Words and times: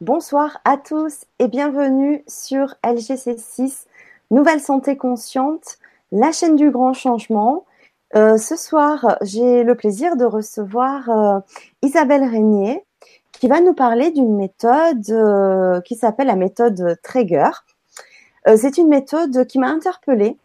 Bonsoir 0.00 0.60
à 0.64 0.76
tous 0.76 1.24
et 1.40 1.48
bienvenue 1.48 2.22
sur 2.28 2.76
LGC6, 2.84 3.86
Nouvelle 4.30 4.60
Santé 4.60 4.96
Consciente, 4.96 5.78
la 6.12 6.30
chaîne 6.30 6.54
du 6.54 6.70
grand 6.70 6.92
changement. 6.92 7.64
Euh, 8.14 8.38
ce 8.38 8.54
soir, 8.54 9.18
j'ai 9.22 9.64
le 9.64 9.74
plaisir 9.74 10.14
de 10.14 10.24
recevoir 10.24 11.10
euh, 11.10 11.40
Isabelle 11.82 12.22
Régnier 12.22 12.84
qui 13.32 13.48
va 13.48 13.60
nous 13.60 13.74
parler 13.74 14.12
d'une 14.12 14.36
méthode 14.36 15.04
euh, 15.10 15.80
qui 15.80 15.96
s'appelle 15.96 16.28
la 16.28 16.36
méthode 16.36 16.96
Traeger. 17.02 17.64
C'est 18.54 18.78
une 18.78 18.88
méthode 18.88 19.48
qui 19.48 19.58
m'a 19.58 19.68
interpellée 19.68 20.36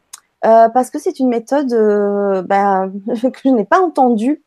parce 0.41 0.89
que 0.89 0.97
c'est 0.97 1.20
une 1.20 1.29
méthode 1.29 1.70
ben, 2.47 2.91
que 3.21 3.39
je 3.45 3.49
n'ai 3.49 3.65
pas 3.65 3.81
entendu 3.81 4.42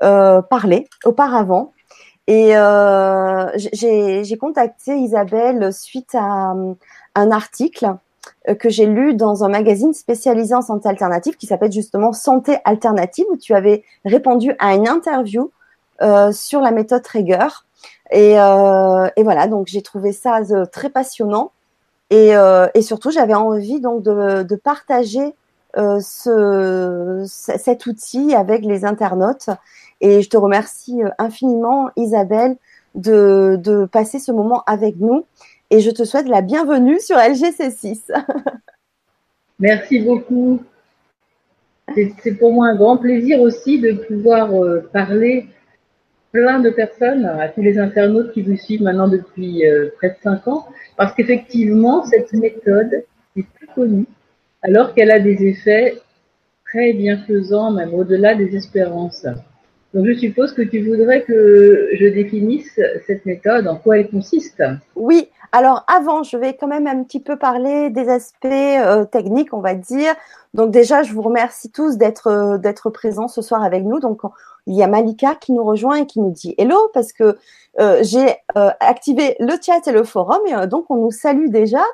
parler 0.00 0.88
auparavant. 1.04 1.74
Et 2.26 2.56
euh, 2.56 3.46
j'ai 3.72 4.36
contacté 4.38 4.96
Isabelle 4.96 5.72
suite 5.72 6.14
à, 6.14 6.54
un 7.14 7.30
article 7.30 7.94
que 8.58 8.68
j'ai 8.68 8.86
lu 8.86 9.14
dans 9.14 9.44
un 9.44 9.48
magazine 9.48 9.94
spécialisé 9.94 10.54
en 10.54 10.62
santé 10.62 10.88
alternative 10.88 11.36
qui 11.36 11.46
s'appelle 11.46 11.72
justement 11.72 12.12
Santé 12.12 12.58
alternative, 12.64 13.24
où 13.30 13.36
tu 13.36 13.54
avais 13.54 13.84
répondu 14.04 14.52
à 14.58 14.74
une 14.74 14.88
interview 14.88 15.50
euh, 16.02 16.32
sur 16.32 16.60
la 16.60 16.72
méthode 16.72 17.02
Traeger. 17.02 17.64
Et, 18.10 18.38
euh, 18.38 19.08
et 19.16 19.22
voilà, 19.22 19.48
donc 19.48 19.66
j'ai 19.66 19.82
trouvé 19.82 20.12
ça 20.12 20.40
euh, 20.50 20.66
très 20.66 20.90
passionnant. 20.90 21.52
Et, 22.10 22.36
euh, 22.36 22.68
et 22.74 22.82
surtout, 22.82 23.10
j'avais 23.10 23.34
envie 23.34 23.80
donc 23.80 24.02
de, 24.02 24.42
de 24.42 24.56
partager 24.56 25.24
euh, 25.24 25.32
ce, 25.76 27.24
cet 27.26 27.86
outil 27.86 28.34
avec 28.34 28.64
les 28.64 28.84
internautes. 28.84 29.50
Et 30.00 30.22
je 30.22 30.28
te 30.28 30.36
remercie 30.36 31.02
euh, 31.02 31.10
infiniment, 31.18 31.90
Isabelle, 31.96 32.56
de, 32.94 33.58
de 33.62 33.86
passer 33.86 34.18
ce 34.18 34.32
moment 34.32 34.62
avec 34.66 34.96
nous. 34.96 35.24
Et 35.70 35.80
je 35.80 35.90
te 35.90 36.04
souhaite 36.04 36.28
la 36.28 36.42
bienvenue 36.42 37.00
sur 37.00 37.16
LGC6. 37.16 38.12
Merci 39.58 40.00
beaucoup. 40.00 40.62
C'est 42.22 42.34
pour 42.34 42.52
moi 42.52 42.68
un 42.68 42.76
grand 42.76 42.96
plaisir 42.96 43.40
aussi 43.40 43.80
de 43.80 43.92
pouvoir 43.92 44.52
euh, 44.52 44.88
parler 44.92 45.48
plein 46.32 46.58
de 46.60 46.68
personnes, 46.68 47.24
à 47.24 47.48
tous 47.48 47.62
les 47.62 47.78
internautes 47.78 48.32
qui 48.32 48.42
vous 48.42 48.56
suivent 48.56 48.82
maintenant 48.82 49.08
depuis 49.08 49.66
euh, 49.66 49.88
près 49.96 50.10
de 50.10 50.16
cinq 50.22 50.46
ans, 50.48 50.66
parce 50.96 51.14
qu'effectivement, 51.14 52.04
cette 52.04 52.32
méthode 52.34 53.04
est 53.36 53.46
très 53.54 53.72
connue, 53.74 54.04
alors 54.66 54.94
qu'elle 54.94 55.10
a 55.10 55.20
des 55.20 55.44
effets 55.44 55.98
très 56.64 56.92
bienfaisants, 56.92 57.70
même 57.70 57.94
au-delà 57.94 58.34
des 58.34 58.56
espérances. 58.56 59.24
Donc, 59.94 60.06
je 60.06 60.14
suppose 60.14 60.52
que 60.52 60.62
tu 60.62 60.82
voudrais 60.82 61.22
que 61.22 61.88
je 61.94 62.06
définisse 62.06 62.78
cette 63.06 63.24
méthode, 63.24 63.68
en 63.68 63.76
quoi 63.76 63.98
elle 63.98 64.10
consiste. 64.10 64.62
Oui, 64.96 65.28
alors 65.52 65.84
avant, 65.86 66.22
je 66.24 66.36
vais 66.36 66.54
quand 66.54 66.66
même 66.66 66.86
un 66.88 67.04
petit 67.04 67.20
peu 67.20 67.36
parler 67.36 67.90
des 67.90 68.08
aspects 68.08 68.46
euh, 68.46 69.04
techniques, 69.04 69.54
on 69.54 69.60
va 69.60 69.74
dire. 69.74 70.14
Donc 70.56 70.70
déjà, 70.70 71.02
je 71.02 71.12
vous 71.12 71.20
remercie 71.20 71.70
tous 71.70 71.98
d'être 71.98 72.28
euh, 72.28 72.56
d'être 72.56 72.88
présents 72.88 73.28
ce 73.28 73.42
soir 73.42 73.62
avec 73.62 73.84
nous. 73.84 74.00
Donc 74.00 74.22
il 74.66 74.74
y 74.74 74.82
a 74.82 74.86
Malika 74.86 75.34
qui 75.34 75.52
nous 75.52 75.62
rejoint 75.62 75.96
et 75.96 76.06
qui 76.06 76.18
nous 76.18 76.30
dit 76.30 76.54
hello 76.56 76.78
parce 76.94 77.12
que 77.12 77.36
euh, 77.78 77.98
j'ai 78.02 78.36
euh, 78.56 78.70
activé 78.80 79.36
le 79.38 79.52
chat 79.60 79.86
et 79.86 79.92
le 79.92 80.02
forum 80.02 80.40
et 80.46 80.66
donc 80.66 80.86
on 80.90 80.96
nous 80.96 81.10
salue 81.10 81.50
déjà. 81.50 81.84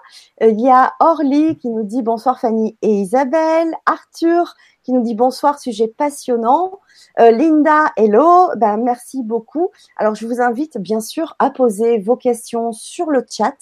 il 0.40 0.60
y 0.60 0.70
a 0.70 0.92
Orly 1.00 1.58
qui 1.58 1.70
nous 1.70 1.82
dit 1.82 2.02
bonsoir 2.02 2.38
Fanny 2.38 2.78
et 2.82 3.00
Isabelle, 3.00 3.74
Arthur 3.84 4.54
qui 4.84 4.92
nous 4.92 5.02
dit 5.02 5.16
bonsoir 5.16 5.58
sujet 5.58 5.88
passionnant. 5.88 6.80
Linda, 7.18 7.92
hello, 7.96 8.48
ben, 8.56 8.76
merci 8.76 9.22
beaucoup. 9.22 9.70
Alors 9.96 10.14
je 10.14 10.26
vous 10.26 10.40
invite 10.40 10.78
bien 10.78 11.00
sûr 11.00 11.34
à 11.40 11.50
poser 11.50 11.98
vos 11.98 12.16
questions 12.16 12.72
sur 12.72 13.10
le 13.10 13.24
chat 13.28 13.56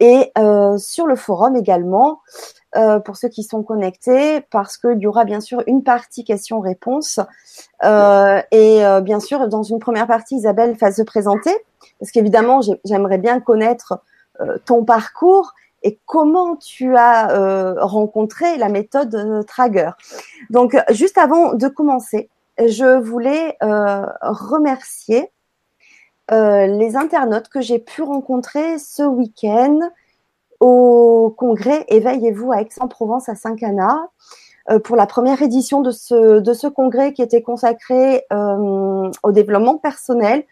et 0.00 0.32
sur 0.78 1.06
le 1.06 1.16
forum 1.16 1.56
également 1.56 2.20
euh, 2.76 2.98
pour 2.98 3.16
ceux 3.16 3.28
qui 3.28 3.42
sont 3.42 3.62
connectés 3.62 4.40
parce 4.50 4.76
qu'il 4.76 4.98
y 4.98 5.06
aura 5.06 5.24
bien 5.24 5.40
sûr 5.40 5.62
une 5.66 5.82
partie 5.82 6.24
questions-réponses 6.24 7.20
euh, 7.84 8.40
et 8.50 8.82
bien 9.02 9.20
sûr 9.20 9.48
dans 9.48 9.62
une 9.62 9.78
première 9.78 10.06
partie 10.06 10.36
Isabelle 10.36 10.76
va 10.80 10.92
se 10.92 11.02
présenter 11.02 11.54
parce 11.98 12.10
qu'évidemment 12.10 12.60
j'aimerais 12.84 13.18
bien 13.18 13.40
connaître 13.40 14.00
ton 14.64 14.84
parcours 14.84 15.52
et 15.82 15.98
comment 16.06 16.56
tu 16.56 16.96
as 16.96 17.76
rencontré 17.78 18.56
la 18.56 18.68
méthode 18.68 19.44
Trager. 19.46 19.90
Donc 20.50 20.76
juste 20.90 21.18
avant 21.18 21.54
de 21.54 21.68
commencer, 21.68 22.30
je 22.58 22.98
voulais 22.98 23.56
remercier 23.60 25.30
euh, 26.30 26.66
les 26.66 26.96
internautes 26.96 27.48
que 27.48 27.60
j'ai 27.60 27.78
pu 27.78 28.02
rencontrer 28.02 28.78
ce 28.78 29.02
week-end 29.02 29.78
au 30.64 31.28
congrès 31.36 31.84
Éveillez-vous 31.88 32.50
à 32.52 32.62
Aix-en-Provence 32.62 33.28
à 33.28 33.34
Saint-Cana 33.34 34.08
euh, 34.70 34.78
pour 34.78 34.96
la 34.96 35.06
première 35.06 35.42
édition 35.42 35.82
de 35.82 35.90
ce, 35.90 36.68
congrès 36.68 37.12
qui 37.12 37.20
était 37.20 37.42
consacré 37.42 38.24
euh, 38.32 39.10
au 39.22 39.32
développement 39.32 39.76
personnel. 39.76 40.44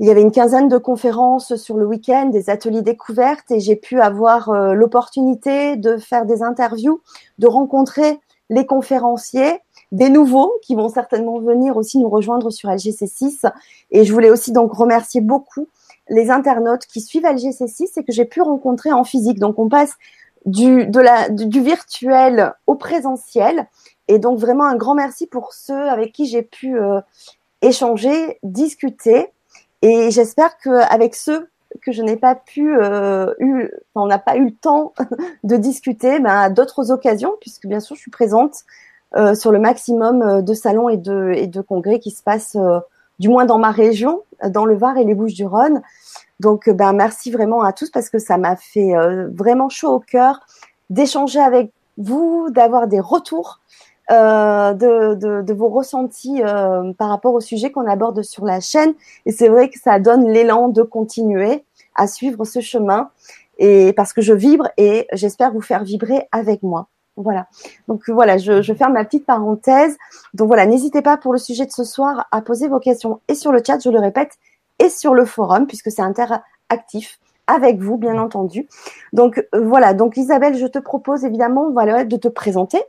Il 0.00 0.06
y 0.06 0.10
avait 0.10 0.20
une 0.20 0.32
quinzaine 0.32 0.68
de 0.68 0.76
conférences 0.76 1.56
sur 1.56 1.78
le 1.78 1.86
week-end, 1.86 2.26
des 2.26 2.50
ateliers 2.50 2.82
découvertes 2.82 3.50
et 3.50 3.60
j'ai 3.60 3.76
pu 3.76 4.02
avoir 4.02 4.52
l'opportunité 4.74 5.76
de 5.76 5.96
faire 5.96 6.26
des 6.26 6.42
interviews, 6.42 7.00
de 7.38 7.46
rencontrer 7.46 8.20
les 8.50 8.66
conférenciers 8.66 9.60
des 9.92 10.10
nouveaux 10.10 10.52
qui 10.60 10.74
vont 10.74 10.90
certainement 10.90 11.38
venir 11.38 11.78
aussi 11.78 11.98
nous 11.98 12.10
rejoindre 12.10 12.50
sur 12.50 12.68
LGC6. 12.68 13.50
Et 13.90 14.04
je 14.04 14.12
voulais 14.12 14.28
aussi 14.28 14.52
donc 14.52 14.74
remercier 14.74 15.22
beaucoup 15.22 15.68
les 16.08 16.30
internautes 16.30 16.86
qui 16.86 17.00
suivent 17.00 17.24
LGC6 17.24 17.98
et 17.98 18.04
que 18.04 18.12
j'ai 18.12 18.24
pu 18.24 18.40
rencontrer 18.42 18.92
en 18.92 19.04
physique. 19.04 19.38
Donc 19.38 19.58
on 19.58 19.68
passe 19.68 19.94
du, 20.44 20.86
de 20.86 21.00
la, 21.00 21.28
du 21.28 21.60
virtuel 21.60 22.54
au 22.66 22.74
présentiel. 22.74 23.66
Et 24.08 24.18
donc 24.18 24.38
vraiment 24.38 24.64
un 24.64 24.76
grand 24.76 24.94
merci 24.94 25.26
pour 25.26 25.52
ceux 25.52 25.88
avec 25.88 26.12
qui 26.12 26.26
j'ai 26.26 26.42
pu 26.42 26.78
euh, 26.78 27.00
échanger, 27.62 28.38
discuter. 28.42 29.28
Et 29.82 30.10
j'espère 30.10 30.56
qu'avec 30.58 31.14
ceux 31.14 31.48
que 31.82 31.92
je 31.92 32.02
n'ai 32.02 32.16
pas 32.16 32.34
pu, 32.34 32.76
euh, 32.76 33.34
eu, 33.38 33.70
on 33.94 34.06
n'a 34.06 34.18
pas 34.18 34.36
eu 34.36 34.46
le 34.46 34.54
temps 34.54 34.94
de 35.44 35.56
discuter, 35.56 36.20
ben, 36.20 36.30
à 36.30 36.50
d'autres 36.50 36.90
occasions, 36.90 37.34
puisque 37.40 37.66
bien 37.66 37.80
sûr 37.80 37.96
je 37.96 38.00
suis 38.00 38.10
présente 38.10 38.64
euh, 39.16 39.34
sur 39.34 39.52
le 39.52 39.58
maximum 39.58 40.22
euh, 40.22 40.42
de 40.42 40.52
salons 40.52 40.88
et 40.88 40.96
de, 40.96 41.32
et 41.34 41.46
de 41.46 41.60
congrès 41.60 42.00
qui 42.00 42.10
se 42.10 42.22
passent, 42.22 42.56
euh, 42.56 42.80
du 43.18 43.28
moins 43.28 43.44
dans 43.44 43.58
ma 43.58 43.70
région, 43.70 44.22
dans 44.44 44.64
le 44.64 44.76
Var 44.76 44.96
et 44.98 45.04
les 45.04 45.14
Bouches-du-Rhône. 45.14 45.82
Donc, 46.40 46.68
ben, 46.68 46.92
merci 46.92 47.30
vraiment 47.30 47.62
à 47.62 47.72
tous 47.72 47.90
parce 47.90 48.10
que 48.10 48.18
ça 48.18 48.36
m'a 48.36 48.56
fait 48.56 48.92
vraiment 49.34 49.68
chaud 49.68 49.90
au 49.90 50.00
cœur 50.00 50.40
d'échanger 50.90 51.40
avec 51.40 51.72
vous, 51.96 52.48
d'avoir 52.50 52.86
des 52.86 53.00
retours 53.00 53.60
euh, 54.12 54.72
de, 54.72 55.42
de, 55.42 55.52
vos 55.52 55.68
ressentis 55.68 56.40
euh, 56.40 56.92
par 56.92 57.08
rapport 57.08 57.34
au 57.34 57.40
sujet 57.40 57.72
qu'on 57.72 57.88
aborde 57.88 58.22
sur 58.22 58.44
la 58.44 58.60
chaîne. 58.60 58.94
Et 59.24 59.32
c'est 59.32 59.48
vrai 59.48 59.68
que 59.68 59.80
ça 59.80 59.98
donne 59.98 60.30
l'élan 60.30 60.68
de 60.68 60.82
continuer 60.82 61.64
à 61.96 62.06
suivre 62.06 62.44
ce 62.44 62.60
chemin. 62.60 63.10
Et 63.58 63.92
parce 63.94 64.12
que 64.12 64.22
je 64.22 64.32
vibre 64.32 64.68
et 64.76 65.08
j'espère 65.12 65.52
vous 65.52 65.60
faire 65.60 65.82
vibrer 65.82 66.28
avec 66.30 66.62
moi. 66.62 66.86
Voilà. 67.16 67.46
Donc 67.88 68.08
voilà, 68.08 68.36
je, 68.36 68.60
je, 68.60 68.74
ferme 68.74 68.92
ma 68.92 69.04
petite 69.04 69.24
parenthèse. 69.24 69.96
Donc 70.34 70.48
voilà, 70.48 70.66
n'hésitez 70.66 71.02
pas 71.02 71.16
pour 71.16 71.32
le 71.32 71.38
sujet 71.38 71.64
de 71.64 71.72
ce 71.72 71.84
soir 71.84 72.26
à 72.30 72.42
poser 72.42 72.68
vos 72.68 72.78
questions 72.78 73.20
et 73.28 73.34
sur 73.34 73.52
le 73.52 73.62
chat, 73.66 73.78
je 73.82 73.88
le 73.90 73.98
répète, 73.98 74.32
et 74.78 74.88
sur 74.88 75.14
le 75.14 75.24
forum 75.24 75.66
puisque 75.66 75.90
c'est 75.90 76.02
interactif 76.02 77.18
avec 77.46 77.78
vous, 77.78 77.96
bien 77.96 78.18
entendu. 78.18 78.68
Donc 79.12 79.46
voilà. 79.52 79.94
Donc 79.94 80.16
Isabelle, 80.16 80.56
je 80.56 80.66
te 80.66 80.78
propose 80.78 81.24
évidemment, 81.24 81.70
voilà, 81.70 82.04
de 82.04 82.16
te 82.16 82.28
présenter, 82.28 82.82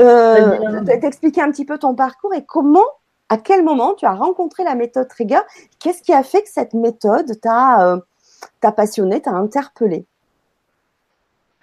euh, 0.00 0.80
d'expliquer 0.82 1.42
un 1.42 1.50
petit 1.50 1.64
peu 1.64 1.78
ton 1.78 1.94
parcours 1.94 2.34
et 2.34 2.44
comment, 2.44 2.84
à 3.28 3.38
quel 3.38 3.64
moment 3.64 3.94
tu 3.94 4.04
as 4.04 4.14
rencontré 4.14 4.64
la 4.64 4.74
méthode 4.74 5.08
Trigger. 5.08 5.40
Qu'est-ce 5.78 6.02
qui 6.02 6.12
a 6.12 6.22
fait 6.22 6.42
que 6.42 6.50
cette 6.50 6.74
méthode 6.74 7.40
t'a 7.40 7.94
euh, 7.94 8.70
passionné, 8.72 9.20
t'a 9.20 9.32
interpellé? 9.32 10.06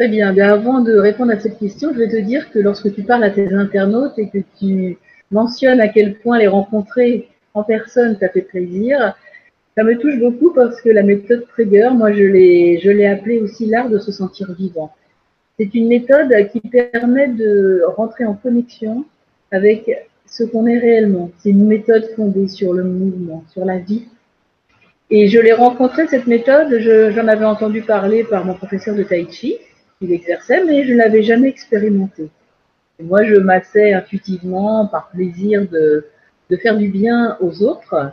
Très 0.04 0.10
bien. 0.10 0.34
bien. 0.34 0.50
Avant 0.52 0.82
de 0.82 0.98
répondre 0.98 1.32
à 1.32 1.40
cette 1.40 1.58
question, 1.58 1.94
je 1.94 2.00
vais 2.00 2.10
te 2.10 2.18
dire 2.18 2.52
que 2.52 2.60
lorsque 2.60 2.94
tu 2.94 3.04
parles 3.04 3.24
à 3.24 3.30
tes 3.30 3.54
internautes 3.54 4.20
et 4.20 4.28
que 4.28 4.40
tu 4.60 4.98
mentionnes 5.32 5.80
à 5.80 5.88
quel 5.88 6.16
point 6.16 6.38
les 6.40 6.48
rencontrer 6.48 7.30
en 7.54 7.64
personne, 7.64 8.18
ça 8.20 8.28
fait 8.28 8.42
plaisir, 8.42 9.16
ça 9.78 9.84
me 9.86 9.98
touche 9.98 10.20
beaucoup 10.20 10.52
parce 10.52 10.82
que 10.82 10.90
la 10.90 11.04
méthode 11.04 11.48
Trigger, 11.48 11.92
moi, 11.94 12.12
je 12.12 12.24
l'ai, 12.24 12.82
je 12.84 12.90
appelée 13.06 13.40
aussi 13.40 13.66
l'art 13.66 13.88
de 13.88 13.98
se 13.98 14.12
sentir 14.12 14.52
vivant. 14.52 14.94
C'est 15.58 15.74
une 15.74 15.88
méthode 15.88 16.34
qui 16.52 16.60
permet 16.60 17.30
de 17.30 17.84
rentrer 17.96 18.26
en 18.26 18.34
connexion 18.34 19.06
avec 19.52 19.90
ce 20.26 20.44
qu'on 20.44 20.68
est 20.68 20.80
réellement. 20.80 21.32
C'est 21.38 21.52
une 21.52 21.66
méthode 21.66 22.10
fondée 22.18 22.50
sur 22.50 22.74
le 22.74 22.84
mouvement, 22.84 23.46
sur 23.54 23.64
la 23.64 23.78
vie. 23.78 24.04
Et 25.10 25.30
je 25.30 25.40
l'ai 25.40 25.54
rencontrée, 25.54 26.08
cette 26.10 26.28
méthode, 26.28 26.78
j'en 26.78 27.28
avais 27.30 27.46
entendu 27.46 27.84
parler 27.84 28.26
par 28.26 28.44
mon 28.44 28.56
professeur 28.56 28.96
de 28.96 29.04
Tai 29.04 29.28
Chi, 29.32 29.60
il 30.04 30.12
exerçait, 30.12 30.64
mais 30.66 30.84
je 30.86 30.94
ne 30.94 30.98
l'avais 30.98 31.24
jamais 31.24 31.50
expérimenté. 31.50 32.30
Moi, 33.02 33.24
je 33.24 33.36
massais 33.36 33.94
intuitivement, 33.94 34.88
par 34.88 35.10
plaisir 35.10 35.68
de, 35.68 36.06
de 36.50 36.58
faire 36.58 36.78
du 36.78 36.90
bien 36.90 37.38
aux 37.40 37.64
autres, 37.64 38.12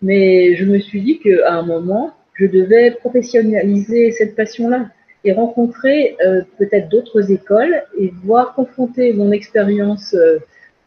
mais 0.00 0.56
je 0.56 0.64
me 0.64 0.78
suis 0.78 1.02
dit 1.02 1.18
qu'à 1.18 1.52
un 1.52 1.62
moment, 1.62 2.14
je 2.34 2.46
devais 2.46 2.92
professionnaliser 2.92 4.10
cette 4.12 4.34
passion-là 4.34 4.88
et 5.24 5.32
rencontrer 5.32 6.16
euh, 6.24 6.42
peut-être 6.58 6.88
d'autres 6.88 7.30
écoles 7.30 7.82
et 7.98 8.12
voir 8.24 8.54
confronter 8.54 9.12
mon 9.12 9.30
expérience 9.30 10.14
euh, 10.14 10.38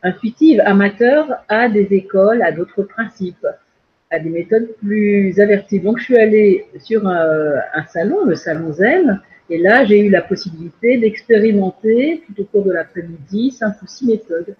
intuitive, 0.03 0.61
amateur, 0.65 1.27
à 1.47 1.69
des 1.69 1.87
écoles, 1.93 2.41
à 2.41 2.51
d'autres 2.51 2.83
principes, 2.83 3.47
à 4.15 4.19
des 4.19 4.29
méthodes 4.29 4.69
plus 4.81 5.39
averties. 5.39 5.79
Donc 5.79 5.99
je 5.99 6.05
suis 6.05 6.17
allée 6.17 6.65
sur 6.79 7.05
un, 7.07 7.85
salon, 7.93 8.25
le 8.25 8.35
salon 8.35 8.71
Zen, 8.71 9.21
et 9.49 9.57
là 9.57 9.85
j'ai 9.85 9.99
eu 9.99 10.09
la 10.09 10.21
possibilité 10.21 10.97
d'expérimenter 10.97 12.23
tout 12.25 12.41
au 12.41 12.45
cours 12.45 12.63
de 12.63 12.71
l'après-midi 12.71 13.51
cinq 13.51 13.75
ou 13.83 13.87
six 13.87 14.07
méthodes. 14.07 14.55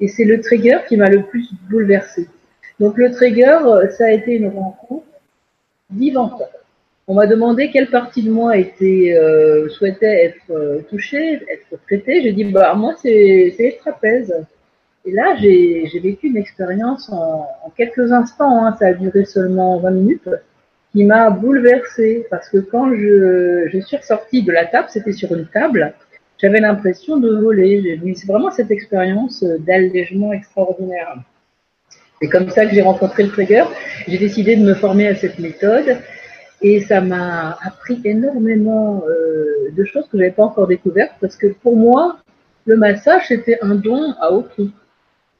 Et 0.00 0.08
c'est 0.08 0.24
le 0.24 0.40
trigger 0.40 0.78
qui 0.88 0.96
m'a 0.96 1.10
le 1.10 1.22
plus 1.24 1.50
bouleversée. 1.68 2.28
Donc 2.78 2.96
le 2.96 3.10
trigger, 3.10 3.58
ça 3.98 4.06
a 4.06 4.10
été 4.10 4.32
une 4.32 4.48
rencontre 4.48 5.04
vivante. 5.90 6.42
On 7.08 7.14
m'a 7.14 7.26
demandé 7.26 7.70
quelle 7.72 7.90
partie 7.90 8.22
de 8.22 8.30
moi 8.30 8.52
euh, 8.56 9.68
souhaitait 9.68 10.26
être 10.26 10.50
euh, 10.50 10.80
touchée, 10.88 11.40
être 11.52 11.82
traitée. 11.86 12.22
J'ai 12.22 12.32
dit 12.32 12.44
bah 12.44 12.72
moi 12.74 12.94
c'est 13.02 13.54
les 13.58 13.78
trapèzes. 13.80 14.46
Et 15.04 15.12
là 15.12 15.36
j'ai 15.40 16.00
vécu 16.02 16.28
une 16.28 16.36
expérience 16.36 17.10
en, 17.10 17.46
en 17.64 17.70
quelques 17.76 18.12
instants. 18.12 18.64
Hein, 18.64 18.76
ça 18.78 18.88
a 18.88 18.92
duré 18.92 19.24
seulement 19.24 19.78
20 19.78 19.90
minutes, 19.90 20.28
qui 20.92 21.04
m'a 21.04 21.30
bouleversée 21.30 22.26
parce 22.30 22.48
que 22.48 22.58
quand 22.58 22.94
je 22.94 23.68
je 23.72 23.78
suis 23.80 23.96
ressortie 23.96 24.42
de 24.42 24.52
la 24.52 24.66
table, 24.66 24.88
c'était 24.90 25.12
sur 25.12 25.34
une 25.34 25.46
table, 25.46 25.94
j'avais 26.38 26.60
l'impression 26.60 27.18
de 27.18 27.28
voler. 27.36 28.00
C'est 28.16 28.26
vraiment 28.26 28.50
cette 28.50 28.70
expérience 28.70 29.42
d'allègement 29.42 30.32
extraordinaire. 30.32 31.16
C'est 32.20 32.28
comme 32.28 32.50
ça 32.50 32.66
que 32.66 32.74
j'ai 32.74 32.82
rencontré 32.82 33.22
le 33.22 33.30
trigger. 33.30 33.64
J'ai 34.06 34.18
décidé 34.18 34.56
de 34.56 34.62
me 34.62 34.74
former 34.74 35.08
à 35.08 35.14
cette 35.14 35.38
méthode 35.38 35.96
et 36.62 36.80
ça 36.80 37.00
m'a 37.00 37.58
appris 37.62 38.00
énormément 38.04 39.02
euh, 39.08 39.70
de 39.74 39.84
choses 39.84 40.04
que 40.04 40.10
je 40.12 40.18
n'avais 40.18 40.32
pas 40.32 40.44
encore 40.44 40.66
découvertes 40.66 41.14
parce 41.20 41.36
que 41.36 41.46
pour 41.46 41.76
moi, 41.76 42.18
le 42.66 42.76
massage, 42.76 43.28
c'était 43.28 43.58
un 43.62 43.74
don 43.74 44.14
à 44.20 44.32
haut. 44.32 44.46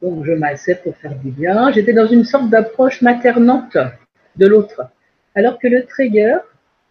Donc 0.02 0.24
je 0.24 0.32
massais 0.32 0.76
pour 0.76 0.96
faire 0.96 1.14
du 1.14 1.30
bien. 1.30 1.70
J'étais 1.72 1.92
dans 1.92 2.06
une 2.06 2.24
sorte 2.24 2.48
d'approche 2.48 3.02
maternante 3.02 3.76
de 4.36 4.46
l'autre. 4.46 4.82
Alors 5.34 5.58
que 5.58 5.68
le 5.68 5.84
trigger, 5.84 6.38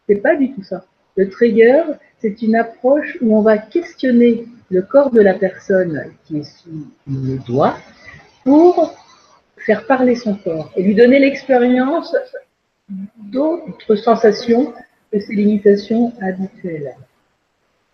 c'est 0.07 0.21
pas 0.21 0.35
du 0.35 0.51
tout 0.53 0.63
ça. 0.63 0.85
Le 1.15 1.29
trigger, 1.29 1.83
c'est 2.19 2.41
une 2.41 2.55
approche 2.55 3.17
où 3.21 3.35
on 3.35 3.41
va 3.41 3.57
questionner 3.57 4.45
le 4.69 4.81
corps 4.81 5.11
de 5.11 5.21
la 5.21 5.33
personne 5.33 6.11
qui 6.25 6.39
est 6.39 6.43
sous 6.43 6.87
les 7.07 7.37
doigts 7.39 7.77
pour 8.43 8.95
faire 9.57 9.85
parler 9.85 10.15
son 10.15 10.35
corps 10.35 10.71
et 10.75 10.83
lui 10.83 10.95
donner 10.95 11.19
l'expérience 11.19 12.15
d'autres 13.17 13.95
sensations 13.95 14.73
que 15.11 15.19
ses 15.19 15.33
limitations 15.33 16.13
habituelles. 16.21 16.95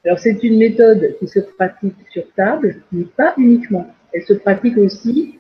Alors 0.06 0.20
c'est 0.20 0.44
une 0.44 0.58
méthode 0.58 1.16
qui 1.20 1.28
se 1.28 1.40
pratique 1.40 1.96
sur 2.12 2.24
table, 2.36 2.82
mais 2.92 3.06
pas 3.06 3.34
uniquement. 3.38 3.88
Elle 4.16 4.24
se 4.24 4.34
pratique 4.34 4.78
aussi 4.78 5.38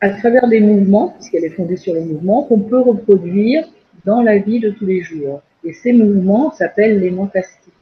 à 0.00 0.10
travers 0.10 0.46
des 0.46 0.60
mouvements, 0.60 1.14
puisqu'elle 1.18 1.44
est 1.44 1.56
fondée 1.56 1.76
sur 1.76 1.94
les 1.94 2.02
mouvements, 2.02 2.42
qu'on 2.44 2.60
peut 2.60 2.80
reproduire 2.80 3.64
dans 4.04 4.22
la 4.22 4.38
vie 4.38 4.60
de 4.60 4.70
tous 4.70 4.86
les 4.86 5.02
jours. 5.02 5.42
Et 5.64 5.72
ces 5.72 5.92
mouvements 5.92 6.52
s'appellent 6.52 7.00
les 7.00 7.10
mentastiques. 7.10 7.72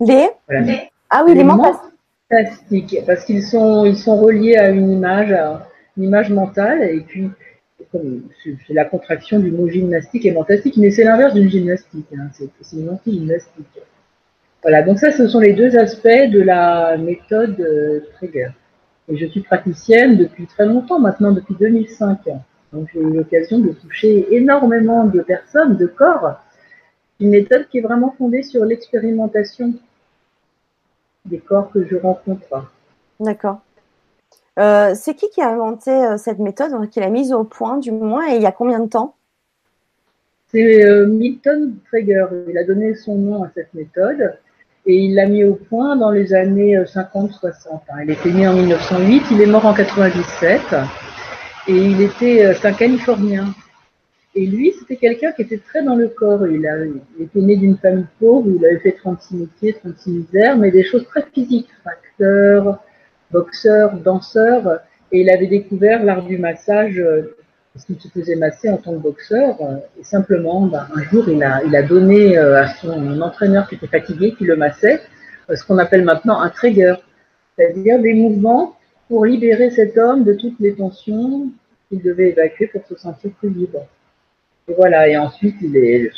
Les, 0.00 0.28
Ah 1.10 1.22
oui, 1.26 1.34
les, 1.34 1.44
mentastiques. 1.44 2.98
Parce 3.06 3.24
qu'ils 3.24 3.42
sont, 3.42 3.84
ils 3.84 3.96
sont 3.96 4.16
reliés 4.16 4.56
à 4.56 4.70
une 4.70 4.90
image, 4.90 5.32
à 5.32 5.68
une 5.96 6.04
image 6.04 6.30
mentale, 6.30 6.82
et 6.82 7.00
puis 7.00 7.30
c'est 7.92 8.74
la 8.74 8.86
contraction 8.86 9.38
du 9.38 9.52
mot 9.52 9.68
gymnastique 9.68 10.26
et 10.26 10.32
mentastique, 10.32 10.76
mais 10.78 10.90
c'est 10.90 11.04
l'inverse 11.04 11.34
d'une 11.34 11.48
gymnastique, 11.48 12.06
hein, 12.16 12.28
c'est 12.32 12.76
une 12.76 12.90
anti-gymnastique. 12.90 13.80
Voilà, 14.62 14.82
donc 14.82 14.98
ça, 14.98 15.12
ce 15.12 15.28
sont 15.28 15.40
les 15.40 15.52
deux 15.52 15.76
aspects 15.76 16.08
de 16.08 16.40
la 16.40 16.96
méthode 16.96 17.60
euh, 17.60 18.00
Trigger. 18.14 18.48
Et 19.08 19.16
je 19.16 19.26
suis 19.26 19.42
praticienne 19.42 20.16
depuis 20.16 20.46
très 20.46 20.66
longtemps, 20.66 20.98
maintenant 20.98 21.32
depuis 21.32 21.54
2005. 21.54 22.20
Donc 22.72 22.88
j'ai 22.92 23.00
eu 23.00 23.12
l'occasion 23.12 23.58
de 23.58 23.72
toucher 23.72 24.34
énormément 24.34 25.04
de 25.04 25.20
personnes, 25.20 25.76
de 25.76 25.86
corps. 25.86 26.40
Une 27.20 27.30
méthode 27.30 27.68
qui 27.68 27.78
est 27.78 27.82
vraiment 27.82 28.14
fondée 28.18 28.42
sur 28.42 28.64
l'expérimentation 28.64 29.74
des 31.24 31.38
corps 31.38 31.70
que 31.70 31.86
je 31.86 31.96
rencontre. 31.96 32.66
D'accord. 33.20 33.60
Euh, 34.58 34.94
c'est 34.94 35.14
qui 35.14 35.28
qui 35.30 35.40
a 35.42 35.48
inventé 35.48 35.90
euh, 35.90 36.16
cette 36.16 36.38
méthode, 36.38 36.88
qui 36.90 37.00
l'a 37.00 37.10
mise 37.10 37.32
au 37.32 37.44
point 37.44 37.78
du 37.78 37.90
moins, 37.90 38.28
et 38.30 38.36
il 38.36 38.42
y 38.42 38.46
a 38.46 38.52
combien 38.52 38.78
de 38.78 38.88
temps? 38.88 39.16
C'est 40.48 40.84
euh, 40.84 41.06
Milton 41.06 41.76
Traeger. 41.86 42.26
Il 42.48 42.56
a 42.56 42.64
donné 42.64 42.94
son 42.94 43.16
nom 43.16 43.42
à 43.42 43.50
cette 43.54 43.74
méthode 43.74 44.38
et 44.86 44.96
il 44.96 45.14
l'a 45.14 45.26
mis 45.26 45.44
au 45.44 45.54
point 45.54 45.96
dans 45.96 46.10
les 46.10 46.34
années 46.34 46.76
50-60. 46.76 47.54
Hein. 47.66 47.80
Il 48.04 48.10
était 48.10 48.30
né 48.30 48.46
en 48.46 48.54
1908, 48.54 49.22
il 49.30 49.40
est 49.40 49.46
mort 49.46 49.64
en 49.66 49.74
97 49.74 50.60
et 51.68 51.72
il 51.72 52.00
était, 52.02 52.52
c'est 52.54 52.68
un 52.68 52.72
Californien. 52.72 53.54
Et 54.36 54.46
lui, 54.46 54.72
c'était 54.78 54.96
quelqu'un 54.96 55.32
qui 55.32 55.42
était 55.42 55.58
très 55.58 55.82
dans 55.82 55.94
le 55.94 56.08
corps. 56.08 56.46
Il, 56.46 56.66
a, 56.66 56.76
était 57.20 57.40
né 57.40 57.56
d'une 57.56 57.76
famille 57.76 58.06
pauvre, 58.18 58.48
il 58.50 58.64
avait 58.66 58.80
fait 58.80 58.92
36 58.92 59.36
métiers, 59.36 59.74
36 59.74 60.10
misères, 60.10 60.56
mais 60.56 60.70
des 60.70 60.82
choses 60.82 61.06
très 61.06 61.24
physiques, 61.32 61.70
facteurs, 61.84 62.80
boxeur, 63.30 63.96
danseur, 63.98 64.80
et 65.12 65.20
il 65.20 65.30
avait 65.30 65.46
découvert 65.46 66.02
l'art 66.04 66.24
du 66.24 66.38
massage 66.38 66.98
euh, 66.98 67.36
parce 67.74 67.86
qu'il 67.86 68.00
se 68.00 68.08
faisait 68.08 68.36
masser 68.36 68.70
en 68.70 68.76
tant 68.76 68.92
que 68.92 68.98
boxeur. 68.98 69.56
Euh, 69.60 69.76
et 70.00 70.04
simplement, 70.04 70.62
ben, 70.62 70.86
un 70.94 71.02
jour, 71.02 71.28
il 71.28 71.42
a, 71.42 71.82
donné 71.82 72.38
euh, 72.38 72.62
à 72.62 72.68
son 72.68 73.20
entraîneur 73.20 73.68
qui 73.68 73.74
était 73.74 73.88
fatigué, 73.88 74.34
qui 74.38 74.44
le 74.44 74.56
massait, 74.56 75.02
ce 75.52 75.62
qu'on 75.66 75.78
appelle 75.78 76.04
maintenant 76.04 76.40
un 76.40 76.48
trigger, 76.48 76.94
c'est-à-dire 77.56 78.00
des 78.00 78.14
mouvements 78.14 78.76
pour 79.08 79.26
libérer 79.26 79.70
cet 79.70 79.98
homme 79.98 80.24
de 80.24 80.32
toutes 80.32 80.58
les 80.60 80.74
tensions 80.74 81.50
qu'il 81.88 82.00
devait 82.00 82.30
évacuer 82.30 82.68
pour 82.68 82.86
se 82.86 82.96
sentir 82.96 83.30
plus 83.32 83.50
libre. 83.50 83.86
Et 84.68 84.72
voilà, 84.74 85.06
et 85.08 85.18
ensuite, 85.18 85.56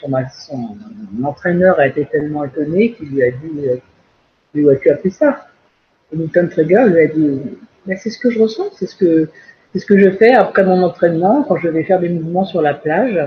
son, 0.04 0.76
entraîneur 1.24 1.80
a 1.80 1.88
été 1.88 2.04
tellement 2.04 2.44
étonné 2.44 2.92
qu'il 2.92 3.08
lui 3.08 3.24
a 3.24 3.32
dit, 3.32 3.82
lui 4.54 4.70
as-tu 4.70 4.90
appris 4.90 5.10
ça 5.10 5.48
et 6.12 6.16
Newton 6.16 6.48
Traeger 6.48 6.86
lui 6.86 7.00
a 7.00 7.06
dit, 7.06 7.40
mais 7.86 7.96
c'est 7.96 8.10
ce 8.10 8.18
que 8.18 8.30
je 8.30 8.40
ressens, 8.40 8.70
c'est 8.78 8.86
ce 8.86 8.96
que, 8.96 9.28
c'est 9.76 9.82
ce 9.82 9.86
que 9.86 9.98
je 9.98 10.10
fais 10.10 10.32
après 10.32 10.64
mon 10.64 10.82
entraînement, 10.82 11.42
quand 11.42 11.56
je 11.56 11.68
vais 11.68 11.84
faire 11.84 12.00
des 12.00 12.08
mouvements 12.08 12.46
sur 12.46 12.62
la 12.62 12.72
plage. 12.72 13.20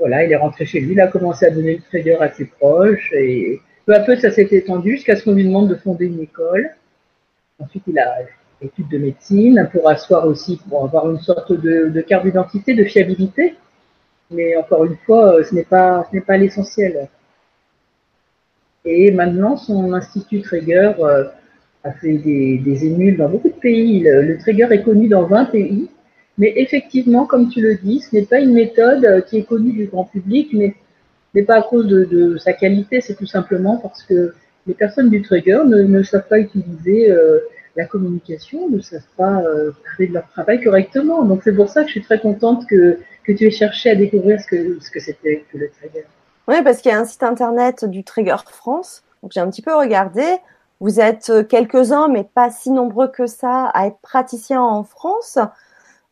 voilà, 0.00 0.24
il 0.24 0.32
est 0.32 0.36
rentré 0.36 0.64
chez 0.64 0.80
lui, 0.80 0.92
il 0.92 1.00
a 1.00 1.08
commencé 1.08 1.44
à 1.44 1.50
donner 1.50 1.76
le 1.76 1.82
Traeger 1.82 2.22
à 2.22 2.32
ses 2.32 2.46
proches, 2.46 3.12
et 3.12 3.60
peu 3.84 3.94
à 3.94 4.00
peu, 4.00 4.16
ça 4.16 4.30
s'est 4.30 4.48
étendu 4.50 4.92
jusqu'à 4.92 5.14
ce 5.14 5.24
qu'on 5.24 5.34
lui 5.34 5.44
demande 5.44 5.68
de 5.68 5.74
fonder 5.74 6.06
une 6.06 6.20
école. 6.20 6.70
Ensuite, 7.58 7.82
il 7.86 7.98
a 7.98 8.16
études 8.62 8.88
de 8.88 8.96
médecine 8.96 9.68
pour 9.72 9.86
asseoir 9.90 10.26
aussi, 10.26 10.58
pour 10.70 10.84
avoir 10.84 11.10
une 11.10 11.20
sorte 11.20 11.52
de, 11.52 11.90
de 11.90 12.00
carte 12.00 12.24
d'identité, 12.24 12.74
de 12.74 12.84
fiabilité. 12.84 13.54
Mais 14.30 14.56
encore 14.56 14.86
une 14.86 14.96
fois, 15.04 15.44
ce 15.44 15.54
n'est 15.54 15.64
pas, 15.64 16.08
pas 16.26 16.36
l'essentiel. 16.38 17.08
Et 18.86 19.10
maintenant, 19.10 19.58
son 19.58 19.92
institut 19.92 20.40
Traeger 20.40 20.92
euh, 21.00 21.24
a 21.84 21.92
fait 21.92 22.14
des, 22.14 22.86
émules 22.86 23.16
dans 23.16 23.28
beaucoup 23.28 23.48
de 23.48 23.60
pays. 23.60 24.00
Le, 24.00 24.38
trigger 24.38 24.68
est 24.70 24.82
connu 24.82 25.08
dans 25.08 25.26
20 25.26 25.46
pays. 25.46 25.88
Mais 26.38 26.52
effectivement, 26.56 27.26
comme 27.26 27.48
tu 27.48 27.60
le 27.60 27.76
dis, 27.76 28.00
ce 28.00 28.16
n'est 28.16 28.24
pas 28.24 28.40
une 28.40 28.54
méthode 28.54 29.04
euh, 29.04 29.20
qui 29.20 29.38
est 29.38 29.44
connue 29.44 29.72
du 29.72 29.86
grand 29.86 30.04
public, 30.04 30.48
mais 30.52 30.74
n'est 31.34 31.44
pas 31.44 31.56
à 31.56 31.62
cause 31.62 31.86
de, 31.86 32.36
sa 32.38 32.52
qualité, 32.52 33.00
c'est 33.00 33.14
tout 33.14 33.26
simplement 33.26 33.76
parce 33.76 34.02
que 34.02 34.34
les 34.66 34.74
personnes 34.74 35.10
du 35.10 35.20
trigger 35.22 35.62
ne, 35.66 36.02
savent 36.02 36.26
pas 36.28 36.38
utiliser 36.38 37.10
euh, 37.10 37.40
la 37.76 37.86
communication, 37.86 38.68
ne 38.68 38.80
savent 38.80 39.00
pas 39.16 39.42
euh, 39.42 39.72
faire 39.96 40.08
de 40.08 40.14
leur 40.14 40.28
travail 40.28 40.62
correctement. 40.62 41.24
Donc 41.24 41.42
c'est 41.44 41.54
pour 41.54 41.68
ça 41.68 41.82
que 41.82 41.88
je 41.88 41.92
suis 41.92 42.02
très 42.02 42.20
contente 42.20 42.66
que, 42.68 42.98
tu 43.26 43.46
aies 43.46 43.50
cherché 43.50 43.90
à 43.90 43.94
découvrir 43.94 44.40
ce 44.40 44.46
que, 44.46 44.78
ce 44.80 44.90
que 44.90 45.00
c'était 45.00 45.44
que 45.52 45.58
le 45.58 45.70
trigger. 45.70 46.04
Oui, 46.46 46.56
parce 46.62 46.80
qu'il 46.80 46.90
y 46.90 46.94
a 46.94 46.98
un 46.98 47.04
site 47.04 47.22
internet 47.22 47.84
du 47.84 48.04
Trigger 48.04 48.36
France. 48.46 49.02
Donc 49.22 49.32
j'ai 49.32 49.40
un 49.40 49.48
petit 49.48 49.62
peu 49.62 49.74
regardé. 49.74 50.22
Vous 50.84 51.00
êtes 51.00 51.30
euh, 51.30 51.42
quelques-uns, 51.42 52.08
mais 52.08 52.24
pas 52.24 52.50
si 52.50 52.70
nombreux 52.70 53.08
que 53.08 53.26
ça, 53.26 53.68
à 53.72 53.86
être 53.86 53.96
praticiens 54.02 54.60
en 54.60 54.84
France. 54.84 55.38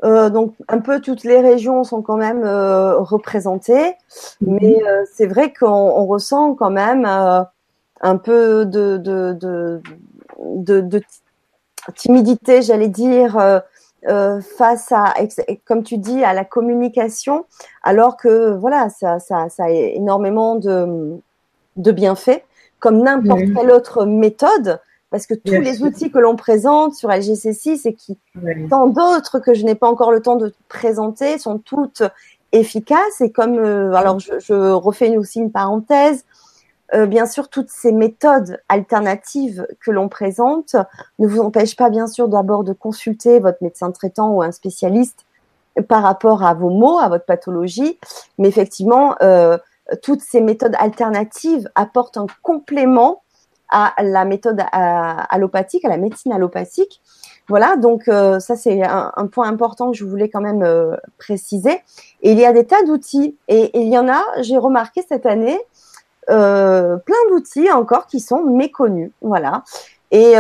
Euh, 0.02 0.31
donc 0.31 0.55
un 0.67 0.79
peu 0.79 0.99
toutes 1.02 1.25
les 1.25 1.43
régions 1.43 1.85
sont 1.85 2.00
quand 2.00 2.17
même 2.17 2.43
euh, 2.43 2.97
représentées, 2.97 3.95
mhm. 4.41 4.59
mais 4.59 4.83
euh, 4.83 5.05
c'est 5.12 5.26
vrai 5.26 5.52
qu'on 5.52 6.07
ressent 6.07 6.55
quand 6.55 6.71
même 6.71 7.05
un 7.05 8.17
peu 8.17 8.64
de, 8.64 8.97
de, 8.97 9.37
de, 9.38 9.83
de, 10.41 10.81
de 10.81 11.02
timidité, 11.95 12.62
j'allais 12.62 12.88
dire, 12.88 13.38
face 14.57 14.91
à, 14.91 15.12
comme 15.67 15.83
tu 15.83 15.99
dis, 15.99 16.25
à 16.25 16.33
la 16.33 16.47
communication, 16.47 17.45
alors 17.83 18.17
que 18.17 18.55
voilà, 18.57 18.88
ça, 18.88 19.19
ça, 19.19 19.50
ça 19.50 19.64
a 19.64 19.69
énormément 19.69 20.57
de 20.57 21.21
bienfaits 21.76 22.43
comme 22.83 23.01
n'importe 23.01 23.45
quelle 23.55 23.71
autre 23.71 24.05
méthode, 24.05 24.81
parce 25.11 25.27
que 25.27 25.35
tous 25.35 25.61
les 25.61 25.85
outils 25.85 26.11
que 26.11 26.19
l'on 26.19 26.35
présente 26.35 26.95
sur 26.95 27.11
LGC6 27.11 27.87
et 27.87 27.95
qui 27.95 28.19
tant 28.69 28.89
d'autres 28.89 29.39
que 29.39 29.55
je 29.55 29.65
n'ai 29.65 29.77
pas 29.77 29.89
encore 29.89 30.11
le 30.11 30.21
temps 30.21 30.35
de 30.35 30.53
présenter 30.69 31.39
sont 31.39 31.59
toutes 31.59 32.03
efficace. 32.51 33.21
Et 33.21 33.31
comme, 33.31 33.57
alors 33.95 34.19
je, 34.19 34.41
je, 34.41 34.73
refais 34.73 35.17
aussi 35.17 35.39
une 35.39 35.53
parenthèse, 35.53 36.25
bien 37.07 37.27
sûr, 37.27 37.49
toutes 37.49 37.71
ces 37.71 37.93
méthodes 37.93 38.59
alternatives 38.69 39.65
que 39.81 39.93
l'on 39.93 40.09
présente 40.09 40.75
ne 41.21 41.29
vous 41.29 41.41
empêchent 41.41 41.77
pas, 41.77 41.89
bien 41.89 42.09
sûr, 42.09 42.27
d'abord 42.27 42.65
de 42.65 42.73
consulter 42.73 43.39
votre 43.39 43.59
médecin 43.62 43.93
traitant 43.93 44.31
ou 44.33 44.43
un 44.43 44.51
spécialiste 44.51 45.25
par 45.89 46.03
rapport 46.03 46.43
à 46.43 46.53
vos 46.53 46.71
maux, 46.71 46.99
à 46.99 47.09
votre 47.09 47.27
pathologie. 47.27 47.99
Mais 48.39 48.49
effectivement, 48.49 49.15
euh, 49.23 49.57
toutes 50.03 50.21
ces 50.21 50.41
méthodes 50.41 50.75
alternatives 50.79 51.69
apportent 51.75 52.17
un 52.17 52.27
complément 52.43 53.23
à 53.69 53.95
la 54.03 54.25
méthode 54.25 54.63
allopathique, 54.73 55.85
à 55.85 55.89
la 55.89 55.97
médecine 55.97 56.33
allopathique. 56.33 57.01
Voilà, 57.49 57.77
donc 57.77 58.07
euh, 58.09 58.39
ça 58.39 58.55
c'est 58.55 58.83
un, 58.83 59.27
point 59.33 59.49
important 59.49 59.91
que 59.91 59.97
je 59.97 60.05
voulais 60.05 60.29
quand 60.29 60.43
même 60.43 60.63
euh, 60.63 60.95
préciser. 61.19 61.81
Il 62.23 62.39
y 62.39 62.45
a 62.45 62.53
des 62.53 62.67
tas 62.67 62.83
d'outils, 62.85 63.37
et, 63.49 63.71
il 63.81 63.89
y 63.89 63.99
en 63.99 64.09
a, 64.09 64.23
j'ai 64.41 64.59
remarqué 64.59 65.03
cette 65.09 65.27
année, 65.27 65.59
plein 66.27 67.01
d'outils 67.31 67.71
encore 67.73 68.07
qui 68.07 68.21
sont 68.21 68.45
méconnus. 68.45 69.11
Voilà. 69.23 69.65
Et, 70.11 70.35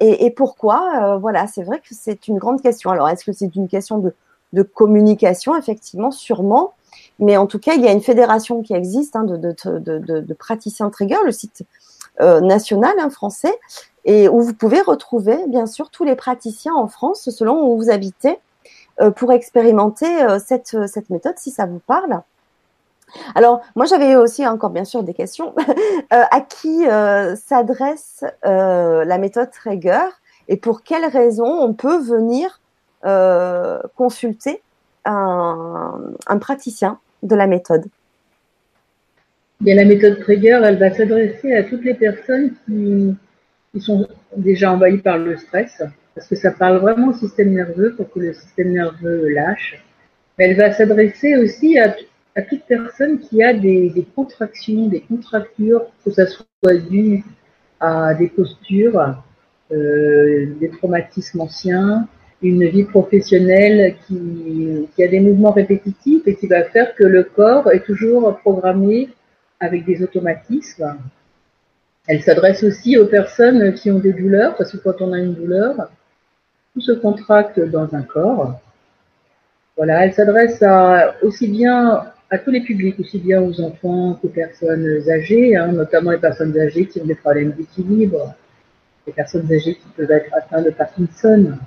et, 0.00 0.24
et 0.24 0.30
pourquoi? 0.30 1.18
Voilà, 1.18 1.46
c'est 1.46 1.62
vrai 1.62 1.78
que 1.78 1.94
c'est 1.94 2.26
une 2.26 2.38
grande 2.38 2.62
question. 2.62 2.90
Alors, 2.90 3.08
est-ce 3.08 3.24
que 3.24 3.32
c'est 3.32 3.54
une 3.54 3.68
question 3.68 3.98
de 3.98 4.14
de 4.52 4.62
communication, 4.62 5.56
effectivement, 5.56 6.10
sûrement. 6.10 6.74
Mais 7.18 7.36
en 7.36 7.46
tout 7.46 7.58
cas, 7.58 7.74
il 7.74 7.82
y 7.82 7.88
a 7.88 7.92
une 7.92 8.00
fédération 8.00 8.62
qui 8.62 8.74
existe 8.74 9.16
hein, 9.16 9.24
de, 9.24 10.34
praticiens 10.34 10.90
trigger, 10.90 11.18
le 11.24 11.32
site 11.32 11.64
euh, 12.20 12.40
national 12.40 12.94
hein, 12.98 13.10
français, 13.10 13.58
et 14.04 14.28
où 14.28 14.40
vous 14.40 14.54
pouvez 14.54 14.80
retrouver, 14.80 15.36
bien 15.48 15.66
sûr, 15.66 15.90
tous 15.90 16.04
les 16.04 16.14
praticiens 16.14 16.74
en 16.74 16.88
France, 16.88 17.30
selon 17.30 17.66
où 17.66 17.76
vous 17.76 17.90
habitez, 17.90 18.38
euh, 19.00 19.10
pour 19.10 19.32
expérimenter 19.32 20.22
euh, 20.22 20.38
cette, 20.38 21.10
méthode, 21.10 21.38
si 21.38 21.50
ça 21.50 21.66
vous 21.66 21.80
parle. 21.80 22.22
Alors, 23.34 23.62
moi, 23.74 23.86
j'avais 23.86 24.16
aussi 24.16 24.46
encore, 24.46 24.70
bien 24.70 24.84
sûr, 24.84 25.02
des 25.02 25.14
questions. 25.14 25.54
à 26.10 26.40
qui 26.40 26.84
s'adresse 27.46 28.24
la 28.42 29.18
méthode 29.18 29.50
Traeger 29.50 30.08
et 30.48 30.56
pour 30.56 30.82
quelles 30.82 31.06
raisons 31.06 31.62
on 31.62 31.72
peut 31.72 31.98
venir 31.98 32.60
consulter 33.96 34.62
un, 35.06 36.38
praticien? 36.38 36.98
De 37.22 37.34
la 37.34 37.46
méthode 37.46 37.84
la 39.64 39.84
méthode 39.84 40.20
Traeger, 40.20 40.60
elle 40.64 40.78
va 40.78 40.92
s'adresser 40.92 41.54
à 41.54 41.64
toutes 41.64 41.84
les 41.84 41.94
personnes 41.94 42.52
qui, 42.66 43.16
sont 43.80 44.08
déjà 44.36 44.72
envahies 44.72 44.98
par 44.98 45.18
le 45.18 45.36
stress, 45.36 45.82
parce 46.14 46.26
que 46.26 46.34
ça 46.34 46.50
parle 46.50 46.78
vraiment 46.78 47.08
au 47.08 47.12
système 47.12 47.52
nerveux 47.52 47.94
pour 47.94 48.10
que 48.10 48.18
le 48.18 48.32
système 48.32 48.72
nerveux 48.72 49.28
lâche. 49.28 49.80
Mais 50.36 50.46
elle 50.46 50.56
va 50.56 50.72
s'adresser 50.72 51.36
aussi 51.36 51.78
à, 51.78 51.94
toute 52.42 52.62
personne 52.64 53.20
qui 53.20 53.42
a 53.42 53.52
des, 53.52 54.06
contractions, 54.16 54.86
des 54.86 55.00
contractures, 55.00 55.86
que 56.04 56.10
ce 56.10 56.26
soit 56.26 56.74
dû 56.74 57.24
à 57.78 58.14
des 58.14 58.28
postures, 58.28 59.22
euh, 59.70 60.46
des 60.60 60.70
traumatismes 60.70 61.40
anciens, 61.40 62.08
une 62.42 62.66
vie 62.66 62.84
professionnelle 62.84 63.96
qui, 64.06 64.88
qui, 64.94 65.02
a 65.02 65.08
des 65.08 65.20
mouvements 65.20 65.50
répétitifs 65.50 66.26
et 66.26 66.36
qui 66.36 66.46
va 66.46 66.64
faire 66.64 66.94
que 66.94 67.04
le 67.04 67.24
corps 67.24 67.70
est 67.72 67.84
toujours 67.84 68.38
programmé 68.38 69.08
avec 69.60 69.84
des 69.84 70.02
automatismes. 70.02 70.96
Elle 72.06 72.22
s'adresse 72.22 72.62
aussi 72.62 72.96
aux 72.96 73.06
personnes 73.06 73.74
qui 73.74 73.90
ont 73.90 73.98
des 73.98 74.12
douleurs, 74.12 74.56
parce 74.56 74.72
que 74.72 74.78
quand 74.78 75.00
on 75.00 75.12
a 75.12 75.18
une 75.18 75.34
douleur, 75.34 75.90
tout 76.72 76.80
se 76.80 76.92
contracte 76.92 77.60
dans 77.60 77.94
un 77.94 78.02
corps. 78.02 78.60
Voilà, 79.76 80.04
elle 80.04 80.14
s'adresse 80.14 80.62
aussi 81.22 81.48
bien 81.48 82.04
à 82.30 82.38
tous 82.38 82.50
les 82.50 82.60
publics, 82.60 82.98
aussi 83.00 83.18
bien 83.18 83.42
aux 83.42 83.60
enfants 83.60 84.18
qu'aux 84.20 84.28
personnes 84.28 85.02
âgées, 85.08 85.56
hein, 85.56 85.68
notamment 85.68 86.10
les 86.10 86.18
personnes 86.18 86.58
âgées 86.58 86.86
qui 86.86 87.00
ont 87.00 87.06
des 87.06 87.14
problèmes 87.14 87.52
d'équilibre, 87.52 88.34
les 89.06 89.12
personnes 89.12 89.50
âgées 89.52 89.74
qui 89.74 89.88
peuvent 89.96 90.10
être 90.10 90.34
atteintes 90.34 90.66
de 90.66 90.70
Parkinson. 90.70 91.58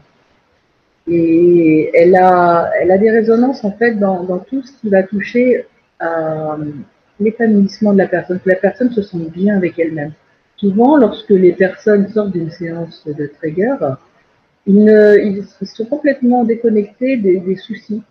Et 1.13 1.91
elle 1.93 2.15
a, 2.15 2.71
elle 2.79 2.89
a 2.89 2.97
des 2.97 3.11
résonances 3.11 3.65
en 3.65 3.71
fait 3.73 3.95
dans, 3.95 4.25
tout 4.49 4.63
ce 4.63 4.71
qui 4.79 4.87
va 4.87 5.03
toucher 5.03 5.65
à 5.99 6.57
l'épanouissement 7.19 7.91
de 7.91 7.97
la 7.97 8.07
personne, 8.07 8.39
que 8.39 8.49
la 8.49 8.55
personne 8.55 8.91
se 8.91 9.01
sente 9.01 9.29
bien 9.29 9.57
avec 9.57 9.77
elle-même. 9.77 10.13
Souvent, 10.55 10.95
lorsque 10.95 11.31
les 11.31 11.51
personnes 11.51 12.07
sortent 12.07 12.31
d'une 12.31 12.49
séance 12.49 13.05
de 13.05 13.27
trigger, 13.27 13.75
ils, 14.65 15.43
ils 15.61 15.67
sont 15.67 15.85
complètement 15.85 16.45
déconnectés 16.45 17.17
des, 17.17 17.41
des 17.41 17.57
soucis 17.57 18.01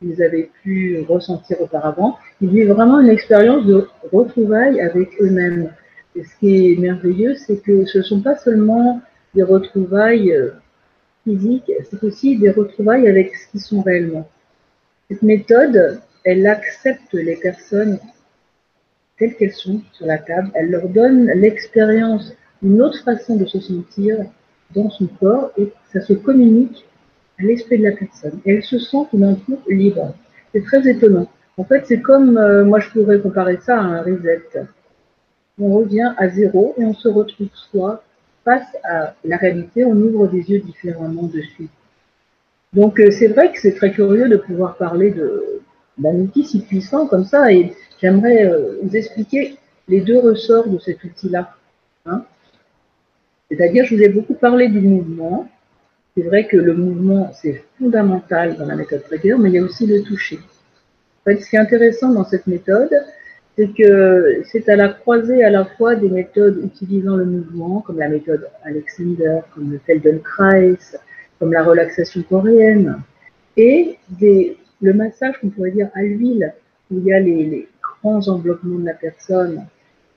qu'ils 0.00 0.22
avaient 0.22 0.48
pu 0.62 1.04
ressentir 1.06 1.60
auparavant. 1.60 2.16
Ils 2.40 2.48
vivent 2.48 2.72
vraiment 2.72 3.00
une 3.00 3.10
expérience 3.10 3.66
de 3.66 3.86
retrouvailles 4.12 4.80
avec 4.80 5.10
eux-mêmes. 5.20 5.72
Et 6.14 6.24
ce 6.24 6.38
qui 6.40 6.72
est 6.72 6.78
merveilleux, 6.78 7.34
c'est 7.34 7.62
que 7.62 7.84
ce 7.84 7.98
ne 7.98 8.02
sont 8.02 8.22
pas 8.22 8.36
seulement 8.36 9.02
des 9.34 9.42
retrouvailles 9.42 10.32
euh, 10.32 10.52
physique, 11.26 11.70
c'est 11.90 12.02
aussi 12.04 12.38
des 12.38 12.50
retrouvailles 12.50 13.08
avec 13.08 13.34
ce 13.34 13.50
qu'ils 13.50 13.60
sont 13.60 13.82
réellement. 13.82 14.28
Cette 15.10 15.22
méthode, 15.22 16.00
elle 16.24 16.46
accepte 16.46 17.12
les 17.12 17.36
personnes 17.36 17.98
telles 19.18 19.34
qu'elles 19.34 19.52
sont 19.52 19.80
sur 19.92 20.06
la 20.06 20.18
table, 20.18 20.50
elle 20.54 20.70
leur 20.70 20.88
donne 20.88 21.26
l'expérience 21.26 22.32
d'une 22.62 22.80
autre 22.80 23.02
façon 23.02 23.36
de 23.36 23.46
se 23.46 23.60
sentir 23.60 24.18
dans 24.74 24.90
son 24.90 25.06
corps 25.06 25.50
et 25.56 25.72
ça 25.92 26.00
se 26.00 26.12
communique 26.12 26.86
à 27.38 27.42
l'esprit 27.42 27.78
de 27.78 27.84
la 27.84 27.96
personne. 27.96 28.40
Elle 28.46 28.62
se 28.62 28.78
sent 28.78 29.06
tout 29.10 29.18
d'un 29.18 29.34
coup 29.34 29.58
libre. 29.68 30.14
C'est 30.52 30.64
très 30.64 30.88
étonnant. 30.88 31.28
En 31.56 31.64
fait, 31.64 31.84
c'est 31.86 32.00
comme, 32.00 32.36
euh, 32.36 32.64
moi 32.64 32.80
je 32.80 32.90
pourrais 32.90 33.20
comparer 33.20 33.58
ça 33.58 33.78
à 33.78 33.82
un 33.82 34.02
reset. 34.02 34.42
On 35.58 35.78
revient 35.78 36.12
à 36.18 36.28
zéro 36.28 36.74
et 36.78 36.84
on 36.84 36.94
se 36.94 37.08
retrouve 37.08 37.48
soi 37.70 38.02
face 38.46 38.76
à 38.84 39.14
la 39.24 39.36
réalité, 39.36 39.84
on 39.84 39.96
ouvre 39.96 40.28
des 40.28 40.50
yeux 40.50 40.60
différemment 40.60 41.24
dessus. 41.24 41.68
Donc 42.72 43.00
euh, 43.00 43.10
c'est 43.10 43.26
vrai 43.26 43.50
que 43.52 43.60
c'est 43.60 43.74
très 43.74 43.90
curieux 43.90 44.28
de 44.28 44.36
pouvoir 44.36 44.76
parler 44.76 45.12
d'un 45.98 46.14
outil 46.14 46.44
si 46.44 46.60
puissant 46.60 47.08
comme 47.08 47.24
ça 47.24 47.52
et 47.52 47.72
j'aimerais 48.00 48.46
euh, 48.46 48.78
vous 48.82 48.94
expliquer 48.96 49.56
les 49.88 50.00
deux 50.00 50.20
ressorts 50.20 50.68
de 50.68 50.78
cet 50.78 51.02
outil-là. 51.02 51.54
Hein. 52.06 52.24
C'est-à-dire, 53.50 53.84
je 53.84 53.96
vous 53.96 54.02
ai 54.02 54.08
beaucoup 54.08 54.34
parlé 54.34 54.68
du 54.68 54.80
mouvement. 54.80 55.48
C'est 56.16 56.22
vrai 56.22 56.46
que 56.46 56.56
le 56.56 56.74
mouvement, 56.74 57.32
c'est 57.34 57.64
fondamental 57.78 58.56
dans 58.56 58.66
la 58.66 58.76
méthode 58.76 59.02
Traeger, 59.04 59.36
mais 59.38 59.50
il 59.50 59.54
y 59.54 59.58
a 59.58 59.62
aussi 59.62 59.86
le 59.86 60.02
toucher. 60.02 60.38
En 60.38 61.24
fait, 61.24 61.40
ce 61.40 61.50
qui 61.50 61.56
est 61.56 61.58
intéressant 61.58 62.10
dans 62.12 62.24
cette 62.24 62.46
méthode, 62.46 62.90
c'est 63.56 63.72
que 63.72 64.42
c'est 64.52 64.68
à 64.68 64.76
la 64.76 64.88
croisée 64.90 65.42
à 65.42 65.50
la 65.50 65.64
fois 65.64 65.96
des 65.96 66.10
méthodes 66.10 66.60
utilisant 66.62 67.16
le 67.16 67.24
mouvement, 67.24 67.80
comme 67.80 67.98
la 67.98 68.08
méthode 68.08 68.48
Alexander, 68.64 69.40
comme 69.54 69.72
le 69.72 69.80
Feldenkrais, 69.86 70.78
comme 71.38 71.52
la 71.52 71.64
relaxation 71.64 72.22
coréenne, 72.22 73.00
et 73.56 73.96
le 74.20 74.92
massage 74.92 75.38
qu'on 75.40 75.48
pourrait 75.48 75.70
dire 75.70 75.88
à 75.94 76.02
l'huile, 76.02 76.52
où 76.90 76.98
il 76.98 77.06
y 77.06 77.12
a 77.14 77.20
les, 77.20 77.68
grands 77.82 78.28
enveloppements 78.28 78.78
de 78.78 78.84
la 78.84 78.94
personne, 78.94 79.66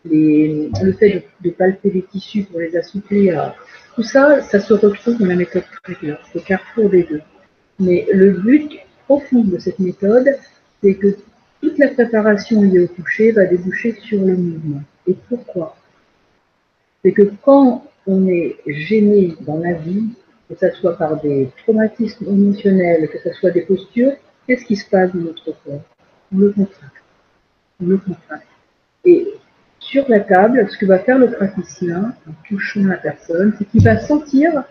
le 0.03 0.91
fait 0.93 1.25
de, 1.41 1.49
palper 1.49 1.91
les 1.91 2.01
tissus 2.03 2.43
pour 2.43 2.59
les 2.59 2.75
assouplir, 2.75 3.55
tout 3.95 4.03
ça, 4.03 4.41
ça 4.41 4.59
se 4.59 4.73
retrouve 4.73 5.17
dans 5.17 5.25
la 5.25 5.35
méthode 5.35 5.63
Traeger, 5.83 6.15
c'est 6.31 6.43
carrefour 6.43 6.89
des 6.89 7.03
deux. 7.03 7.21
Mais 7.79 8.05
le 8.13 8.31
but 8.31 8.71
profond 9.05 9.43
de 9.43 9.57
cette 9.57 9.79
méthode, 9.79 10.27
c'est 10.83 10.95
que 10.95 11.15
toute 11.61 11.77
la 11.77 11.89
préparation 11.89 12.61
liée 12.61 12.79
au 12.79 12.87
toucher 12.87 13.31
va 13.31 13.45
déboucher 13.45 13.93
sur 13.93 14.19
le 14.21 14.35
mouvement. 14.35 14.81
Et 15.07 15.15
pourquoi? 15.27 15.75
C'est 17.03 17.11
que 17.11 17.31
quand 17.43 17.85
on 18.07 18.27
est 18.27 18.57
gêné 18.65 19.35
dans 19.41 19.57
la 19.57 19.73
vie, 19.73 20.09
que 20.49 20.55
ce 20.59 20.71
soit 20.79 20.97
par 20.97 21.21
des 21.21 21.49
traumatismes 21.63 22.25
émotionnels, 22.25 23.09
que 23.09 23.19
ce 23.19 23.31
soit 23.33 23.51
des 23.51 23.61
postures, 23.61 24.13
qu'est-ce 24.47 24.65
qui 24.65 24.75
se 24.75 24.89
passe 24.89 25.13
dans 25.13 25.21
notre 25.21 25.45
corps? 25.63 25.83
On 26.33 26.37
le 26.37 26.51
contracte. 26.51 27.03
On 27.81 27.85
le 27.87 27.97
contracte. 27.97 28.47
Et 29.05 29.27
sur 29.79 30.07
la 30.09 30.19
table, 30.19 30.67
ce 30.69 30.77
que 30.77 30.85
va 30.85 30.99
faire 30.99 31.19
le 31.19 31.31
praticien 31.31 32.13
en 32.27 32.31
touchant 32.47 32.83
la 32.85 32.97
personne, 32.97 33.55
c'est 33.57 33.65
qu'il 33.65 33.83
va 33.83 33.99
sentir 33.99 34.63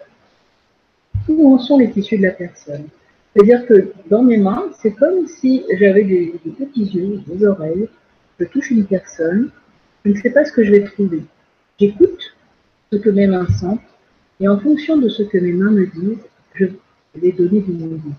où 1.29 1.55
en 1.55 1.59
sont 1.59 1.79
les 1.79 1.91
tissus 1.91 2.19
de 2.19 2.23
la 2.23 2.33
personne. 2.33 2.89
C'est-à-dire 3.39 3.67
que 3.67 3.93
dans 4.11 4.25
mes 4.25 4.37
mains, 4.37 4.65
c'est 4.81 4.91
comme 4.91 5.29
si 5.29 5.65
j'avais 5.79 6.03
des, 6.03 6.35
petits 6.59 6.87
yeux, 6.87 7.21
des 7.25 7.47
oreilles, 7.47 7.89
je 8.41 8.45
touche 8.47 8.73
une 8.73 8.85
personne, 8.85 9.51
je 10.05 10.11
ne 10.11 10.17
sais 10.17 10.31
pas 10.31 10.45
ce 10.45 10.51
que 10.51 10.65
je 10.65 10.73
vais 10.73 10.83
trouver. 10.83 11.23
J'écoute 11.79 12.37
ce 12.93 12.99
que 12.99 13.11
mes 13.11 13.29
mains 13.29 13.47
sentent, 13.47 13.79
et 14.41 14.49
en 14.49 14.59
fonction 14.59 14.97
de 14.97 15.09
ce 15.09 15.23
que 15.23 15.39
mes 15.39 15.53
mains 15.53 15.71
me 15.71 15.87
disent, 15.87 16.25
je 16.55 16.67
vais 17.15 17.31
donner 17.31 17.61
du 17.61 17.71
mouvement. 17.71 18.17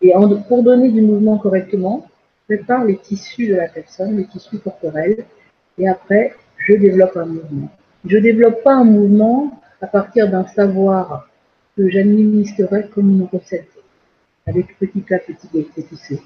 Et 0.00 0.12
pour 0.46 0.62
donner 0.62 0.92
du 0.92 1.02
mouvement 1.02 1.38
correctement, 1.38 2.08
je 2.48 2.54
prépare 2.54 2.84
les 2.84 2.98
tissus 2.98 3.48
de 3.48 3.56
la 3.56 3.66
personne, 3.66 4.16
les 4.16 4.26
tissus 4.26 4.58
corporels, 4.58 5.24
et 5.76 5.88
après, 5.88 6.36
je 6.58 6.74
développe 6.74 7.16
un 7.16 7.26
mouvement. 7.26 7.68
Je 8.06 8.18
ne 8.18 8.22
développe 8.22 8.62
pas 8.62 8.74
un 8.74 8.84
mouvement 8.84 9.60
à 9.80 9.88
partir 9.88 10.30
d'un 10.30 10.46
savoir 10.46 11.28
que 11.76 11.88
j'administrerais 11.88 12.88
comme 12.94 13.10
une 13.10 13.24
recette 13.24 13.73
avec 14.46 14.78
petit 14.78 15.04
A, 15.12 15.18
petit 15.18 15.48
B, 15.52 15.64
petit 15.74 15.96
C. 15.96 16.20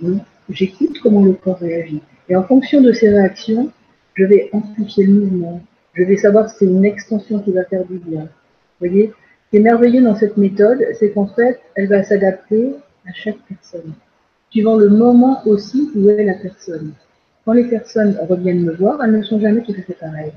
J'écoute 0.50 0.98
comment 1.02 1.24
le 1.24 1.32
corps 1.34 1.58
réagit. 1.58 2.02
Et 2.28 2.36
en 2.36 2.42
fonction 2.42 2.80
de 2.80 2.92
ces 2.92 3.10
réactions, 3.10 3.70
je 4.14 4.24
vais 4.24 4.50
amplifier 4.52 5.06
le 5.06 5.12
mouvement. 5.12 5.62
Je 5.94 6.02
vais 6.02 6.16
savoir 6.16 6.50
si 6.50 6.56
c'est 6.58 6.64
une 6.66 6.84
extension 6.84 7.40
qui 7.40 7.52
va 7.52 7.64
faire 7.64 7.84
du 7.84 7.98
bien. 7.98 8.22
Vous 8.22 8.88
voyez? 8.88 9.12
Ce 9.46 9.50
qui 9.50 9.56
est 9.58 9.60
merveilleux 9.60 10.02
dans 10.02 10.16
cette 10.16 10.36
méthode, 10.36 10.84
c'est 10.98 11.12
qu'en 11.12 11.26
fait, 11.26 11.60
elle 11.74 11.88
va 11.88 12.02
s'adapter 12.02 12.74
à 13.06 13.12
chaque 13.14 13.38
personne, 13.48 13.94
suivant 14.50 14.76
le 14.76 14.88
moment 14.88 15.40
aussi 15.46 15.90
où 15.94 16.10
est 16.10 16.24
la 16.24 16.34
personne. 16.34 16.92
Quand 17.44 17.52
les 17.52 17.64
personnes 17.64 18.18
reviennent 18.28 18.64
me 18.64 18.74
voir, 18.74 19.02
elles 19.02 19.12
ne 19.12 19.22
sont 19.22 19.40
jamais 19.40 19.62
tout 19.62 19.72
à 19.72 19.82
fait 19.82 19.94
pareilles. 19.94 20.32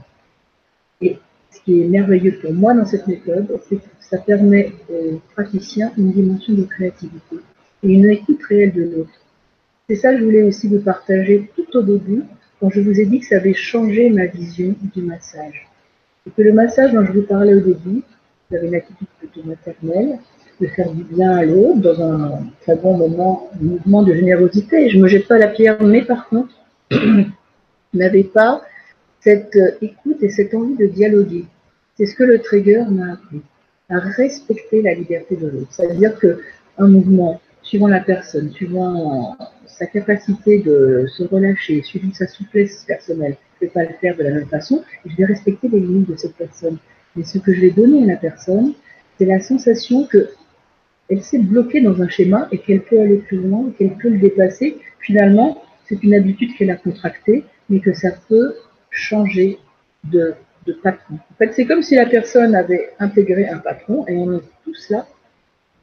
Et 1.01 1.17
ce 1.49 1.59
qui 1.61 1.81
est 1.81 1.87
merveilleux 1.87 2.39
pour 2.41 2.53
moi 2.53 2.73
dans 2.73 2.85
cette 2.85 3.07
méthode, 3.07 3.59
c'est 3.67 3.77
que 3.77 3.81
ça 3.99 4.17
permet 4.19 4.71
aux 4.89 5.19
praticiens 5.33 5.91
une 5.97 6.11
dimension 6.13 6.53
de 6.53 6.63
créativité 6.63 7.37
et 7.83 7.87
une 7.87 8.09
écoute 8.09 8.41
réelle 8.43 8.73
de 8.73 8.83
l'autre. 8.83 9.21
C'est 9.87 9.95
ça 9.95 10.13
que 10.13 10.19
je 10.19 10.23
voulais 10.23 10.43
aussi 10.43 10.67
vous 10.67 10.79
partager 10.79 11.51
tout 11.55 11.77
au 11.77 11.81
début, 11.81 12.23
quand 12.59 12.69
je 12.69 12.81
vous 12.81 12.99
ai 12.99 13.05
dit 13.05 13.19
que 13.19 13.25
ça 13.25 13.37
avait 13.37 13.53
changé 13.53 14.09
ma 14.09 14.25
vision 14.25 14.75
du 14.93 15.01
massage. 15.01 15.67
Et 16.27 16.31
que 16.31 16.41
le 16.41 16.53
massage 16.53 16.93
dont 16.93 17.03
je 17.05 17.11
vous 17.11 17.23
parlais 17.23 17.55
au 17.55 17.59
début, 17.59 18.03
vous 18.49 18.55
avez 18.55 18.67
une 18.67 18.75
attitude 18.75 19.07
plutôt 19.19 19.43
maternelle, 19.43 20.19
de 20.61 20.67
faire 20.67 20.91
du 20.91 21.03
bien 21.03 21.31
à 21.31 21.43
l'autre 21.43 21.79
dans 21.79 22.01
un 22.01 22.43
très 22.61 22.75
bon 22.75 22.95
moment, 22.95 23.49
un 23.59 23.63
mouvement 23.63 24.03
de 24.03 24.13
générosité. 24.13 24.89
Je 24.89 24.97
ne 24.97 25.03
me 25.03 25.07
jette 25.07 25.27
pas 25.27 25.39
la 25.39 25.47
pierre, 25.47 25.81
mais 25.81 26.03
par 26.03 26.29
contre, 26.29 26.53
n'avait 27.93 28.23
pas 28.23 28.61
cette 29.19 29.57
écoute 29.81 30.21
et 30.21 30.29
cette 30.29 30.53
envie 30.53 30.75
de 30.75 30.85
dialoguer. 30.85 31.45
C'est 31.97 32.05
ce 32.05 32.15
que 32.15 32.23
le 32.23 32.39
trigger 32.39 32.85
m'a 32.89 33.13
appris, 33.13 33.41
à 33.89 33.99
respecter 33.99 34.81
la 34.81 34.93
liberté 34.93 35.35
de 35.35 35.47
l'autre. 35.47 35.67
C'est-à-dire 35.71 36.17
qu'un 36.19 36.87
mouvement, 36.87 37.41
suivant 37.63 37.87
la 37.87 37.99
personne, 37.99 38.51
suivant 38.51 39.37
sa 39.65 39.85
capacité 39.85 40.59
de 40.59 41.05
se 41.07 41.23
relâcher, 41.23 41.81
suivant 41.83 42.13
sa 42.13 42.27
souplesse 42.27 42.83
personnelle, 42.85 43.37
je 43.59 43.65
ne 43.65 43.69
vais 43.69 43.73
pas 43.73 43.83
le 43.83 43.95
faire 43.99 44.17
de 44.17 44.23
la 44.23 44.31
même 44.31 44.47
façon, 44.47 44.83
je 45.05 45.15
vais 45.15 45.25
respecter 45.25 45.67
les 45.67 45.79
limites 45.79 46.09
de 46.09 46.15
cette 46.15 46.35
personne. 46.35 46.77
Mais 47.15 47.23
ce 47.23 47.37
que 47.37 47.53
je 47.53 47.61
vais 47.61 47.71
donner 47.71 48.03
à 48.03 48.07
la 48.07 48.15
personne, 48.15 48.73
c'est 49.17 49.25
la 49.25 49.39
sensation 49.39 50.05
que 50.05 50.29
elle 51.09 51.21
s'est 51.21 51.39
bloquée 51.39 51.81
dans 51.81 52.01
un 52.01 52.07
schéma 52.07 52.47
et 52.51 52.57
qu'elle 52.57 52.83
peut 52.83 52.99
aller 52.99 53.17
plus 53.17 53.37
loin, 53.37 53.71
qu'elle 53.77 53.97
peut 53.97 54.09
le 54.09 54.17
dépasser. 54.17 54.77
Finalement, 55.01 55.61
c'est 55.85 56.01
une 56.03 56.13
habitude 56.13 56.55
qu'elle 56.55 56.71
a 56.71 56.77
contractée, 56.77 57.43
mais 57.69 57.81
que 57.81 57.93
ça 57.93 58.11
peut 58.29 58.55
changer 58.89 59.59
de, 60.05 60.33
de 60.65 60.73
patron. 60.73 61.15
En 61.15 61.35
fait, 61.37 61.51
c'est 61.53 61.65
comme 61.65 61.81
si 61.81 61.95
la 61.95 62.05
personne 62.05 62.55
avait 62.55 62.91
intégré 62.99 63.47
un 63.49 63.57
patron 63.57 64.05
et 64.07 64.15
on 64.15 64.37
est 64.37 64.41
tous 64.63 64.89
là. 64.89 65.05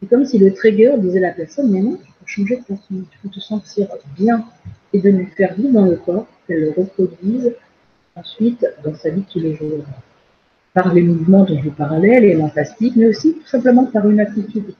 C'est 0.00 0.08
comme 0.08 0.24
si 0.24 0.38
le 0.38 0.52
trigger 0.52 0.94
disait 0.98 1.18
à 1.18 1.28
la 1.28 1.32
personne, 1.32 1.70
mais 1.70 1.80
non, 1.80 1.98
il 2.00 2.06
faut 2.06 2.26
changer 2.26 2.56
de 2.56 2.62
patron, 2.62 2.78
il 2.90 3.06
faut 3.22 3.28
te 3.28 3.40
sentir 3.40 3.88
bien 4.16 4.44
et 4.92 5.00
de 5.00 5.10
lui 5.10 5.26
faire 5.26 5.54
vivre 5.54 5.72
dans 5.72 5.86
le 5.86 5.96
corps, 5.96 6.26
qu'elle 6.46 6.60
le 6.60 6.70
reproduise 6.70 7.54
ensuite 8.14 8.66
dans 8.84 8.94
sa 8.94 9.10
vie 9.10 9.22
de 9.22 9.26
tous 9.30 9.40
les. 9.40 9.58
Par 10.74 10.94
les 10.94 11.02
mouvements 11.02 11.44
dont 11.44 11.60
je 11.60 11.70
parlais, 11.70 12.20
les 12.20 12.36
fantastiques, 12.36 12.94
mais 12.94 13.06
aussi 13.06 13.34
tout 13.34 13.46
simplement 13.46 13.86
par 13.86 14.08
une 14.08 14.20
attitude. 14.20 14.74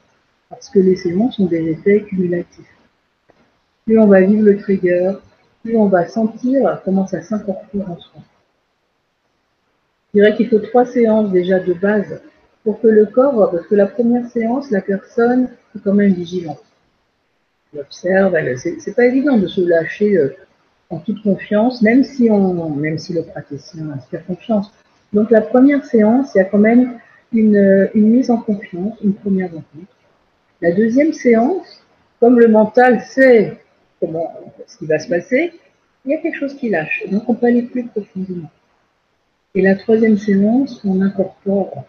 Parce 0.49 0.69
que 0.69 0.79
les 0.79 0.97
séances 0.97 1.37
sont 1.37 1.47
des 1.47 1.69
effets 1.71 2.03
cumulatifs 2.03 2.79
plus 3.89 3.99
on 3.99 4.07
va 4.07 4.21
vivre 4.21 4.43
le 4.43 4.59
trigger, 4.59 5.13
plus 5.65 5.75
on 5.79 5.87
va 5.87 6.07
sentir 6.07 6.79
comment 6.85 7.07
ça 7.07 7.23
s'incorpore 7.23 7.91
en 7.91 7.99
soi. 7.99 8.21
Je 10.13 10.21
dirais 10.21 10.37
qu'il 10.37 10.51
faut 10.51 10.59
trois 10.59 10.85
séances 10.85 11.33
déjà 11.33 11.59
de 11.59 11.73
base 11.73 12.21
pour 12.69 12.83
que 12.83 12.87
le 12.87 13.07
corps, 13.07 13.51
parce 13.51 13.67
que 13.67 13.75
la 13.75 13.87
première 13.87 14.29
séance, 14.29 14.71
la 14.71 14.83
personne 14.83 15.49
est 15.75 15.79
quand 15.83 15.95
même 15.95 16.13
vigilante. 16.13 16.63
Elle 17.73 17.81
observe, 17.81 18.37
c'est 18.59 18.95
pas 18.95 19.07
évident 19.07 19.39
de 19.39 19.47
se 19.47 19.63
lâcher 19.63 20.19
euh, 20.19 20.37
en 20.91 20.99
toute 20.99 21.23
confiance, 21.23 21.81
même 21.81 22.05
si 22.05 22.29
le 22.29 23.23
praticien 23.23 23.89
inspire 23.89 24.27
confiance. 24.27 24.71
Donc 25.15 25.31
la 25.31 25.41
première 25.41 25.83
séance, 25.87 26.33
il 26.35 26.39
y 26.39 26.41
a 26.43 26.45
quand 26.45 26.59
même 26.59 26.99
une, 27.33 27.89
mise 27.95 28.31
en 28.31 28.37
confiance, 28.37 28.99
une 29.03 29.15
première 29.15 29.49
rencontre. 29.49 29.97
La 30.61 30.73
deuxième 30.73 31.15
séance, 31.15 31.83
comme 32.21 32.39
le 32.39 32.49
mental 32.49 33.01
sait 33.01 33.63
ce 34.03 34.77
qui 34.77 34.85
va 34.85 34.99
se 34.99 35.09
passer, 35.09 35.55
il 36.05 36.11
y 36.11 36.15
a 36.15 36.19
quelque 36.19 36.37
chose 36.37 36.55
qui 36.55 36.69
lâche. 36.69 37.03
Donc 37.11 37.27
on 37.31 37.35
peut 37.35 37.47
aller 37.47 37.63
plus 37.63 37.87
profondément. 37.87 38.51
Et 39.55 39.63
la 39.63 39.75
troisième 39.75 40.19
séance, 40.19 40.83
on 40.85 41.01
incorpore, 41.01 41.87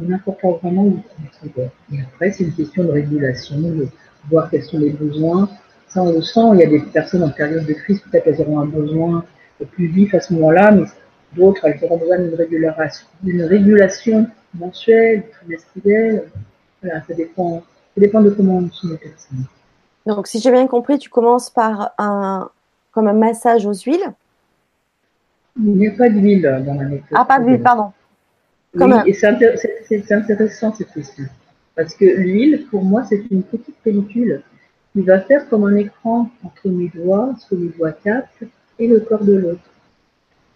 on 0.00 0.12
incorpore 0.12 0.58
vraiment 0.58 0.84
le 0.84 1.62
Et 1.92 2.00
après, 2.02 2.32
c'est 2.32 2.44
une 2.44 2.54
question 2.54 2.84
de 2.84 2.90
régulation, 2.90 3.60
de 3.60 3.88
voir 4.30 4.50
quels 4.50 4.62
sont 4.62 4.78
les 4.78 4.90
besoins. 4.90 5.48
Ça, 5.88 6.02
on 6.02 6.12
le 6.12 6.22
sent. 6.22 6.40
Il 6.54 6.60
y 6.60 6.64
a 6.64 6.68
des 6.68 6.80
personnes 6.80 7.22
en 7.22 7.30
période 7.30 7.66
de 7.66 7.72
crise, 7.72 8.00
peut-être 8.00 8.26
elles 8.26 8.40
auront 8.40 8.60
un 8.60 8.66
besoin 8.66 9.24
plus 9.72 9.88
vif 9.88 10.14
à 10.14 10.20
ce 10.20 10.32
moment-là, 10.34 10.70
mais 10.72 10.84
d'autres, 11.34 11.64
elles 11.64 11.82
auront 11.84 11.98
besoin 11.98 12.18
d'une 12.18 12.34
régulation, 12.34 13.06
d'une 13.22 13.42
régulation 13.42 14.26
mensuelle, 14.54 15.24
trimestrielle. 15.30 16.30
Voilà, 16.82 17.02
ça 17.06 17.14
dépend, 17.14 17.62
ça 17.94 18.00
dépend 18.00 18.22
de 18.22 18.30
comment 18.30 18.62
sont 18.70 18.88
les 18.88 18.96
personnes. 18.96 19.44
Donc, 20.06 20.26
si 20.26 20.40
j'ai 20.40 20.50
bien 20.50 20.66
compris, 20.66 20.98
tu 20.98 21.10
commences 21.10 21.50
par 21.50 21.92
un, 21.98 22.48
comme 22.92 23.06
un 23.06 23.12
massage 23.12 23.66
aux 23.66 23.74
huiles? 23.74 24.12
Il 25.58 25.76
n'y 25.76 25.88
a 25.88 25.90
pas 25.90 26.08
d'huile 26.08 26.42
dans 26.64 26.74
la 26.74 26.84
méthode. 26.84 27.08
Ah, 27.12 27.24
pas 27.24 27.38
d'huile, 27.38 27.60
pardon. 27.60 27.92
Oui, 28.74 28.92
et 29.06 29.12
c'est 29.12 30.12
intéressant 30.12 30.74
cette 30.74 30.92
question. 30.92 31.24
Parce 31.74 31.94
que 31.94 32.04
l'huile, 32.04 32.66
pour 32.70 32.84
moi, 32.84 33.04
c'est 33.08 33.22
une 33.30 33.42
petite 33.42 33.76
pellicule 33.82 34.42
qui 34.92 35.02
va 35.02 35.20
faire 35.20 35.48
comme 35.48 35.64
un 35.64 35.76
écran 35.76 36.30
entre 36.44 36.68
mes 36.68 36.88
doigts, 36.88 37.34
ce 37.38 37.48
que 37.48 37.60
mes 37.60 37.68
doigts 37.70 37.92
captent, 37.92 38.44
et 38.78 38.86
le 38.86 39.00
corps 39.00 39.24
de 39.24 39.34
l'autre. 39.34 39.60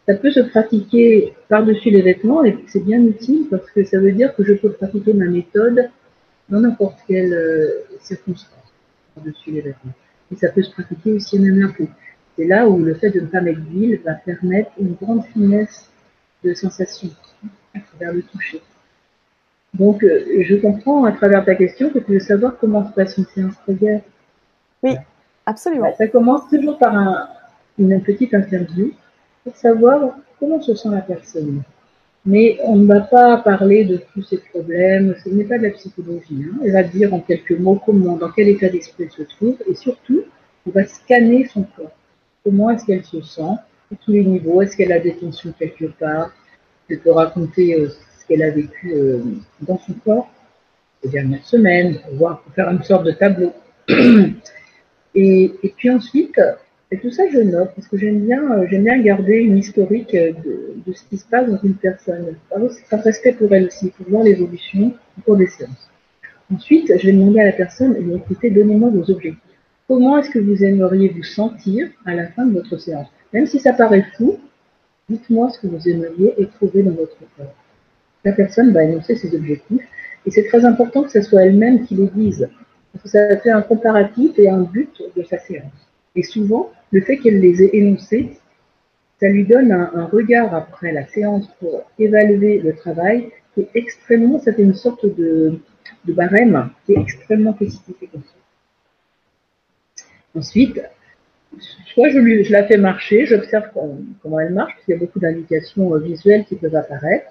Ça 0.06 0.14
peut 0.14 0.30
se 0.30 0.40
pratiquer 0.40 1.34
par-dessus 1.48 1.90
les 1.90 2.02
vêtements 2.02 2.44
et 2.44 2.58
c'est 2.66 2.84
bien 2.84 3.02
utile 3.02 3.46
parce 3.50 3.70
que 3.70 3.84
ça 3.84 3.98
veut 3.98 4.12
dire 4.12 4.34
que 4.34 4.44
je 4.44 4.52
peux 4.54 4.70
pratiquer 4.70 5.14
ma 5.14 5.26
méthode 5.26 5.88
dans 6.50 6.60
n'importe 6.60 6.98
quelle 7.08 7.32
euh, 7.32 7.86
circonstance 8.00 8.50
dessus 9.24 9.50
les 9.50 9.62
vêtements. 9.62 9.94
Et 10.30 10.36
ça 10.36 10.48
peut 10.48 10.62
se 10.62 10.70
pratiquer 10.72 11.12
aussi 11.12 11.38
même 11.38 11.58
la 11.58 11.68
peau. 11.68 11.88
C'est 12.36 12.46
là 12.46 12.68
où 12.68 12.78
le 12.78 12.94
fait 12.94 13.10
de 13.10 13.20
ne 13.20 13.26
pas 13.26 13.40
mettre 13.40 13.60
d'huile 13.60 14.00
va 14.04 14.14
permettre 14.14 14.72
une 14.78 14.94
grande 14.94 15.24
finesse 15.32 15.90
de 16.42 16.52
sensation 16.52 17.08
à 17.74 17.80
travers 17.80 18.12
le 18.12 18.22
toucher. 18.22 18.62
Donc, 19.74 20.04
euh, 20.04 20.42
je 20.42 20.54
comprends 20.56 21.04
à 21.04 21.12
travers 21.12 21.44
ta 21.44 21.54
question 21.54 21.90
que 21.90 21.98
tu 21.98 22.12
veux 22.12 22.20
savoir 22.20 22.56
comment 22.58 22.86
se 22.88 22.92
passe 22.92 23.18
une 23.18 23.26
séance 23.26 23.54
trigger. 23.64 24.00
Oui, 24.82 24.96
absolument. 25.46 25.92
ça 25.96 26.06
commence 26.06 26.48
toujours 26.48 26.78
par 26.78 26.94
un, 26.94 27.28
une 27.78 28.00
petite 28.02 28.34
interview 28.34 28.92
pour 29.42 29.56
savoir 29.56 30.16
comment 30.38 30.60
se 30.60 30.74
sent 30.74 30.90
la 30.90 31.00
personne. 31.00 31.62
Mais 32.26 32.58
on 32.64 32.76
ne 32.76 32.86
va 32.86 33.00
pas 33.00 33.36
parler 33.38 33.84
de 33.84 34.00
tous 34.12 34.22
ces 34.22 34.38
problèmes, 34.38 35.14
ce 35.22 35.28
n'est 35.28 35.44
pas 35.44 35.58
de 35.58 35.64
la 35.64 35.70
psychologie. 35.70 36.46
Hein. 36.46 36.58
Elle 36.64 36.72
va 36.72 36.82
dire 36.82 37.12
en 37.12 37.20
quelques 37.20 37.58
mots 37.58 37.80
comment, 37.84 38.16
dans 38.16 38.30
quel 38.30 38.48
état 38.48 38.68
d'esprit 38.68 39.04
elle 39.04 39.10
se 39.10 39.22
trouve, 39.22 39.56
et 39.68 39.74
surtout, 39.74 40.22
on 40.66 40.70
va 40.70 40.86
scanner 40.86 41.46
son 41.46 41.64
corps. 41.76 41.92
Comment 42.42 42.70
est-ce 42.70 42.86
qu'elle 42.86 43.04
se 43.04 43.20
sent, 43.20 43.42
à 43.42 43.96
tous 44.02 44.12
les 44.12 44.24
niveaux, 44.24 44.62
est-ce 44.62 44.76
qu'elle 44.76 44.92
a 44.92 45.00
des 45.00 45.14
tensions 45.16 45.52
quelque 45.58 45.86
part, 45.86 46.30
elle 46.88 47.00
peut 47.00 47.12
raconter 47.12 47.74
euh, 47.74 47.88
ce 47.88 48.26
qu'elle 48.26 48.42
a 48.42 48.50
vécu 48.50 48.92
euh, 48.92 49.20
dans 49.62 49.78
son 49.78 49.94
corps 50.04 50.30
les 51.02 51.10
dernières 51.10 51.44
semaines, 51.44 51.98
voir, 52.14 52.42
faire 52.54 52.70
une 52.70 52.82
sorte 52.82 53.04
de 53.04 53.12
tableau. 53.12 53.52
et, 55.14 55.74
puis 55.76 55.90
ensuite, 55.90 56.40
et 56.90 56.98
tout 56.98 57.10
ça, 57.10 57.24
je 57.30 57.40
note 57.40 57.70
parce 57.76 57.88
que 57.88 57.98
j'aime 57.98 58.20
bien, 58.20 58.42
euh, 58.52 58.66
j'aime 58.70 58.84
bien 58.84 58.98
garder 59.02 59.36
une 59.36 59.58
historique 59.58 60.12
de, 60.12 60.74
de, 60.86 60.92
ce 60.92 61.04
qui 61.04 61.18
se 61.18 61.26
passe 61.26 61.48
dans 61.48 61.60
une 61.62 61.74
personne. 61.74 62.36
Ça 62.88 62.96
respect 62.96 63.32
pour 63.32 63.52
elle 63.52 63.66
aussi, 63.66 63.90
pour 63.90 64.08
voir 64.08 64.22
l'évolution 64.22 64.94
au 65.18 65.20
cours 65.22 65.36
des 65.36 65.46
séances. 65.46 65.90
Ensuite, 66.52 66.92
je 66.98 67.06
vais 67.06 67.12
demander 67.12 67.40
à 67.40 67.46
la 67.46 67.52
personne, 67.52 67.96
eh 67.98 68.16
écoutez, 68.16 68.50
donnez-moi 68.50 68.90
vos 68.90 69.10
objectifs. 69.10 69.40
Comment 69.88 70.18
est-ce 70.18 70.30
que 70.30 70.38
vous 70.38 70.64
aimeriez 70.64 71.10
vous 71.10 71.22
sentir 71.22 71.88
à 72.06 72.14
la 72.14 72.28
fin 72.28 72.46
de 72.46 72.54
votre 72.54 72.78
séance? 72.78 73.08
Même 73.32 73.46
si 73.46 73.60
ça 73.60 73.72
paraît 73.72 74.06
fou, 74.16 74.38
dites-moi 75.08 75.50
ce 75.50 75.60
que 75.60 75.66
vous 75.66 75.88
aimeriez 75.88 76.34
éprouver 76.38 76.82
dans 76.82 76.92
votre 76.92 77.18
corps. 77.36 77.54
La 78.24 78.32
personne 78.32 78.72
va 78.72 78.84
énoncer 78.84 79.16
ses 79.16 79.34
objectifs 79.34 79.86
et 80.26 80.30
c'est 80.30 80.44
très 80.44 80.64
important 80.64 81.02
que 81.02 81.10
ce 81.10 81.22
soit 81.22 81.44
elle-même 81.44 81.84
qui 81.86 81.94
les 81.94 82.08
dise. 82.08 82.48
Parce 82.92 83.02
que 83.02 83.08
ça 83.10 83.36
fait 83.38 83.50
un 83.50 83.62
comparatif 83.62 84.38
et 84.38 84.48
un 84.48 84.62
but 84.62 85.02
de 85.16 85.22
sa 85.24 85.38
séance. 85.38 85.72
Et 86.16 86.22
souvent, 86.22 86.70
le 86.92 87.00
fait 87.00 87.18
qu'elle 87.18 87.40
les 87.40 87.62
ait 87.62 87.70
énoncés, 87.72 88.38
ça 89.20 89.28
lui 89.28 89.44
donne 89.44 89.72
un, 89.72 90.06
regard 90.06 90.54
après 90.54 90.92
la 90.92 91.06
séance 91.06 91.48
pour 91.58 91.82
évaluer 91.98 92.58
le 92.58 92.74
travail 92.74 93.30
qui 93.54 93.62
est 93.62 93.70
extrêmement, 93.74 94.38
ça 94.38 94.52
fait 94.52 94.62
une 94.62 94.74
sorte 94.74 95.06
de, 95.06 95.58
barème 96.06 96.70
qui 96.84 96.92
est 96.92 97.00
extrêmement 97.00 97.52
positif 97.52 97.94
et 98.02 98.08
Ensuite, 100.36 100.80
soit 101.86 102.08
je, 102.10 102.18
lui, 102.18 102.42
la 102.48 102.64
fais 102.64 102.76
marcher, 102.76 103.26
j'observe 103.26 103.66
comment, 104.22 104.40
elle 104.40 104.52
marche, 104.52 104.72
parce 104.74 104.84
qu'il 104.84 104.94
y 104.94 104.96
a 104.96 105.00
beaucoup 105.00 105.20
d'indications 105.20 105.94
euh, 105.94 105.98
visuelles 105.98 106.44
qui 106.44 106.56
peuvent 106.56 106.74
apparaître, 106.74 107.26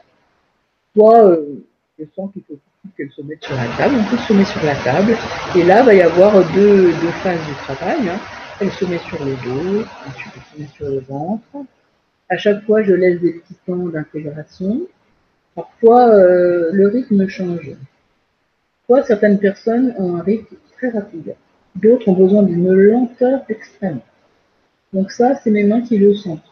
soit 0.95 1.25
euh, 1.25 1.65
je 1.99 2.05
sens 2.15 2.31
qu'il 2.33 2.43
faut 2.43 2.57
qu'elle 2.97 3.11
se 3.11 3.21
mette 3.21 3.43
sur 3.43 3.55
la 3.55 3.67
table. 3.77 3.95
On 3.99 4.09
peut 4.09 4.17
se 4.17 4.33
met 4.33 4.45
sur 4.45 4.63
la 4.63 4.75
table. 4.75 5.15
Et 5.55 5.63
là, 5.63 5.81
il 5.81 5.85
va 5.85 5.93
y 5.93 6.01
avoir 6.01 6.33
deux, 6.53 6.87
deux 6.87 7.11
phases 7.23 7.39
du 7.47 7.53
travail. 7.53 8.09
Hein. 8.09 8.19
Elle 8.59 8.71
se 8.71 8.85
met 8.85 8.97
sur 8.97 9.23
le 9.23 9.31
dos, 9.31 9.85
ensuite 10.07 10.33
elle 10.35 10.41
se 10.43 10.61
met 10.61 10.67
sur 10.75 10.89
le 10.89 10.99
ventre. 10.99 11.43
À 12.29 12.37
chaque 12.37 12.63
fois, 12.65 12.83
je 12.83 12.93
laisse 12.93 13.21
des 13.21 13.33
petits 13.33 13.55
temps 13.65 13.87
d'intégration. 13.87 14.81
Parfois, 15.55 16.09
euh, 16.09 16.69
le 16.71 16.87
rythme 16.87 17.27
change. 17.27 17.71
Parfois, 18.87 19.05
certaines 19.05 19.39
personnes 19.39 19.93
ont 19.97 20.15
un 20.17 20.21
rythme 20.21 20.55
très 20.77 20.89
rapide. 20.89 21.35
D'autres 21.75 22.09
ont 22.09 22.13
besoin 22.13 22.43
d'une 22.43 22.71
lenteur 22.71 23.41
extrême. 23.49 23.99
Donc 24.93 25.11
ça, 25.11 25.35
c'est 25.43 25.51
mes 25.51 25.63
mains 25.63 25.81
qui 25.81 25.97
le 25.97 26.13
sentent. 26.13 26.43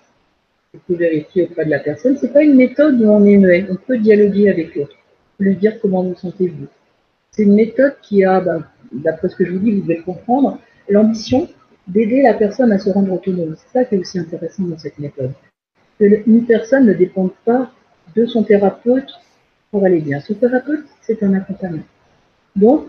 Il 0.73 0.79
faut 0.87 0.95
vérifier 0.95 1.43
auprès 1.43 1.65
de 1.65 1.69
la 1.69 1.79
personne. 1.79 2.17
C'est 2.17 2.33
pas 2.33 2.43
une 2.43 2.55
méthode 2.55 2.99
où 3.01 3.05
on 3.05 3.23
est 3.25 3.37
muet. 3.37 3.67
On 3.69 3.75
peut 3.75 3.97
dialoguer 3.97 4.49
avec 4.49 4.75
l'autre. 4.75 4.95
Lui 5.39 5.55
dire 5.55 5.79
comment 5.81 6.03
vous 6.03 6.15
sentez-vous. 6.15 6.67
C'est 7.31 7.43
une 7.43 7.55
méthode 7.55 7.95
qui 8.01 8.23
a, 8.23 8.41
bah, 8.41 8.59
d'après 8.91 9.29
ce 9.29 9.35
que 9.35 9.45
je 9.45 9.51
vous 9.51 9.59
dis, 9.59 9.71
vous 9.71 9.81
devez 9.81 10.01
comprendre, 10.01 10.59
l'ambition 10.89 11.47
d'aider 11.87 12.21
la 12.21 12.33
personne 12.33 12.71
à 12.71 12.79
se 12.79 12.89
rendre 12.89 13.13
autonome. 13.13 13.55
C'est 13.57 13.79
ça 13.79 13.85
qui 13.85 13.95
est 13.95 13.99
aussi 13.99 14.19
intéressant 14.19 14.63
dans 14.63 14.77
cette 14.77 14.97
méthode. 14.99 15.31
Que 15.99 16.05
une 16.27 16.45
personne 16.45 16.85
ne 16.85 16.93
dépend 16.93 17.29
pas 17.45 17.71
de 18.15 18.25
son 18.25 18.43
thérapeute 18.43 19.11
pour 19.71 19.85
aller 19.85 19.99
bien. 19.99 20.19
Son 20.19 20.33
thérapeute, 20.33 20.85
c'est 21.01 21.21
un 21.23 21.33
accompagnement. 21.33 21.83
Donc, 22.55 22.87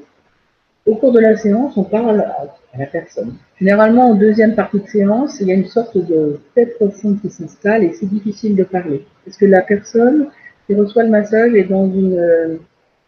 au 0.87 0.97
cours 0.97 1.13
de 1.13 1.21
la 1.21 1.37
séance, 1.37 1.77
on 1.77 1.85
parle 1.85 2.21
à 2.21 2.79
la 2.79 2.87
personne. 2.87 3.35
Généralement, 3.59 4.11
en 4.11 4.15
deuxième 4.15 4.55
partie 4.55 4.81
de 4.81 4.87
séance, 4.87 5.39
il 5.41 5.49
y 5.49 5.53
a 5.53 5.55
une 5.55 5.67
sorte 5.67 5.97
de 5.97 6.41
tête 6.55 6.77
profonde 6.77 7.21
qui 7.21 7.31
s'installe 7.31 7.85
et 7.85 7.93
c'est 7.93 8.07
difficile 8.07 8.57
de 8.57 8.65
parler. 8.65 9.05
Parce 9.25 9.37
que 9.37 9.47
la 9.47 9.63
personne 9.63 10.29
qui 10.67 10.75
reçoit 10.75 11.05
le 11.05 11.11
massage 11.11 11.55
est 11.55 11.65
dans 11.65 11.87
une, 11.87 12.19
euh, 12.19 12.57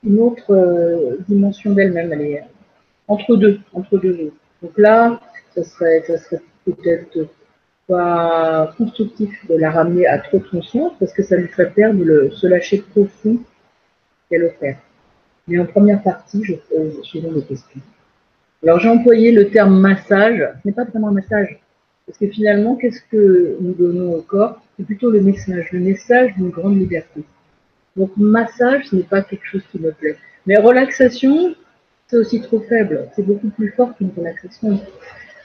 une 0.04 0.20
autre 0.20 0.52
euh, 0.52 1.16
dimension 1.28 1.72
d'elle-même. 1.72 2.12
Elle 2.12 2.22
est 2.22 2.44
entre 3.08 3.37
deux, 3.37 3.58
entre 3.72 3.98
deux 3.98 4.32
Donc 4.62 4.78
là, 4.78 5.20
ça 5.54 5.64
serait, 5.64 6.04
ça 6.06 6.18
serait 6.18 6.42
peut-être 6.64 7.28
pas 7.88 8.72
constructif 8.78 9.30
de 9.48 9.56
la 9.56 9.70
ramener 9.70 10.06
à 10.06 10.18
trop 10.18 10.38
de 10.38 10.48
conscience 10.48 10.92
parce 10.98 11.12
que 11.12 11.22
ça 11.22 11.37
lui 11.37 11.48
ferait 11.48 11.70
perdre 11.70 12.02
le, 12.02 12.30
ce 12.30 12.46
lâcher 12.46 12.78
profond 12.78 13.38
qu'elle 14.30 14.44
opère. 14.44 14.78
Mais 15.46 15.59
en 15.59 15.66
première 15.66 16.02
partie, 16.02 16.42
je 16.44 16.54
pose 16.54 17.02
souvent 17.02 17.33
des 17.33 17.42
questions. 17.42 17.80
Alors 18.62 18.80
j'ai 18.80 18.88
employé 18.88 19.30
le 19.30 19.50
terme 19.50 19.78
massage. 19.78 20.38
Ce 20.38 20.68
n'est 20.68 20.74
pas 20.74 20.85
vraiment 20.85 21.09
un 21.09 21.12
massage. 21.12 21.61
Parce 22.07 22.18
que 22.18 22.28
finalement, 22.28 22.76
qu'est-ce 22.76 23.02
que 23.11 23.57
nous 23.61 23.74
donnons 23.74 24.14
au 24.14 24.22
corps? 24.22 24.62
C'est 24.76 24.85
plutôt 24.85 25.11
le 25.11 25.20
message, 25.20 25.70
le 25.72 25.80
message 25.80 26.35
d'une 26.35 26.50
grande 26.50 26.78
liberté. 26.78 27.22
Donc 27.96 28.11
massage, 28.16 28.87
ce 28.87 28.96
n'est 28.96 29.02
pas 29.02 29.22
quelque 29.22 29.46
chose 29.46 29.62
qui 29.70 29.78
me 29.78 29.92
plaît. 29.92 30.16
Mais 30.46 30.57
relaxation, 30.57 31.54
c'est 32.09 32.16
aussi 32.16 32.40
trop 32.40 32.61
faible. 32.61 33.09
C'est 33.14 33.24
beaucoup 33.24 33.48
plus 33.50 33.70
fort 33.70 33.96
qu'une 33.96 34.11
relaxation. 34.16 34.80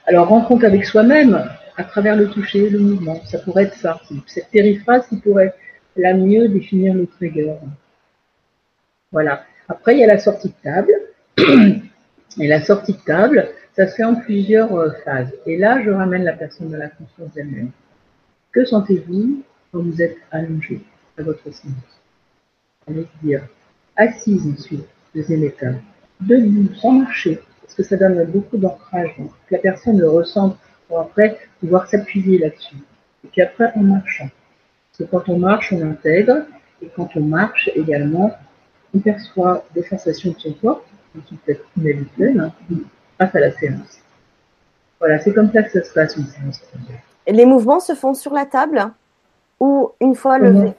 Alors 0.05 0.27
rencontre 0.27 0.65
avec 0.65 0.85
soi-même, 0.85 1.49
à 1.77 1.83
travers 1.83 2.15
le 2.15 2.29
toucher, 2.29 2.69
le 2.69 2.79
mouvement, 2.79 3.23
ça 3.25 3.39
pourrait 3.39 3.63
être 3.63 3.75
ça. 3.75 4.01
Cette 4.27 4.49
périphrase 4.49 5.07
qui 5.07 5.17
pourrait 5.17 5.53
la 5.95 6.13
mieux 6.13 6.49
définir 6.49 6.93
le 6.93 7.05
trigger. 7.05 7.53
Voilà. 9.11 9.45
Après, 9.69 9.95
il 9.95 9.99
y 9.99 10.03
a 10.03 10.07
la 10.07 10.17
sortie 10.17 10.49
de 10.49 10.53
table. 10.63 10.91
Et 12.39 12.47
la 12.47 12.61
sortie 12.61 12.93
de 12.93 12.99
table, 12.99 13.49
ça 13.75 13.87
se 13.87 13.95
fait 13.95 14.03
en 14.03 14.15
plusieurs 14.15 14.73
euh, 14.75 14.91
phases. 15.03 15.33
Et 15.45 15.57
là, 15.57 15.81
je 15.83 15.89
ramène 15.89 16.23
la 16.23 16.33
personne 16.33 16.73
à 16.75 16.77
la 16.77 16.89
conscience 16.89 17.33
d'elle-même. 17.33 17.71
Que 18.51 18.65
sentez-vous 18.65 19.43
quand 19.71 19.81
vous 19.81 20.01
êtes 20.01 20.17
allongé 20.31 20.81
à 21.17 21.23
votre 21.23 21.43
séance 21.43 22.01
Allez 22.87 23.07
dire 23.23 23.43
assise 23.95 24.47
ensuite, 24.47 24.85
deuxième 25.13 25.43
étape. 25.43 25.75
Debout, 26.21 26.73
sans 26.75 26.91
marcher, 26.91 27.39
parce 27.61 27.73
que 27.73 27.83
ça 27.83 27.97
donne 27.97 28.23
beaucoup 28.25 28.57
d'ancrage. 28.57 29.15
Que 29.47 29.55
la 29.55 29.59
personne 29.59 29.99
le 29.99 30.09
ressente 30.09 30.57
pour 30.87 30.99
après 30.99 31.37
pouvoir 31.59 31.87
s'appuyer 31.87 32.37
là-dessus. 32.37 32.77
Et 33.23 33.27
puis 33.27 33.41
après, 33.41 33.71
en 33.75 33.81
marchant. 33.81 34.29
Parce 34.91 35.09
que 35.09 35.15
quand 35.15 35.29
on 35.29 35.39
marche, 35.39 35.73
on 35.73 35.81
intègre. 35.81 36.45
Et 36.81 36.89
quand 36.95 37.09
on 37.15 37.21
marche 37.21 37.69
également, 37.75 38.33
on 38.95 38.99
perçoit 38.99 39.63
des 39.73 39.83
sensations 39.83 40.31
de 40.31 40.39
son 40.39 40.53
corps, 40.53 40.83
qui 41.13 41.29
sont 41.29 41.39
peut-être 41.45 41.65
inhabituelles, 41.77 42.39
hein, 42.39 42.75
face 43.17 43.35
à 43.35 43.39
la 43.39 43.51
séance. 43.51 43.99
Voilà, 44.99 45.19
c'est 45.19 45.33
comme 45.33 45.51
ça 45.51 45.63
que 45.63 45.71
ça 45.71 45.83
se 45.83 45.93
passe 45.93 46.15
une 46.17 46.25
séance. 46.25 46.61
Les 47.27 47.45
mouvements 47.45 47.79
se 47.79 47.93
font 47.93 48.13
sur 48.13 48.33
la 48.33 48.45
table 48.45 48.91
ou 49.59 49.91
une 49.99 50.15
fois 50.15 50.39
levé 50.39 50.73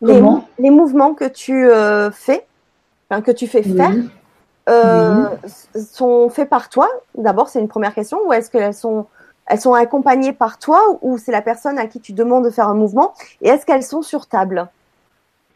les, 0.00 0.22
les, 0.58 0.70
mouvements 0.70 1.14
que 1.14 1.24
tu 1.24 1.68
euh, 1.68 2.10
fais, 2.10 2.46
enfin, 3.10 3.20
que 3.22 3.30
tu 3.30 3.46
fais 3.46 3.62
faire, 3.62 3.94
euh, 4.68 5.28
sont 5.74 6.28
faits 6.28 6.48
par 6.48 6.68
toi? 6.68 6.88
D'abord, 7.16 7.48
c'est 7.48 7.60
une 7.60 7.68
première 7.68 7.94
question. 7.94 8.18
Ou 8.26 8.32
est-ce 8.32 8.50
qu'elles 8.50 8.74
sont, 8.74 9.06
elles 9.46 9.60
sont 9.60 9.74
accompagnées 9.74 10.32
par 10.32 10.58
toi 10.58 10.80
ou 11.02 11.18
c'est 11.18 11.32
la 11.32 11.42
personne 11.42 11.78
à 11.78 11.86
qui 11.86 12.00
tu 12.00 12.12
demandes 12.12 12.44
de 12.44 12.50
faire 12.50 12.68
un 12.68 12.74
mouvement? 12.74 13.14
Et 13.40 13.48
est-ce 13.48 13.66
qu'elles 13.66 13.82
sont 13.82 14.02
sur 14.02 14.26
table? 14.26 14.68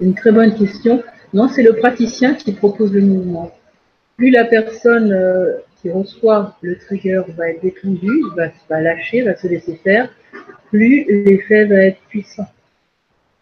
Une 0.02 0.14
très 0.14 0.32
bonne 0.32 0.54
question. 0.54 1.02
Non, 1.32 1.48
c'est 1.48 1.62
le 1.62 1.76
praticien 1.76 2.34
qui 2.34 2.52
propose 2.52 2.92
le 2.92 3.00
mouvement. 3.00 3.50
Plus 4.16 4.30
la 4.30 4.44
personne 4.44 5.12
euh, 5.12 5.58
qui 5.80 5.90
reçoit 5.90 6.56
le 6.60 6.76
trigger 6.78 7.22
va 7.36 7.50
être 7.50 7.62
détendue, 7.62 8.22
va, 8.36 8.80
lâcher, 8.80 9.22
va 9.22 9.36
se 9.36 9.46
laisser 9.46 9.76
faire, 9.76 10.10
plus 10.70 11.04
l'effet 11.08 11.64
va 11.64 11.76
être 11.76 12.00
puissant. 12.08 12.46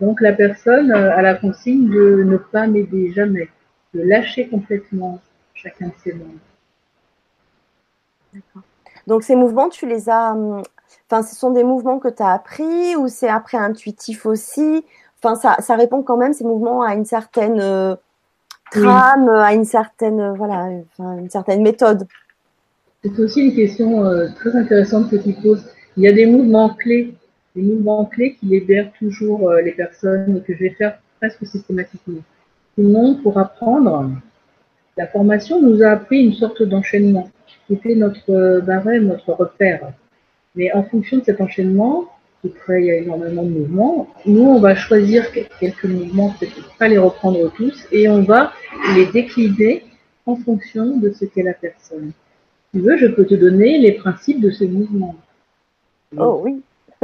Donc 0.00 0.20
la 0.20 0.32
personne 0.32 0.92
euh, 0.92 1.16
a 1.16 1.22
la 1.22 1.34
consigne 1.34 1.90
de 1.90 2.22
ne 2.22 2.36
pas 2.36 2.66
m'aider 2.66 3.12
jamais, 3.12 3.48
de 3.94 4.02
lâcher 4.02 4.48
complètement 4.48 5.20
chacun 5.54 5.88
de 5.88 5.92
ses 6.02 6.14
membres. 6.14 6.38
Donc 9.06 9.24
ces 9.24 9.34
mouvements, 9.34 9.68
tu 9.68 9.86
les 9.86 10.08
as, 10.08 10.32
hum, 10.32 10.62
enfin, 11.10 11.22
ce 11.22 11.34
sont 11.34 11.50
des 11.50 11.64
mouvements 11.64 11.98
que 11.98 12.08
tu 12.08 12.22
as 12.22 12.32
appris 12.32 12.94
ou 12.96 13.08
c'est 13.08 13.28
après 13.28 13.58
intuitif 13.58 14.24
aussi? 14.24 14.84
Enfin, 15.22 15.34
ça, 15.34 15.56
ça, 15.62 15.76
répond 15.76 16.02
quand 16.02 16.16
même 16.16 16.32
ces 16.32 16.44
mouvements 16.44 16.82
à 16.82 16.94
une 16.94 17.04
certaine 17.04 17.60
euh, 17.60 17.94
trame, 18.70 19.28
à 19.28 19.54
une 19.54 19.64
certaine, 19.64 20.20
euh, 20.20 20.32
voilà, 20.32 20.68
enfin, 20.98 21.18
une 21.18 21.30
certaine 21.30 21.62
méthode. 21.62 22.06
C'est 23.02 23.18
aussi 23.18 23.46
une 23.46 23.54
question 23.54 24.04
euh, 24.04 24.28
très 24.36 24.54
intéressante 24.56 25.10
que 25.10 25.16
tu 25.16 25.32
poses. 25.32 25.64
Il 25.96 26.04
y 26.04 26.08
a 26.08 26.12
des 26.12 26.26
mouvements 26.26 26.70
clés, 26.70 27.14
des 27.56 27.62
mouvements 27.62 28.04
clés 28.04 28.36
qui 28.38 28.46
libèrent 28.46 28.92
toujours 28.98 29.52
les 29.52 29.72
personnes 29.72 30.36
et 30.36 30.40
que 30.40 30.54
je 30.54 30.60
vais 30.60 30.70
faire 30.70 30.98
presque 31.18 31.44
systématiquement. 31.46 32.20
Sinon, 32.76 33.16
pour 33.22 33.38
apprendre, 33.38 34.10
la 34.96 35.06
formation 35.08 35.60
nous 35.60 35.82
a 35.82 35.88
appris 35.88 36.24
une 36.24 36.32
sorte 36.34 36.62
d'enchaînement 36.62 37.28
qui 37.66 37.74
était 37.74 37.96
notre 37.96 38.60
barème, 38.60 39.08
notre 39.08 39.32
repère. 39.32 39.92
Mais 40.54 40.72
en 40.72 40.84
fonction 40.84 41.18
de 41.18 41.24
cet 41.24 41.40
enchaînement, 41.40 42.08
il 42.44 42.84
y 42.84 42.90
a 42.90 42.96
énormément 42.96 43.42
de 43.42 43.50
mouvements. 43.50 44.08
Nous, 44.24 44.42
on 44.42 44.60
va 44.60 44.74
choisir 44.74 45.26
quelques 45.58 45.84
mouvements, 45.84 46.34
peut-être 46.38 46.76
pas 46.78 46.88
les 46.88 46.98
reprendre 46.98 47.50
tous, 47.52 47.86
et 47.92 48.08
on 48.08 48.22
va 48.22 48.52
les 48.94 49.06
décliner 49.06 49.84
en 50.26 50.36
fonction 50.36 50.96
de 50.96 51.12
ce 51.12 51.24
qu'est 51.24 51.42
la 51.42 51.54
personne. 51.54 52.12
Si 52.72 52.78
tu 52.78 52.84
veux, 52.84 52.96
je 52.96 53.06
peux 53.06 53.26
te 53.26 53.34
donner 53.34 53.78
les 53.78 53.92
principes 53.92 54.40
de 54.40 54.50
ces 54.50 54.68
mouvements. 54.68 55.16
Oh 56.16 56.40
oui. 56.44 56.62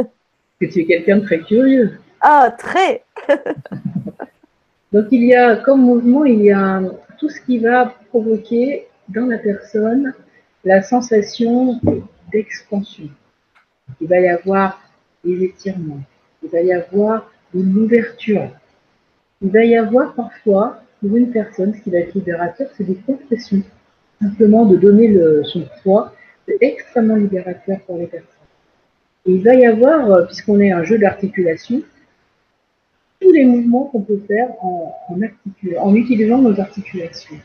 que 0.61 0.67
tu 0.67 0.81
es 0.81 0.85
quelqu'un 0.87 1.19
de 1.19 1.25
très 1.25 1.41
curieux. 1.41 1.99
Ah, 2.21 2.55
très. 2.57 3.03
Donc 4.93 5.07
il 5.11 5.25
y 5.25 5.35
a 5.35 5.57
comme 5.57 5.83
mouvement, 5.83 6.25
il 6.25 6.43
y 6.43 6.53
a 6.53 6.81
tout 7.19 7.29
ce 7.29 7.41
qui 7.41 7.59
va 7.59 7.95
provoquer 8.09 8.87
dans 9.09 9.27
la 9.27 9.39
personne 9.39 10.15
la 10.65 10.83
sensation 10.83 11.81
d'expansion. 12.33 13.09
Il 14.01 14.09
va 14.09 14.21
y 14.21 14.29
avoir 14.29 14.81
des 15.27 15.45
étirements, 15.45 16.01
il 16.43 16.51
va 16.51 16.61
y 16.61 16.73
avoir 16.73 17.31
une 17.55 17.77
ouverture. 17.77 18.51
Il 19.43 19.51
va 19.51 19.65
y 19.65 19.77
avoir 19.77 20.15
parfois, 20.15 20.81
pour 21.01 21.17
une 21.17 21.31
personne, 21.31 21.75
ce 21.75 21.81
qui 21.81 21.91
va 21.91 21.99
être 21.99 22.15
libérateur, 22.15 22.69
c'est 22.77 22.85
des 22.85 22.95
compressions. 22.95 23.63
Simplement 24.23 24.65
de 24.65 24.77
donner 24.77 25.15
son 25.45 25.65
poids, 25.83 26.15
c'est 26.47 26.59
extrêmement 26.61 27.17
libérateur 27.17 27.81
pour 27.87 27.99
les 27.99 28.07
personnes. 28.07 28.31
Et 29.27 29.33
il 29.33 29.43
va 29.43 29.55
y 29.55 29.67
avoir, 29.67 30.11
euh, 30.11 30.25
puisqu'on 30.25 30.61
est 30.61 30.71
un 30.71 30.85
jeu 30.85 30.99
d'articulation, 30.99 31.83
tous 33.21 33.33
les 33.33 33.45
mouvements 33.45 33.87
qu'on 33.87 34.03
peut 34.03 34.21
faire 34.29 34.51
en, 34.63 34.95
en, 35.79 35.95
utilisant 35.95 36.39
nos 36.39 36.61
articulations. 36.61 37.37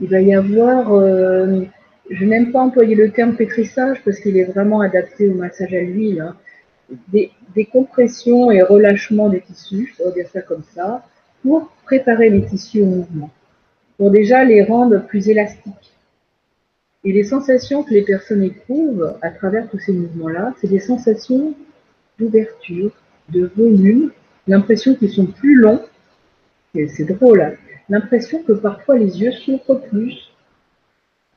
Il 0.00 0.08
va 0.08 0.20
y 0.20 0.34
avoir, 0.34 0.92
euh, 0.92 1.62
je 2.10 2.24
n'aime 2.24 2.52
pas 2.52 2.60
employer 2.60 2.94
le 2.94 3.10
terme 3.10 3.36
pétrissage 3.36 3.98
parce 4.04 4.18
qu'il 4.20 4.36
est 4.36 4.44
vraiment 4.44 4.80
adapté 4.80 5.28
au 5.28 5.34
massage 5.34 5.72
à 5.74 5.80
l'huile. 5.80 6.20
Hein. 6.20 6.36
Des, 7.08 7.30
compressions 7.72 8.50
et 8.50 8.62
relâchements 8.62 9.28
des 9.28 9.40
tissus, 9.40 9.94
on 10.00 10.08
va 10.08 10.10
dire 10.10 10.28
ça 10.28 10.42
comme 10.42 10.64
ça, 10.74 11.06
pour 11.42 11.70
préparer 11.84 12.28
les 12.28 12.44
tissus 12.44 12.82
au 12.82 12.86
mouvement, 12.86 13.30
pour 13.96 14.10
déjà 14.10 14.44
les 14.44 14.62
rendre 14.62 14.98
plus 15.06 15.28
élastiques. 15.28 15.92
Et 17.04 17.12
les 17.12 17.24
sensations 17.24 17.82
que 17.82 17.94
les 17.94 18.02
personnes 18.02 18.42
éprouvent 18.42 19.14
à 19.22 19.30
travers 19.30 19.68
tous 19.70 19.78
ces 19.78 19.92
mouvements-là, 19.92 20.54
c'est 20.60 20.68
des 20.68 20.80
sensations 20.80 21.54
d'ouverture, 22.18 22.90
de 23.30 23.50
volume, 23.56 24.10
l'impression 24.46 24.94
qu'ils 24.94 25.10
sont 25.10 25.26
plus 25.26 25.54
longs 25.54 25.80
c'est 26.88 27.04
drôle, 27.04 27.40
hein. 27.40 27.52
l'impression 27.88 28.42
que 28.42 28.52
parfois 28.52 28.98
les 28.98 29.20
yeux 29.20 29.32
s'ouvrent 29.32 29.80
plus. 29.88 30.33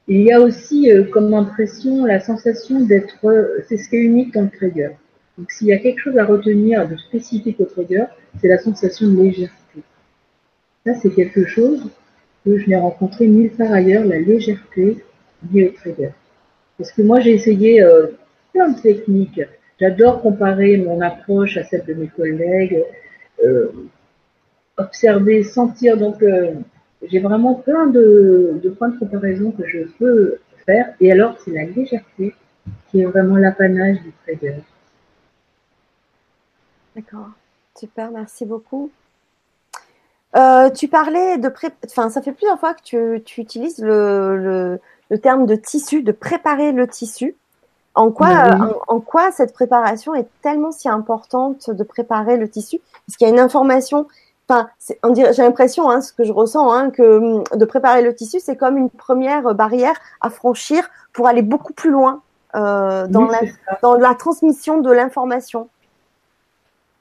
Il 0.08 0.22
y 0.22 0.32
a 0.32 0.40
aussi 0.40 0.92
euh, 0.92 1.04
comme 1.04 1.34
impression 1.34 2.06
la 2.06 2.20
sensation 2.20 2.82
d'être, 2.82 3.26
euh, 3.26 3.64
c'est 3.68 3.78
ce 3.78 3.90
qui 3.90 3.98
est 3.98 4.04
unique 4.04 4.34
dans 4.34 4.44
le 4.44 4.50
trigger. 4.50 4.92
Donc 5.38 5.52
s'il 5.52 5.68
y 5.68 5.74
a 5.74 5.78
quelque 5.78 6.00
chose 6.00 6.18
à 6.18 6.26
retenir 6.26 6.88
de 6.88 6.96
spécifique 6.98 7.60
au 7.60 7.66
trigger, 7.66 8.06
c'est 8.42 8.48
la 8.48 8.58
sensation 8.58 9.08
de 9.08 9.22
légèreté. 9.22 9.84
Ça, 10.86 10.94
c'est 10.96 11.10
quelque 11.10 11.46
chose 11.46 11.90
que 12.46 12.58
je 12.58 12.70
n'ai 12.70 12.78
rencontré 12.78 13.28
nulle 13.28 13.52
part 13.52 13.72
ailleurs, 13.74 14.06
la 14.06 14.20
légèreté 14.20 15.04
liée 15.52 15.68
au 15.68 15.72
trigger. 15.72 16.12
Parce 16.78 16.92
que 16.92 17.02
moi, 17.02 17.20
j'ai 17.20 17.34
essayé 17.34 17.82
euh, 17.82 18.08
plein 18.54 18.70
de 18.70 18.80
techniques. 18.80 19.42
J'adore 19.80 20.22
comparer 20.22 20.78
mon 20.78 21.02
approche 21.02 21.58
à 21.58 21.64
celle 21.66 21.86
de 21.86 21.94
mes 21.94 22.08
collègues, 22.08 22.84
euh, 23.44 23.68
observer, 24.78 25.44
sentir. 25.44 25.98
Donc, 25.98 26.24
euh, 26.24 26.54
j'ai 27.04 27.20
vraiment 27.20 27.56
plein 27.56 27.88
de, 27.88 28.60
de, 28.64 28.70
points 28.70 28.90
de 28.90 28.98
comparaison 28.98 29.52
que 29.52 29.68
je 29.68 29.80
peux 30.00 30.40
faire. 30.66 30.94
Et 31.00 31.12
alors, 31.12 31.36
c'est 31.44 31.52
la 31.52 31.66
légèreté 31.66 32.36
qui 32.90 33.02
est 33.02 33.06
vraiment 33.06 33.38
l'apanage 33.38 34.02
du 34.02 34.12
trader. 34.24 34.56
D'accord. 36.96 37.30
Super, 37.78 38.12
merci 38.12 38.46
beaucoup. 38.46 38.90
Euh, 40.36 40.70
tu 40.72 40.88
parlais 40.88 41.38
de 41.38 41.48
pré... 41.48 41.70
enfin, 41.86 42.10
ça 42.10 42.22
fait 42.22 42.32
plusieurs 42.32 42.60
fois 42.60 42.74
que 42.74 42.82
tu, 42.84 43.24
tu 43.24 43.42
utilises 43.42 43.80
le, 43.80 44.38
le, 44.38 44.80
le, 45.10 45.18
terme 45.20 45.46
de 45.46 45.56
tissu, 45.56 46.04
de 46.04 46.12
préparer 46.12 46.72
le 46.72 46.88
tissu. 46.88 47.36
En 47.96 48.12
quoi, 48.12 48.28
en, 48.88 48.96
en, 48.96 49.00
quoi 49.00 49.32
cette 49.32 49.54
préparation 49.54 50.14
est 50.14 50.28
tellement 50.42 50.72
si 50.72 50.90
importante 50.90 51.70
de 51.72 51.84
préparer 51.84 52.38
le 52.38 52.48
tissu? 52.48 52.76
Est-ce 52.76 53.18
qu'il 53.18 53.28
y 53.28 53.30
a 53.30 53.34
une 53.34 53.40
information 53.40 54.08
Enfin, 54.50 54.70
j'ai 55.14 55.44
l'impression, 55.44 55.90
hein, 55.90 56.00
ce 56.00 56.14
que 56.14 56.24
je 56.24 56.32
ressens, 56.32 56.72
hein, 56.72 56.90
que 56.90 57.18
hum, 57.18 57.44
de 57.54 57.66
préparer 57.66 58.02
le 58.02 58.16
tissu, 58.16 58.40
c'est 58.40 58.56
comme 58.56 58.78
une 58.78 58.90
première 58.90 59.54
barrière 59.54 59.96
à 60.22 60.30
franchir 60.30 60.90
pour 61.12 61.28
aller 61.28 61.42
beaucoup 61.42 61.74
plus 61.74 61.92
loin 61.92 62.22
euh, 62.56 63.08
dans, 63.08 63.26
la, 63.26 63.40
dans 63.82 63.96
la 63.96 64.16
transmission 64.16 64.80
de 64.80 64.92
l'information. 64.92 65.68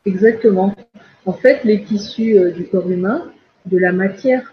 Exactement. 0.05 0.75
En 1.25 1.33
fait, 1.33 1.63
les 1.65 1.85
tissus 1.85 2.37
euh, 2.37 2.51
du 2.51 2.67
corps 2.67 2.91
humain, 2.91 3.23
de 3.67 3.79
la 3.79 3.93
matière, 3.93 4.53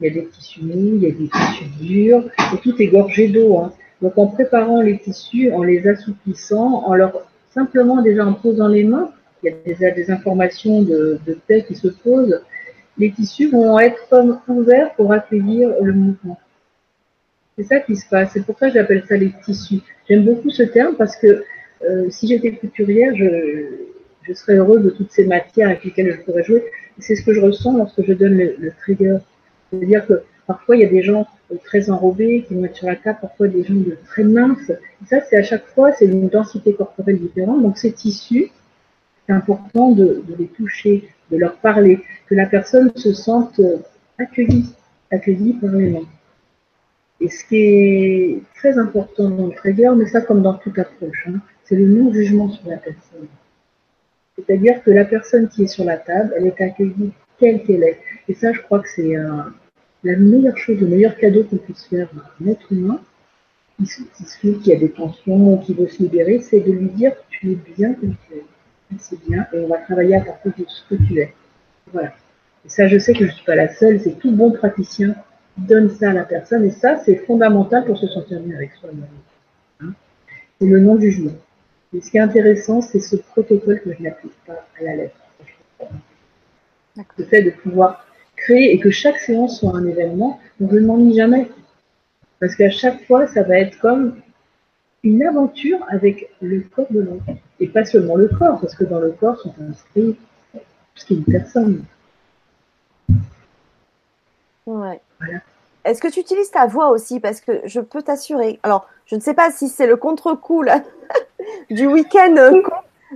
il 0.00 0.06
y 0.06 0.10
a 0.10 0.14
des 0.22 0.28
tissus 0.28 0.62
mous, 0.62 0.96
il 0.96 1.02
y 1.02 1.06
a 1.06 1.10
des 1.10 1.28
tissus 1.28 1.70
durs, 1.80 2.24
et 2.54 2.58
tout 2.58 2.80
est 2.80 2.88
gorgé 2.88 3.28
d'eau. 3.28 3.58
Hein. 3.58 3.72
Donc 4.02 4.16
en 4.16 4.28
préparant 4.28 4.80
les 4.80 4.98
tissus, 4.98 5.52
en 5.52 5.62
les 5.62 5.86
assouplissant, 5.86 6.84
en 6.86 6.94
leur 6.94 7.12
simplement 7.52 8.02
déjà 8.02 8.24
en 8.24 8.34
posant 8.34 8.68
les 8.68 8.84
mains, 8.84 9.10
il 9.42 9.76
y 9.78 9.84
a 9.84 9.90
des 9.90 10.10
informations 10.10 10.82
de, 10.82 11.18
de 11.26 11.38
paix 11.46 11.64
qui 11.66 11.74
se 11.74 11.88
posent, 11.88 12.40
les 12.98 13.10
tissus 13.12 13.48
vont 13.50 13.78
être 13.78 14.08
comme 14.08 14.38
ouverts 14.48 14.94
pour 14.94 15.12
accueillir 15.12 15.70
le 15.82 15.92
mouvement. 15.92 16.38
C'est 17.56 17.64
ça 17.64 17.80
qui 17.80 17.96
se 17.96 18.08
passe. 18.08 18.30
C'est 18.32 18.44
pour 18.44 18.58
ça 18.58 18.68
que 18.68 18.74
j'appelle 18.74 19.04
ça 19.08 19.16
les 19.16 19.32
tissus. 19.44 19.80
J'aime 20.08 20.24
beaucoup 20.24 20.50
ce 20.50 20.62
terme 20.62 20.96
parce 20.96 21.16
que 21.16 21.44
euh, 21.82 22.10
si 22.10 22.28
j'étais 22.28 22.52
couturière, 22.52 23.14
je, 23.16 24.32
serais 24.34 24.56
heureuse 24.56 24.84
de 24.84 24.90
toutes 24.90 25.10
ces 25.10 25.26
matières 25.26 25.68
avec 25.68 25.84
lesquelles 25.84 26.12
je 26.12 26.24
pourrais 26.24 26.44
jouer. 26.44 26.64
C'est 26.98 27.16
ce 27.16 27.24
que 27.24 27.32
je 27.32 27.40
ressens 27.40 27.76
lorsque 27.76 28.02
je 28.04 28.12
donne 28.12 28.36
le, 28.36 28.72
trigger. 28.78 29.18
C'est-à-dire 29.70 30.06
que 30.06 30.22
parfois 30.46 30.76
il 30.76 30.82
y 30.82 30.84
a 30.84 30.88
des 30.88 31.02
gens 31.02 31.26
très 31.64 31.90
enrobés 31.90 32.44
qui 32.46 32.54
vont 32.54 32.64
être 32.64 32.76
sur 32.76 32.86
la 32.86 32.96
table, 32.96 33.18
parfois 33.20 33.48
des 33.48 33.64
gens 33.64 33.74
très 34.06 34.24
minces. 34.24 34.72
Ça, 35.08 35.20
c'est 35.28 35.36
à 35.36 35.42
chaque 35.42 35.66
fois, 35.66 35.92
c'est 35.92 36.04
une 36.04 36.28
densité 36.28 36.74
corporelle 36.74 37.18
différente. 37.18 37.62
Donc 37.62 37.78
ces 37.78 37.92
tissus, 37.92 38.50
c'est 39.26 39.32
important 39.32 39.92
de, 39.92 40.22
les 40.38 40.46
toucher, 40.46 41.08
de 41.30 41.36
leur 41.36 41.56
parler, 41.56 42.00
que 42.26 42.34
la 42.34 42.46
personne 42.46 42.90
se 42.96 43.12
sente 43.12 43.60
accueillie, 44.18 44.74
accueillie 45.10 45.54
par. 45.54 45.70
Et 47.22 47.28
ce 47.28 47.44
qui 47.44 47.56
est 47.56 48.42
très 48.56 48.78
important 48.78 49.28
dans 49.28 49.46
le 49.48 49.94
mais 49.96 50.06
ça 50.06 50.22
comme 50.22 50.42
dans 50.42 50.54
toute 50.54 50.78
approche, 50.78 51.28
hein, 51.28 51.40
c'est 51.64 51.76
le 51.76 51.86
non-jugement 51.86 52.50
sur 52.50 52.68
la 52.68 52.78
personne. 52.78 53.28
C'est-à-dire 54.36 54.82
que 54.82 54.90
la 54.90 55.04
personne 55.04 55.48
qui 55.48 55.64
est 55.64 55.66
sur 55.66 55.84
la 55.84 55.98
table, 55.98 56.32
elle 56.36 56.46
est 56.46 56.60
accueillie 56.60 57.12
telle 57.38 57.62
qu'elle 57.62 57.82
est. 57.82 57.98
Et 58.28 58.34
ça, 58.34 58.52
je 58.52 58.60
crois 58.62 58.80
que 58.80 58.88
c'est 58.88 59.14
la 60.02 60.16
meilleure 60.16 60.56
chose, 60.56 60.80
le 60.80 60.86
meilleur 60.86 61.16
cadeau 61.16 61.44
qu'on 61.44 61.56
puisse 61.56 61.84
faire 61.86 62.08
à 62.16 62.42
un 62.42 62.48
être 62.48 62.72
humain 62.72 63.00
qui, 63.84 64.04
qui, 64.40 64.58
qui 64.58 64.72
a 64.72 64.76
des 64.76 64.90
tensions, 64.90 65.58
qui 65.58 65.74
veut 65.74 65.88
se 65.88 66.02
libérer, 66.02 66.40
c'est 66.40 66.60
de 66.60 66.72
lui 66.72 66.88
dire 66.88 67.12
tu 67.28 67.52
es 67.52 67.58
bien 67.76 67.94
comme 67.94 68.14
tu 68.28 68.34
es. 68.36 68.44
C'est 68.98 69.24
bien, 69.28 69.46
et 69.52 69.58
on 69.60 69.68
va 69.68 69.78
travailler 69.78 70.16
à 70.16 70.20
partir 70.20 70.52
de 70.58 70.64
ce 70.66 70.82
que 70.88 71.02
tu 71.02 71.18
es. 71.18 71.32
Voilà. 71.92 72.12
Et 72.64 72.68
ça, 72.68 72.88
je 72.88 72.98
sais 72.98 73.12
que 73.12 73.20
je 73.20 73.30
ne 73.30 73.30
suis 73.30 73.44
pas 73.44 73.54
la 73.54 73.72
seule, 73.72 74.00
c'est 74.00 74.18
tout 74.18 74.32
bon 74.32 74.50
praticien 74.50 75.14
qui 75.54 75.62
donne 75.62 75.90
ça 75.90 76.10
à 76.10 76.12
la 76.12 76.24
personne, 76.24 76.64
et 76.64 76.70
ça, 76.70 76.96
c'est 77.04 77.16
fondamental 77.26 77.84
pour 77.84 77.98
se 77.98 78.06
sentir 78.08 78.40
bien 78.40 78.56
avec 78.56 78.72
soi-même. 78.74 79.06
Hein 79.80 79.92
c'est 80.60 80.66
le 80.66 80.80
non-jugement. 80.80 81.32
Mais 81.92 82.00
ce 82.00 82.10
qui 82.10 82.18
est 82.18 82.20
intéressant, 82.20 82.80
c'est 82.80 83.00
ce 83.00 83.16
protocole 83.16 83.80
que 83.80 83.92
je 83.92 84.02
n'applique 84.02 84.36
pas 84.46 84.66
à 84.78 84.84
la 84.84 84.96
lettre. 84.96 85.16
Le 87.16 87.24
fait 87.24 87.42
de 87.42 87.50
pouvoir 87.50 88.04
créer 88.36 88.74
et 88.74 88.78
que 88.78 88.90
chaque 88.90 89.18
séance 89.18 89.60
soit 89.60 89.74
un 89.74 89.86
événement, 89.86 90.38
donc 90.58 90.72
je 90.72 90.78
ne 90.78 90.86
m'ennuie 90.86 91.16
jamais. 91.16 91.48
Parce 92.40 92.54
qu'à 92.54 92.70
chaque 92.70 93.04
fois, 93.06 93.26
ça 93.26 93.42
va 93.42 93.58
être 93.58 93.78
comme 93.78 94.16
une 95.02 95.22
aventure 95.22 95.78
avec 95.88 96.30
le 96.40 96.60
corps 96.60 96.90
de 96.90 97.00
l'autre. 97.00 97.24
Et 97.58 97.68
pas 97.68 97.84
seulement 97.84 98.16
le 98.16 98.28
corps, 98.28 98.60
parce 98.60 98.74
que 98.74 98.84
dans 98.84 99.00
le 99.00 99.12
corps 99.12 99.38
sont 99.40 99.54
inscrits 99.68 100.16
ce 100.94 101.06
qui 101.06 101.14
est 101.14 101.16
une 101.16 101.24
personne. 101.24 101.84
Ouais. 104.66 105.00
Voilà. 105.18 105.40
Est-ce 105.84 106.00
que 106.00 106.08
tu 106.08 106.20
utilises 106.20 106.50
ta 106.50 106.66
voix 106.66 106.90
aussi? 106.90 107.20
Parce 107.20 107.40
que 107.40 107.60
je 107.64 107.80
peux 107.80 108.02
t'assurer. 108.02 108.60
Alors, 108.62 108.86
je 109.06 109.16
ne 109.16 109.20
sais 109.20 109.34
pas 109.34 109.50
si 109.50 109.68
c'est 109.68 109.86
le 109.86 109.96
contre-coup 109.96 110.64
du 111.70 111.86
week-end 111.86 112.36
euh, 112.36 112.62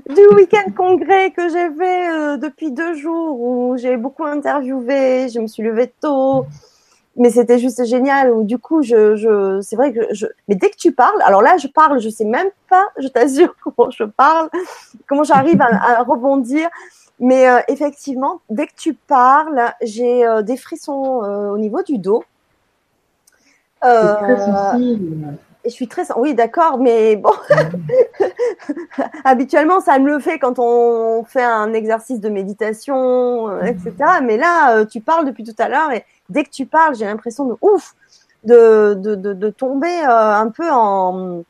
du 0.09 0.27
week-end 0.35 0.73
congrès 0.77 1.31
que 1.31 1.49
j'ai 1.49 1.70
fait 1.70 2.11
euh, 2.11 2.37
depuis 2.37 2.73
deux 2.73 2.94
jours 2.94 3.40
où 3.40 3.77
j'ai 3.77 3.97
beaucoup 3.97 4.25
interviewé, 4.25 5.29
je 5.29 5.38
me 5.38 5.47
suis 5.47 5.62
levée 5.62 5.92
tôt, 6.01 6.47
mais 7.16 7.31
c'était 7.31 7.59
juste 7.59 7.85
génial. 7.85 8.33
Où, 8.33 8.44
du 8.44 8.59
coup, 8.59 8.83
je, 8.83 9.16
je 9.16 9.61
c'est 9.61 9.77
vrai 9.77 9.92
que 9.92 10.00
je, 10.12 10.27
mais 10.48 10.55
dès 10.55 10.70
que 10.70 10.77
tu 10.77 10.92
parles, 10.92 11.20
alors 11.22 11.42
là, 11.42 11.57
je 11.57 11.68
parle, 11.68 12.00
je 12.00 12.09
sais 12.09 12.24
même 12.24 12.48
pas, 12.68 12.87
je 12.98 13.09
t'assure 13.09 13.55
comment 13.62 13.90
je 13.90 14.05
parle, 14.05 14.48
comment 15.09 15.24
j'arrive 15.24 15.61
à, 15.61 16.03
rebondir. 16.03 16.68
Mais 17.20 17.48
euh, 17.48 17.61
effectivement, 17.68 18.40
dès 18.50 18.66
que 18.66 18.74
tu 18.77 18.94
parles, 18.94 19.72
j'ai 19.83 20.24
des 20.42 20.57
frissons 20.57 21.22
au 21.53 21.59
niveau 21.59 21.83
du 21.83 21.98
dos. 21.98 22.24
Euh, 23.85 24.14
très 24.14 24.38
sensible. 24.38 25.37
Je 25.64 25.70
suis 25.70 25.88
très, 25.88 26.03
oui, 26.16 26.35
d'accord, 26.35 26.79
mais 26.79 27.16
bon, 27.16 27.33
habituellement, 29.24 29.81
ça 29.81 29.98
me 29.98 30.11
le 30.11 30.18
fait 30.18 30.38
quand 30.38 30.59
on 30.59 31.24
fait 31.24 31.42
un 31.42 31.72
exercice 31.72 32.20
de 32.20 32.29
méditation, 32.29 33.48
euh, 33.48 33.62
etc. 33.62 33.92
Mais 34.22 34.37
là, 34.37 34.77
euh, 34.77 34.85
tu 34.85 35.00
parles 35.00 35.24
depuis 35.24 35.42
tout 35.42 35.55
à 35.59 35.68
l'heure 35.68 35.90
et 35.92 36.05
dès 36.29 36.44
que 36.44 36.50
tu 36.50 36.66
parles, 36.66 36.94
j'ai 36.96 37.07
l'impression 37.07 37.46
de 37.46 37.55
ouf, 37.62 37.94
de, 38.44 38.94
de, 38.94 39.14
de, 39.14 39.33
de 39.33 39.50
tomber 39.50 40.03
un 40.07 40.50
peu 40.50 40.70
en, 40.70 41.44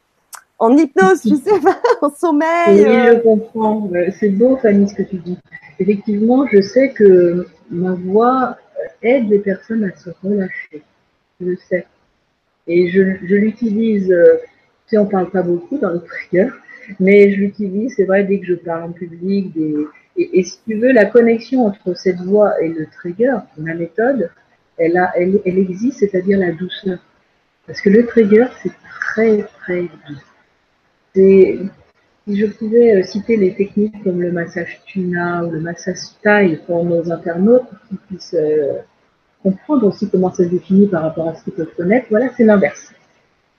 en 0.59 0.77
hypnose, 0.77 1.21
tu 1.23 1.37
sais, 1.37 1.51
en 2.03 2.11
sommeil. 2.11 2.87
Oui, 2.87 3.07
je 3.07 3.19
comprends. 3.21 3.91
C'est 4.19 4.31
beau, 4.31 4.57
Fanny, 4.57 4.89
ce 4.89 4.95
que 4.95 5.03
tu 5.03 5.17
dis. 5.17 5.39
Effectivement, 5.79 6.47
je 6.47 6.61
sais 6.61 6.91
que 6.91 7.47
ma 7.71 7.93
voix 7.95 8.57
aide 9.03 9.29
les 9.29 9.41
personnes 9.41 9.85
à 9.85 9.97
se 9.97 10.11
relâcher. 10.23 10.83
Je 11.41 11.47
le 11.47 11.57
sais. 11.69 11.87
Et 12.67 12.91
je, 12.91 13.03
je 13.23 13.35
l'utilise, 13.35 14.11
euh, 14.11 14.39
sais, 14.87 14.99
on 14.99 15.07
parle 15.07 15.31
pas 15.31 15.43
beaucoup 15.43 15.79
dans 15.79 15.91
le 15.91 16.01
trigger, 16.01 16.49
mais 17.01 17.33
je 17.33 17.41
l'utilise, 17.41 17.95
c'est 17.97 18.05
vrai, 18.05 18.25
dès 18.25 18.41
que 18.41 18.47
je 18.47 18.55
parle 18.55 18.85
en 18.85 18.93
public. 18.93 19.53
Et, 20.17 20.43
si 20.45 20.59
tu 20.67 20.75
veux, 20.75 20.93
la 20.93 21.07
connexion 21.07 21.67
entre 21.67 21.95
cette 21.97 22.21
voix 22.21 22.61
et 22.63 22.69
le 22.69 22.87
trigger, 22.87 23.37
ma 23.59 23.75
méthode, 23.75 24.31
elle, 24.77 24.97
a, 24.97 25.13
elle, 25.17 25.41
elle 25.45 25.59
existe, 25.59 26.01
c'est-à-dire 26.01 26.39
la 26.39 26.53
douceur. 26.53 26.99
Parce 27.67 27.81
que 27.81 27.91
le 27.91 28.07
trigger, 28.07 28.47
c'est 28.63 28.73
très, 29.01 29.43
très 29.63 29.83
doux. 29.83 31.71
Si 32.27 32.37
je 32.37 32.47
pouvais 32.47 32.97
euh, 32.97 33.03
citer 33.03 33.37
les 33.37 33.55
techniques 33.55 34.03
comme 34.03 34.23
le 34.23 34.33
massage 34.33 34.81
tuna 34.87 35.45
ou 35.45 35.51
le 35.51 35.61
massage 35.61 35.99
taille 36.23 36.59
pour 36.67 36.85
nos 36.85 37.13
internautes 37.13 37.69
qui 37.89 37.97
puissent 37.97 38.35
euh, 38.39 38.79
comprendre 39.45 39.87
aussi 39.87 40.09
comment 40.11 40.33
ça 40.33 40.45
se 40.45 40.49
définit 40.49 40.89
par 40.89 41.03
rapport 41.03 41.29
à 41.29 41.35
ce 41.35 41.45
qu'ils 41.45 41.53
peuvent 41.53 41.75
connaître. 41.77 42.07
Voilà, 42.11 42.31
c'est 42.37 42.45
l'inverse. 42.45 42.93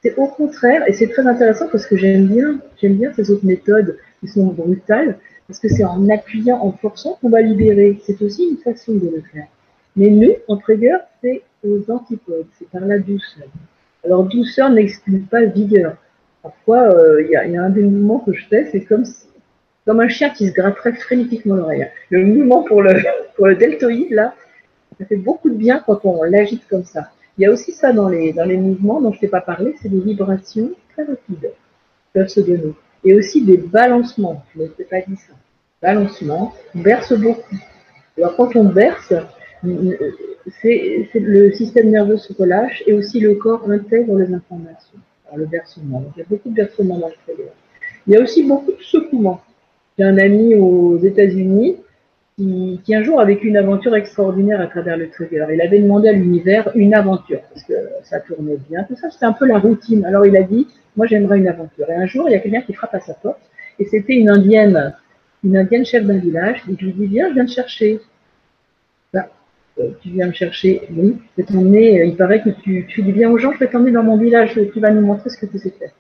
C'est 0.01 0.15
au 0.17 0.27
contraire, 0.27 0.83
et 0.87 0.93
c'est 0.93 1.07
très 1.07 1.25
intéressant 1.25 1.67
parce 1.71 1.85
que 1.85 1.95
j'aime 1.95 2.27
bien, 2.27 2.59
j'aime 2.81 2.95
bien 2.95 3.13
ces 3.15 3.31
autres 3.31 3.45
méthodes 3.45 3.97
qui 4.19 4.27
sont 4.27 4.47
brutales, 4.47 5.17
parce 5.47 5.59
que 5.59 5.69
c'est 5.69 5.85
en 5.85 6.09
appuyant, 6.09 6.59
en 6.61 6.71
forçant 6.73 7.17
qu'on 7.21 7.29
va 7.29 7.41
libérer. 7.41 7.99
C'est 8.05 8.21
aussi 8.21 8.49
une 8.49 8.57
façon 8.57 8.93
de 8.93 9.09
le 9.15 9.23
faire. 9.31 9.47
Mais 9.95 10.09
nous, 10.09 10.33
en 10.47 10.57
trigger, 10.57 10.97
c'est 11.21 11.43
aux 11.63 11.89
antipodes, 11.89 12.47
c'est 12.57 12.69
par 12.69 12.81
la 12.81 12.99
douceur. 12.99 13.47
Alors 14.03 14.23
douceur 14.25 14.69
n'exclut 14.69 15.19
pas 15.19 15.45
vigueur. 15.45 15.95
Parfois, 16.43 16.93
euh, 16.93 17.23
il 17.23 17.31
y, 17.31 17.35
a, 17.35 17.63
un 17.63 17.69
des 17.69 17.81
mouvements 17.81 18.19
que 18.19 18.33
je 18.33 18.45
fais, 18.47 18.69
c'est 18.71 18.81
comme 18.81 19.05
comme 19.85 19.99
un 19.99 20.07
chien 20.07 20.31
qui 20.31 20.47
se 20.47 20.53
gratterait 20.53 20.93
frénétiquement 20.93 21.55
l'oreille. 21.55 21.87
Le 22.09 22.23
mouvement 22.25 22.63
pour 22.63 22.81
le 22.81 22.93
pour 23.35 23.47
le 23.47 23.55
deltoïde 23.55 24.11
là, 24.11 24.35
Ça 24.99 25.05
fait 25.05 25.17
beaucoup 25.17 25.49
de 25.49 25.55
bien 25.55 25.83
quand 25.85 25.99
on 26.05 26.23
l'agite 26.23 26.67
comme 26.67 26.85
ça. 26.85 27.09
Il 27.37 27.43
y 27.43 27.45
a 27.45 27.51
aussi 27.51 27.73
ça 27.73 27.91
dans 27.91 28.07
les, 28.07 28.31
dans 28.31 28.45
les 28.45 28.57
mouvements 28.57 29.01
dont 29.01 29.11
je 29.11 29.19
t'ai 29.19 29.27
pas 29.27 29.41
parlé, 29.41 29.75
c'est 29.81 29.89
des 29.89 29.99
vibrations 29.99 30.71
très 30.93 31.03
rapides 31.03 31.51
qui 31.51 32.11
peuvent 32.13 32.27
se 32.27 32.39
donner. 32.39 32.73
Et 33.03 33.13
aussi 33.13 33.43
des 33.43 33.57
balancements, 33.57 34.43
je 34.55 34.63
ne 34.63 34.67
t'ai 34.67 34.85
pas 34.85 35.01
dit 35.01 35.17
ça. 35.17 35.33
Balancement, 35.81 36.53
on 36.73 36.79
berce 36.79 37.13
beaucoup. 37.13 37.55
Alors 38.17 38.35
quand 38.37 38.55
on 38.55 38.65
berce, 38.65 39.13
c'est 40.61 41.09
le 41.13 41.51
système 41.51 41.89
nerveux 41.89 42.17
se 42.17 42.31
relâche 42.33 42.83
et 42.87 42.93
aussi 42.93 43.19
le 43.19 43.35
corps 43.35 43.69
intègre 43.69 44.17
les 44.17 44.33
informations. 44.33 44.99
Le 45.35 45.45
versement, 45.45 46.03
il 46.15 46.19
y 46.19 46.21
a 46.21 46.25
beaucoup 46.29 46.49
de 46.49 46.55
versements 46.55 46.97
dans 46.97 47.09
le 47.09 47.13
Il 48.07 48.13
y 48.13 48.15
a 48.15 48.21
aussi 48.21 48.43
beaucoup 48.43 48.71
de 48.71 48.81
secouements. 48.81 49.41
J'ai 49.97 50.05
un 50.05 50.17
ami 50.17 50.55
aux 50.55 50.97
États-Unis 50.97 51.77
qui, 52.37 52.93
un 52.93 53.03
jour 53.03 53.21
a 53.21 53.25
vécu 53.25 53.47
une 53.47 53.55
aventure 53.55 53.95
extraordinaire 53.95 54.59
à 54.59 54.67
travers 54.67 54.97
le. 54.97 55.09
Alors, 55.35 55.51
il 55.51 55.61
avait 55.61 55.79
demandé 55.79 56.09
à 56.09 56.11
l'univers 56.11 56.69
une 56.75 56.93
aventure, 56.93 57.39
parce 57.53 57.63
que 57.63 57.73
ça 58.03 58.19
tournait 58.19 58.57
bien, 58.69 58.83
tout 58.83 58.95
ça, 58.95 59.09
c'était 59.09 59.25
un 59.25 59.33
peu 59.33 59.47
la 59.47 59.57
routine. 59.57 60.05
Alors, 60.05 60.25
il 60.25 60.35
a 60.35 60.43
dit, 60.43 60.67
moi, 60.97 61.07
j'aimerais 61.07 61.37
une 61.37 61.47
aventure. 61.47 61.89
Et 61.89 61.95
un 61.95 62.05
jour, 62.05 62.27
il 62.27 62.33
y 62.33 62.35
a 62.35 62.39
quelqu'un 62.39 62.61
qui 62.61 62.73
frappe 62.73 62.93
à 62.93 62.99
sa 62.99 63.13
porte, 63.13 63.39
et 63.79 63.85
c'était 63.85 64.15
une 64.15 64.29
indienne, 64.29 64.93
une 65.43 65.55
indienne 65.55 65.85
chef 65.85 66.05
d'un 66.05 66.17
village, 66.17 66.61
et 66.69 66.75
je 66.77 66.85
lui 66.85 66.93
dis, 66.93 67.07
viens, 67.07 67.29
je 67.29 67.35
viens 67.35 67.45
te 67.45 67.51
chercher. 67.51 68.01
Bah, 69.13 69.29
euh, 69.79 69.91
tu 70.01 70.09
viens 70.09 70.27
me 70.27 70.33
chercher, 70.33 70.81
oui, 70.91 71.15
je 71.37 71.41
vais 71.41 71.47
t'emmener, 71.47 72.01
euh, 72.01 72.05
il 72.05 72.17
paraît 72.17 72.41
que 72.41 72.49
tu, 72.49 72.85
tu 72.87 73.01
dis 73.01 73.13
bien 73.13 73.29
aux 73.29 73.37
gens, 73.37 73.53
je 73.53 73.59
vais 73.59 73.67
t'emmener 73.67 73.91
dans 73.91 74.03
mon 74.03 74.17
village, 74.17 74.59
tu 74.73 74.79
vas 74.81 74.91
nous 74.91 75.05
montrer 75.05 75.29
ce 75.29 75.37
que 75.37 75.45
tu 75.45 75.57
sais 75.57 75.71
faire. 75.71 75.91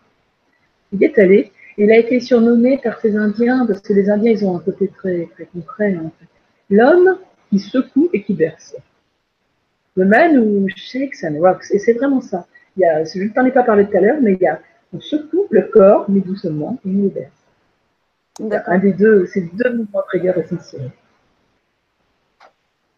Il 0.91 1.01
est 1.03 1.17
allé, 1.17 1.51
il 1.77 1.91
a 1.91 1.97
été 1.97 2.19
surnommé 2.19 2.77
par 2.77 2.99
ces 2.99 3.15
Indiens, 3.15 3.65
parce 3.65 3.81
que 3.81 3.93
les 3.93 4.09
Indiens, 4.09 4.31
ils 4.31 4.45
ont 4.45 4.55
un 4.55 4.59
côté 4.59 4.87
très, 4.87 5.29
très 5.33 5.45
concret, 5.45 5.95
en 5.97 6.11
fait. 6.19 6.27
L'homme 6.69 7.17
qui 7.49 7.59
secoue 7.59 8.09
et 8.13 8.23
qui 8.23 8.33
berce. 8.33 8.75
The 9.95 10.01
man 10.01 10.37
who 10.37 10.67
shakes 10.75 11.23
and 11.23 11.39
rocks. 11.39 11.65
Et 11.71 11.79
c'est 11.79 11.93
vraiment 11.93 12.21
ça. 12.21 12.47
Il 12.75 12.81
y 12.81 12.85
a, 12.85 13.03
je 13.05 13.19
ne 13.21 13.29
t'en 13.29 13.45
ai 13.45 13.51
pas 13.51 13.63
parlé 13.63 13.87
tout 13.87 13.95
à 13.95 14.01
l'heure, 14.01 14.17
mais 14.21 14.33
il 14.33 14.41
y 14.41 14.47
a, 14.47 14.59
on 14.93 14.99
secoue 14.99 15.47
le 15.49 15.63
corps, 15.63 16.05
mais 16.09 16.21
doucement, 16.21 16.79
et 16.85 16.89
on 16.89 17.03
le 17.03 17.09
berce. 17.09 17.31
Un 18.67 18.79
des 18.79 18.93
deux, 18.93 19.25
c'est 19.27 19.41
deux 19.55 19.73
mouvements 19.73 20.01
trigger 20.07 20.33
essentiels. 20.37 20.91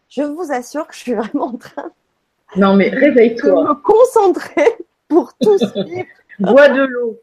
Je 0.08 0.22
vous 0.22 0.50
assure 0.50 0.88
que 0.88 0.94
je 0.94 0.98
suis 0.98 1.14
vraiment 1.14 1.46
en 1.46 1.56
train. 1.56 1.92
Non, 2.56 2.74
mais 2.74 2.88
réveille-toi. 2.88 3.62
De 3.62 3.68
me 3.68 3.74
concentrer 3.74 4.68
pour 5.06 5.32
tout 5.38 5.58
suivre. 5.58 6.06
Bois 6.38 6.68
de 6.68 6.82
l'eau. 6.82 7.20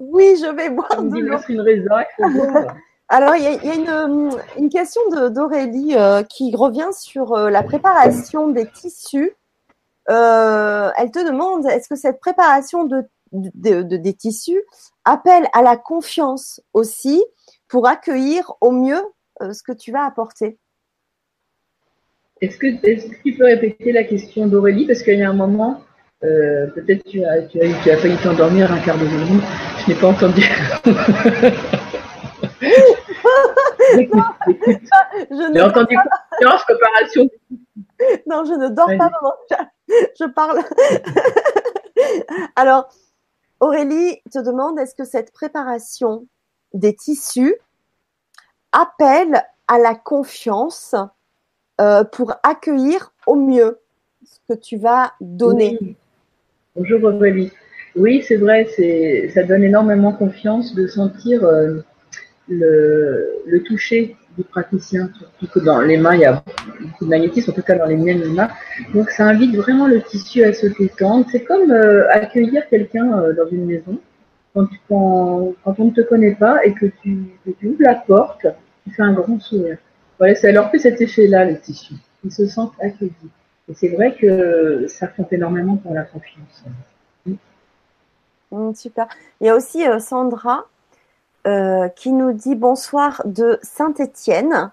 Oui, 0.00 0.36
je 0.40 0.54
vais 0.54 0.70
boire 0.70 1.02
de 1.02 1.18
l'eau. 1.18 1.38
une 1.48 1.88
Alors, 3.12 3.34
il 3.34 3.42
y 3.42 3.46
a, 3.46 4.04
une, 4.56 4.68
question 4.68 5.00
d'Aurélie 5.30 5.96
euh, 5.96 6.22
qui 6.22 6.54
revient 6.54 6.90
sur 6.92 7.32
euh, 7.32 7.50
la 7.50 7.64
préparation 7.64 8.48
des 8.48 8.66
tissus. 8.66 9.32
Euh, 10.08 10.90
elle 10.96 11.10
te 11.10 11.24
demande 11.24 11.66
est-ce 11.66 11.88
que 11.88 11.96
cette 11.96 12.20
préparation 12.20 12.84
de, 12.84 13.04
des 13.32 14.14
tissus 14.14 14.62
appelle 15.04 15.48
à 15.52 15.62
la 15.62 15.76
confiance 15.76 16.60
aussi 16.72 17.24
pour 17.66 17.88
accueillir 17.88 18.52
au 18.60 18.70
mieux 18.70 19.02
ce 19.40 19.62
que 19.64 19.72
tu 19.72 19.90
vas 19.90 20.04
apporter? 20.04 20.58
Est-ce 22.40 22.58
que, 22.58 22.66
est 22.66 23.10
que, 23.10 23.22
tu 23.22 23.36
peux 23.36 23.44
répéter 23.44 23.90
la 23.90 24.04
question 24.04 24.46
d'Aurélie? 24.46 24.86
Parce 24.86 25.02
qu'il 25.02 25.18
y 25.18 25.22
a 25.22 25.28
un 25.28 25.34
moment, 25.34 25.82
euh, 26.22 26.66
peut-être 26.74 27.02
tu 27.04 27.24
as, 27.24 27.42
tu, 27.42 27.60
as, 27.60 27.82
tu 27.82 27.90
as 27.90 27.96
failli 27.96 28.16
t'endormir 28.18 28.70
un 28.70 28.78
quart 28.80 28.98
de 28.98 29.06
seconde. 29.06 29.40
Je 29.78 29.90
n'ai 29.90 29.98
pas 29.98 30.08
entendu. 30.08 30.42
J'ai 35.30 35.62
entendu 35.62 35.96
confiance, 36.38 36.64
préparation. 36.64 37.28
Non, 38.26 38.44
je 38.44 38.52
ne 38.52 38.68
dors 38.68 38.86
pas, 38.86 39.10
maman. 39.10 39.34
Je 40.18 40.26
parle. 40.26 40.60
Alors, 42.56 42.88
Aurélie 43.60 44.20
te 44.30 44.38
demande 44.38 44.78
est-ce 44.78 44.94
que 44.94 45.04
cette 45.04 45.32
préparation 45.32 46.26
des 46.72 46.94
tissus 46.94 47.56
appelle 48.72 49.42
à 49.68 49.78
la 49.78 49.94
confiance 49.94 50.94
euh, 51.80 52.04
pour 52.04 52.34
accueillir 52.42 53.12
au 53.26 53.34
mieux 53.34 53.80
ce 54.24 54.38
que 54.48 54.58
tu 54.58 54.76
vas 54.76 55.12
donner? 55.20 55.78
Bonjour 56.76 57.02
Aurélie. 57.02 57.50
Oui, 57.96 58.22
c'est 58.22 58.36
vrai, 58.36 58.68
ça 59.34 59.42
donne 59.42 59.64
énormément 59.64 60.12
confiance 60.12 60.72
de 60.72 60.86
sentir 60.86 61.44
euh, 61.44 61.80
le, 62.48 63.58
toucher 63.66 64.14
du 64.38 64.44
praticien, 64.44 65.10
surtout 65.18 65.48
que 65.48 65.64
dans 65.64 65.80
les 65.80 65.96
mains, 65.96 66.14
il 66.14 66.20
y 66.20 66.24
a 66.24 66.44
beaucoup 66.80 67.06
de 67.06 67.10
magnétisme, 67.10 67.50
en 67.50 67.54
tout 67.54 67.62
cas 67.62 67.76
dans 67.76 67.86
les 67.86 67.96
miennes 67.96 68.24
mains. 68.34 68.50
Donc 68.94 69.10
ça 69.10 69.24
invite 69.24 69.56
vraiment 69.56 69.88
le 69.88 70.00
tissu 70.00 70.44
à 70.44 70.52
se 70.52 70.68
détendre. 70.68 71.26
C'est 71.32 71.42
comme 71.42 71.72
euh, 71.72 72.08
accueillir 72.08 72.68
quelqu'un 72.68 73.18
euh, 73.18 73.32
dans 73.32 73.48
une 73.48 73.66
maison. 73.66 73.98
Quand, 74.54 74.68
on 74.88 75.56
ne 75.66 75.90
te 75.90 76.02
connaît 76.02 76.36
pas 76.36 76.64
et 76.64 76.72
que 76.72 76.86
tu, 77.02 77.32
que 77.44 77.50
tu 77.50 77.66
ouvres 77.66 77.82
la 77.82 77.96
porte, 77.96 78.46
tu 78.84 78.94
fais 78.94 79.02
un 79.02 79.12
grand 79.12 79.40
sourire. 79.40 79.78
Voilà, 80.18 80.36
ça 80.36 80.52
leur 80.52 80.70
fait 80.70 80.78
cet 80.78 81.00
effet-là, 81.00 81.46
le 81.46 81.58
tissu. 81.58 81.94
Ils 82.24 82.30
se 82.30 82.46
sentent 82.46 82.74
accueillis. 82.80 83.12
Et 83.68 83.74
c'est 83.74 83.88
vrai 83.88 84.16
que 84.16 84.86
ça 84.88 85.06
compte 85.06 85.32
énormément 85.32 85.76
pour 85.76 85.94
la 85.94 86.02
confiance. 86.02 86.64
Mm, 88.50 88.74
super. 88.74 89.08
Il 89.40 89.46
y 89.46 89.50
a 89.50 89.56
aussi 89.56 89.86
euh, 89.86 89.98
Sandra 89.98 90.66
euh, 91.46 91.88
qui 91.88 92.12
nous 92.12 92.32
dit 92.32 92.54
bonsoir 92.54 93.22
de 93.24 93.58
Saint-Étienne. 93.62 94.72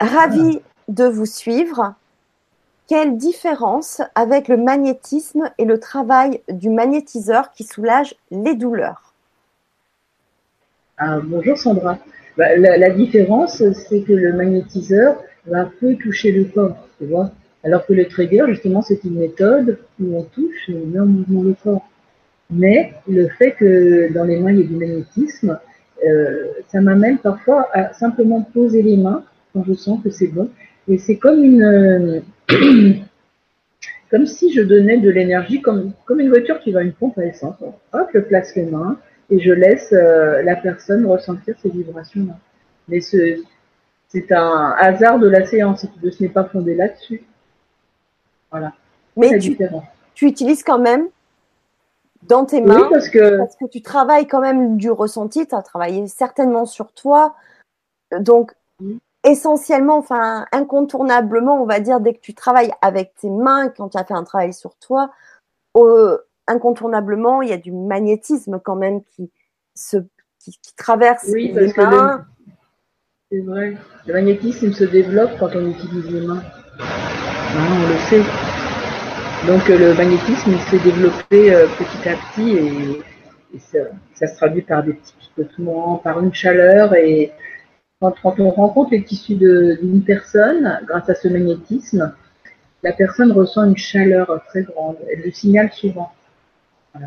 Ravi 0.00 0.60
de 0.88 1.04
vous 1.04 1.26
suivre. 1.26 1.94
Quelle 2.88 3.16
différence 3.16 4.02
avec 4.14 4.48
le 4.48 4.56
magnétisme 4.56 5.50
et 5.58 5.64
le 5.64 5.80
travail 5.80 6.42
du 6.48 6.70
magnétiseur 6.70 7.50
qui 7.52 7.64
soulage 7.64 8.14
les 8.30 8.54
douleurs? 8.54 9.14
Ah, 10.98 11.18
Bonjour 11.22 11.56
Sandra. 11.58 11.98
Bah, 12.36 12.56
la, 12.56 12.76
la, 12.76 12.90
différence, 12.90 13.62
c'est 13.72 14.02
que 14.02 14.12
le 14.12 14.34
magnétiseur 14.34 15.16
va 15.46 15.64
peu 15.80 15.96
toucher 15.96 16.32
le 16.32 16.44
corps, 16.44 16.76
tu 16.98 17.06
vois. 17.06 17.30
Alors 17.66 17.84
que 17.84 17.92
le 17.92 18.06
trigger, 18.06 18.44
justement, 18.46 18.80
c'est 18.80 19.02
une 19.02 19.18
méthode 19.18 19.80
où 20.00 20.16
on 20.16 20.22
touche 20.22 20.68
et 20.68 20.74
on 20.74 20.86
met 20.86 21.00
en 21.00 21.06
mouvement 21.06 21.42
le 21.42 21.54
corps. 21.60 21.84
Mais 22.48 22.92
le 23.08 23.26
fait 23.28 23.56
que 23.58 24.12
dans 24.12 24.22
les 24.22 24.38
mains, 24.38 24.52
il 24.52 24.58
y 24.58 24.60
ait 24.60 24.64
du 24.66 24.76
magnétisme, 24.76 25.58
euh, 26.06 26.46
ça 26.68 26.80
m'amène 26.80 27.18
parfois 27.18 27.68
à 27.72 27.92
simplement 27.92 28.42
poser 28.42 28.82
les 28.82 28.96
mains 28.96 29.24
quand 29.52 29.64
je 29.64 29.74
sens 29.74 30.00
que 30.00 30.10
c'est 30.10 30.28
bon. 30.28 30.48
Et 30.86 30.98
c'est 30.98 31.16
comme 31.16 31.42
une, 31.42 32.22
comme 34.12 34.26
si 34.26 34.52
je 34.52 34.62
donnais 34.62 34.98
de 34.98 35.10
l'énergie, 35.10 35.60
comme, 35.60 35.92
une 36.16 36.28
voiture 36.28 36.60
qui 36.60 36.70
va 36.70 36.80
à 36.80 36.82
une 36.84 36.92
pompe 36.92 37.18
à 37.18 37.24
essence. 37.24 37.56
Hop, 37.92 38.08
je 38.14 38.20
place 38.20 38.54
les 38.54 38.66
mains 38.66 38.96
et 39.28 39.40
je 39.40 39.50
laisse 39.50 39.92
euh, 39.92 40.40
la 40.44 40.54
personne 40.54 41.04
ressentir 41.04 41.56
ces 41.60 41.70
vibrations-là. 41.70 42.38
Mais 42.86 43.00
c'est 43.00 43.42
un 44.30 44.76
hasard 44.78 45.18
de 45.18 45.28
la 45.28 45.44
séance, 45.44 45.84
ce 46.00 46.22
n'est 46.22 46.28
pas 46.28 46.44
fondé 46.44 46.76
là-dessus. 46.76 47.24
Voilà. 48.58 48.72
Mais 49.16 49.38
tu, 49.38 49.56
tu, 50.14 50.26
utilises 50.26 50.62
quand 50.62 50.78
même 50.78 51.08
dans 52.22 52.44
tes 52.44 52.60
mains 52.60 52.88
parce, 52.90 53.08
que... 53.08 53.38
parce 53.38 53.56
que 53.56 53.66
tu 53.66 53.82
travailles 53.82 54.26
quand 54.26 54.40
même 54.40 54.76
du 54.76 54.90
ressenti, 54.90 55.46
tu 55.46 55.54
as 55.54 55.62
travaillé 55.62 56.06
certainement 56.06 56.66
sur 56.66 56.92
toi. 56.92 57.34
Donc, 58.18 58.54
essentiellement, 59.24 59.98
enfin, 59.98 60.46
incontournablement, 60.52 61.60
on 61.62 61.66
va 61.66 61.80
dire, 61.80 62.00
dès 62.00 62.14
que 62.14 62.20
tu 62.20 62.34
travailles 62.34 62.72
avec 62.82 63.14
tes 63.14 63.30
mains, 63.30 63.68
quand 63.68 63.90
tu 63.90 63.98
as 63.98 64.04
fait 64.04 64.14
un 64.14 64.24
travail 64.24 64.52
sur 64.52 64.76
toi, 64.76 65.10
incontournablement, 66.46 67.42
il 67.42 67.50
y 67.50 67.52
a 67.52 67.58
du 67.58 67.72
magnétisme 67.72 68.60
quand 68.62 68.76
même 68.76 69.02
qui, 69.04 69.30
se, 69.74 69.98
qui, 70.38 70.58
traverse 70.76 71.26
oui, 71.28 71.52
les 71.52 71.72
mains. 71.76 72.24
C'est 73.30 73.40
vrai. 73.40 73.76
Le 74.06 74.12
magnétisme 74.12 74.72
se 74.72 74.84
développe 74.84 75.32
quand 75.38 75.50
on 75.54 75.68
utilise 75.68 76.06
les 76.10 76.26
mains. 76.26 76.42
Hein, 77.54 77.68
on 77.84 77.88
le 77.88 77.98
sait. 78.08 78.22
Donc 79.46 79.70
euh, 79.70 79.78
le 79.78 79.94
magnétisme 79.94 80.58
s'est 80.68 80.78
développé 80.80 81.54
euh, 81.54 81.66
petit 81.78 82.08
à 82.08 82.16
petit 82.16 82.56
et, 82.56 83.58
ça, 84.14 84.26
se 84.26 84.36
traduit 84.36 84.62
par 84.62 84.82
des 84.82 84.92
petits 84.92 85.14
picotements, 85.18 85.96
par 85.98 86.20
une 86.20 86.34
chaleur 86.34 86.94
et 86.94 87.32
quand, 88.00 88.14
on 88.38 88.50
rencontre 88.50 88.90
les 88.90 89.04
tissus 89.04 89.36
d'une 89.36 90.02
personne, 90.04 90.80
grâce 90.86 91.08
à 91.08 91.14
ce 91.14 91.28
magnétisme, 91.28 92.14
la 92.82 92.92
personne 92.92 93.32
ressent 93.32 93.64
une 93.64 93.76
chaleur 93.76 94.42
très 94.48 94.62
grande. 94.62 94.96
Elle 95.10 95.22
le 95.22 95.30
signale 95.30 95.72
souvent. 95.72 96.12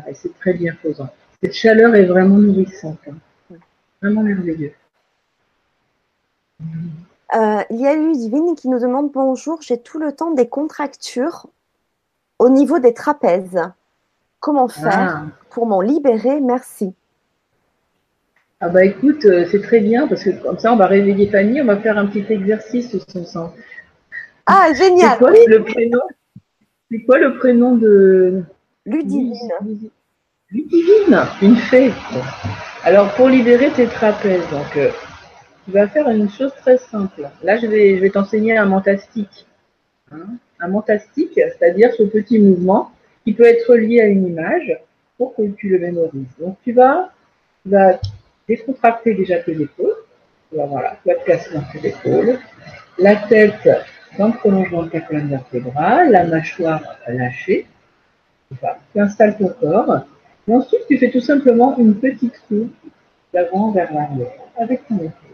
Et 0.08 0.14
c'est 0.14 0.36
très 0.38 0.54
bien 0.54 0.74
faisant. 0.82 1.08
Cette 1.42 1.54
chaleur 1.54 1.94
est 1.94 2.06
vraiment 2.06 2.38
nourrissante. 2.38 2.98
Hein. 3.08 3.56
Vraiment 4.02 4.22
merveilleux. 4.22 4.72
Euh, 7.34 7.62
il 7.70 7.80
y 7.80 7.86
a 7.86 7.94
Ludivine 7.94 8.56
qui 8.56 8.68
nous 8.68 8.80
demande 8.80 9.12
bonjour, 9.12 9.62
j'ai 9.62 9.78
tout 9.78 9.98
le 9.98 10.12
temps 10.12 10.32
des 10.32 10.48
contractures 10.48 11.46
au 12.38 12.48
niveau 12.48 12.78
des 12.80 12.92
trapèzes. 12.92 13.60
Comment 14.40 14.68
faire 14.68 15.22
ah. 15.22 15.26
pour 15.50 15.66
m'en 15.66 15.80
libérer? 15.80 16.40
Merci. 16.40 16.94
Ah 18.60 18.68
bah 18.68 18.84
écoute, 18.84 19.24
euh, 19.26 19.46
c'est 19.50 19.62
très 19.62 19.80
bien 19.80 20.08
parce 20.08 20.24
que 20.24 20.30
comme 20.30 20.58
ça 20.58 20.72
on 20.72 20.76
va 20.76 20.86
réveiller 20.86 21.30
Fanny, 21.30 21.62
on 21.62 21.66
va 21.66 21.76
faire 21.76 21.96
un 21.98 22.06
petit 22.06 22.26
exercice 22.30 22.96
Ah, 24.46 24.72
génial. 24.74 25.12
C'est 25.12 25.18
quoi 25.18 25.30
le 25.30 25.64
prénom? 25.64 26.00
C'est 26.90 27.02
quoi 27.04 27.18
le 27.18 27.38
prénom 27.38 27.76
de 27.76 28.42
Ludivine. 28.86 29.34
Ludivine, 30.50 31.26
une 31.42 31.56
fée. 31.56 31.92
Alors 32.82 33.14
pour 33.14 33.28
libérer 33.28 33.70
tes 33.70 33.86
trapèzes, 33.86 34.48
donc 34.50 34.76
euh, 34.76 34.90
tu 35.64 35.70
vas 35.72 35.88
faire 35.88 36.08
une 36.08 36.30
chose 36.30 36.52
très 36.56 36.78
simple. 36.78 37.28
Là, 37.42 37.58
je 37.58 37.66
vais, 37.66 37.96
je 37.96 38.00
vais 38.00 38.10
t'enseigner 38.10 38.56
un 38.56 38.66
mentastique. 38.66 39.46
Hein. 40.12 40.26
un 40.58 40.68
mentastique, 40.68 41.34
c'est-à-dire 41.34 41.92
ce 41.94 42.02
petit 42.02 42.40
mouvement 42.40 42.90
qui 43.24 43.32
peut 43.32 43.44
être 43.44 43.76
lié 43.76 44.00
à 44.00 44.06
une 44.06 44.26
image 44.26 44.76
pour 45.16 45.36
que 45.36 45.42
tu 45.42 45.68
le 45.68 45.78
mémorises. 45.78 46.34
Donc 46.40 46.56
tu 46.64 46.72
vas, 46.72 47.12
tu 47.64 47.70
décontracter 48.48 49.14
déjà 49.14 49.38
tes 49.38 49.52
épaules. 49.52 49.94
Voilà, 50.52 50.96
tu 51.02 51.08
vas 51.08 51.14
te 51.14 51.24
placer 51.24 51.54
dans 51.54 51.62
tes 51.72 51.88
épaules. 51.88 52.38
La 52.98 53.16
tête 53.16 53.68
dans 54.18 54.28
le 54.28 54.32
prolongement 54.32 54.82
de 54.82 54.88
ta 54.88 55.00
colonne 55.00 55.28
vertébrale, 55.28 56.10
la 56.10 56.24
mâchoire 56.24 56.82
lâchée. 57.06 57.66
Tu 58.92 59.00
installes 59.00 59.38
ton 59.38 59.48
corps. 59.48 60.00
Et 60.48 60.52
ensuite, 60.52 60.86
tu 60.88 60.98
fais 60.98 61.10
tout 61.10 61.20
simplement 61.20 61.78
une 61.78 61.94
petite 61.94 62.42
roue 62.50 62.68
d'avant 63.32 63.70
vers 63.70 63.92
l'arrière 63.94 64.32
avec 64.58 64.86
ton 64.88 64.96
épaule. 64.96 65.29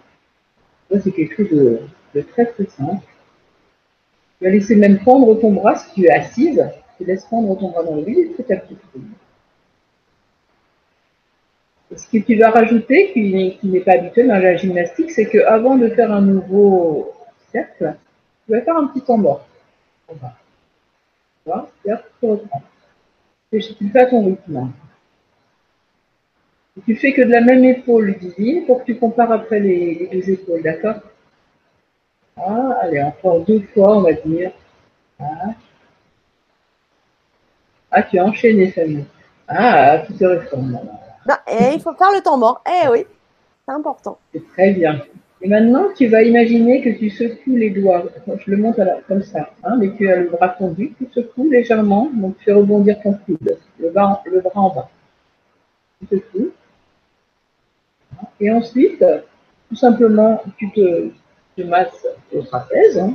Ça, 0.90 1.00
c'est 1.00 1.10
quelque 1.10 1.36
chose 1.36 1.50
de, 2.14 2.20
très 2.32 2.46
très 2.46 2.66
simple. 2.66 3.04
Tu 4.38 4.44
vas 4.44 4.50
laisser 4.50 4.76
même 4.76 4.98
prendre 4.98 5.34
ton 5.40 5.52
bras 5.52 5.76
si 5.76 5.92
tu 5.94 6.04
es 6.06 6.10
assise. 6.10 6.64
Tu 6.96 7.04
laisses 7.04 7.24
prendre 7.24 7.58
ton 7.58 7.70
bras 7.70 7.82
dans 7.82 7.96
le 7.96 8.02
vide 8.02 8.18
et 8.18 8.26
petit 8.26 8.52
à 8.52 8.56
petit. 8.56 8.76
Ce 11.94 12.06
que 12.08 12.18
tu 12.18 12.36
vas 12.36 12.50
rajouter, 12.50 13.12
qui, 13.12 13.58
n'est 13.68 13.80
pas 13.80 13.92
habituel 13.92 14.28
dans 14.28 14.38
la 14.38 14.56
gymnastique, 14.56 15.10
c'est 15.10 15.26
qu'avant 15.26 15.76
de 15.76 15.88
faire 15.88 16.12
un 16.12 16.20
nouveau 16.20 17.12
cercle, 17.52 17.94
tu 18.44 18.52
vas 18.52 18.60
faire 18.62 18.76
un 18.76 18.88
petit 18.88 19.02
temps 19.02 19.18
mort. 19.18 19.46
Tu 23.52 23.60
tu 23.60 23.88
fais 23.88 24.10
ton 24.10 24.24
rythme. 24.26 24.72
Tu 26.84 26.94
fais 26.96 27.12
que 27.12 27.22
de 27.22 27.30
la 27.30 27.40
même 27.40 27.64
épaule 27.64 28.16
divine 28.18 28.66
pour 28.66 28.80
que 28.80 28.84
tu 28.84 28.98
compares 28.98 29.32
après 29.32 29.60
les, 29.60 29.94
les 29.94 30.20
deux 30.20 30.30
épaules, 30.30 30.62
d'accord? 30.62 30.96
Ah, 32.36 32.78
Allez, 32.82 33.02
encore 33.02 33.40
deux 33.40 33.62
fois, 33.72 33.96
on 33.96 34.02
va 34.02 34.12
dire. 34.12 34.52
Ah, 35.18 35.54
ah 37.90 38.02
tu 38.02 38.18
as 38.18 38.24
enchaîné, 38.24 38.70
famille. 38.70 39.06
Ah, 39.48 40.02
tu 40.06 40.12
te 40.14 40.24
réformes. 40.24 40.78
Non, 41.28 41.34
et 41.48 41.74
il 41.74 41.80
faut 41.80 41.94
faire 41.94 42.12
le 42.12 42.20
temps 42.20 42.36
mort. 42.36 42.62
Eh 42.66 42.88
oui, 42.88 43.06
c'est 43.66 43.74
important. 43.74 44.18
C'est 44.34 44.46
très 44.52 44.72
bien. 44.72 45.00
Et 45.40 45.48
maintenant, 45.48 45.86
tu 45.96 46.08
vas 46.08 46.22
imaginer 46.22 46.82
que 46.82 46.90
tu 46.90 47.08
secoues 47.08 47.56
les 47.56 47.70
doigts. 47.70 48.04
Je 48.26 48.50
le 48.50 48.56
monte 48.58 48.80
comme 49.08 49.22
ça, 49.22 49.50
hein, 49.64 49.76
mais 49.78 49.94
tu 49.96 50.10
as 50.10 50.16
le 50.16 50.28
bras 50.28 50.50
tendu, 50.50 50.94
tu 50.98 51.06
secoues 51.12 51.50
légèrement, 51.50 52.10
donc 52.12 52.36
tu 52.38 52.44
fais 52.44 52.52
rebondir 52.52 53.00
ton 53.02 53.14
coude, 53.14 53.38
le, 53.78 53.86
le 53.86 53.90
bras 53.90 54.22
en 54.54 54.74
bas. 54.74 54.90
Tu 56.00 56.16
secoues. 56.16 56.52
Et 58.40 58.50
ensuite, 58.50 59.04
tout 59.68 59.76
simplement, 59.76 60.42
tu 60.58 60.70
te, 60.70 61.62
masses 61.62 62.06
au 62.32 62.42
trapèze. 62.42 62.98
Hein. 62.98 63.14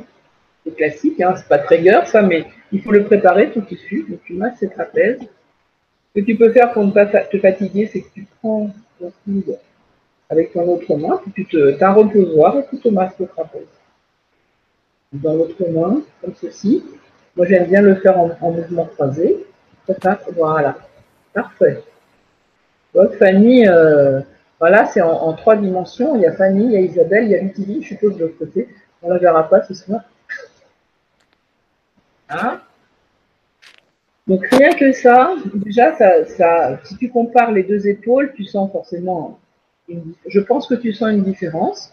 C'est 0.65 0.75
classique, 0.75 1.21
hein, 1.21 1.35
c'est 1.37 1.47
pas 1.47 1.59
très 1.59 1.81
gueur 1.81 2.07
ça, 2.07 2.21
mais 2.21 2.45
il 2.71 2.81
faut 2.81 2.91
le 2.91 3.03
préparer 3.03 3.51
tout 3.51 3.61
dessus. 3.61 4.05
Donc 4.09 4.19
tu 4.25 4.33
masses 4.33 4.59
ces 4.59 4.69
trapèzes. 4.69 5.21
Ce 6.13 6.19
que 6.19 6.25
tu 6.25 6.35
peux 6.35 6.51
faire 6.51 6.71
pour 6.73 6.85
ne 6.85 6.91
pas 6.91 7.05
te 7.05 7.37
fatiguer, 7.39 7.89
c'est 7.91 8.01
que 8.01 8.13
tu 8.13 8.27
prends 8.39 8.69
ton 8.99 9.11
coude 9.23 9.57
avec 10.29 10.53
ton 10.53 10.67
autre 10.67 10.95
main, 10.95 11.19
puis 11.21 11.31
tu 11.31 11.45
te, 11.45 11.83
as 11.83 11.89
un 11.89 12.59
et 12.59 12.65
tu 12.69 12.77
te 12.79 12.89
masses 12.89 13.19
le 13.19 13.27
trapèze. 13.27 13.67
Dans 15.13 15.33
l'autre 15.33 15.63
main, 15.69 16.01
comme 16.21 16.33
ceci. 16.39 16.83
Moi, 17.35 17.45
j'aime 17.47 17.67
bien 17.67 17.81
le 17.81 17.95
faire 17.95 18.17
en, 18.17 18.51
mouvement 18.51 18.85
croisé. 18.85 19.45
Voilà. 20.35 20.77
Parfait. 21.33 21.81
Donc, 22.93 23.13
Fanny, 23.13 23.65
voilà, 24.61 24.85
c'est 24.85 25.01
en, 25.01 25.33
trois 25.33 25.55
dimensions. 25.55 26.15
Il 26.15 26.21
y 26.21 26.27
a 26.27 26.33
Fanny, 26.33 26.65
il 26.65 26.71
y 26.73 26.77
a 26.77 26.81
Isabelle, 26.81 27.23
il 27.23 27.31
y 27.31 27.35
a 27.35 27.41
Luthili, 27.41 27.81
je 27.81 27.87
suppose, 27.87 28.15
de 28.15 28.25
l'autre 28.25 28.37
côté. 28.37 28.69
On 29.01 29.07
ne 29.07 29.13
la 29.15 29.19
verra 29.19 29.49
pas 29.49 29.63
ce 29.63 29.73
soir. 29.73 30.01
Hein? 32.29 32.61
Donc 34.27 34.45
rien 34.45 34.71
que 34.73 34.91
ça, 34.91 35.33
déjà, 35.55 35.95
ça, 35.95 36.25
ça, 36.25 36.79
si 36.83 36.95
tu 36.95 37.09
compares 37.09 37.51
les 37.51 37.63
deux 37.63 37.87
épaules, 37.87 38.33
tu 38.35 38.45
sens 38.45 38.71
forcément 38.71 39.39
une, 39.89 40.13
je 40.27 40.39
pense 40.39 40.67
que 40.67 40.75
tu 40.75 40.93
sens 40.93 41.09
une 41.09 41.23
différence. 41.23 41.91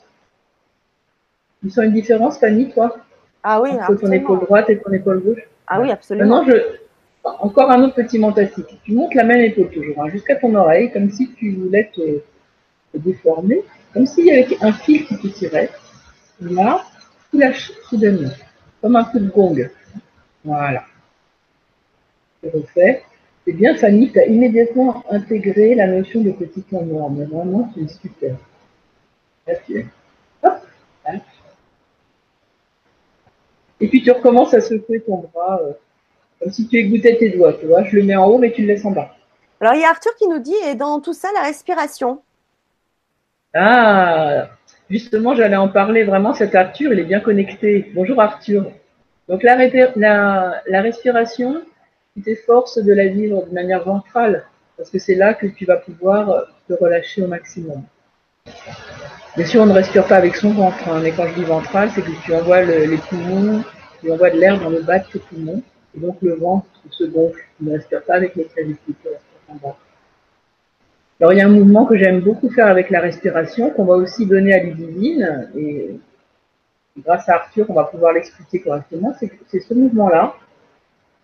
Tu 1.63 1.71
sens 1.71 1.87
une 1.87 1.95
différence, 1.95 2.39
Fanny, 2.39 2.69
toi? 2.69 2.99
Ah 3.45 3.63
oui, 3.63 3.71
Entre 3.71 3.95
ton 3.95 4.13
épaule 4.13 4.41
droite 4.41 4.69
et 4.69 4.79
ton 4.79 4.93
épaule 4.93 5.21
gauche? 5.21 5.49
Ah 5.69 5.81
oui, 5.81 5.91
absolument. 5.91 6.45
Maintenant, 6.45 6.53
je, 6.53 7.31
encore 7.41 7.71
un 7.71 7.83
autre 7.83 7.95
petit 7.95 8.19
mentastique. 8.19 8.79
Tu 8.85 8.93
montes 8.93 9.15
la 9.15 9.25
même 9.25 9.41
épaule 9.41 9.71
toujours, 9.71 10.03
hein, 10.03 10.11
jusqu'à 10.11 10.37
ton 10.37 10.55
oreille, 10.55 10.93
comme 10.93 11.11
si 11.11 11.33
tu 11.33 11.53
voulais 11.53 11.91
te, 11.95 12.21
déformer, 12.95 13.63
comme 13.93 14.07
s'il 14.07 14.27
y 14.27 14.31
avait 14.31 14.57
un 14.61 14.73
fil 14.73 15.07
qui 15.07 15.19
te 15.19 15.27
tirait. 15.29 15.71
Là, 16.41 16.85
tu 17.31 17.39
lâches 17.39 17.73
soudainement, 17.89 18.31
comme 18.81 18.97
un 18.97 19.05
coup 19.05 19.19
de 19.19 19.29
gong. 19.29 19.71
Voilà. 20.45 20.85
Je 22.43 22.49
refais. 22.51 23.03
C'est 23.45 23.53
bien, 23.53 23.75
Fanny, 23.77 24.13
tu 24.13 24.21
as 24.21 24.27
immédiatement 24.27 25.05
intégré 25.11 25.75
la 25.75 25.87
notion 25.87 26.21
de 26.21 26.31
petit 26.33 26.63
temps 26.63 26.83
mort. 26.83 27.11
Mais 27.11 27.25
vraiment, 27.25 27.73
c'est 27.75 27.89
super. 27.89 28.37
Hop, 30.43 30.61
Et 33.81 33.89
puis 33.89 34.03
tu 34.03 34.11
recommences 34.11 34.53
à 34.55 34.61
secouer 34.61 35.01
ton 35.01 35.29
bras 35.33 35.61
euh, 35.63 35.73
comme 36.41 36.53
si 36.53 36.69
tu 36.69 36.77
égouttais 36.77 37.17
tes 37.17 37.31
doigts, 37.31 37.55
tu 37.55 37.67
vois. 37.67 37.85
Je 37.85 37.97
le 37.97 38.03
mets 38.03 38.17
en 38.17 38.27
haut, 38.27 38.39
mais 38.39 38.53
tu 38.53 38.63
le 38.63 38.69
laisses 38.69 38.85
en 38.85 38.91
bas. 38.91 39.15
Alors 39.61 39.75
il 39.75 39.81
y 39.81 39.85
a 39.85 39.91
Arthur 39.91 40.15
qui 40.17 40.29
nous 40.29 40.39
dit, 40.39 40.55
et 40.67 40.75
dans 40.75 41.01
tout 41.01 41.13
ça, 41.13 41.29
la 41.33 41.43
respiration. 41.43 42.21
Ah, 43.55 44.51
justement, 44.91 45.35
j'allais 45.35 45.57
en 45.57 45.69
parler 45.69 46.05
vraiment. 46.05 46.35
Cet 46.35 46.55
Arthur, 46.55 46.93
il 46.93 46.99
est 46.99 47.05
bien 47.05 47.21
connecté. 47.21 47.91
Bonjour 47.95 48.21
Arthur. 48.21 48.71
Donc 49.29 49.43
la, 49.43 49.57
respiration, 50.81 51.63
tu 52.15 52.23
t'efforces 52.23 52.79
de 52.79 52.93
la 52.93 53.07
vivre 53.09 53.47
de 53.47 53.55
manière 53.55 53.85
ventrale, 53.85 54.45
parce 54.77 54.91
que 54.91 54.99
c'est 54.99 55.15
là 55.15 55.35
que 55.35 55.47
tu 55.47 55.65
vas 55.65 55.77
pouvoir 55.77 56.47
te 56.67 56.75
relâcher 56.75 57.23
au 57.23 57.27
maximum. 57.27 57.83
Bien 59.37 59.47
sûr, 59.47 59.63
on 59.63 59.67
ne 59.67 59.73
respire 59.73 60.07
pas 60.07 60.17
avec 60.17 60.37
son 60.37 60.51
ventre, 60.53 60.89
hein, 60.89 61.01
mais 61.03 61.13
quand 61.13 61.27
je 61.29 61.35
dis 61.35 61.45
ventral, 61.45 61.91
c'est 61.95 62.03
que 62.03 62.11
tu 62.25 62.35
envoies 62.35 62.63
les 62.63 62.97
poumons, 62.97 63.63
tu 64.01 64.11
envoies 64.11 64.31
de 64.31 64.39
l'air 64.39 64.59
dans 64.59 64.71
le 64.71 64.83
bas 64.83 64.99
de 64.99 65.07
tes 65.07 65.19
poumons, 65.19 65.63
et 65.95 66.01
donc 66.01 66.17
le 66.23 66.35
ventre 66.35 66.67
se 66.91 67.05
gonfle. 67.05 67.43
Tu 67.59 67.65
ne 67.65 67.73
respires 67.73 68.03
pas 68.05 68.15
avec 68.15 68.35
l'extrémité, 68.35 68.81
tu 68.87 69.09
respires 69.09 69.41
en 69.49 69.55
bas. 69.57 69.77
Alors 71.21 71.33
il 71.33 71.39
y 71.39 71.41
a 71.41 71.47
un 71.47 71.51
mouvement 71.51 71.85
que 71.85 71.97
j'aime 71.97 72.21
beaucoup 72.21 72.49
faire 72.51 72.69
avec 72.69 72.91
la 72.91 73.01
respiration, 73.01 73.71
qu'on 73.71 73.85
va 73.85 73.95
aussi 73.95 74.27
donner 74.27 74.55
à 74.55 74.63
Ludivine, 74.63 75.51
et 75.57 75.99
grâce 76.99 77.29
à 77.29 77.35
Arthur, 77.35 77.67
on 77.69 77.75
va 77.75 77.85
pouvoir 77.85 78.13
l'expliquer 78.13 78.61
correctement, 78.61 79.15
c'est 79.49 79.61
ce 79.61 79.75
mouvement-là. 79.75 80.35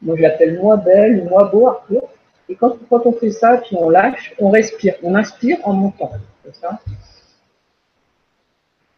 Moi, 0.03 0.17
je 0.17 0.23
l'appelle 0.23 0.61
moi 0.61 0.77
belle 0.77 1.25
moi 1.25 1.45
beau, 1.45 1.69
Arthur. 1.69 2.03
Et 2.49 2.57
quand, 2.57 2.77
on 2.91 3.13
fait 3.13 3.31
ça, 3.31 3.57
puis 3.57 3.77
on 3.79 3.89
lâche, 3.89 4.35
on 4.39 4.51
respire. 4.51 4.97
On 5.03 5.15
inspire 5.15 5.59
en 5.65 5.73
montant. 5.73 6.13
Ça? 6.53 6.79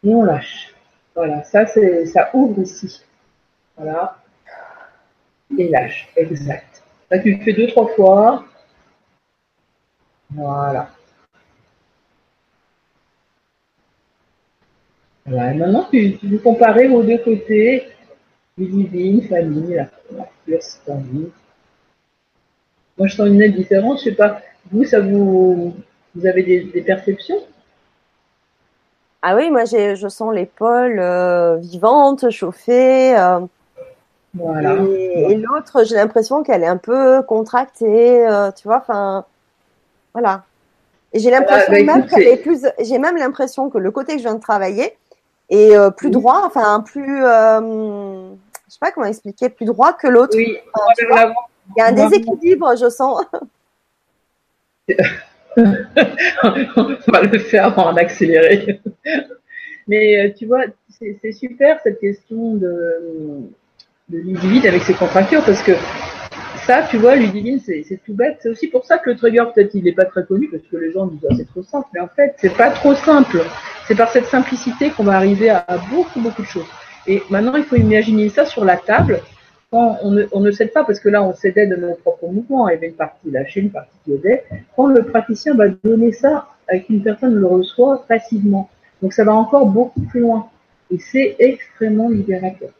Et 0.03 0.13
on 0.13 0.23
lâche. 0.23 0.75
Voilà, 1.15 1.43
ça, 1.43 1.65
ça 1.65 2.29
ouvre 2.33 2.61
ici. 2.61 3.03
Voilà. 3.77 4.17
Et 5.57 5.69
lâche. 5.69 6.09
Exact. 6.17 6.83
Là, 7.09 7.19
tu 7.19 7.35
le 7.35 7.43
fais 7.43 7.53
deux, 7.53 7.67
trois 7.67 7.87
fois. 7.95 8.43
Voilà. 10.31 10.89
Voilà. 15.25 15.53
Et 15.53 15.57
maintenant, 15.57 15.87
tu, 15.91 16.17
tu 16.17 16.39
comparer 16.39 16.87
aux 16.89 17.03
deux 17.03 17.17
côtés. 17.19 17.87
Divine, 18.57 19.21
famille, 19.27 19.75
la, 19.75 19.87
la 20.47 20.59
famille. 20.85 21.29
Moi, 22.97 23.07
je 23.07 23.15
sens 23.15 23.27
une 23.27 23.37
nette 23.37 23.55
différence. 23.55 23.99
Je 23.99 24.09
sais 24.09 24.15
pas, 24.15 24.41
vous, 24.71 24.83
ça 24.83 24.99
vous, 24.99 25.75
vous 26.15 26.25
avez 26.25 26.43
des, 26.43 26.81
perceptions? 26.81 27.37
Ah 29.21 29.35
oui, 29.35 29.51
moi, 29.51 29.65
je 29.65 30.07
sens 30.07 30.33
l'épaule 30.33 30.99
euh, 30.99 31.57
vivante, 31.57 32.29
chauffée. 32.31 33.15
Euh, 33.17 33.41
voilà. 34.33 34.75
Et, 34.75 35.35
l'autre, 35.35 35.83
j'ai 35.83 35.95
l'impression 35.95 36.43
qu'elle 36.43 36.63
est 36.63 36.67
un 36.67 36.77
peu 36.77 37.21
contractée, 37.23 38.27
euh, 38.27 38.51
tu 38.51 38.67
vois. 38.67 38.77
Enfin, 38.77 39.25
voilà. 40.17 40.43
Et 41.13 41.19
j'ai 41.19 41.29
l'impression 41.31 41.71
bah, 41.71 41.83
même 41.83 42.07
qu'elle 42.07 42.27
est 42.27 42.37
plus. 42.37 42.65
J'ai 42.79 42.99
même 42.99 43.17
l'impression 43.17 43.69
que 43.69 43.77
le 43.77 43.91
côté 43.91 44.13
que 44.13 44.19
je 44.19 44.23
viens 44.23 44.35
de 44.35 44.41
travailler 44.41 44.97
est 45.49 45.75
plus 45.95 46.09
droit, 46.09 46.41
enfin 46.45 46.83
plus 46.85 47.21
je 48.67 48.73
sais 48.73 48.79
pas 48.81 48.91
comment 48.91 49.05
expliquer, 49.05 49.49
plus 49.49 49.65
droit 49.65 49.93
que 49.93 50.07
l'autre. 50.07 50.35
Oui, 50.35 50.57
il 50.99 51.73
y 51.77 51.81
a 51.81 51.87
un 51.87 51.91
déséquilibre, 51.93 52.75
je 52.77 52.89
sens. 52.89 53.23
On 55.57 55.63
va 57.07 57.21
le 57.21 57.39
faire 57.39 57.77
en 57.79 57.95
accéléré. 57.95 58.81
Mais 59.87 60.19
euh, 60.19 60.33
tu 60.37 60.45
vois, 60.45 60.65
c'est 60.89 61.31
super 61.31 61.79
cette 61.81 61.99
question 61.99 62.55
de, 62.55 63.41
de 64.09 64.17
Ludivine 64.17 64.67
avec 64.67 64.83
ses 64.83 64.93
contractures 64.93 65.43
parce 65.45 65.63
que 65.63 65.71
ça, 66.67 66.83
tu 66.89 66.97
vois, 66.97 67.15
Ludivine, 67.15 67.61
c'est 67.61 67.99
tout 68.05 68.13
bête. 68.13 68.39
C'est 68.41 68.49
aussi 68.49 68.67
pour 68.67 68.85
ça 68.85 68.97
que 68.97 69.09
le 69.09 69.15
trigger, 69.15 69.45
peut-être, 69.55 69.73
il 69.73 69.85
n'est 69.85 69.93
pas 69.93 70.03
très 70.03 70.25
connu 70.25 70.49
parce 70.49 70.63
que 70.63 70.75
les 70.75 70.91
gens 70.91 71.07
disent 71.07 71.25
ah, 71.31 71.33
c'est 71.37 71.47
trop 71.47 71.63
simple. 71.63 71.87
Mais 71.93 72.01
en 72.01 72.09
fait, 72.09 72.35
c'est 72.37 72.55
pas 72.55 72.71
trop 72.71 72.93
simple. 72.93 73.41
C'est 73.87 73.95
par 73.95 74.09
cette 74.09 74.25
simplicité 74.25 74.89
qu'on 74.89 75.05
va 75.05 75.15
arriver 75.15 75.49
à, 75.49 75.65
beaucoup, 75.89 76.19
beaucoup 76.19 76.41
de 76.41 76.47
choses. 76.47 76.67
Et 77.07 77.23
maintenant, 77.29 77.55
il 77.55 77.63
faut 77.63 77.77
imaginer 77.77 78.27
ça 78.27 78.45
sur 78.45 78.65
la 78.65 78.75
table. 78.75 79.21
Quand 79.71 79.97
on 80.01 80.11
ne, 80.11 80.25
on 80.33 80.51
cède 80.51 80.73
pas, 80.73 80.83
parce 80.83 80.99
que 80.99 81.07
là, 81.07 81.23
on 81.23 81.33
cédait 81.33 81.67
de 81.67 81.77
nos 81.77 81.95
propres 81.95 82.27
mouvements, 82.27 82.67
il 82.67 82.73
y 82.73 82.75
avait 82.75 82.87
une 82.87 82.95
partie 82.95 83.31
lâchée, 83.31 83.61
une 83.61 83.71
partie 83.71 83.97
qui 84.03 84.13
aidait. 84.13 84.43
Quand 84.75 84.87
le 84.87 85.03
praticien 85.03 85.55
va 85.55 85.69
donner 85.69 86.11
ça 86.11 86.49
avec 86.67 86.89
une 86.89 87.01
personne 87.01 87.33
le 87.33 87.45
reçoit 87.45 88.03
facilement. 88.09 88.69
Donc, 89.01 89.13
ça 89.13 89.23
va 89.23 89.33
encore 89.33 89.67
beaucoup 89.67 90.01
plus 90.01 90.19
loin. 90.19 90.49
Et 90.91 90.99
c'est 90.99 91.37
extrêmement 91.39 92.09
libérateur. 92.09 92.71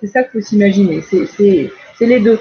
C'est 0.00 0.06
ça 0.06 0.22
qu'il 0.22 0.32
faut 0.32 0.46
s'imaginer. 0.46 1.00
C'est 1.02 1.70
les 2.00 2.20
deux. 2.20 2.38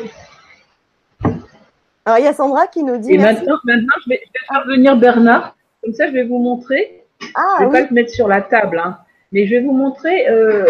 Alors, 2.05 2.19
il 2.19 2.25
y 2.25 2.27
a 2.27 2.33
Sandra 2.33 2.67
qui 2.67 2.83
nous 2.83 2.97
dit. 2.97 3.13
Et 3.13 3.17
maintenant, 3.17 3.57
maintenant 3.63 3.95
je, 4.03 4.09
vais, 4.09 4.21
faire 4.47 4.65
venir 4.67 4.95
Bernard. 4.97 5.55
Comme 5.83 5.93
ça, 5.93 6.07
je 6.07 6.13
vais 6.13 6.23
vous 6.23 6.39
montrer. 6.39 7.03
Ah, 7.33 7.57
je 7.59 7.65
ne 7.65 7.71
vais 7.71 7.81
pas 7.81 7.87
le 7.87 7.93
mettre 7.93 8.11
sur 8.11 8.27
la 8.27 8.41
table, 8.41 8.81
hein, 8.83 8.97
mais 9.31 9.47
je 9.47 9.55
vais 9.55 9.61
vous 9.61 9.71
montrer. 9.71 10.27
Euh, 10.29 10.65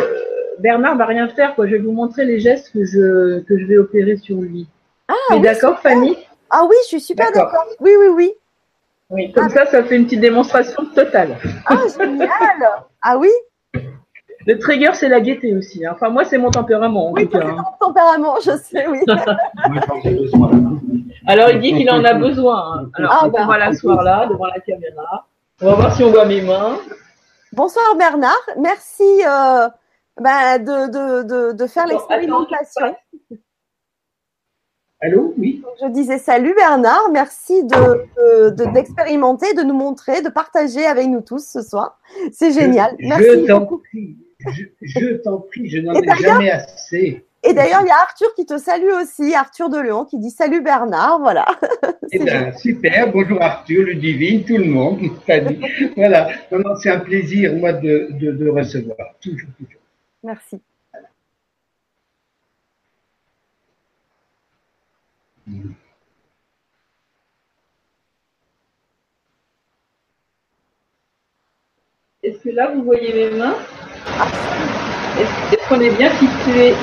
Bernard 0.59 0.97
va 0.97 1.05
rien 1.05 1.27
faire, 1.29 1.55
quoi. 1.55 1.65
Je 1.67 1.71
vais 1.71 1.79
vous 1.79 1.91
montrer 1.91 2.25
les 2.25 2.39
gestes 2.39 2.71
que 2.71 2.85
je, 2.85 3.39
que 3.41 3.57
je 3.57 3.65
vais 3.65 3.77
opérer 3.77 4.17
sur 4.17 4.37
lui. 4.37 4.67
Ah, 5.07 5.13
oui, 5.31 5.41
d'accord, 5.41 5.79
Fanny? 5.79 6.17
Ah 6.49 6.65
oui, 6.69 6.75
je 6.83 6.87
suis 6.87 7.01
super 7.01 7.31
d'accord. 7.31 7.65
Oui, 7.79 7.91
oui, 7.99 8.07
oui. 8.07 8.33
Oui, 9.09 9.31
comme 9.33 9.49
ça, 9.49 9.65
ça 9.65 9.83
fait 9.83 9.97
une 9.97 10.05
petite 10.05 10.21
démonstration 10.21 10.85
totale. 10.95 11.37
Ah, 11.65 11.77
génial 11.97 12.29
Ah 13.01 13.17
oui 13.17 13.29
le 14.45 14.59
trigger, 14.59 14.91
c'est 14.93 15.09
la 15.09 15.19
gaieté 15.21 15.55
aussi. 15.55 15.85
Hein. 15.85 15.91
Enfin, 15.95 16.09
moi, 16.09 16.23
c'est 16.25 16.37
mon 16.37 16.51
tempérament. 16.51 17.11
oui, 17.11 17.27
c'est 17.31 17.37
hein. 17.37 17.55
mon 17.57 17.87
tempérament, 17.87 18.35
je 18.39 18.51
sais, 18.57 18.87
oui. 18.87 18.99
Alors, 21.27 21.49
il 21.49 21.59
dit 21.59 21.73
qu'il 21.73 21.89
en 21.89 22.03
a 22.03 22.13
besoin. 22.13 22.79
Hein. 22.79 22.89
Alors, 22.93 23.11
ah, 23.13 23.29
on 23.33 23.45
va 23.47 23.57
l'asseoir 23.57 24.03
là, 24.03 24.27
devant 24.27 24.45
la 24.45 24.59
caméra. 24.59 25.25
On 25.61 25.67
va 25.67 25.75
voir 25.75 25.95
si 25.95 26.03
on 26.03 26.11
voit 26.11 26.25
mes 26.25 26.41
mains. 26.41 26.77
Bonsoir 27.53 27.95
Bernard, 27.97 28.45
merci 28.57 29.21
euh, 29.25 29.69
bah, 30.19 30.59
de, 30.59 30.91
de, 30.91 31.23
de, 31.23 31.51
de, 31.53 31.67
faire 31.67 31.87
l'expérimentation. 31.87 32.93
Allô, 34.99 35.33
oui. 35.37 35.63
Je 35.81 35.87
disais 35.87 36.17
salut 36.17 36.53
Bernard, 36.53 37.09
merci 37.13 37.63
de, 37.63 38.73
d'expérimenter, 38.73 39.53
de, 39.53 39.63
nous 39.63 39.73
montrer, 39.73 40.21
de 40.21 40.27
partager 40.27 40.85
avec 40.85 41.07
nous 41.07 41.21
tous 41.21 41.47
ce 41.47 41.61
soir. 41.61 41.97
C'est 42.33 42.51
génial. 42.51 42.93
merci 42.99 43.25
je 43.25 43.47
t'en 43.47 43.65
prie, 43.65 44.17
je, 44.81 45.13
t'en 45.17 45.39
prie, 45.39 45.69
je 45.69 45.79
n'en 45.79 45.93
ai 45.93 46.21
jamais 46.21 46.51
assez. 46.51 47.25
Et 47.43 47.53
d'ailleurs, 47.53 47.81
il 47.83 47.87
y 47.87 47.91
a 47.91 47.95
Arthur 47.95 48.33
qui 48.35 48.45
te 48.45 48.57
salue 48.57 48.89
aussi, 49.01 49.35
Arthur 49.35 49.69
de 49.69 49.79
Léon, 49.79 50.05
qui 50.05 50.17
dit 50.17 50.31
salut 50.31 50.61
Bernard, 50.61 51.19
voilà. 51.19 51.45
Eh 52.11 52.19
bien, 52.19 52.51
super, 52.53 53.11
bonjour 53.11 53.41
Arthur, 53.41 53.83
Ludivine, 53.83 54.43
tout 54.45 54.57
le 54.57 54.65
monde, 54.65 54.99
voilà, 55.97 56.29
c'est 56.81 56.89
un 56.89 56.99
plaisir, 56.99 57.53
moi, 57.55 57.73
de, 57.73 58.09
de 58.11 58.49
recevoir, 58.49 58.97
toujours, 59.19 59.49
toujours. 59.57 59.81
Merci. 60.23 60.61
Est-ce 72.25 72.39
que 72.39 72.49
là, 72.49 72.71
vous 72.73 72.81
voyez 72.81 73.13
mes 73.13 73.37
mains? 73.37 73.53
Est-ce 75.51 75.69
qu'on 75.69 75.79
est 75.79 75.95
bien 75.95 76.09
situé 76.15 76.73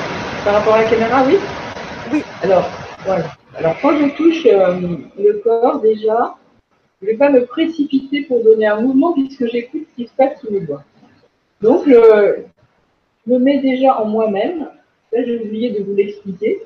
par 0.45 0.53
rapport 0.53 0.75
à 0.75 0.83
la 0.83 0.89
caméra? 0.89 1.25
Oui 1.27 1.35
Oui. 2.13 2.23
Alors, 2.41 2.69
voilà. 3.03 3.25
Alors, 3.57 3.75
quand 3.81 3.91
je 3.97 4.15
touche 4.15 4.45
euh, 4.45 4.79
le 5.19 5.41
corps, 5.43 5.81
déjà, 5.81 6.35
je 7.01 7.07
ne 7.07 7.11
vais 7.11 7.17
pas 7.17 7.29
me 7.29 7.45
précipiter 7.45 8.21
pour 8.21 8.41
donner 8.41 8.67
un 8.67 8.79
mouvement 8.79 9.11
puisque 9.11 9.45
j'écoute 9.51 9.85
ce 9.91 9.95
qui 10.01 10.07
se 10.07 10.13
passe 10.15 10.39
sous 10.39 10.49
mes 10.49 10.61
doigts. 10.61 10.85
Donc, 11.61 11.89
je 11.89 12.41
me 13.27 13.37
mets 13.37 13.59
déjà 13.59 13.99
en 13.99 14.05
moi-même. 14.05 14.69
Là, 15.11 15.25
j'ai 15.25 15.41
oublié 15.41 15.71
de 15.71 15.83
vous 15.83 15.93
l'expliquer 15.93 16.61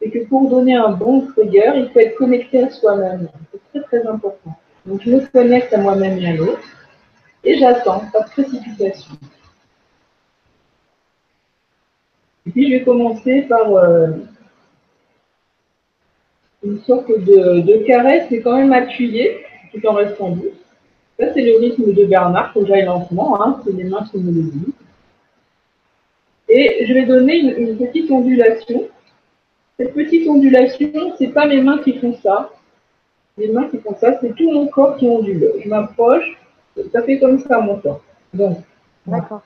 c'est 0.00 0.08
que 0.08 0.24
pour 0.28 0.48
donner 0.48 0.76
un 0.76 0.92
bon 0.92 1.26
trigger, 1.26 1.72
il 1.76 1.90
faut 1.92 1.98
être 1.98 2.16
connecté 2.16 2.62
à 2.62 2.70
soi-même. 2.70 3.28
C'est 3.52 3.80
très 3.80 3.98
très 3.98 4.08
important. 4.08 4.56
Donc 4.86 5.02
je 5.04 5.10
me 5.10 5.20
connecte 5.26 5.74
à 5.74 5.78
moi-même 5.78 6.16
et 6.18 6.26
à 6.26 6.32
l'autre 6.36 6.62
et 7.44 7.58
j'attends, 7.58 8.02
pas 8.12 8.22
de 8.22 8.30
précipitation. 8.30 9.14
Et 12.46 12.50
puis 12.50 12.70
je 12.70 12.78
vais 12.78 12.84
commencer 12.84 13.42
par 13.42 13.72
euh, 13.72 14.08
une 16.64 16.80
sorte 16.82 17.08
de, 17.08 17.60
de, 17.60 17.84
caresse, 17.84 18.26
mais 18.30 18.40
quand 18.40 18.56
même 18.56 18.72
appuyée, 18.72 19.44
tout 19.72 19.86
en 19.86 19.94
restant 19.94 20.30
douce. 20.30 20.52
Ça 21.18 21.32
c'est 21.34 21.42
le 21.42 21.58
rythme 21.58 21.92
de 21.92 22.04
Bernard, 22.06 22.52
faut 22.52 22.60
que 22.60 22.66
j'aille 22.66 22.86
lentement, 22.86 23.42
hein, 23.42 23.60
c'est 23.64 23.72
les 23.72 23.84
mains 23.84 24.04
qui 24.10 24.18
me 24.18 24.32
le 24.32 24.42
disent. 24.50 24.74
Et 26.48 26.84
je 26.86 26.92
vais 26.92 27.06
donner 27.06 27.38
une 27.38 27.76
petite 27.76 28.10
ondulation 28.10 28.88
cette 29.80 29.94
petite 29.94 30.28
ondulation, 30.28 31.14
c'est 31.16 31.28
pas 31.28 31.46
mes 31.46 31.62
mains 31.62 31.78
qui 31.78 31.98
font 31.98 32.14
ça. 32.22 32.50
Les 33.38 33.48
mains 33.48 33.66
qui 33.70 33.78
font 33.78 33.96
ça, 33.98 34.20
c'est 34.20 34.36
tout 34.36 34.52
mon 34.52 34.66
corps 34.66 34.98
qui 34.98 35.08
ondule. 35.08 35.52
Je 35.64 35.70
m'approche, 35.70 36.38
ça 36.92 37.02
fait 37.02 37.18
comme 37.18 37.38
ça 37.40 37.60
mon 37.60 37.78
corps. 37.78 38.02
Donc, 38.34 38.58
d'accord. 39.06 39.42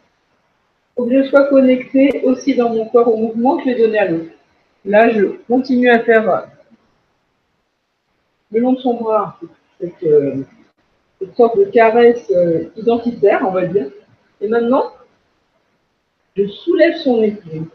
Faut 0.97 1.07
que 1.07 1.23
je 1.23 1.29
sois 1.29 1.49
connecté 1.49 2.23
aussi 2.25 2.55
dans 2.55 2.71
mon 2.71 2.89
corps 2.89 3.13
au 3.13 3.17
mouvement 3.17 3.57
que 3.57 3.65
je 3.65 3.69
vais 3.71 3.79
donner 3.79 3.99
à 3.99 4.11
l'autre. 4.11 4.31
Là, 4.85 5.11
je 5.11 5.25
continue 5.49 5.91
à 5.91 6.01
faire 6.01 6.49
le 8.53 8.61
long 8.61 8.75
de 8.75 8.79
son 8.79 8.95
bras 8.95 9.39
cette, 9.81 10.03
euh, 10.05 10.45
sorte 11.37 11.59
de 11.59 11.65
caresse 11.65 12.31
euh, 12.31 12.69
identitaire, 12.77 13.41
on 13.47 13.51
va 13.51 13.67
dire. 13.67 13.91
Et 14.41 14.49
maintenant, 14.49 14.93
je 16.37 16.47
soulève 16.47 16.97
son 16.99 17.23
épaule. 17.23 17.67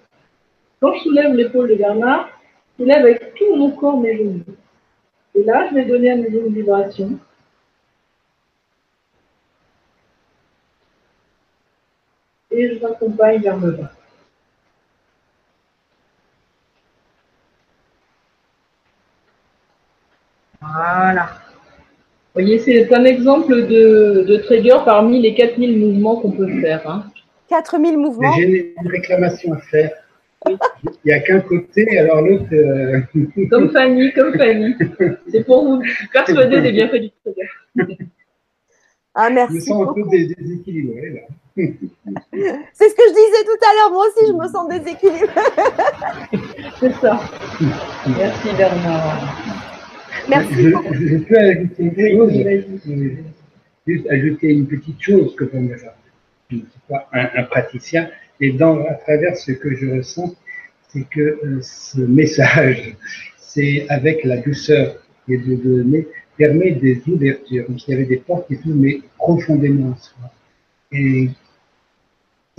Quand 0.79 0.93
je 0.93 0.99
soulève 1.01 1.33
l'épaule 1.33 1.69
de 1.69 1.75
Bernard, 1.75 2.29
lève 2.85 3.05
avec 3.05 3.33
tout 3.35 3.55
mon 3.55 3.71
corps 3.71 3.99
mes 3.99 4.17
genoux. 4.17 4.43
Et 5.35 5.43
là, 5.43 5.67
je 5.69 5.75
vais 5.75 5.85
donner 5.85 6.11
à 6.11 6.15
mes 6.15 6.29
une 6.29 6.53
vibration. 6.53 7.19
Et 12.51 12.75
je 12.75 12.79
m'accompagne 12.81 13.41
vers 13.41 13.57
le 13.57 13.71
bas. 13.71 13.91
Voilà. 20.61 21.29
Vous 22.33 22.41
voyez, 22.41 22.59
c'est 22.59 22.93
un 22.93 23.05
exemple 23.05 23.67
de, 23.67 24.25
de, 24.27 24.37
trigger 24.37 24.77
parmi 24.85 25.21
les 25.21 25.33
4000 25.33 25.79
mouvements 25.79 26.17
qu'on 26.17 26.31
peut 26.31 26.59
faire. 26.61 26.87
Hein. 26.89 27.05
4000 27.49 27.97
mouvements 27.97 28.33
J'ai 28.33 28.73
une 28.79 28.87
réclamation 28.87 29.53
à 29.53 29.57
faire. 29.57 29.91
Il 30.47 30.57
n'y 31.05 31.11
a 31.11 31.19
qu'un 31.19 31.41
côté, 31.41 31.97
alors 31.97 32.21
l'autre. 32.21 32.45
Euh, 32.53 33.01
comme 33.49 33.71
Fanny, 33.71 34.13
comme 34.13 34.37
Fanny. 34.37 34.75
C'est 35.31 35.43
pour 35.43 35.65
vous 35.65 35.83
persuader 36.13 36.61
des 36.61 36.71
bienfaits 36.71 37.01
du 37.01 37.11
Ah, 39.13 39.29
merci. 39.29 39.55
Je 39.55 39.59
me 39.59 39.65
sens 39.65 39.87
un 39.89 39.93
peu 39.93 40.09
déséquilibré, 40.09 41.09
là. 41.09 41.21
C'est 42.73 42.89
ce 42.89 42.95
que 42.95 43.03
je 43.07 43.13
disais 43.13 43.43
tout 43.45 43.59
à 43.65 43.73
l'heure. 43.75 43.91
Moi 43.91 44.05
aussi, 44.07 44.27
je 44.27 44.33
me 44.33 44.47
sens 44.47 44.69
déséquilibré. 44.69 45.27
C'est 46.79 46.93
ça. 46.95 47.19
Merci, 48.17 48.47
Bernard. 48.57 49.37
Merci. 50.27 50.53
Je, 50.53 50.69
je, 50.69 51.17
peux 51.17 51.37
ajouter 51.37 51.83
une 51.83 51.95
chose. 52.17 52.33
Juste 53.87 54.07
ajouter 54.09 54.49
une 54.49 54.67
petite 54.67 55.01
chose 55.01 55.35
que 55.35 55.49
je 55.51 55.57
ne 55.57 55.77
suis 56.47 56.65
pas 56.87 57.07
un 57.13 57.43
praticien 57.43 58.09
et 58.41 58.51
dans, 58.51 58.79
à 58.85 58.93
travers 58.93 59.35
ce 59.35 59.51
que 59.51 59.75
je 59.75 59.87
ressens, 59.97 60.35
c'est 60.89 61.07
que 61.09 61.19
euh, 61.19 61.59
ce 61.61 61.99
message, 61.99 62.95
c'est 63.37 63.85
avec 63.89 64.23
la 64.23 64.37
douceur 64.37 64.95
qui 65.25 65.33
est 65.33 65.37
de 65.37 65.55
donner, 65.55 66.07
permet 66.37 66.71
des 66.71 67.01
ouvertures, 67.07 67.65
comme 67.65 67.77
s'il 67.77 67.93
y 67.93 67.97
avait 67.97 68.05
des 68.05 68.17
portes 68.17 68.47
qui 68.47 68.55
s'ouvrent, 68.55 68.75
mais 68.75 69.01
profondément 69.17 69.89
en 69.89 69.97
soi. 69.97 70.31
Et 70.91 71.29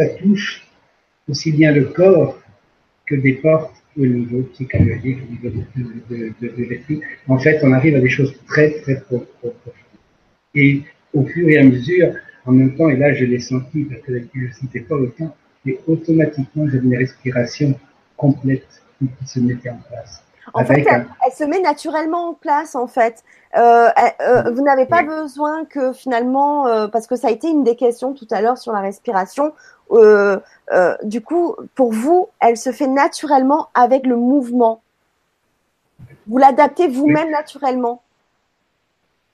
ça 0.01 0.09
touche 0.20 0.66
aussi 1.28 1.53
bien 1.53 1.72
le 1.72 1.84
corps 1.84 2.38
que 3.07 3.16
des 3.16 3.34
portes 3.34 3.76
au 3.98 4.07
niveau 4.07 4.42
psychologique, 4.53 5.18
au 5.24 5.48
niveau 5.48 5.64
de, 6.09 6.64
l'esprit. 6.68 7.01
En 7.28 7.38
fait, 7.38 7.61
on 7.62 7.72
arrive 7.72 7.96
à 7.96 8.01
des 8.01 8.09
choses 8.09 8.34
très, 8.46 8.80
très 8.80 8.96
profondes. 9.03 9.53
Et 10.55 10.82
au 11.12 11.24
fur 11.26 11.48
et 11.48 11.59
à 11.59 11.64
mesure, 11.64 12.14
en 12.46 12.53
même 12.53 12.74
temps, 12.76 12.88
et 12.88 12.96
là 12.96 13.12
je 13.12 13.24
l'ai 13.26 13.40
senti 13.40 13.84
parce 13.84 14.01
que 14.03 14.12
je 14.34 14.46
ne 14.46 14.53
sentais 14.53 14.80
pas 14.80 14.96
autant, 14.96 15.36
et 15.66 15.78
automatiquement 15.86 16.66
j'avais 16.68 16.86
une 16.86 16.96
respiration 16.96 17.78
complète 18.16 18.82
qui 18.98 19.26
se 19.26 19.40
mettait 19.40 19.70
en 19.70 19.80
place. 19.88 20.24
En 20.55 20.64
fait, 20.64 20.84
elle, 20.86 21.07
se 21.32 21.44
met 21.44 21.61
naturellement 21.61 22.30
en 22.30 22.34
place, 22.34 22.74
en 22.74 22.86
fait. 22.86 23.22
Euh, 23.57 23.88
euh, 24.20 24.51
vous 24.53 24.62
n'avez 24.62 24.86
pas 24.86 25.03
besoin 25.03 25.64
que 25.64 25.92
finalement, 25.92 26.66
euh, 26.66 26.88
parce 26.88 27.07
que 27.07 27.16
ça 27.16 27.28
a 27.28 27.30
été 27.30 27.48
une 27.48 27.64
des 27.64 27.76
questions 27.76 28.14
tout 28.14 28.28
à 28.30 28.40
l'heure 28.40 28.59
sur 28.59 28.72
la 28.72 28.80
respiration. 28.80 29.53
du 31.03 31.20
coup, 31.20 31.57
pour 31.74 31.92
vous, 31.92 32.28
elle 32.40 32.57
se 32.57 32.72
fait 32.72 32.86
naturellement 32.86 33.68
avec 33.74 34.07
le 34.07 34.16
mouvement. 34.16 34.82
Vous 36.26 36.38
l'adaptez 36.38 36.86
vous-même 36.86 37.30
naturellement. 37.30 38.03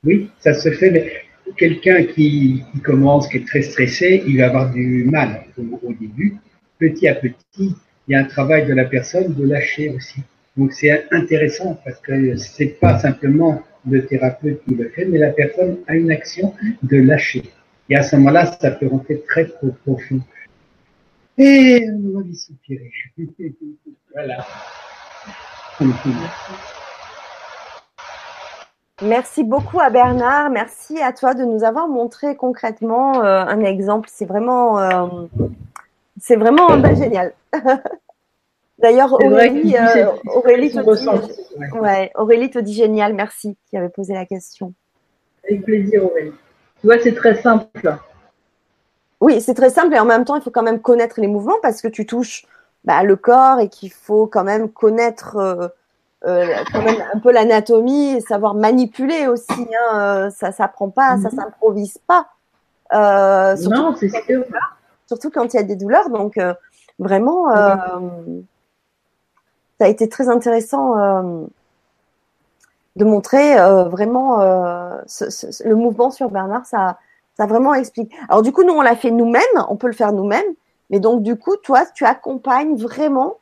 Oui, 0.05 0.31
ça 0.39 0.55
se 0.55 0.71
fait. 0.71 0.91
Mais 0.91 1.13
quelqu'un 1.57 2.05
qui, 2.05 2.65
commence, 2.83 3.29
qui 3.29 3.39
est 3.39 3.47
très 3.47 3.63
stressé, 3.63 4.23
il 4.27 4.39
va 4.39 4.47
avoir 4.47 4.71
du 4.71 5.05
mal 5.05 5.45
au 5.59 5.93
début. 5.93 6.37
Petit 6.79 7.09
à 7.09 7.15
petit, 7.15 7.75
il 8.09 8.13
y 8.13 8.15
a 8.15 8.21
un 8.21 8.25
travail 8.25 8.67
de 8.67 8.75
la 8.75 8.85
personne 8.85 9.35
de 9.35 9.47
lâcher 9.47 9.91
aussi. 9.91 10.23
Donc 10.57 10.73
c'est 10.73 11.07
intéressant 11.11 11.79
parce 11.85 11.99
que 12.01 12.37
c'est 12.37 12.79
pas 12.81 12.99
simplement 12.99 13.63
le 13.89 14.07
thérapeute 14.07 14.63
qui 14.65 14.75
le 14.75 14.89
fait, 14.89 15.05
mais 15.05 15.19
la 15.19 15.31
personne 15.31 15.79
a 15.87 15.95
une 15.95 16.11
action 16.11 16.55
de 16.83 16.97
lâcher. 16.97 17.43
Et 17.89 17.97
à 17.97 18.03
ce 18.03 18.17
moment-là, 18.17 18.47
ça 18.61 18.71
peut 18.71 18.89
rentrer 18.89 19.23
très 19.29 19.47
profond. 19.47 20.21
Et 21.39 21.87
on 21.91 22.19
va 22.19 22.25
soupirer. 22.35 22.91
voilà. 24.13 24.45
Merci 29.03 29.45
beaucoup 29.45 29.79
à 29.79 29.91
Bernard. 29.91 30.49
Merci 30.51 31.01
à 31.03 31.13
toi 31.13 31.35
de 31.35 31.45
nous 31.45 31.65
avoir 31.65 31.87
montré 31.87 32.35
concrètement 32.35 33.23
euh, 33.23 33.45
un 33.45 33.61
exemple. 33.61 34.09
C'est 34.11 34.25
vraiment, 34.25 34.81
euh, 34.81 35.27
c'est 36.19 36.37
vraiment 36.37 36.69
génial. 36.95 37.35
D'ailleurs, 38.79 39.13
Aurélie, 39.15 39.75
euh, 39.77 40.13
Aurélie, 40.27 40.71
te 40.71 40.81
dit, 40.81 41.79
ouais. 41.81 42.11
Aurélie 42.15 42.51
te 42.51 42.59
dit 42.59 42.75
génial, 42.75 43.15
merci, 43.15 43.57
qui 43.71 43.77
avait 43.77 43.89
posé 43.89 44.13
la 44.13 44.27
question. 44.27 44.75
Avec 45.45 45.65
plaisir, 45.65 46.05
Aurélie. 46.05 46.33
Tu 46.81 46.87
vois, 46.87 46.99
c'est 46.99 47.15
très 47.15 47.37
simple. 47.37 47.97
Oui, 49.21 49.41
c'est 49.41 49.55
très 49.55 49.71
simple 49.71 49.95
et 49.95 49.99
en 49.99 50.05
même 50.05 50.27
temps, 50.27 50.37
il 50.37 50.43
faut 50.43 50.51
quand 50.51 50.63
même 50.63 50.81
connaître 50.81 51.21
les 51.21 51.27
mouvements 51.27 51.57
parce 51.63 51.81
que 51.81 51.89
tu 51.89 52.05
touches 52.05 52.45
bah, 52.85 53.03
le 53.03 53.17
corps 53.17 53.61
et 53.61 53.69
qu'il 53.71 53.91
faut 53.91 54.27
quand 54.27 54.45
même 54.45 54.69
connaître 54.69 55.37
euh, 55.37 55.69
euh, 56.27 56.47
quand 56.71 56.83
même 56.83 57.03
un 57.15 57.19
peu 57.19 57.33
l'anatomie 57.33 58.17
et 58.17 58.21
savoir 58.21 58.55
manipuler 58.55 59.27
aussi. 59.27 59.67
Hein, 59.91 60.29
ça 60.31 60.53
s'apprend 60.53 60.91
pas, 60.91 61.17
ça 61.17 61.31
mhm. 61.31 61.37
s'improvise 61.37 61.97
pas. 62.07 62.27
non, 62.93 63.95
c'est 63.99 64.11
sûr. 64.11 64.45
Surtout 65.07 65.31
quand 65.31 65.55
il 65.55 65.57
y 65.57 65.61
a 65.61 65.63
des 65.63 65.77
douleurs, 65.77 66.11
donc 66.11 66.39
vraiment 66.99 67.47
ça 69.79 69.87
a 69.87 69.89
été 69.89 70.09
très 70.09 70.29
intéressant 70.29 70.99
euh, 70.99 71.45
de 72.97 73.05
montrer 73.05 73.59
euh, 73.59 73.85
vraiment 73.85 74.41
euh, 74.41 74.97
le 75.65 75.75
mouvement 75.75 76.11
sur 76.11 76.31
Bernard. 76.31 76.65
Ça, 76.67 76.99
ça 77.37 77.47
vraiment 77.47 77.75
explique. 77.75 78.13
Alors 78.29 78.43
du 78.43 78.53
coup, 78.53 78.65
nous 78.65 78.73
on 78.73 78.83
l'a 78.83 78.97
fait 78.97 79.11
nous-mêmes, 79.11 79.43
on 79.69 79.77
peut 79.77 79.87
le 79.87 79.93
faire 79.93 80.13
nous-mêmes, 80.13 80.55
mais 80.91 81.01
donc 81.01 81.23
du 81.23 81.37
coup, 81.37 81.57
toi, 81.57 81.85
tu 81.95 82.05
accompagnes 82.05 82.77
vraiment 82.77 83.37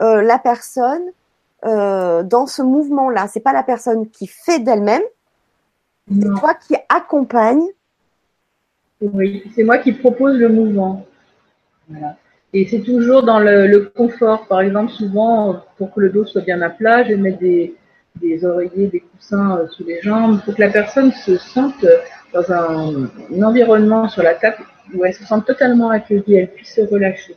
la 0.00 0.36
personne 0.40 1.04
dans 1.62 2.46
ce 2.48 2.60
mouvement-là. 2.60 3.28
C'est 3.28 3.38
pas 3.38 3.52
la 3.52 3.62
personne 3.62 4.08
qui 4.10 4.26
fait 4.26 4.58
d'elle-même, 4.58 5.02
c'est 6.10 6.40
toi 6.40 6.54
qui 6.54 6.74
accompagne. 6.88 7.62
Oui, 9.00 9.44
c'est 9.54 9.62
moi 9.62 9.78
qui 9.78 9.92
propose 9.92 10.34
le 10.34 10.48
mouvement. 10.48 11.06
Voilà. 11.88 12.16
Et 12.54 12.66
c'est 12.66 12.80
toujours 12.80 13.22
dans 13.22 13.38
le, 13.38 13.90
confort. 13.94 14.46
Par 14.46 14.60
exemple, 14.60 14.92
souvent, 14.92 15.64
pour 15.78 15.92
que 15.94 16.00
le 16.00 16.10
dos 16.10 16.26
soit 16.26 16.42
bien 16.42 16.60
à 16.60 16.70
plat, 16.70 17.02
je 17.04 17.14
mets 17.14 17.32
des, 17.32 17.74
des 18.16 18.44
oreillers, 18.44 18.88
des 18.88 19.00
coussins 19.00 19.56
euh, 19.56 19.68
sous 19.68 19.84
les 19.84 20.00
jambes, 20.02 20.42
pour 20.44 20.54
que 20.54 20.60
la 20.60 20.70
personne 20.70 21.12
se 21.12 21.38
sente 21.38 21.86
dans 22.32 22.52
un, 22.52 23.10
environnement 23.42 24.08
sur 24.08 24.22
la 24.22 24.34
table 24.34 24.64
où 24.94 25.04
elle 25.04 25.14
se 25.14 25.24
sente 25.24 25.46
totalement 25.46 25.90
accueillie, 25.90 26.34
elle 26.34 26.50
puisse 26.50 26.74
se 26.74 26.82
relâcher. 26.82 27.36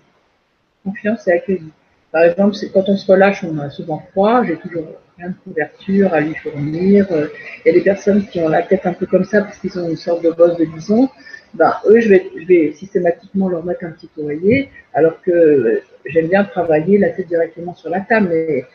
Confiance 0.84 1.28
et 1.28 1.32
accueillie. 1.32 1.72
Par 2.12 2.24
exemple, 2.24 2.56
quand 2.74 2.84
on 2.88 2.98
se 2.98 3.10
relâche, 3.10 3.44
on 3.44 3.58
a 3.60 3.70
souvent 3.70 4.04
froid, 4.12 4.44
j'ai 4.44 4.58
toujours 4.58 4.86
plein 5.18 5.30
de 5.30 5.36
couverture 5.44 6.14
à 6.14 6.22
lui 6.22 6.36
fournir. 6.36 7.08
Il 7.12 7.68
y 7.68 7.70
a 7.70 7.74
des 7.74 7.82
personnes 7.82 8.26
qui 8.28 8.40
ont 8.40 8.50
la 8.50 8.64
tête 8.64 8.86
un 8.86 8.94
peu 8.94 9.06
comme 9.06 9.26
ça 9.26 9.42
parce 9.42 9.58
qu'ils 9.60 9.78
ont 9.80 9.90
une 9.90 9.98
sorte 9.98 10.24
de 10.24 10.32
bosse 10.32 10.58
de 10.58 10.66
bison 10.66 11.10
ben, 11.56 11.74
eux, 11.86 12.02
je 12.02 12.10
vais, 12.10 12.74
systématiquement 12.74 13.48
leur 13.48 13.64
mettre 13.64 13.86
un 13.86 13.92
petit 13.92 14.10
oreiller, 14.22 14.70
alors 14.94 15.22
que 15.22 15.82
j'aime 16.06 16.28
bien 16.28 16.44
travailler 16.44 16.98
la 16.98 17.10
tête 17.12 17.28
directement 17.28 17.74
sur 17.76 17.90
la 17.90 18.02
table, 18.02 18.28
mais 18.30 18.66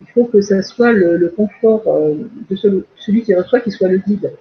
il 0.00 0.06
faut 0.08 0.24
que 0.24 0.40
ça 0.40 0.62
soit 0.62 0.92
le, 0.92 1.28
confort 1.36 1.82
euh, 1.88 2.14
de 2.48 2.56
celui, 2.56 3.22
qui 3.22 3.34
reçoit 3.34 3.60
qui 3.60 3.70
soit 3.70 3.88
le 3.88 3.98
guide, 3.98 4.32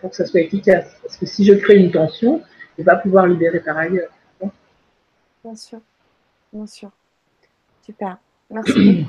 pour 0.00 0.10
que, 0.10 0.16
ça, 0.16 0.24
soit 0.24 0.40
efficace. 0.40 0.96
Parce 1.02 1.16
que 1.16 1.26
si 1.26 1.44
je 1.44 1.54
crée 1.54 1.76
une 1.76 1.90
tension, 1.90 2.42
je 2.76 2.82
vais 2.82 2.84
pas 2.84 2.96
pouvoir 2.96 3.26
libérer 3.26 3.60
par 3.60 3.76
ailleurs. 3.76 4.10
Bien 5.42 5.56
sûr, 5.56 5.80
bien 6.52 6.66
sûr. 6.66 6.90
Super, 7.82 8.18
merci. 8.50 9.06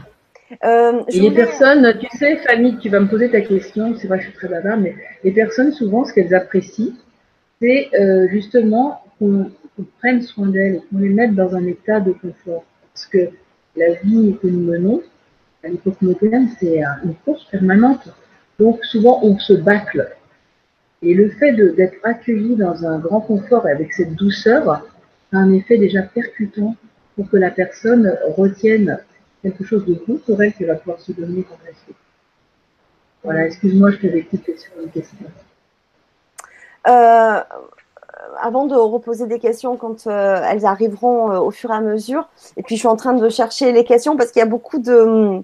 Euh, 0.63 1.03
les 1.09 1.31
personnes, 1.31 1.97
tu 1.99 2.17
sais, 2.17 2.37
Fanny, 2.37 2.77
tu 2.77 2.89
vas 2.89 2.99
me 2.99 3.07
poser 3.07 3.29
ta 3.29 3.41
question, 3.41 3.95
c'est 3.97 4.07
vrai 4.07 4.19
que 4.19 4.25
je 4.25 4.29
suis 4.29 4.37
très 4.37 4.47
bavard, 4.47 4.77
mais 4.77 4.95
les 5.23 5.31
personnes, 5.31 5.73
souvent, 5.73 6.05
ce 6.05 6.13
qu'elles 6.13 6.33
apprécient, 6.33 6.93
c'est 7.61 7.89
euh, 7.99 8.27
justement 8.29 9.01
qu'on 9.19 9.51
prenne 9.99 10.21
soin 10.21 10.47
d'elles, 10.47 10.81
qu'on 10.89 10.99
les 10.99 11.09
mette 11.09 11.35
dans 11.35 11.55
un 11.55 11.65
état 11.65 11.99
de 11.99 12.13
confort. 12.13 12.63
Parce 12.93 13.05
que 13.07 13.29
la 13.75 13.93
vie 14.03 14.37
que 14.41 14.47
nous 14.47 14.61
menons, 14.61 15.01
à 15.63 15.67
l'époque 15.67 16.01
moderne, 16.01 16.49
c'est 16.59 16.81
une 17.03 17.15
course 17.25 17.45
permanente. 17.51 18.07
Donc 18.59 18.83
souvent, 18.85 19.19
on 19.23 19.37
se 19.37 19.53
bâcle. 19.53 20.07
Et 21.01 21.13
le 21.13 21.29
fait 21.29 21.51
d'être 21.51 21.97
accueilli 22.03 22.55
dans 22.55 22.85
un 22.85 22.99
grand 22.99 23.21
confort 23.21 23.67
et 23.67 23.71
avec 23.71 23.93
cette 23.93 24.15
douceur, 24.15 24.69
a 24.69 25.37
un 25.37 25.53
effet 25.53 25.77
déjà 25.77 26.01
percutant 26.01 26.75
pour 27.15 27.29
que 27.29 27.37
la 27.37 27.51
personne 27.51 28.15
retienne 28.37 28.99
quelque 29.41 29.63
chose 29.63 29.85
de 29.85 29.99
elle 30.41 30.53
qu'elle 30.53 30.67
va 30.67 30.75
pouvoir 30.75 30.99
se 30.99 31.11
donner 31.11 31.45
la 31.65 31.73
suite. 31.73 31.95
Voilà, 33.23 33.45
excuse-moi, 33.45 33.91
je 33.91 33.97
t'avais 33.97 34.23
coupé 34.23 34.55
sur 34.57 34.71
une 34.81 34.89
question. 34.89 35.17
Euh, 36.87 37.41
avant 38.39 38.65
de 38.65 38.75
reposer 38.75 39.27
des 39.27 39.39
questions 39.39 39.77
quand 39.77 40.07
euh, 40.07 40.41
elles 40.49 40.65
arriveront 40.65 41.31
euh, 41.31 41.39
au 41.39 41.51
fur 41.51 41.71
et 41.71 41.73
à 41.73 41.81
mesure. 41.81 42.29
Et 42.55 42.63
puis 42.63 42.75
je 42.75 42.79
suis 42.79 42.87
en 42.87 42.95
train 42.95 43.13
de 43.13 43.29
chercher 43.29 43.71
les 43.71 43.83
questions 43.83 44.15
parce 44.15 44.31
qu'il 44.31 44.39
y 44.39 44.43
a 44.43 44.47
beaucoup 44.47 44.79
de 44.79 45.41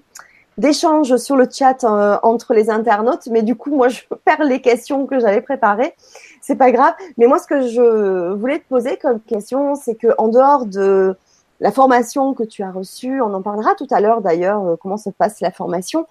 d'échanges 0.56 1.16
sur 1.16 1.34
le 1.34 1.48
chat 1.50 1.82
entre 2.22 2.54
les 2.54 2.70
internautes, 2.70 3.26
mais 3.28 3.42
du 3.42 3.56
coup 3.56 3.74
moi 3.74 3.88
je 3.88 4.02
perds 4.24 4.44
les 4.44 4.60
questions 4.60 5.06
que 5.06 5.18
j'avais 5.18 5.40
préparées. 5.40 5.94
C'est 6.40 6.56
pas 6.56 6.70
grave. 6.70 6.94
Mais 7.18 7.26
moi 7.26 7.38
ce 7.38 7.46
que 7.46 7.66
je 7.68 8.32
voulais 8.32 8.60
te 8.60 8.68
poser 8.68 8.96
comme 8.96 9.20
question, 9.20 9.74
c'est 9.74 9.96
que 9.96 10.08
en 10.16 10.28
dehors 10.28 10.66
de 10.66 11.16
la 11.64 11.72
formation 11.72 12.34
que 12.34 12.44
tu 12.44 12.62
as 12.62 12.70
reçue, 12.70 13.20
on 13.20 13.34
en 13.34 13.42
parlera 13.42 13.74
tout 13.74 13.88
à 13.90 14.00
l'heure 14.00 14.20
d'ailleurs 14.20 14.76
comment 14.80 14.98
se 14.98 15.10
passe 15.10 15.40
la 15.40 15.50
formation, 15.50 16.06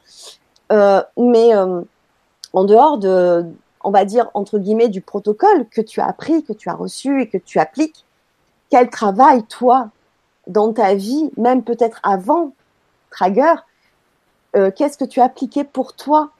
mais 0.72 1.54
en 2.54 2.64
dehors 2.64 2.98
de, 2.98 3.46
on 3.84 3.92
va 3.92 4.06
dire, 4.06 4.30
entre 4.34 4.60
guillemets, 4.60 4.90
du 4.90 5.02
protocole 5.02 5.68
que 5.70 5.82
tu 5.82 6.02
as 6.02 6.08
appris, 6.08 6.44
que 6.44 6.54
tu 6.54 6.70
as 6.70 6.74
reçu 6.74 7.22
et 7.22 7.28
que 7.28 7.38
tu 7.38 7.60
appliques, 7.60 8.06
quel 8.70 8.90
travail, 8.90 9.44
toi, 9.44 9.90
dans 10.48 10.74
ta 10.74 10.96
vie, 10.96 11.32
même 11.38 11.64
peut-être 11.64 12.00
avant 12.04 12.54
Trager, 13.12 13.54
euh, 14.56 14.72
qu'est-ce 14.72 14.98
que 14.98 15.06
tu 15.06 15.22
as 15.22 15.26
appliqué 15.26 15.64
pour 15.64 15.94
toi, 15.94 16.32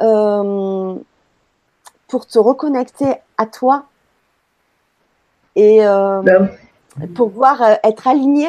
euh, 0.00 0.94
pour 2.08 2.26
te 2.26 2.38
reconnecter 2.38 3.16
à 3.36 3.44
toi 3.44 3.84
et 5.54 5.86
euh, 5.86 6.22
ben. 6.22 6.48
Pouvoir 7.14 7.62
être 7.84 8.06
aligné 8.06 8.48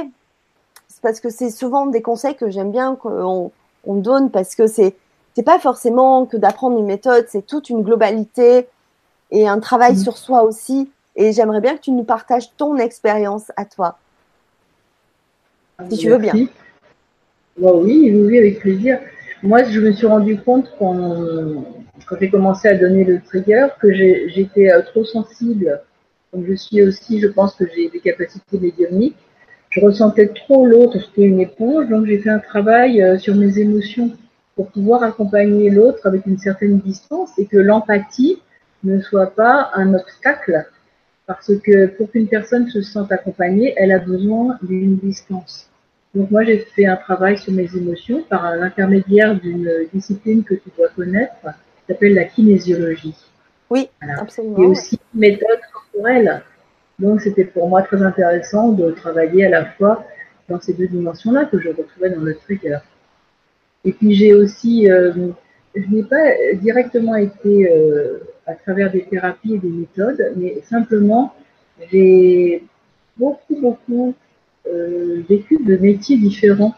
parce 1.02 1.20
que 1.20 1.30
c'est 1.30 1.50
souvent 1.50 1.86
des 1.86 2.02
conseils 2.02 2.36
que 2.36 2.50
j'aime 2.50 2.72
bien 2.72 2.96
qu'on 2.96 3.52
on 3.86 3.96
donne 3.96 4.32
parce 4.32 4.56
que 4.56 4.68
c'est 4.68 4.96
c'est 5.36 5.44
pas 5.44 5.60
forcément 5.60 6.26
que 6.26 6.38
d'apprendre 6.38 6.78
une 6.78 6.86
méthode, 6.86 7.26
c'est 7.28 7.46
toute 7.46 7.70
une 7.70 7.82
globalité 7.82 8.68
et 9.32 9.48
un 9.48 9.60
travail 9.60 9.94
mm. 9.94 9.98
sur 9.98 10.18
soi 10.18 10.44
aussi. 10.44 10.92
Et 11.16 11.32
j'aimerais 11.32 11.62
bien 11.62 11.76
que 11.76 11.82
tu 11.82 11.92
nous 11.92 12.04
partages 12.04 12.56
ton 12.56 12.78
expérience 12.78 13.52
à 13.56 13.66
toi. 13.66 13.98
Si 15.90 15.98
tu 15.98 16.10
veux 16.10 16.18
bien. 16.18 16.34
Bah 17.58 17.72
oui, 17.74 18.12
oui, 18.14 18.38
avec 18.38 18.60
plaisir. 18.60 19.00
Moi, 19.42 19.64
je 19.64 19.80
me 19.80 19.92
suis 19.92 20.08
rendu 20.08 20.40
compte 20.40 20.72
quand, 20.80 21.66
quand 22.08 22.16
j'ai 22.20 22.30
commencé 22.30 22.68
à 22.68 22.76
donner 22.76 23.04
le 23.04 23.22
trigger 23.22 23.68
que 23.80 23.92
j'étais 23.94 24.72
euh, 24.72 24.82
trop 24.84 25.04
sensible. 25.04 25.82
Comme 26.34 26.48
je 26.48 26.56
suis 26.56 26.82
aussi, 26.82 27.20
je 27.20 27.28
pense 27.28 27.54
que 27.54 27.66
j'ai 27.76 27.90
des 27.90 28.00
capacités 28.00 28.58
médiumniques. 28.58 29.16
Je 29.70 29.80
ressentais 29.80 30.30
trop 30.30 30.66
l'autre, 30.66 30.98
j'étais 31.00 31.28
une 31.28 31.40
éponge, 31.40 31.88
donc 31.90 32.08
j'ai 32.08 32.18
fait 32.18 32.32
un 32.32 32.40
travail 32.40 33.04
euh, 33.04 33.20
sur 33.20 33.36
mes 33.36 33.60
émotions 33.60 34.10
pour 34.56 34.72
pouvoir 34.72 35.04
accompagner 35.04 35.70
l'autre 35.70 36.08
avec 36.08 36.26
une 36.26 36.40
certaine 36.40 36.80
distance 36.80 37.30
et 37.38 37.46
que 37.46 37.58
l'empathie 37.58 38.42
ne 38.84 39.00
soit 39.00 39.36
pas 39.36 39.70
un 39.76 39.94
obstacle. 39.94 40.66
Parce 41.28 41.52
que 41.64 41.86
pour 41.86 42.10
qu'une 42.10 42.28
personne 42.28 42.68
se 42.68 42.82
sente 42.82 43.12
accompagnée, 43.12 43.76
elle 43.78 43.92
a 43.92 44.00
besoin 44.00 44.58
d'une 44.64 44.98
distance. 44.98 45.70
Donc 46.16 46.32
moi, 46.32 46.44
j'ai 46.44 46.60
fait 46.60 46.88
un 46.88 46.96
travail 46.96 47.38
sur 47.38 47.54
mes 47.54 47.76
émotions 47.76 48.24
par 48.24 48.56
l'intermédiaire 48.56 49.40
d'une 49.40 49.72
discipline 49.94 50.44
que 50.44 50.56
tu 50.56 50.70
dois 50.76 50.90
connaître, 50.90 51.34
qui 51.44 51.94
s'appelle 51.94 52.16
la 52.16 52.26
kinésiologie. 52.26 53.16
Oui, 53.74 53.90
absolument. 54.20 54.62
Et 54.62 54.66
aussi 54.68 55.00
une 55.16 55.20
méthode 55.20 55.60
corporelle. 55.74 56.44
Donc 57.00 57.22
c'était 57.22 57.46
pour 57.46 57.68
moi 57.68 57.82
très 57.82 58.04
intéressant 58.04 58.72
de 58.72 58.92
travailler 58.92 59.48
à 59.48 59.50
la 59.50 59.66
fois 59.66 60.06
dans 60.48 60.62
ces 60.62 60.74
deux 60.74 60.88
dimensions-là 60.88 61.46
que 61.46 61.60
je 61.60 61.70
retrouvais 61.70 62.12
dans 62.12 62.22
le 62.22 62.36
trigger. 62.36 62.78
Et 63.84 63.92
puis 63.94 64.14
j'ai 64.14 64.36
aussi, 64.36 64.92
euh, 64.92 65.12
je 65.74 65.90
n'ai 65.90 66.04
pas 66.04 66.24
directement 66.62 67.16
été 67.16 67.68
euh, 67.68 68.20
à 68.46 68.54
travers 68.54 68.92
des 68.92 69.06
thérapies 69.06 69.56
et 69.56 69.58
des 69.58 69.70
méthodes, 69.70 70.34
mais 70.36 70.62
simplement 70.70 71.34
j'ai 71.92 72.64
beaucoup, 73.18 73.60
beaucoup 73.60 74.14
euh, 74.68 75.24
vécu 75.28 75.58
de 75.64 75.78
métiers 75.78 76.18
différents, 76.18 76.76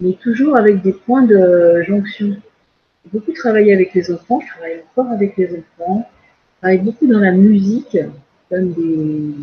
mais 0.00 0.14
toujours 0.14 0.56
avec 0.56 0.82
des 0.82 0.92
points 0.92 1.22
de 1.22 1.84
jonction. 1.86 2.36
J'ai 3.04 3.10
beaucoup 3.12 3.32
travaillé 3.32 3.72
avec 3.72 3.94
les 3.94 4.10
enfants, 4.10 4.40
je 4.40 4.48
travaille 4.48 4.82
encore 4.90 5.12
avec 5.12 5.36
les 5.36 5.50
enfants, 5.56 6.08
travaille 6.66 6.84
beaucoup 6.84 7.06
dans 7.06 7.20
la 7.20 7.30
musique, 7.30 7.96
comme 8.50 8.72
des, 8.72 9.34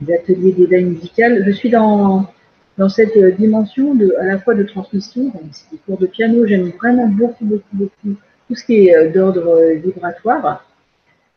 des 0.00 0.14
ateliers 0.14 0.52
d'éveil 0.52 0.84
musical. 0.84 1.44
Je 1.44 1.50
suis 1.50 1.68
dans 1.68 2.26
cette 2.88 3.18
dimension 3.36 3.94
à 4.18 4.24
la 4.24 4.38
fois 4.38 4.54
de 4.54 4.62
transmission, 4.62 5.24
donc 5.24 5.42
des 5.70 5.76
cours 5.84 5.98
de 5.98 6.06
piano, 6.06 6.46
j'aime 6.46 6.70
vraiment 6.70 7.06
beaucoup, 7.06 7.44
beaucoup, 7.44 7.74
beaucoup 7.74 8.16
tout 8.48 8.54
ce 8.54 8.64
qui 8.64 8.86
est 8.86 8.96
euh, 8.96 9.12
d'ordre 9.12 9.60
vibratoire. 9.74 10.64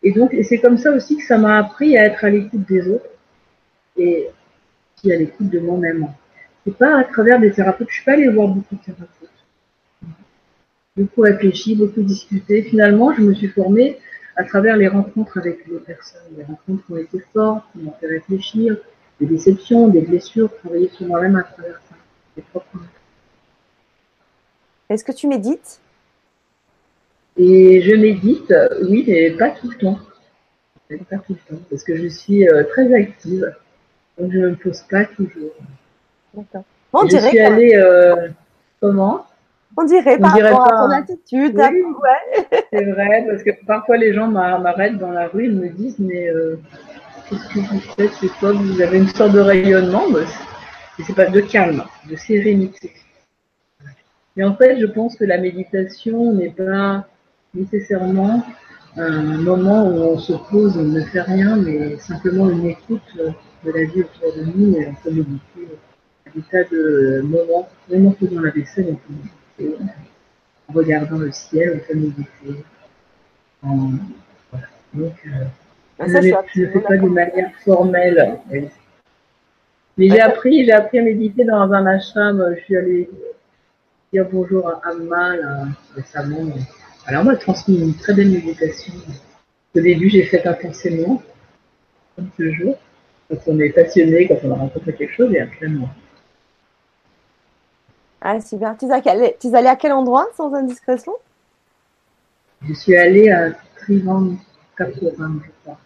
Et 0.02 0.14
donc, 0.14 0.34
c'est 0.44 0.60
comme 0.60 0.78
ça 0.78 0.94
aussi 0.94 1.18
que 1.18 1.24
ça 1.24 1.38
m'a 1.38 1.58
appris 1.58 1.98
à 1.98 2.06
être 2.06 2.24
à 2.24 2.30
l'écoute 2.30 2.66
des 2.70 2.88
autres 2.88 3.10
et 3.98 4.30
puis 4.98 5.12
à 5.12 5.18
l'écoute 5.18 5.50
de 5.50 5.60
moi-même. 5.60 6.08
C'est 6.66 6.78
pas 6.78 7.00
à 7.00 7.04
travers 7.04 7.38
des 7.42 7.52
thérapeutes, 7.52 7.90
je 7.90 7.96
suis 7.96 8.06
pas 8.06 8.14
allée 8.14 8.30
voir 8.30 8.48
beaucoup 8.48 8.76
de 8.76 8.80
thérapeutes. 8.80 9.30
Beaucoup 10.96 11.22
réfléchi, 11.22 11.76
beaucoup 11.76 12.02
discuté. 12.02 12.62
Finalement, 12.64 13.14
je 13.14 13.22
me 13.22 13.34
suis 13.34 13.50
formée 13.50 13.98
à 14.36 14.44
travers 14.44 14.78
les 14.78 14.88
rencontres 14.88 15.38
avec 15.38 15.66
les 15.68 15.80
personnes, 15.80 16.22
les 16.38 16.44
rencontres 16.44 16.86
qui 16.86 16.92
ont 16.94 16.98
été 16.98 17.20
fortes, 17.34 17.66
qui 17.72 17.80
m'ont 17.80 17.94
fait 18.00 18.08
réfléchir, 18.08 18.78
des 19.20 19.28
déceptions, 19.28 19.88
des 19.88 20.02
blessures, 20.02 20.50
travailler 20.58 20.90
sur 20.90 21.08
moi-même 21.08 21.36
à 21.36 21.44
travers 21.44 21.80
ça. 21.90 21.96
Est-ce 24.90 25.04
que 25.04 25.12
tu 25.12 25.28
médites? 25.28 25.80
Et 27.38 27.82
je 27.82 27.96
médite, 27.96 28.54
oui, 28.90 29.06
mais 29.08 29.32
pas 29.32 29.52
tout 29.52 29.70
le 29.70 29.78
temps. 29.78 30.00
Pas 31.10 31.18
tout 31.20 31.34
le 31.34 31.56
temps, 31.56 31.62
parce 31.70 31.84
que 31.84 31.96
je 31.96 32.08
suis 32.08 32.48
euh, 32.50 32.64
très 32.66 32.94
active. 32.94 33.54
Donc 34.18 34.32
je 34.34 34.40
ne 34.40 34.50
me 34.50 34.56
pose 34.56 34.82
pas 34.90 35.06
toujours. 35.06 35.54
D'accord. 36.34 36.66
On 36.92 37.06
dirait 37.06 37.22
je 37.24 37.28
suis 37.30 37.40
allée. 37.40 37.76
Euh, 37.76 38.28
comment? 38.82 39.26
On 39.78 39.84
dirait 39.84 40.18
par 40.18 40.32
rapport 40.32 40.74
à 40.74 40.88
ton 40.88 40.92
attitude. 40.92 41.56
Oui, 41.56 41.84
ouais. 42.02 42.48
c'est 42.72 42.86
vrai, 42.86 43.26
parce 43.28 43.44
que 43.44 43.52
parfois 43.66 43.98
les 43.98 44.14
gens 44.14 44.28
m'arrêtent 44.28 44.98
dans 44.98 45.12
la 45.12 45.28
rue, 45.28 45.46
ils 45.46 45.56
me 45.56 45.70
disent, 45.70 46.00
mais 46.00 46.28
euh, 46.30 46.60
qu'est-ce 47.30 47.48
que 47.54 47.60
vous 47.60 47.80
faites 47.80 48.14
C'est 48.20 48.32
quoi 48.40 48.54
Vous 48.54 48.82
avez 48.82 48.98
une 48.98 49.08
sorte 49.08 49.34
de 49.34 49.40
rayonnement, 49.40 50.06
mais 50.12 50.26
c'est 51.04 51.16
pas 51.16 51.28
de 51.28 51.42
calme, 51.42 51.84
de 52.10 52.16
sérénité. 52.16 52.92
Mais 54.36 54.44
en 54.44 54.56
fait, 54.56 54.80
je 54.80 54.86
pense 54.86 55.16
que 55.16 55.26
la 55.26 55.38
méditation 55.38 56.34
n'est 56.34 56.52
pas 56.52 57.06
nécessairement 57.54 58.44
un 58.98 59.38
moment 59.38 59.88
où 59.88 60.14
on 60.14 60.18
se 60.18 60.34
pose, 60.50 60.78
on 60.78 60.84
ne 60.84 61.02
fait 61.02 61.22
rien, 61.22 61.56
mais 61.58 61.98
simplement 61.98 62.50
une 62.50 62.66
écoute 62.66 63.02
de 63.18 63.72
la 63.72 63.84
vie 63.86 64.02
autour 64.02 64.34
de 64.36 64.44
nous 64.44 64.76
et 64.78 64.88
on 64.88 64.96
peut 64.96 65.12
méditer 65.12 65.68
des 66.34 66.42
tas 66.44 66.64
de 66.64 67.22
moments, 67.24 67.68
même 67.90 68.08
en 68.08 68.12
faisant 68.12 68.40
la 68.40 68.52
vaisselle, 68.52 68.88
on 68.90 68.96
peut 68.96 69.14
méditer, 69.14 69.36
en 69.60 70.74
regardant 70.74 71.18
le 71.18 71.32
ciel, 71.32 71.82
on 71.82 71.88
peut 71.88 72.00
méditer. 72.00 72.64
En... 73.64 73.92
Voilà. 74.52 74.68
Donc, 74.94 75.14
euh, 75.28 75.46
ah, 76.00 76.06
je 76.08 76.62
ne 76.62 76.68
fais 76.68 76.80
pas 76.80 76.98
de 76.98 77.08
manière 77.08 77.52
formelle. 77.64 78.40
Mais 79.98 80.10
j'ai 80.10 80.22
appris, 80.22 80.66
j'ai 80.66 80.72
appris 80.72 81.00
à 81.00 81.04
méditer 81.04 81.44
dans 81.44 81.72
un 81.72 81.86
ashram. 81.86 82.56
Je 82.58 82.64
suis 82.64 82.78
allée 82.78 83.10
dire 84.12 84.28
bonjour 84.32 84.68
à 84.68 84.82
Amma 84.90 85.34
récemment. 85.96 86.52
Alors, 87.06 87.22
on 87.24 87.26
m'a 87.26 87.36
transmis 87.36 87.80
une 87.80 87.96
très 87.96 88.14
belle 88.14 88.30
méditation. 88.30 88.94
Au 89.76 89.80
début, 89.80 90.10
j'ai 90.10 90.24
fait 90.24 90.46
intensément, 90.46 91.22
comme 92.16 92.30
ce 92.38 92.52
jour, 92.52 92.78
quand 93.30 93.38
on 93.48 93.60
est 93.60 93.70
passionné, 93.70 94.28
quand 94.28 94.38
on 94.44 94.52
a 94.52 94.56
rencontré 94.56 94.94
quelque 94.94 95.14
chose, 95.14 95.34
et 95.34 95.40
après, 95.40 95.68
moi. 95.68 95.90
Ah, 98.22 98.40
super. 98.40 98.78
Tu 98.78 98.86
es, 98.86 99.56
allé 99.56 99.68
à 99.68 99.76
quel 99.76 99.92
endroit, 99.92 100.28
sans 100.38 100.54
indiscrétion 100.54 101.14
Je 102.62 102.74
suis 102.74 102.96
allée 102.96 103.32
à 103.32 103.50
Trivandrum, 103.78 104.38
je 104.78 105.50
crois. 105.64 105.80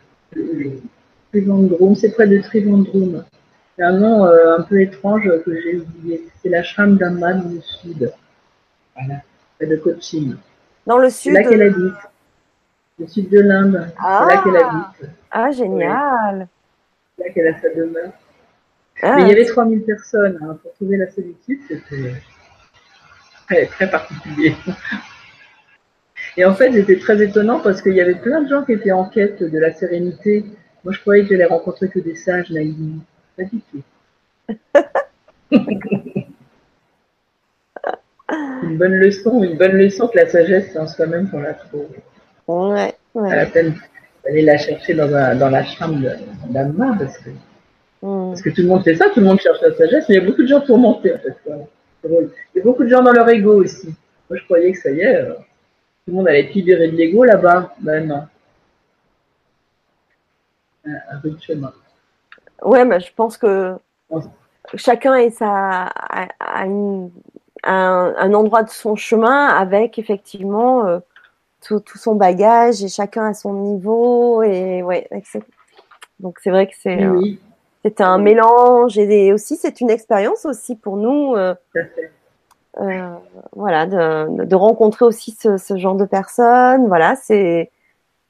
Trivandrum, 1.31 1.95
c'est 1.95 2.11
près 2.11 2.27
de 2.27 2.41
Trivandrum. 2.41 3.23
C'est 3.77 3.83
un 3.83 3.93
nom 3.93 4.25
euh, 4.25 4.57
un 4.57 4.63
peu 4.63 4.81
étrange 4.81 5.29
que 5.45 5.61
j'ai 5.61 5.77
oublié. 5.79 6.27
C'est 6.41 6.49
l'ashram 6.49 6.97
d'Amma 6.97 7.33
dans 7.33 7.49
le 7.49 7.61
sud. 7.61 8.11
Voilà, 8.95 9.21
près 9.57 9.67
de 9.67 9.77
Cochin. 9.77 10.37
Dans 10.85 10.97
le 10.97 11.09
sud 11.09 11.33
C'est 11.33 11.43
là 11.43 11.49
qu'elle 11.49 11.61
habite. 11.61 11.93
Le 12.99 13.07
sud 13.07 13.29
de 13.29 13.39
l'Inde. 13.39 13.91
Ah, 13.97 14.27
c'est 14.27 14.35
là 14.35 14.41
qu'elle 14.43 14.57
habite. 14.57 15.11
Ah, 15.31 15.51
génial. 15.51 16.47
C'est 17.17 17.25
là 17.25 17.33
qu'elle 17.33 17.47
a 17.47 17.61
sa 17.61 17.69
demeure. 17.69 18.11
Ah, 19.01 19.15
Mais 19.15 19.23
il 19.23 19.27
y 19.27 19.31
avait 19.31 19.45
3000 19.45 19.83
personnes. 19.83 20.39
Hein, 20.41 20.57
pour 20.61 20.73
trouver 20.73 20.97
la 20.97 21.09
solitude, 21.09 21.59
c'était 21.67 22.21
très, 23.47 23.65
très 23.65 23.89
particulier. 23.89 24.55
Et 26.37 26.45
en 26.45 26.53
fait, 26.53 26.71
c'était 26.73 26.97
très 26.97 27.21
étonnant 27.23 27.59
parce 27.59 27.81
qu'il 27.81 27.93
y 27.93 28.01
avait 28.01 28.15
plein 28.15 28.41
de 28.41 28.49
gens 28.49 28.63
qui 28.63 28.73
étaient 28.73 28.91
en 28.91 29.05
quête 29.05 29.41
de 29.41 29.57
la 29.57 29.73
sérénité. 29.73 30.45
Moi, 30.83 30.93
je 30.93 30.99
croyais 30.99 31.23
que 31.23 31.29
j'allais 31.29 31.45
rencontrer 31.45 31.87
que 31.89 31.99
des 31.99 32.15
sages 32.15 32.49
naïvement. 32.51 33.01
Pas 33.37 33.43
du 33.43 33.61
tout. 33.71 33.83
une 38.63 38.77
bonne 38.77 38.95
leçon, 38.95 39.43
une 39.43 39.57
bonne 39.57 39.73
leçon 39.73 40.07
que 40.07 40.17
la 40.17 40.27
sagesse, 40.27 40.69
c'est 40.73 40.79
en 40.79 40.87
soi-même 40.87 41.29
qu'on 41.29 41.41
la 41.41 41.53
trouve. 41.53 41.87
Ouais, 42.47 42.93
ouais. 43.13 43.31
À 43.31 43.35
la 43.37 43.45
peine 43.45 43.75
d'aller 44.23 44.41
la 44.41 44.57
chercher 44.57 44.93
dans, 44.93 45.07
dans 45.37 45.49
la 45.49 45.63
chambre 45.63 45.99
d'Amma 46.49 46.95
parce 46.97 47.17
que, 47.19 47.29
hmm. 48.05 48.29
parce 48.29 48.41
que 48.41 48.49
tout 48.49 48.61
le 48.61 48.67
monde 48.67 48.83
fait 48.83 48.95
ça, 48.95 49.09
tout 49.09 49.19
le 49.19 49.25
monde 49.25 49.39
cherche 49.39 49.61
la 49.61 49.73
sagesse, 49.73 50.05
mais 50.07 50.15
il 50.15 50.21
y 50.21 50.23
a 50.23 50.25
beaucoup 50.25 50.43
de 50.43 50.47
gens 50.47 50.61
tourmentés 50.61 51.13
en 51.13 51.17
fait. 51.19 51.35
Il 52.03 52.29
y 52.55 52.59
a 52.59 52.63
beaucoup 52.63 52.83
de 52.83 52.89
gens 52.89 53.01
dans 53.01 53.11
leur 53.11 53.27
ego 53.29 53.63
aussi. 53.63 53.87
Moi, 54.29 54.37
je 54.39 54.43
croyais 54.45 54.71
que 54.71 54.79
ça 54.79 54.91
y 54.91 55.01
est. 55.01 55.15
Euh, 55.15 55.33
tout 55.33 56.11
le 56.11 56.13
monde 56.13 56.27
allait 56.27 56.41
être 56.41 56.53
libéré 56.53 56.87
de 56.89 56.95
l'ego 56.95 57.23
là-bas. 57.23 57.73
Ben 57.79 58.07
non. 58.07 58.23
Un, 60.85 61.17
peu 61.19 61.31
de 61.31 61.41
chemin. 61.41 61.73
Ouais, 62.61 62.85
mais 62.85 62.99
je 62.99 63.11
pense 63.15 63.37
que 63.37 63.75
chacun 64.75 65.15
est 65.15 65.31
sa, 65.31 65.87
a, 65.87 66.27
un, 66.63 67.09
un, 67.63 68.33
endroit 68.33 68.61
de 68.61 68.69
son 68.69 68.95
chemin 68.95 69.47
avec 69.47 69.97
effectivement 69.97 70.85
euh, 70.85 70.99
tout, 71.65 71.79
tout, 71.79 71.97
son 71.97 72.13
bagage 72.13 72.83
et 72.83 72.87
chacun 72.87 73.25
à 73.25 73.33
son 73.33 73.53
niveau. 73.53 74.43
Et 74.43 74.83
ouais, 74.83 75.09
donc 76.19 76.37
c'est 76.43 76.51
vrai 76.51 76.67
que 76.67 76.75
c'est 76.79 77.03
euh, 77.03 77.19
c'est 77.85 78.01
un 78.01 78.17
mélange 78.17 78.97
et 78.97 79.31
aussi 79.31 79.57
c'est 79.57 79.79
une 79.79 79.91
expérience 79.91 80.45
aussi 80.45 80.75
pour 80.75 80.97
nous. 80.97 81.35
Euh, 81.35 81.53
euh, 82.81 83.13
voilà, 83.55 83.85
de, 83.85 84.43
de, 84.43 84.55
rencontrer 84.55 85.05
aussi 85.05 85.37
ce, 85.39 85.57
ce, 85.57 85.77
genre 85.77 85.93
de 85.93 86.05
personnes. 86.05 86.87
Voilà, 86.87 87.15
c'est 87.15 87.69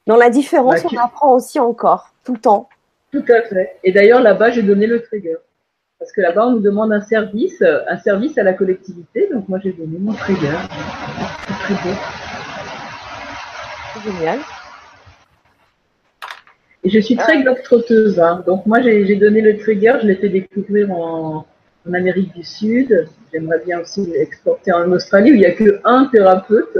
dans 0.08 0.18
la 0.18 0.30
différence, 0.30 0.84
bah, 0.84 0.90
on 0.92 0.98
apprend 0.98 1.34
aussi 1.36 1.58
encore 1.62 2.10
tout 2.26 2.34
le 2.34 2.40
temps. 2.40 2.68
Tout 3.14 3.24
à 3.30 3.44
fait. 3.44 3.78
Et 3.86 3.94
d'ailleurs, 3.94 4.22
là-bas, 4.22 4.52
j'ai 4.52 4.62
donné 4.62 4.88
le 4.88 5.02
trigger. 5.02 5.38
Parce 6.00 6.12
que 6.12 6.20
là-bas, 6.20 6.48
on 6.48 6.52
nous 6.52 6.60
demande 6.60 6.92
un 6.92 7.02
service, 7.02 7.64
un 7.64 7.98
service 7.98 8.38
à 8.38 8.44
la 8.44 8.54
collectivité. 8.54 9.30
Donc, 9.34 9.48
moi, 9.48 9.60
j'ai 9.64 9.72
donné 9.72 9.98
mon 9.98 10.14
trigger. 10.14 10.58
C'est 11.48 11.54
très 11.54 11.74
beau. 11.76 11.96
Génial. 14.04 14.40
Je 16.86 17.00
suis 17.00 17.16
très 17.16 17.42
globe-trotteuse. 17.42 18.20
Hein. 18.20 18.44
Donc, 18.46 18.66
moi, 18.66 18.82
j'ai 18.82 19.16
donné 19.16 19.42
le 19.42 19.58
trigger. 19.58 19.98
Je 20.02 20.08
l'ai 20.08 20.16
fait 20.16 20.30
découvrir 20.30 20.92
en, 20.92 21.46
en 21.88 21.94
Amérique 21.94 22.34
du 22.34 22.44
Sud. 22.44 23.08
J'aimerais 23.34 23.62
bien 23.66 23.82
aussi 23.82 24.06
l'exporter 24.06 24.72
en 24.72 24.92
Australie 24.92 25.32
où 25.32 25.34
il 25.34 25.40
n'y 25.40 25.46
a 25.46 25.52
que 25.52 25.82
un 25.84 26.06
thérapeute, 26.06 26.78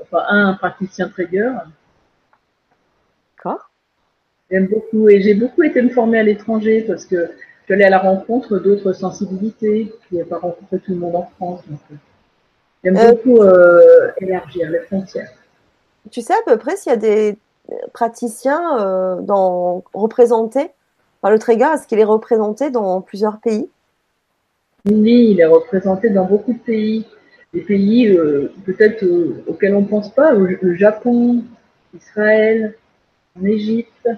enfin 0.00 0.24
un 0.28 0.54
praticien 0.54 1.08
trigger. 1.08 1.52
D'accord. 3.36 3.70
J'aime 4.50 4.66
beaucoup 4.66 5.08
et 5.08 5.20
j'ai 5.20 5.34
beaucoup 5.34 5.62
été 5.62 5.80
me 5.82 5.90
former 5.90 6.20
à 6.20 6.22
l'étranger 6.22 6.84
parce 6.86 7.04
que 7.04 7.30
je 7.68 7.74
suis 7.74 7.84
à 7.84 7.90
la 7.90 7.98
rencontre 7.98 8.58
d'autres 8.58 8.92
sensibilités. 8.92 9.92
Je 10.10 10.16
n'ai 10.16 10.24
pas 10.24 10.38
rencontré 10.38 10.78
tout 10.80 10.92
le 10.92 10.98
monde 10.98 11.16
en 11.16 11.30
France. 11.36 11.62
Euh, 11.70 11.94
j'aime 12.82 12.96
euh, 12.96 13.10
beaucoup 13.10 13.42
euh, 13.42 14.10
élargir 14.20 14.70
les 14.70 14.80
frontières. 14.80 15.30
Tu 16.10 16.20
sais 16.20 16.32
à 16.32 16.42
peu 16.44 16.56
près 16.56 16.76
s'il 16.76 16.90
y 16.90 16.94
a 16.94 16.98
des 16.98 17.38
praticiens 17.92 19.20
dans, 19.22 19.82
représentés 19.94 20.70
par 21.20 21.30
le 21.30 21.38
Trigger, 21.38 21.68
est-ce 21.74 21.86
qu'il 21.86 21.98
est 21.98 22.04
représenté 22.04 22.70
dans 22.70 23.00
plusieurs 23.00 23.38
pays? 23.40 23.68
Mini, 24.84 25.32
il 25.32 25.40
est 25.40 25.46
représenté 25.46 26.08
dans 26.10 26.24
beaucoup 26.24 26.54
de 26.54 26.58
pays. 26.58 27.04
Des 27.52 27.60
pays 27.60 28.08
euh, 28.08 28.52
peut-être 28.64 29.02
euh, 29.02 29.42
auxquels 29.46 29.74
on 29.74 29.82
ne 29.82 29.86
pense 29.86 30.14
pas, 30.14 30.32
le 30.32 30.74
Japon, 30.76 31.42
Israël, 31.94 32.76
en 33.38 33.44
Égypte, 33.44 34.08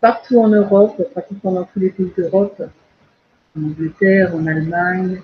partout 0.00 0.38
en 0.40 0.48
Europe, 0.48 1.02
pratiquement 1.12 1.52
dans 1.52 1.64
tous 1.64 1.80
les 1.80 1.90
pays 1.90 2.12
d'Europe, 2.16 2.62
en 3.58 3.64
Angleterre, 3.64 4.34
en 4.34 4.46
Allemagne, 4.46 5.20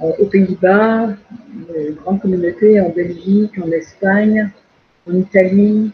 aux 0.00 0.26
Pays-Bas, 0.26 1.08
grande 2.02 2.20
communauté 2.20 2.80
en 2.80 2.90
Belgique, 2.90 3.58
en 3.60 3.70
Espagne, 3.72 4.50
en 5.08 5.14
Italie. 5.14 5.90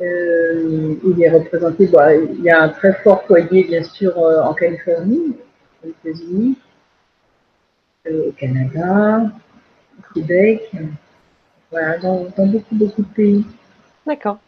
Euh, 0.00 0.94
il 1.04 1.22
est 1.22 1.30
représenté, 1.30 1.84
il 1.84 2.42
y 2.42 2.50
a 2.50 2.62
un 2.62 2.68
très 2.68 2.92
fort 3.02 3.22
foyer 3.24 3.64
bien 3.64 3.82
sûr 3.82 4.16
en 4.18 4.52
Californie, 4.52 5.36
aux 5.82 5.88
États-Unis, 5.88 6.58
au 8.06 8.32
Canada, 8.32 9.22
au 9.98 10.14
Québec, 10.14 10.70
voilà, 11.70 11.98
dans, 11.98 12.26
beaucoup, 12.36 12.74
beaucoup 12.74 13.02
de 13.02 13.08
pays. 13.08 13.46
D'accord. 14.06 14.38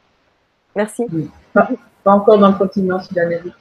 Merci. 0.77 1.07
Pas, 1.53 1.71
encore 2.05 2.39
dans 2.39 2.51
le 2.51 2.59
continent 2.59 3.01
sud-américain. 3.01 3.53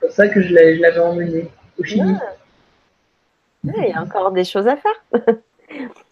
C'est 0.00 0.06
pour 0.06 0.10
ça 0.10 0.28
que 0.28 0.40
je 0.40 0.54
l'avais 0.54 0.98
emmené 1.00 1.50
au 1.78 1.84
Chili. 1.84 2.14
Ah. 2.20 3.70
il 3.76 3.90
y 3.90 3.92
a 3.92 4.02
encore 4.02 4.30
des 4.32 4.44
choses 4.44 4.66
à 4.66 4.76
faire. 4.76 5.04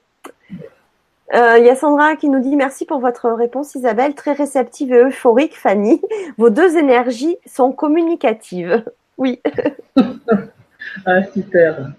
Euh, 1.34 1.56
il 1.58 1.64
y 1.64 1.70
a 1.70 1.74
Sandra 1.74 2.16
qui 2.16 2.28
nous 2.28 2.40
dit 2.40 2.56
merci 2.56 2.84
pour 2.84 3.00
votre 3.00 3.30
réponse 3.30 3.74
Isabelle, 3.74 4.14
très 4.14 4.32
réceptive 4.32 4.92
et 4.92 5.02
euphorique 5.04 5.56
Fanny. 5.56 6.02
Vos 6.36 6.50
deux 6.50 6.76
énergies 6.76 7.36
sont 7.46 7.72
communicatives. 7.72 8.84
Oui. 9.18 9.40
ah 11.06 11.22
super. 11.32 11.92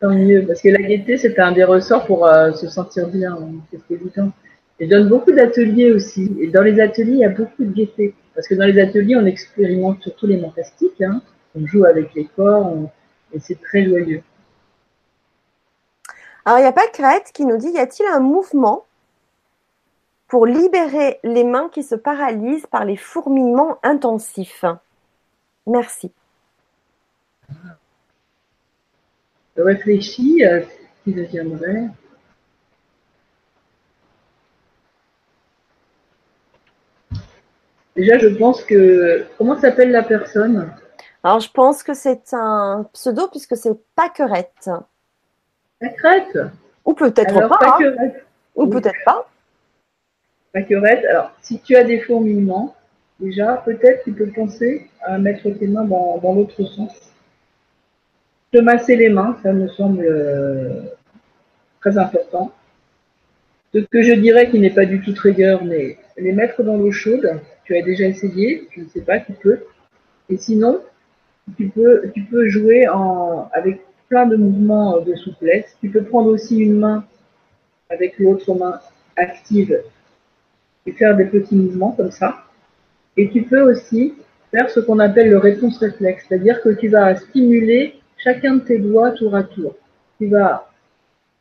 Tant 0.00 0.10
mieux, 0.10 0.44
parce 0.46 0.62
que 0.62 0.70
la 0.70 0.80
gaieté, 0.80 1.18
c'est 1.18 1.38
un 1.38 1.52
des 1.52 1.64
ressorts 1.64 2.06
pour 2.06 2.26
euh, 2.26 2.50
se 2.52 2.66
sentir 2.66 3.08
bien, 3.08 3.34
hein, 3.34 3.50
c'est 3.70 3.94
évident. 3.94 4.32
Je 4.80 4.86
donne 4.86 5.08
beaucoup 5.08 5.32
d'ateliers 5.32 5.92
aussi. 5.92 6.34
Et 6.40 6.48
dans 6.48 6.62
les 6.62 6.80
ateliers, 6.80 7.12
il 7.12 7.18
y 7.18 7.24
a 7.24 7.28
beaucoup 7.28 7.62
de 7.62 7.72
gaieté. 7.72 8.14
Parce 8.34 8.48
que 8.48 8.54
dans 8.54 8.64
les 8.64 8.80
ateliers, 8.80 9.16
on 9.16 9.26
expérimente 9.26 10.02
surtout 10.02 10.26
les 10.26 10.40
fantastiques. 10.40 11.02
Hein. 11.02 11.20
On 11.54 11.66
joue 11.66 11.84
avec 11.84 12.14
les 12.14 12.24
corps 12.24 12.74
et 13.34 13.38
c'est 13.38 13.60
très 13.60 13.84
joyeux. 13.84 14.22
Alors, 16.44 16.58
il 16.58 16.62
n'y 16.62 16.68
a 16.68 16.72
pas 16.72 16.86
Crête 16.88 17.30
qui 17.32 17.44
nous 17.44 17.56
dit, 17.56 17.70
y 17.70 17.78
a-t-il 17.78 18.06
un 18.08 18.20
mouvement 18.20 18.86
pour 20.28 20.46
libérer 20.46 21.20
les 21.24 21.44
mains 21.44 21.68
qui 21.70 21.82
se 21.82 21.94
paralysent 21.94 22.66
par 22.66 22.84
les 22.84 22.96
fourmillements 22.96 23.78
intensifs? 23.82 24.64
Merci 25.66 26.12
réfléchis 29.60 30.44
à 30.44 30.62
ce 30.62 30.68
qui 31.04 31.12
deviendrait. 31.12 31.88
Déjà, 37.96 38.18
je 38.18 38.28
pense 38.28 38.64
que. 38.64 39.26
Comment 39.36 39.58
s'appelle 39.58 39.90
la 39.90 40.02
personne? 40.02 40.72
Alors, 41.22 41.40
je 41.40 41.50
pense 41.50 41.82
que 41.82 41.92
c'est 41.92 42.32
un 42.32 42.88
pseudo 42.94 43.28
puisque 43.28 43.56
c'est 43.56 43.78
Paquerette. 45.80 46.32
Paquerette 46.32 46.52
Ou 46.84 46.94
peut-être 46.94 47.48
pas. 47.48 47.78
Hein. 47.80 48.10
Ou 48.54 48.66
peut-être 48.66 49.04
pas. 49.04 49.28
Paquerette. 50.52 51.04
Alors, 51.06 51.32
si 51.42 51.60
tu 51.60 51.76
as 51.76 51.84
des 51.84 52.00
fourmillements, 52.00 52.76
déjà, 53.18 53.62
peut-être 53.64 54.04
tu 54.04 54.12
peux 54.12 54.28
penser 54.28 54.90
à 55.02 55.18
mettre 55.18 55.48
tes 55.50 55.66
mains 55.66 55.84
dans, 55.84 56.18
dans 56.18 56.34
l'autre 56.34 56.64
sens 56.64 57.10
se 58.52 58.60
masser 58.60 58.96
les 58.96 59.08
mains, 59.08 59.36
ça 59.42 59.52
me 59.52 59.68
semble 59.68 60.04
euh, 60.04 60.82
très 61.80 61.98
important. 61.98 62.52
Ce 63.72 63.78
que 63.78 64.02
je 64.02 64.12
dirais 64.14 64.50
qui 64.50 64.58
n'est 64.58 64.74
pas 64.74 64.86
du 64.86 65.00
tout 65.00 65.12
trigger, 65.12 65.58
mais 65.64 65.98
les 66.16 66.32
mettre 66.32 66.62
dans 66.62 66.76
l'eau 66.76 66.90
chaude, 66.90 67.40
tu 67.64 67.76
as 67.76 67.82
déjà 67.82 68.06
essayé, 68.06 68.68
je 68.72 68.80
ne 68.80 68.88
sais 68.88 69.02
pas, 69.02 69.20
tu 69.20 69.32
peux. 69.32 69.60
Et 70.28 70.36
sinon, 70.36 70.80
tu 71.56 71.68
peux, 71.68 72.10
tu 72.12 72.22
peux 72.22 72.48
jouer 72.48 72.88
en, 72.88 73.48
avec 73.52 73.80
plein 74.10 74.26
de 74.26 74.36
mouvements 74.36 75.00
de 75.00 75.14
souplesse. 75.14 75.76
Tu 75.80 75.88
peux 75.88 76.02
prendre 76.02 76.28
aussi 76.30 76.58
une 76.58 76.78
main 76.78 77.04
avec 77.88 78.18
l'autre 78.18 78.52
main 78.54 78.78
active 79.16 79.80
et 80.84 80.92
faire 80.92 81.16
des 81.16 81.26
petits 81.26 81.54
mouvements 81.54 81.92
comme 81.92 82.10
ça. 82.10 82.44
Et 83.16 83.30
tu 83.30 83.42
peux 83.42 83.62
aussi 83.62 84.14
faire 84.50 84.68
ce 84.68 84.80
qu'on 84.80 84.98
appelle 84.98 85.30
le 85.30 85.38
réponse 85.38 85.78
réflexe, 85.78 86.26
c'est-à-dire 86.28 86.60
que 86.60 86.70
tu 86.70 86.88
vas 86.88 87.14
stimuler 87.16 88.00
chacun 88.18 88.56
de 88.56 88.60
tes 88.60 88.78
doigts 88.78 89.12
tour 89.12 89.34
à 89.34 89.44
tour. 89.44 89.76
Tu 90.18 90.26
vas, 90.26 90.68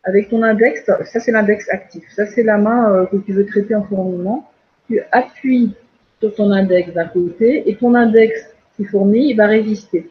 avec 0.03 0.29
ton 0.29 0.43
index, 0.43 0.85
ça 0.85 1.19
c'est 1.19 1.31
l'index 1.31 1.67
actif, 1.69 2.03
ça 2.15 2.27
c'est 2.27 2.43
la 2.43 2.57
main 2.57 2.93
euh, 2.93 3.05
que 3.07 3.17
tu 3.17 3.33
veux 3.33 3.45
traiter 3.45 3.75
en 3.75 3.83
fourmillement. 3.83 4.49
Tu 4.87 5.01
appuies 5.11 5.73
sur 6.19 6.35
ton 6.35 6.51
index 6.51 6.93
d'un 6.93 7.07
côté 7.07 7.69
et 7.69 7.75
ton 7.75 7.95
index 7.95 8.33
qui 8.75 8.85
fournit, 8.85 9.33
va 9.33 9.47
résister. 9.47 10.09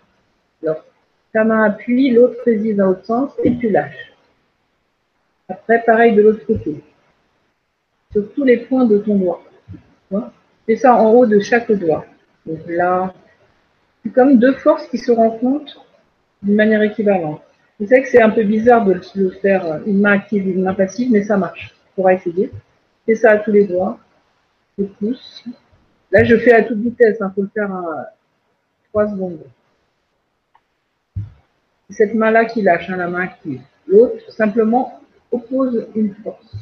Ta 1.33 1.45
main 1.45 1.65
appuie, 1.65 2.11
l'autre 2.11 2.37
résiste 2.45 2.77
dans 2.77 2.87
l'autre 2.87 3.05
sens 3.05 3.33
et 3.45 3.57
tu 3.57 3.71
lâches. 3.71 4.13
Après, 5.49 5.83
pareil 5.85 6.15
de 6.15 6.23
l'autre 6.23 6.45
côté. 6.47 6.83
Sur 8.13 8.33
tous 8.33 8.45
les 8.45 8.59
points 8.59 8.87
de 8.87 8.99
ton 8.99 9.17
doigt. 9.17 9.43
Fais 10.67 10.77
ça 10.77 10.95
en 10.95 11.11
haut 11.13 11.27
de 11.27 11.41
chaque 11.41 11.71
doigt. 11.73 12.05
Donc 12.45 12.61
là, 12.67 13.15
c'est 14.03 14.13
comme 14.13 14.39
deux 14.39 14.55
forces 14.55 14.87
qui 14.89 14.99
se 14.99 15.13
rencontrent 15.13 15.85
d'une 16.43 16.57
manière 16.57 16.83
équivalente. 16.83 17.43
Je 17.81 17.87
sais 17.87 18.03
que 18.03 18.09
c'est 18.09 18.21
un 18.21 18.31
peu 18.31 18.43
bizarre 18.43 18.85
de 18.85 19.01
le 19.15 19.31
faire 19.31 19.65
euh, 19.67 19.79
une 19.87 20.01
main 20.01 20.13
active 20.13 20.47
et 20.49 20.51
une 20.51 20.63
main 20.63 20.75
passive, 20.75 21.11
mais 21.13 21.23
ça 21.23 21.37
marche. 21.37 21.75
On 21.93 22.03
pourra 22.03 22.15
essayer. 22.15 22.51
Fais 23.07 23.15
ça 23.15 23.33
à 23.33 23.39
tous 23.39 23.53
les 23.53 23.67
doigts. 23.67 23.99
Je 24.79 24.85
pousse. 24.85 25.45
Là, 26.11 26.25
je 26.25 26.37
fais 26.37 26.53
à 26.53 26.65
toute 26.65 26.79
vitesse. 26.79 27.19
Il 27.21 27.23
hein, 27.23 27.33
faut 27.35 27.43
le 27.43 27.51
faire 27.55 27.73
à 27.73 28.11
3 28.91 29.09
secondes. 29.09 29.41
Cette 31.91 32.15
main-là 32.15 32.45
qui 32.45 32.63
lâche, 32.63 32.91
hein, 32.91 32.97
la 32.97 33.09
main 33.09 33.23
active. 33.23 33.61
L'autre, 33.87 34.31
simplement, 34.31 35.01
oppose 35.33 35.87
une 35.95 36.15
force. 36.23 36.55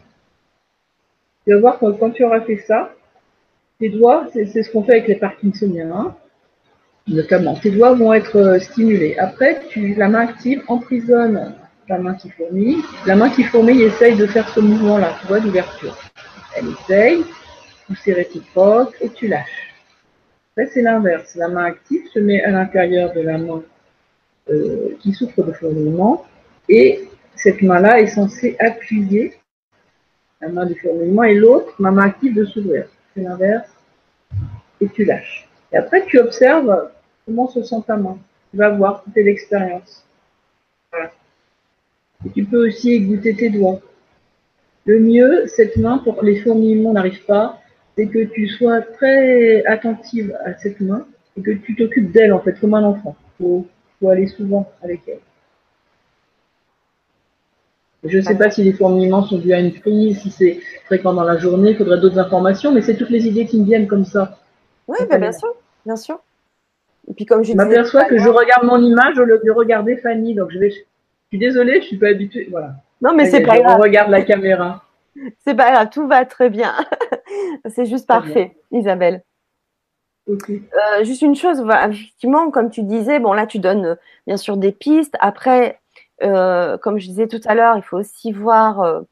Tu 1.45 1.53
vas 1.53 1.61
voir 1.61 1.79
que 1.79 1.87
quand 1.93 2.11
tu 2.11 2.25
auras 2.25 2.41
fait 2.41 2.59
ça, 2.59 2.93
tes 3.79 3.89
doigts, 3.89 4.27
c'est 4.33 4.63
ce 4.63 4.71
qu'on 4.71 4.83
fait 4.85 4.93
avec 4.93 5.09
les 5.09 5.17
Parkinsoniens. 5.17 5.91
Hein, 5.91 6.17
notamment. 7.09 7.55
Tes 7.55 7.71
doigts 7.71 7.95
vont 7.95 8.13
être 8.13 8.37
euh, 8.37 8.59
stimulés. 8.59 9.17
Après, 9.19 9.61
tu, 9.69 9.95
la 9.95 10.09
main 10.09 10.21
active 10.21 10.63
emprisonne 10.69 11.55
la 11.89 11.99
main 11.99 12.15
qui 12.15 12.31
fourmille. 12.31 12.83
La 13.07 13.15
main 13.15 13.31
qui 13.31 13.45
fourmille 13.45 13.83
essaye 13.83 14.17
de 14.17 14.27
faire 14.27 14.49
ce 14.49 14.61
mouvement-là, 14.61 15.17
tu 15.21 15.27
vois, 15.29 15.41
d'ouverture. 15.41 15.97
Elle 16.57 16.69
essaye, 16.69 17.25
pousser 17.87 18.13
réciproque, 18.13 18.97
et 19.01 19.11
tu 19.11 19.29
lâches. 19.29 19.75
Après, 20.53 20.71
c'est 20.73 20.83
l'inverse. 20.83 21.37
La 21.37 21.49
main 21.49 21.65
active 21.65 22.03
se 22.13 22.19
met 22.19 22.43
à 22.43 22.51
l'intérieur 22.51 23.13
de 23.13 23.21
la 23.21 23.39
main 23.39 23.63
euh, 24.51 24.97
qui 25.01 25.13
souffre 25.13 25.43
de 25.43 25.53
fourmillement, 25.53 26.25
et 26.69 27.09
cette 27.35 27.63
main-là 27.63 28.01
est 28.01 28.07
censée 28.07 28.57
appuyer 28.59 29.35
la 30.41 30.49
main 30.49 30.67
du 30.67 30.75
fourmillement, 30.75 31.25
et 31.25 31.35
l'autre, 31.35 31.75
ma 31.79 31.91
main 31.91 32.07
active, 32.07 32.35
de 32.35 32.45
s'ouvrir. 32.45 32.87
C'est 33.15 33.23
l'inverse, 33.23 33.69
et 34.81 34.89
tu 34.89 35.05
lâches. 35.05 35.49
Et 35.73 35.77
après, 35.77 36.05
tu 36.07 36.19
observes 36.19 36.91
Comment 37.27 37.49
se 37.49 37.61
sent 37.65 37.83
ta 37.89 37.97
main 37.97 38.19
Tu 38.53 38.57
vas 38.57 38.71
voir, 38.71 39.05
c'est 39.13 39.25
l'expérience. 39.25 40.07
Et 42.25 42.31
tu 42.33 42.45
peux 42.45 42.69
aussi 42.69 43.01
goûter 43.01 43.35
tes 43.35 43.51
doigts. 43.51 43.81
Le 44.85 45.01
mieux, 45.01 45.47
cette 45.49 45.77
main, 45.77 45.99
pour 45.99 46.17
que 46.17 46.25
les 46.25 46.41
fourmillements 46.41 46.93
n'arrivent 46.93 47.25
pas, 47.25 47.61
c'est 47.97 48.07
que 48.07 48.25
tu 48.25 48.47
sois 48.47 48.81
très 48.81 49.65
attentive 49.67 50.37
à 50.45 50.55
cette 50.55 50.81
main 50.81 51.05
et 51.37 51.43
que 51.43 51.51
tu 51.51 51.75
t'occupes 51.75 52.13
d'elle, 52.13 52.33
en 52.33 52.41
fait, 52.41 52.59
comme 52.61 52.75
un 52.75 52.85
enfant. 52.85 53.17
Faut 54.01 54.09
aller 54.09 54.27
souvent 54.27 54.71
avec 54.83 55.03
elle. 55.09 55.21
Je 58.05 58.19
ne 58.19 58.23
sais 58.23 58.37
pas 58.37 58.51
si 58.51 58.63
les 58.63 58.73
fourmillements 58.73 59.25
sont 59.25 59.39
dus 59.39 59.53
à 59.53 59.59
une 59.59 59.73
prise, 59.73 60.21
si 60.21 60.31
c'est 60.31 60.61
fréquent 60.85 61.13
dans 61.13 61.25
la 61.25 61.39
journée, 61.39 61.71
il 61.71 61.77
faudrait 61.77 61.99
d'autres 61.99 62.19
informations, 62.19 62.73
mais 62.73 62.83
c'est 62.83 62.97
toutes 62.97 63.11
les 63.11 63.27
idées 63.27 63.47
qui 63.47 63.59
me 63.59 63.65
viennent 63.65 63.89
comme 63.89 64.05
ça. 64.05 64.39
Oui, 64.87 64.99
ben, 65.11 65.19
bien 65.19 65.33
sûr, 65.33 65.55
bien 65.85 65.97
sûr. 65.97 66.21
Et 67.09 67.15
puis 67.15 67.25
comme 67.25 67.43
je, 67.43 67.55
m'aperçois 67.55 68.05
que 68.05 68.19
je 68.19 68.29
regarde 68.29 68.65
mon 68.65 68.81
image 68.81 69.19
au 69.19 69.25
lieu 69.25 69.41
de 69.45 69.51
regarder 69.51 69.97
Fanny, 69.97 70.35
donc 70.35 70.51
je 70.51 70.59
vais. 70.59 70.71
Je 70.71 71.37
suis 71.37 71.39
désolée, 71.39 71.81
je 71.81 71.87
suis 71.87 71.97
pas 71.97 72.09
habituée. 72.09 72.47
Voilà. 72.51 72.75
Non, 73.03 73.13
mais 73.15 73.27
c'est 73.27 73.43
pas 73.43 73.59
grave. 73.59 73.77
On 73.79 73.83
regarde 73.83 74.11
la 74.11 74.23
caméra. 74.23 74.83
C'est 75.47 75.55
pas 75.55 75.73
grave, 75.73 75.89
tout 75.91 76.07
va 76.07 76.27
très 76.27 76.51
bien. 76.51 76.75
c'est 77.75 77.87
juste 77.87 78.07
parfait, 78.07 78.55
Isabelle. 78.71 79.23
Okay. 80.29 80.63
Euh, 80.75 81.05
juste 81.05 81.23
une 81.23 81.37
chose, 81.37 81.65
effectivement, 81.89 82.51
comme 82.51 82.71
tu 82.71 82.83
disais, 82.83 83.21
bon 83.21 83.33
là 83.33 83.47
tu 83.47 83.61
donnes 83.61 83.87
euh, 83.87 83.95
bien 84.27 84.37
sûr 84.37 84.57
des 84.57 84.73
pistes. 84.73 85.15
Après, 85.21 85.79
euh, 86.23 86.79
comme 86.79 86.99
je 86.99 87.07
disais 87.07 87.29
tout 87.29 87.41
à 87.45 87.55
l'heure, 87.55 87.77
il 87.77 87.83
faut 87.83 87.99
aussi 87.99 88.33
voir 88.33 89.05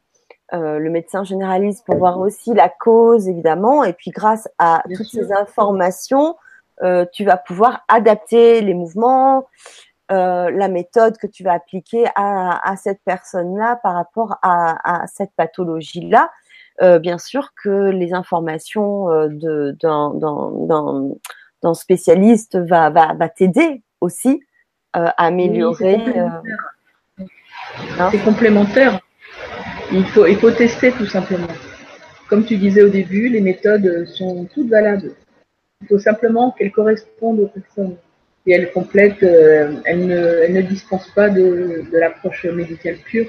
euh, 0.53 0.77
le 0.77 0.89
médecin 0.89 1.23
généraliste 1.23 1.85
pour 1.85 1.97
voir 1.97 2.19
aussi 2.19 2.53
la 2.53 2.69
cause, 2.69 3.27
évidemment. 3.27 3.83
Et 3.83 3.93
puis 3.93 4.11
grâce 4.11 4.47
à 4.59 4.83
toutes 4.95 5.07
ces 5.07 5.31
informations, 5.31 6.35
euh, 6.83 7.05
tu 7.13 7.25
vas 7.25 7.37
pouvoir 7.37 7.83
adapter 7.87 8.61
les 8.61 8.73
mouvements 8.73 9.47
la 10.07 10.67
méthode 10.67 11.17
que 11.17 11.25
tu 11.25 11.43
vas 11.43 11.53
appliquer 11.53 12.05
à, 12.15 12.75
cette 12.77 12.99
personne-là 13.05 13.77
par 13.77 13.95
rapport 13.95 14.37
à, 14.43 15.03
cette 15.07 15.31
pathologie-là. 15.35 16.29
Bien 17.01 17.17
sûr 17.17 17.53
que 17.61 17.89
les 17.89 18.13
informations 18.13 19.07
d'un 21.61 21.73
spécialiste 21.73 22.57
va, 22.57 22.89
va, 22.89 23.13
va 23.13 23.29
t'aider 23.29 23.81
aussi 24.01 24.41
à 24.93 25.09
améliorer. 25.25 25.99
c'est 28.11 28.23
complémentaire. 28.23 28.99
Il 29.91 30.05
faut, 30.05 30.25
il 30.25 30.37
faut 30.37 30.51
tester 30.51 30.91
tout 30.91 31.05
simplement. 31.05 31.47
Comme 32.29 32.43
tu 32.43 32.57
disais 32.57 32.81
au 32.81 32.89
début, 32.89 33.29
les 33.29 33.41
méthodes 33.41 34.05
sont 34.07 34.45
toutes 34.45 34.69
valables. 34.69 35.11
Il 35.81 35.87
faut 35.87 35.99
simplement 35.99 36.51
qu'elles 36.51 36.71
correspondent 36.71 37.41
aux 37.41 37.47
personnes. 37.47 37.97
Et 38.47 38.53
elles 38.53 38.71
complètent, 38.71 39.23
euh, 39.23 39.73
elles, 39.85 40.05
ne, 40.05 40.47
ne, 40.47 40.61
dispensent 40.61 41.11
pas 41.15 41.29
de, 41.29 41.83
de 41.91 41.97
l'approche 41.97 42.45
médicale 42.45 42.97
pure. 42.97 43.27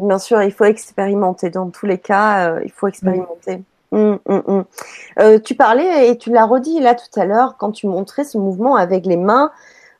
Bien 0.00 0.18
sûr, 0.18 0.42
il 0.42 0.52
faut 0.52 0.64
expérimenter. 0.64 1.50
Dans 1.50 1.68
tous 1.68 1.86
les 1.86 1.98
cas, 1.98 2.52
euh, 2.52 2.60
il 2.64 2.72
faut 2.72 2.88
expérimenter. 2.88 3.62
Hum, 3.92 4.18
hum, 4.26 4.42
hum. 4.46 4.64
Euh, 5.18 5.38
tu 5.38 5.54
parlais 5.54 6.08
et 6.08 6.16
tu 6.16 6.30
l'as 6.30 6.46
redit 6.46 6.80
là 6.80 6.94
tout 6.94 7.20
à 7.20 7.26
l'heure 7.26 7.56
quand 7.58 7.72
tu 7.72 7.86
montrais 7.86 8.24
ce 8.24 8.38
mouvement 8.38 8.76
avec 8.76 9.04
les 9.04 9.16
mains. 9.16 9.50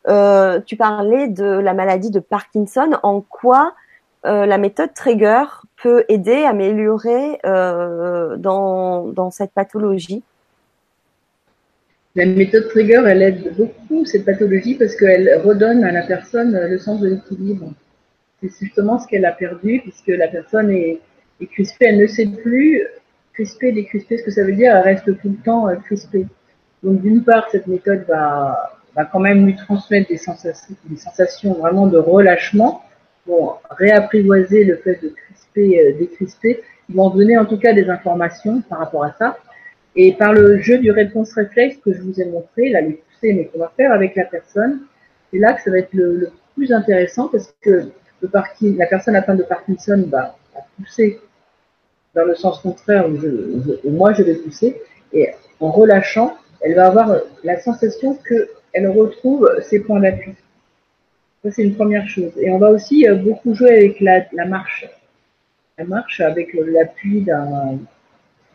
Euh, 0.09 0.61
tu 0.65 0.77
parlais 0.77 1.29
de 1.29 1.45
la 1.45 1.75
maladie 1.75 2.11
de 2.11 2.21
Parkinson. 2.21 2.99
En 3.03 3.21
quoi 3.21 3.75
la 4.23 4.59
méthode 4.59 4.93
Trigger 4.93 5.45
peut 5.83 6.05
aider 6.09 6.45
à 6.45 6.51
améliorer 6.51 7.41
dans, 7.43 9.07
dans 9.07 9.31
cette 9.31 9.53
pathologie? 9.53 10.23
La 12.17 12.27
méthode 12.27 12.69
Trigger, 12.69 13.03
elle 13.07 13.23
aide 13.23 13.55
beaucoup 13.57 14.05
cette 14.05 14.27
pathologie 14.27 14.75
parce 14.75 14.95
qu'elle 14.95 15.41
redonne 15.43 15.85
à 15.85 15.91
la 15.93 16.03
personne 16.03 16.53
le 16.53 16.79
sens 16.79 17.01
de 17.01 17.09
l'équilibre. 17.09 17.73
C'est 18.43 18.51
justement 18.61 18.99
ce 18.99 19.07
qu'elle 19.07 19.25
a 19.25 19.33
perdu 19.33 19.81
puisque 19.81 20.09
la 20.09 20.29
personne 20.29 20.71
est, 20.71 21.01
crispée, 21.53 21.87
elle 21.87 21.99
ne 21.99 22.07
sait 22.07 22.27
plus 22.27 22.83
crispée, 23.33 23.73
décrispée, 23.73 24.19
ce 24.19 24.25
que 24.25 24.31
ça 24.31 24.45
veut 24.45 24.53
dire, 24.53 24.77
elle 24.77 24.83
reste 24.83 25.05
tout 25.05 25.29
le 25.29 25.43
temps 25.43 25.69
euh, 25.69 25.77
crispée. 25.77 26.27
Donc 26.83 27.01
d'une 27.01 27.23
part, 27.25 27.49
cette 27.51 27.67
méthode 27.67 28.05
va, 28.09 28.79
quand 29.13 29.21
même 29.21 29.47
lui 29.47 29.57
transmettre 29.57 30.09
des 30.09 30.19
sensations, 30.19 31.55
vraiment 31.55 31.87
de 31.87 31.99
relâchement 31.99 32.83
pour 33.25 33.63
réapprivoiser 33.71 34.65
le 34.65 34.77
fait 34.77 35.03
de 35.03 35.09
crisper, 35.09 35.81
euh, 35.81 35.99
décrisper. 35.99 36.63
Ils 36.89 36.97
vont 36.97 37.11
donner 37.11 37.39
en 37.39 37.47
tout 37.47 37.59
cas 37.59 37.73
des 37.73 37.89
informations 37.89 38.63
par 38.63 38.81
rapport 38.81 39.05
à 39.05 39.13
ça. 39.19 39.39
Et 39.97 40.13
par 40.13 40.33
le 40.33 40.61
jeu 40.61 40.79
du 40.79 40.91
réponse 40.91 41.33
réflexe 41.33 41.79
que 41.79 41.93
je 41.93 42.01
vous 42.03 42.21
ai 42.21 42.27
montré, 42.27 42.69
là, 42.69 42.81
les 42.81 42.93
poussées, 42.93 43.33
mais 43.33 43.47
qu'on 43.47 43.59
va 43.59 43.73
faire 43.77 43.93
avec 43.93 44.15
la 44.15 44.25
personne, 44.25 44.81
c'est 45.31 45.39
là 45.39 45.53
que 45.53 45.63
ça 45.63 45.71
va 45.71 45.79
être 45.79 45.93
le, 45.93 46.31
plus 46.61 46.73
intéressant 46.73 47.29
parce 47.29 47.55
que 47.63 47.87
la 48.23 48.87
personne 48.87 49.17
atteinte 49.17 49.39
de 49.39 49.45
Parkinson 49.45 50.05
va, 50.09 50.37
pousser 50.77 51.21
dans 52.15 52.25
le 52.25 52.35
sens 52.35 52.61
contraire 52.61 53.09
où, 53.09 53.17
je, 53.17 53.89
moi 53.89 54.13
je 54.13 54.23
vais 54.23 54.35
pousser 54.35 54.83
et 55.13 55.31
en 55.61 55.71
relâchant, 55.71 56.37
elle 56.61 56.75
va 56.75 56.87
avoir 56.87 57.17
la 57.45 57.61
sensation 57.61 58.17
qu'elle 58.27 58.89
retrouve 58.89 59.49
ses 59.63 59.81
points 59.81 60.01
d'appui. 60.01 60.35
Ça, 61.43 61.51
c'est 61.51 61.63
une 61.63 61.75
première 61.75 62.07
chose. 62.07 62.33
Et 62.37 62.51
on 62.51 62.59
va 62.59 62.71
aussi 62.71 63.09
euh, 63.09 63.15
beaucoup 63.15 63.55
jouer 63.55 63.71
avec. 63.71 64.01
La 64.01 65.87
marche 65.87 66.21
avec 66.21 66.53
l'appui 66.53 67.27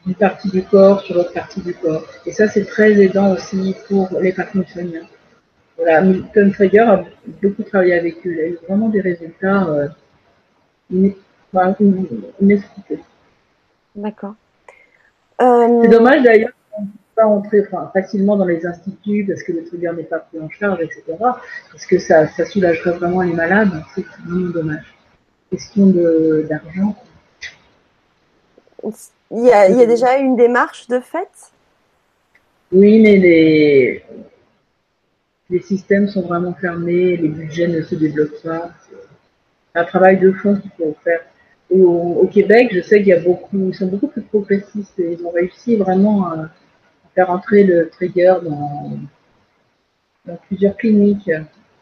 d'une 0.05 0.15
partie 0.15 0.49
du 0.49 0.61
corps 0.61 1.01
sur 1.01 1.15
l'autre 1.15 1.33
partie 1.33 1.61
du 1.61 1.73
corps. 1.73 2.05
Et 2.27 2.31
ça, 2.31 2.47
c'est 2.47 2.65
très 2.65 2.93
aidant 3.01 3.33
aussi 3.33 3.75
pour 3.87 4.09
les 4.21 4.31
Parkinsoniens. 4.31 5.07
Voilà, 5.77 6.01
Milton 6.01 6.51
Traeger 6.51 6.79
a 6.79 7.03
beaucoup 7.41 7.63
travaillé 7.63 7.93
avec 7.93 8.15
eux. 8.25 8.33
Il 8.33 8.39
a 8.39 8.47
eu 8.47 8.57
vraiment 8.67 8.89
des 8.89 9.01
résultats 9.01 9.67
euh, 9.67 11.09
inexpliqués. 12.39 12.99
D'accord. 13.95 14.35
Euh... 15.41 15.81
C'est 15.83 15.89
dommage 15.89 16.23
d'ailleurs 16.23 16.51
pas 17.15 17.25
entrer 17.25 17.63
facilement 17.93 18.35
dans 18.35 18.45
les 18.45 18.65
instituts 18.65 19.25
parce 19.25 19.41
que 19.43 19.53
le 19.53 19.63
trigger 19.63 19.91
n'est 19.95 20.03
pas 20.03 20.19
pris 20.19 20.39
en 20.39 20.49
charge, 20.49 20.81
etc. 20.81 21.03
Parce 21.71 21.85
que 21.85 21.97
ça, 21.97 22.27
ça 22.27 22.45
soulagerait 22.45 22.91
vraiment 22.91 23.21
les 23.21 23.33
malades. 23.33 23.81
C'est 23.95 24.05
vraiment 24.25 24.49
dommage. 24.49 24.93
Question 25.49 25.87
d'argent. 25.87 26.95
Il 29.31 29.45
y, 29.45 29.51
a, 29.51 29.69
il 29.69 29.77
y 29.77 29.81
a 29.81 29.85
déjà 29.85 30.17
une 30.17 30.35
démarche 30.35 30.87
de 30.87 30.99
fait? 30.99 31.29
Oui, 32.71 33.01
mais 33.01 33.17
les, 33.17 34.03
les 35.49 35.61
systèmes 35.61 36.07
sont 36.07 36.21
vraiment 36.21 36.53
fermés, 36.53 37.17
les 37.17 37.27
budgets 37.27 37.67
ne 37.67 37.81
se 37.81 37.95
débloquent 37.95 38.41
pas. 38.43 38.71
C'est 38.89 39.79
un 39.79 39.83
travail 39.83 40.19
de 40.19 40.31
fond 40.31 40.55
qu'il 40.55 40.71
faut 40.71 40.95
faire. 41.03 41.21
Au, 41.69 42.19
au, 42.21 42.27
Québec, 42.27 42.69
je 42.71 42.81
sais 42.81 42.99
qu'il 42.99 43.07
y 43.07 43.13
a 43.13 43.19
beaucoup, 43.19 43.69
ils 43.69 43.75
sont 43.75 43.87
beaucoup 43.87 44.07
plus 44.07 44.21
progressistes 44.21 44.99
et 44.99 45.13
ils 45.13 45.25
ont 45.25 45.31
réussi 45.31 45.75
vraiment 45.75 46.31
à 46.31 46.49
faire 47.15 47.29
entrer 47.29 47.63
le 47.63 47.89
trigger 47.89 48.35
dans, 48.43 48.99
dans, 50.25 50.37
plusieurs 50.47 50.77
cliniques. 50.77 51.31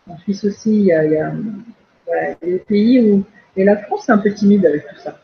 En 0.09 0.18
Suisse 0.20 0.43
aussi, 0.45 0.72
il 0.72 0.86
y 0.86 0.93
a, 0.93 1.05
il 1.05 1.11
y 1.11 1.18
a 1.18 1.34
voilà, 2.05 2.36
des 2.41 2.59
pays 2.59 3.11
où. 3.11 3.24
Et 3.55 3.64
la 3.64 3.78
France 3.78 4.09
est 4.09 4.11
un 4.11 4.18
peu 4.18 4.34
timide 4.34 4.66
avec 4.66 4.88
tout 4.88 4.95
ça. 4.95 5.20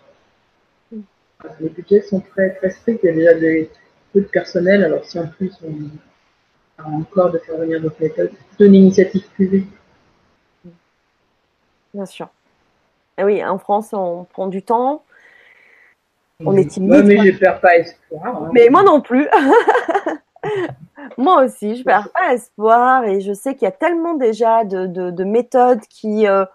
Les 1.59 1.69
budgets 1.69 2.01
sont 2.01 2.19
très, 2.19 2.53
très 2.55 2.69
stricts, 2.69 2.99
il 3.03 3.07
y 3.07 3.09
a 3.09 3.15
déjà 3.15 3.33
des, 3.33 3.69
peu 4.13 4.21
de 4.21 4.25
personnel, 4.25 4.83
alors 4.83 5.05
si 5.05 5.19
en 5.19 5.27
plus 5.27 5.51
on 5.63 5.71
encore 6.85 7.31
de 7.31 7.37
faire 7.39 7.57
venir 7.57 7.81
d'autres 7.81 8.01
méthodes, 8.01 8.31
c'est 8.57 8.65
une 8.65 8.75
initiative 8.75 9.27
privée. 9.33 9.65
Bien 11.93 12.05
sûr. 12.05 12.29
Et 13.17 13.23
oui, 13.23 13.43
en 13.43 13.57
France, 13.57 13.89
on 13.93 14.25
prend 14.25 14.47
du 14.47 14.63
temps, 14.63 15.03
on 16.45 16.55
est 16.55 16.65
timide. 16.65 17.05
mais 17.05 17.31
je 17.31 17.37
perds 17.37 17.59
pas 17.59 17.75
espoir. 17.75 18.25
Hein. 18.25 18.49
Mais 18.53 18.69
moi 18.69 18.83
non 18.83 19.01
plus. 19.01 19.27
moi 21.17 21.43
aussi, 21.43 21.75
je 21.75 21.83
perds 21.83 22.09
pas 22.13 22.33
espoir 22.33 23.03
et 23.03 23.19
je 23.19 23.33
sais 23.33 23.55
qu'il 23.55 23.63
y 23.63 23.67
a 23.67 23.71
tellement 23.73 24.13
déjà 24.13 24.63
de, 24.63 24.85
de, 24.87 25.23
méthodes 25.25 25.81
qui, 25.89 26.27
euh, 26.27 26.45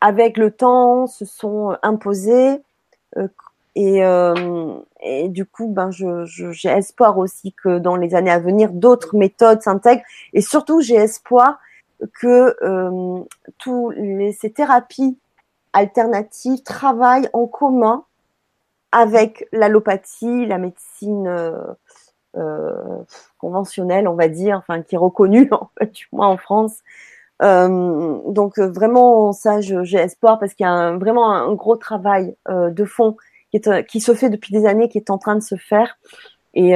avec 0.00 0.36
le 0.36 0.52
temps, 0.52 1.06
se 1.08 1.24
sont 1.24 1.76
imposées. 1.82 2.62
Euh, 3.16 3.26
et, 3.74 4.04
euh, 4.04 4.74
du 5.28 5.46
coup, 5.46 5.68
ben, 5.68 5.90
je, 5.90 6.24
j'ai 6.24 6.68
espoir 6.68 7.18
aussi 7.18 7.52
que 7.52 7.78
dans 7.78 7.96
les 7.96 8.14
années 8.14 8.30
à 8.30 8.38
venir, 8.38 8.70
d'autres 8.72 9.16
méthodes 9.16 9.62
s'intègrent. 9.62 10.04
Et 10.32 10.40
surtout, 10.40 10.80
j'ai 10.80 10.96
espoir 10.96 11.58
que 12.20 12.54
tous 13.58 13.90
les, 13.90 14.32
ces 14.32 14.50
thérapies 14.52 15.18
alternatives 15.72 16.62
travaillent 16.62 17.28
en 17.32 17.46
commun 17.46 18.04
avec 18.92 19.48
l'allopathie, 19.52 20.46
la 20.46 20.58
médecine 20.58 21.26
euh, 21.26 21.56
euh, 22.36 23.02
conventionnelle, 23.38 24.06
on 24.06 24.14
va 24.14 24.28
dire, 24.28 24.58
enfin 24.58 24.82
qui 24.82 24.94
est 24.94 24.98
reconnue 24.98 25.48
en 25.52 25.70
fait, 25.78 25.90
du 25.90 26.06
moins 26.12 26.28
en 26.28 26.36
France. 26.36 26.78
Euh, 27.42 28.18
donc 28.28 28.58
vraiment 28.58 29.32
ça, 29.32 29.60
j'ai 29.60 29.96
espoir 29.96 30.38
parce 30.38 30.54
qu'il 30.54 30.64
y 30.64 30.68
a 30.68 30.72
un, 30.72 30.98
vraiment 30.98 31.32
un 31.32 31.52
gros 31.54 31.76
travail 31.76 32.36
de 32.48 32.84
fond 32.84 33.16
qui, 33.52 33.58
est, 33.58 33.86
qui 33.86 34.00
se 34.00 34.14
fait 34.14 34.30
depuis 34.30 34.52
des 34.52 34.66
années, 34.66 34.88
qui 34.88 34.98
est 34.98 35.10
en 35.10 35.18
train 35.18 35.36
de 35.36 35.42
se 35.42 35.54
faire. 35.54 35.98
Et, 36.54 36.72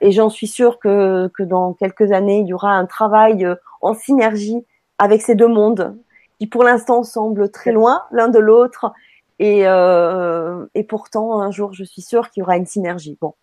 et 0.00 0.12
j'en 0.12 0.28
suis 0.28 0.46
sûre 0.46 0.78
que, 0.78 1.26
que 1.34 1.42
dans 1.42 1.72
quelques 1.72 2.12
années, 2.12 2.38
il 2.38 2.46
y 2.46 2.54
aura 2.54 2.72
un 2.72 2.86
travail 2.86 3.44
en 3.80 3.94
synergie 3.94 4.64
avec 4.98 5.22
ces 5.22 5.34
deux 5.34 5.48
mondes 5.48 5.96
qui 6.38 6.46
pour 6.46 6.62
l'instant 6.62 7.02
semblent 7.02 7.50
très 7.50 7.72
loin 7.72 8.02
l'un 8.12 8.28
de 8.28 8.38
l'autre 8.38 8.92
et, 9.38 9.66
euh, 9.66 10.66
et 10.74 10.84
pourtant, 10.84 11.40
un 11.40 11.50
jour, 11.50 11.72
je 11.72 11.84
suis 11.84 12.02
sûre 12.02 12.30
qu'il 12.30 12.40
y 12.40 12.44
aura 12.44 12.56
une 12.56 12.66
synergie. 12.66 13.18
Bon, 13.20 13.34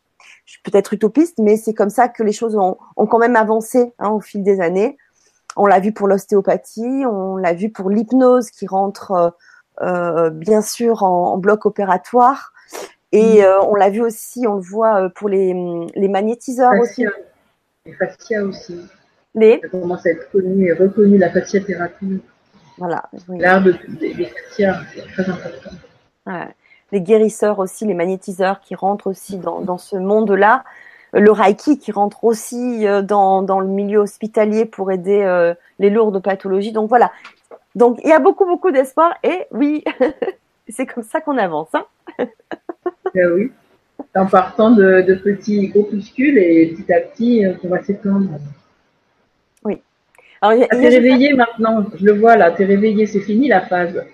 je 0.46 0.54
suis 0.54 0.62
peut-être 0.64 0.94
utopiste, 0.94 1.38
mais 1.40 1.58
c'est 1.58 1.74
comme 1.74 1.90
ça 1.90 2.08
que 2.08 2.24
les 2.24 2.32
choses 2.32 2.56
ont, 2.56 2.78
ont 2.96 3.06
quand 3.06 3.20
même 3.20 3.36
avancé 3.36 3.94
hein, 4.00 4.10
au 4.10 4.20
fil 4.20 4.44
des 4.44 4.60
années. 4.60 4.98
On 5.56 5.68
l'a 5.68 5.80
vu 5.80 5.94
pour 5.94 6.08
l'ostéopathie, 6.08 7.06
on 7.06 7.36
l'a 7.36 7.54
vu 7.54 7.70
pour 7.72 7.90
l'hypnose 7.90 8.50
qui 8.50 8.66
rentre 8.66 9.12
euh, 9.12 9.30
euh 9.82 10.30
bien 10.32 10.62
sûr 10.62 11.04
en, 11.04 11.34
en, 11.34 11.38
bloc 11.38 11.66
opératoire. 11.66 12.53
Et 13.14 13.42
mmh. 13.42 13.46
euh, 13.46 13.62
on 13.62 13.76
l'a 13.76 13.92
vu 13.92 14.02
aussi, 14.02 14.46
on 14.48 14.56
le 14.56 14.62
voit 14.62 15.04
euh, 15.04 15.10
pour 15.10 15.30
les, 15.30 15.54
les 15.96 16.08
magnétiseurs 16.08 16.74
aussi. 16.82 17.06
Les 17.86 17.94
fascias 17.94 18.44
aussi. 18.44 18.80
Les? 19.36 19.62
Ça 19.62 19.70
commence 19.70 20.06
à 20.06 20.10
être 20.10 20.32
connu 20.32 20.68
et 20.68 20.74
reconnu 20.74 21.18
la 21.20 21.30
fasciathérapie. 21.30 22.22
Voilà. 22.80 23.04
L'art 23.30 23.62
de, 23.62 23.76
des, 24.00 24.16
des 24.16 24.34
c'est 24.52 24.66
très 25.14 25.30
important. 25.30 25.70
Les 26.92 27.02
guérisseurs 27.02 27.60
aussi, 27.60 27.86
les 27.86 27.94
magnétiseurs 27.94 28.62
qui 28.62 28.76
rentrent 28.76 29.08
aussi 29.08 29.38
dans, 29.38 29.62
dans 29.62 29.78
ce 29.78 29.96
monde-là. 29.96 30.64
Le 31.14 31.32
Reiki 31.32 31.78
qui 31.78 31.92
rentre 31.92 32.24
aussi 32.24 32.88
euh, 32.88 33.04
dans, 33.04 33.44
dans 33.44 33.60
le 33.60 33.68
milieu 33.68 34.00
hospitalier 34.00 34.66
pour 34.66 34.92
aider 34.92 35.22
euh, 35.22 35.54
les 35.78 35.92
lourdes 35.92 36.20
pathologies. 36.22 36.72
Donc 36.72 36.90
voilà. 36.90 37.12
Donc 37.76 38.00
il 38.04 38.10
y 38.10 38.14
a 38.14 38.20
beaucoup, 38.20 38.46
beaucoup 38.46 38.72
d'espoir 38.72 39.14
et 39.24 39.46
oui, 39.52 39.84
c'est 40.70 40.88
comme 40.88 41.04
ça 41.04 41.22
qu'on 41.22 41.38
avance. 41.38 41.70
Hein 41.74 41.86
ben 43.14 43.32
oui. 43.32 43.52
En 44.16 44.26
partant 44.26 44.72
de, 44.72 45.02
de 45.02 45.16
petits 45.16 45.68
groupuscules 45.70 46.38
et 46.38 46.68
petit 46.68 46.92
à 46.94 47.02
petit, 47.02 47.46
on 47.64 47.68
va 47.68 47.84
s'étendre. 47.84 48.40
Alors, 50.44 50.60
y 50.60 50.64
a, 50.66 50.68
t'es 50.68 50.90
réveillé 50.90 51.34
maintenant, 51.34 51.86
je 51.96 52.04
le 52.06 52.20
vois 52.20 52.36
là, 52.36 52.52
t'es 52.52 52.66
réveillé, 52.66 53.06
c'est 53.06 53.22
fini 53.22 53.48
la 53.48 53.62
phase, 53.62 54.06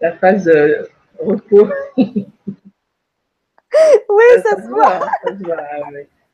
la 0.00 0.12
phase 0.12 0.46
euh, 0.46 0.84
repos. 1.18 1.68
oui, 1.96 2.28
ça, 4.44 4.62
se 4.62 4.68
voit. 4.68 5.00
Ça 5.24 5.36
se 5.36 5.42
voit 5.42 5.56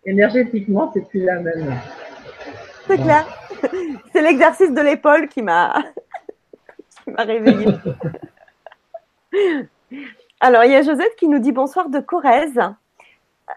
Énergétiquement, 0.05 0.91
c'est 0.93 1.09
plus 1.09 1.25
la 1.25 1.41
même. 1.41 1.75
C'est 2.87 2.99
clair. 2.99 3.27
C'est 4.13 4.21
l'exercice 4.21 4.71
de 4.71 4.83
l'épaule 4.83 5.27
qui 5.29 5.41
m'a 5.41 5.83
m'a 7.07 7.23
réveillée. 7.23 7.73
Alors, 10.45 10.65
il 10.65 10.73
y 10.73 10.75
a 10.75 10.83
Josette 10.83 11.15
qui 11.17 11.29
nous 11.29 11.39
dit 11.39 11.53
bonsoir 11.53 11.89
de 11.89 12.01
Corrèze. 12.01 12.61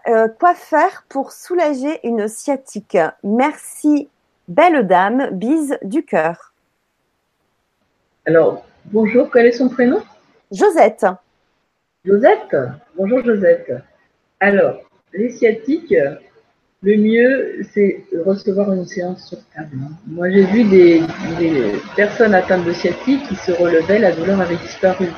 Euh, 0.06 0.28
quoi 0.28 0.54
faire 0.54 1.04
pour 1.08 1.32
soulager 1.32 1.98
une 2.06 2.28
sciatique? 2.28 2.96
Merci, 3.24 4.08
belle 4.46 4.86
dame. 4.86 5.30
Bise 5.32 5.78
du 5.82 6.04
cœur. 6.04 6.54
Alors, 8.24 8.64
bonjour, 8.84 9.28
quel 9.32 9.46
est 9.46 9.52
son 9.52 9.68
prénom? 9.68 10.00
Josette. 10.52 11.06
Josette? 12.04 12.56
Bonjour 12.96 13.20
Josette. 13.24 13.72
Alors, 14.38 14.78
les 15.12 15.30
sciatiques, 15.30 15.92
le 16.82 16.96
mieux, 16.98 17.62
c'est 17.74 18.04
recevoir 18.24 18.72
une 18.72 18.86
séance 18.86 19.26
sur 19.26 19.38
table. 19.56 19.76
Moi, 20.06 20.30
j'ai 20.30 20.44
vu 20.44 20.62
des, 20.62 21.02
personnes 21.96 22.34
atteintes 22.34 22.64
de 22.64 22.72
sciatique 22.72 23.26
qui 23.26 23.34
se 23.34 23.50
relevaient, 23.50 23.98
la 23.98 24.12
douleur 24.12 24.40
avait 24.40 24.58
disparu. 24.58 25.08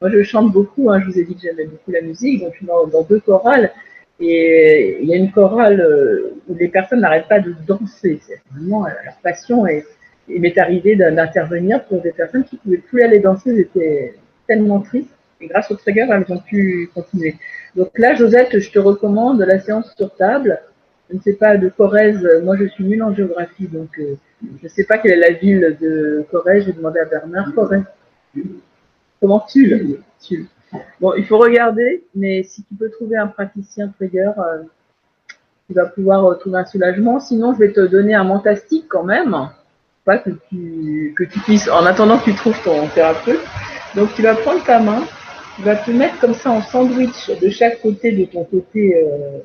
Moi, 0.00 0.10
je 0.10 0.22
chante 0.22 0.50
beaucoup, 0.50 0.90
hein, 0.90 0.98
je 1.00 1.10
vous 1.10 1.18
ai 1.18 1.24
dit 1.24 1.34
que 1.34 1.42
j'aimais 1.42 1.66
beaucoup 1.66 1.90
la 1.90 2.00
musique, 2.00 2.40
donc 2.40 2.52
je 2.54 2.58
suis 2.58 2.66
dans, 2.66 3.02
deux 3.02 3.20
chorales. 3.20 3.70
Et 4.18 4.96
il 5.02 5.06
y 5.06 5.12
a 5.12 5.16
une 5.16 5.30
chorale 5.30 5.78
euh, 5.78 6.36
où 6.48 6.54
les 6.54 6.68
personnes 6.68 7.00
n'arrêtent 7.00 7.28
pas 7.28 7.40
de 7.40 7.54
danser. 7.66 8.18
C'est 8.26 8.40
vraiment 8.50 8.86
euh, 8.86 8.90
leur 9.04 9.16
passion. 9.22 9.66
Et 9.66 9.84
il 10.26 10.40
m'est 10.40 10.56
arrivé 10.56 10.96
d'intervenir 10.96 11.84
pour 11.84 12.00
des 12.00 12.12
personnes 12.12 12.44
qui 12.44 12.56
ne 12.56 12.60
pouvaient 12.60 12.78
plus 12.78 13.02
aller 13.02 13.18
danser. 13.18 13.54
J'étais 13.54 14.14
tellement 14.46 14.80
triste. 14.80 15.10
Et 15.42 15.48
grâce 15.48 15.70
au 15.70 15.74
trigger, 15.74 16.06
elles 16.10 16.32
ont 16.32 16.38
pu 16.38 16.90
continuer. 16.94 17.36
Donc 17.76 17.90
là, 17.98 18.14
Josette, 18.14 18.58
je 18.58 18.70
te 18.70 18.78
recommande 18.78 19.40
la 19.40 19.58
séance 19.60 19.94
sur 19.98 20.14
table. 20.14 20.60
Je 21.10 21.16
ne 21.16 21.20
sais 21.20 21.34
pas 21.34 21.58
de 21.58 21.68
Corrèze. 21.68 22.26
Moi, 22.42 22.56
je 22.56 22.64
suis 22.68 22.84
nulle 22.84 23.02
en 23.02 23.14
géographie, 23.14 23.68
donc 23.68 23.90
euh, 23.98 24.14
je 24.42 24.64
ne 24.64 24.68
sais 24.68 24.84
pas 24.84 24.96
quelle 24.96 25.12
est 25.12 25.28
la 25.28 25.32
ville 25.32 25.76
de 25.78 26.24
Corrèze. 26.30 26.64
J'ai 26.64 26.72
demandé 26.72 27.00
à 27.00 27.04
Bernard. 27.04 27.52
Corrèze. 27.54 27.84
Comment 29.20 29.40
tu 29.40 30.00
Tulle. 30.20 30.46
Bon, 31.00 31.14
il 31.14 31.26
faut 31.26 31.38
regarder, 31.38 32.04
mais 32.14 32.42
si 32.42 32.62
tu 32.62 32.74
peux 32.74 32.90
trouver 32.90 33.16
un 33.16 33.26
praticien 33.26 33.88
trigger, 33.88 34.32
euh, 34.38 34.62
tu 35.68 35.74
vas 35.74 35.86
pouvoir 35.86 36.24
euh, 36.24 36.34
trouver 36.34 36.58
un 36.58 36.64
soulagement. 36.64 37.20
Sinon, 37.20 37.54
je 37.54 37.58
vais 37.58 37.72
te 37.72 37.80
donner 37.80 38.14
un 38.14 38.24
mentastique 38.24 38.86
quand 38.88 39.04
même. 39.04 39.36
Pas 40.04 40.18
que 40.18 40.30
tu, 40.48 41.14
que 41.16 41.24
tu 41.24 41.38
puisses, 41.40 41.68
en 41.68 41.84
attendant 41.86 42.18
que 42.18 42.24
tu 42.24 42.34
trouves 42.34 42.60
ton 42.62 42.86
thérapeute. 42.88 43.40
Donc, 43.94 44.14
tu 44.14 44.22
vas 44.22 44.34
prendre 44.34 44.64
ta 44.64 44.78
main, 44.78 45.02
tu 45.56 45.62
vas 45.62 45.76
te 45.76 45.90
mettre 45.90 46.18
comme 46.18 46.34
ça 46.34 46.50
en 46.50 46.62
sandwich 46.62 47.30
de 47.40 47.48
chaque 47.50 47.80
côté 47.82 48.12
de 48.12 48.24
ton 48.24 48.44
côté 48.44 48.96
euh, 48.96 49.40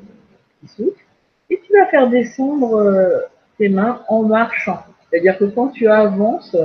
qui 0.61 0.67
souffle, 0.67 1.03
et 1.49 1.59
tu 1.59 1.73
vas 1.73 1.85
faire 1.87 2.09
descendre 2.09 2.75
euh, 2.75 3.19
tes 3.57 3.69
mains 3.69 4.01
en 4.07 4.23
marchant. 4.23 4.83
C'est-à-dire 5.09 5.37
que 5.37 5.45
quand 5.45 5.69
tu 5.69 5.87
avances 5.87 6.55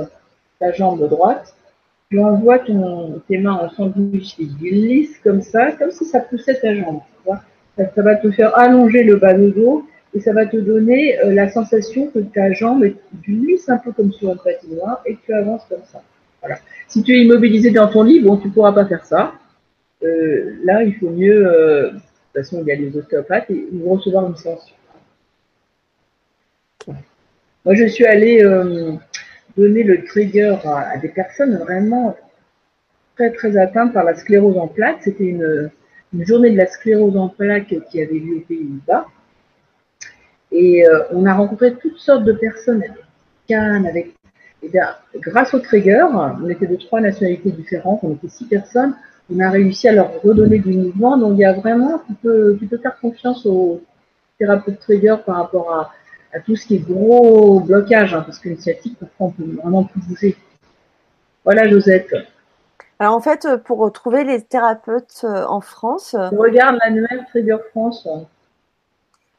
ta 0.59 0.71
jambe 0.71 1.07
droite, 1.09 1.55
tu 2.11 2.19
envoies 2.19 2.59
ton, 2.59 3.21
tes 3.27 3.37
mains 3.37 3.53
en 3.53 3.69
sandwich 3.69 4.35
et 4.37 4.45
glisses 4.45 5.17
comme 5.23 5.41
ça, 5.41 5.71
comme 5.71 5.91
si 5.91 6.03
ça 6.03 6.19
poussait 6.19 6.59
ta 6.59 6.75
jambe. 6.75 6.99
Ça, 7.77 7.89
ça, 7.95 8.01
va 8.01 8.15
te 8.15 8.29
faire 8.31 8.57
allonger 8.59 9.03
le 9.03 9.15
bas 9.15 9.33
de 9.33 9.49
dos 9.49 9.87
et 10.13 10.19
ça 10.19 10.33
va 10.33 10.45
te 10.45 10.57
donner 10.57 11.17
euh, 11.19 11.33
la 11.33 11.49
sensation 11.49 12.07
que 12.07 12.19
ta 12.19 12.51
jambe 12.51 12.85
glisse 13.23 13.69
un 13.69 13.77
peu 13.77 13.93
comme 13.93 14.11
sur 14.11 14.29
un 14.29 14.35
patinoire 14.35 15.01
et 15.05 15.15
que 15.15 15.19
tu 15.25 15.33
avances 15.33 15.63
comme 15.69 15.85
ça. 15.85 16.03
Voilà. 16.41 16.57
Si 16.89 17.01
tu 17.01 17.13
es 17.13 17.23
immobilisé 17.23 17.71
dans 17.71 17.87
ton 17.87 18.03
lit, 18.03 18.19
bon, 18.19 18.35
tu 18.35 18.49
pourras 18.49 18.73
pas 18.73 18.85
faire 18.85 19.05
ça. 19.05 19.33
Euh, 20.03 20.57
là, 20.65 20.83
il 20.83 20.95
faut 20.95 21.09
mieux, 21.09 21.47
euh, 21.47 21.91
de 21.91 21.93
toute 21.93 22.01
façon, 22.33 22.61
il 22.61 22.67
y 22.67 22.71
a 22.73 22.75
les 22.75 22.95
ostéopathes 22.97 23.49
et 23.49 23.67
recevoir 23.85 24.27
une 24.27 24.35
séance. 24.35 24.73
Moi, 27.63 27.75
je 27.75 27.85
suis 27.85 28.05
allée 28.05 28.43
euh, 28.43 28.93
donner 29.57 29.83
le 29.83 30.03
trigger 30.03 30.57
à, 30.65 30.97
des 30.97 31.09
personnes 31.09 31.57
vraiment 31.57 32.15
très 33.15 33.31
très 33.31 33.57
atteintes 33.57 33.93
par 33.93 34.03
la 34.03 34.15
sclérose 34.15 34.57
en 34.57 34.67
plaques. 34.67 34.99
C'était 35.01 35.25
une, 35.25 35.71
journée 36.19 36.51
de 36.51 36.57
la 36.57 36.67
sclérose 36.67 37.15
en 37.15 37.29
plaques 37.29 37.73
qui 37.89 38.01
avait 38.01 38.19
lieu 38.19 38.37
aux 38.37 38.47
Pays-Bas. 38.47 39.05
Et 40.51 40.85
euh, 40.85 41.03
on 41.11 41.25
a 41.25 41.33
rencontré 41.33 41.73
toutes 41.75 41.97
sortes 41.97 42.25
de 42.25 42.33
personnes 42.33 42.83
avec 42.83 43.03
Cannes, 43.47 43.85
avec 43.85 44.13
et 44.63 44.69
bien, 44.69 44.89
grâce 45.15 45.53
au 45.53 45.59
trigger, 45.59 46.05
on 46.13 46.47
était 46.47 46.67
de 46.67 46.75
trois 46.75 47.01
nationalités 47.01 47.51
différentes, 47.51 48.01
on 48.03 48.13
était 48.13 48.27
six 48.27 48.45
personnes, 48.45 48.95
on 49.33 49.39
a 49.39 49.49
réussi 49.49 49.87
à 49.87 49.93
leur 49.93 50.21
redonner 50.21 50.59
du 50.59 50.73
mouvement. 50.73 51.17
Donc 51.17 51.33
il 51.33 51.39
y 51.39 51.45
a 51.45 51.53
vraiment, 51.53 51.99
tu 52.05 52.13
peux, 52.13 52.57
tu 52.59 52.67
peux 52.67 52.77
faire 52.77 52.99
confiance 52.99 53.45
au 53.45 53.81
thérapeute 54.37 54.79
trigger 54.79 55.15
par 55.25 55.37
rapport 55.37 55.73
à, 55.73 55.91
à 56.33 56.39
tout 56.39 56.55
ce 56.55 56.65
qui 56.65 56.75
est 56.75 56.79
gros 56.79 57.59
blocage, 57.59 58.13
hein, 58.13 58.21
parce 58.21 58.39
qu'une 58.39 58.57
sciatique, 58.57 58.97
parfois, 58.99 59.27
on 59.27 59.31
peut 59.31 59.61
vraiment 59.61 59.83
plus 59.83 60.01
bouger. 60.01 60.37
Voilà, 61.43 61.67
Josette. 61.67 62.13
Alors, 62.99 63.15
en 63.15 63.19
fait, 63.19 63.47
pour 63.63 63.91
trouver 63.91 64.23
les 64.23 64.41
thérapeutes 64.43 65.21
euh, 65.23 65.45
en 65.47 65.59
France. 65.59 66.15
Regarde 66.15 66.77
l'annuaire 66.83 67.25
Trigger 67.29 67.57
France. 67.71 68.07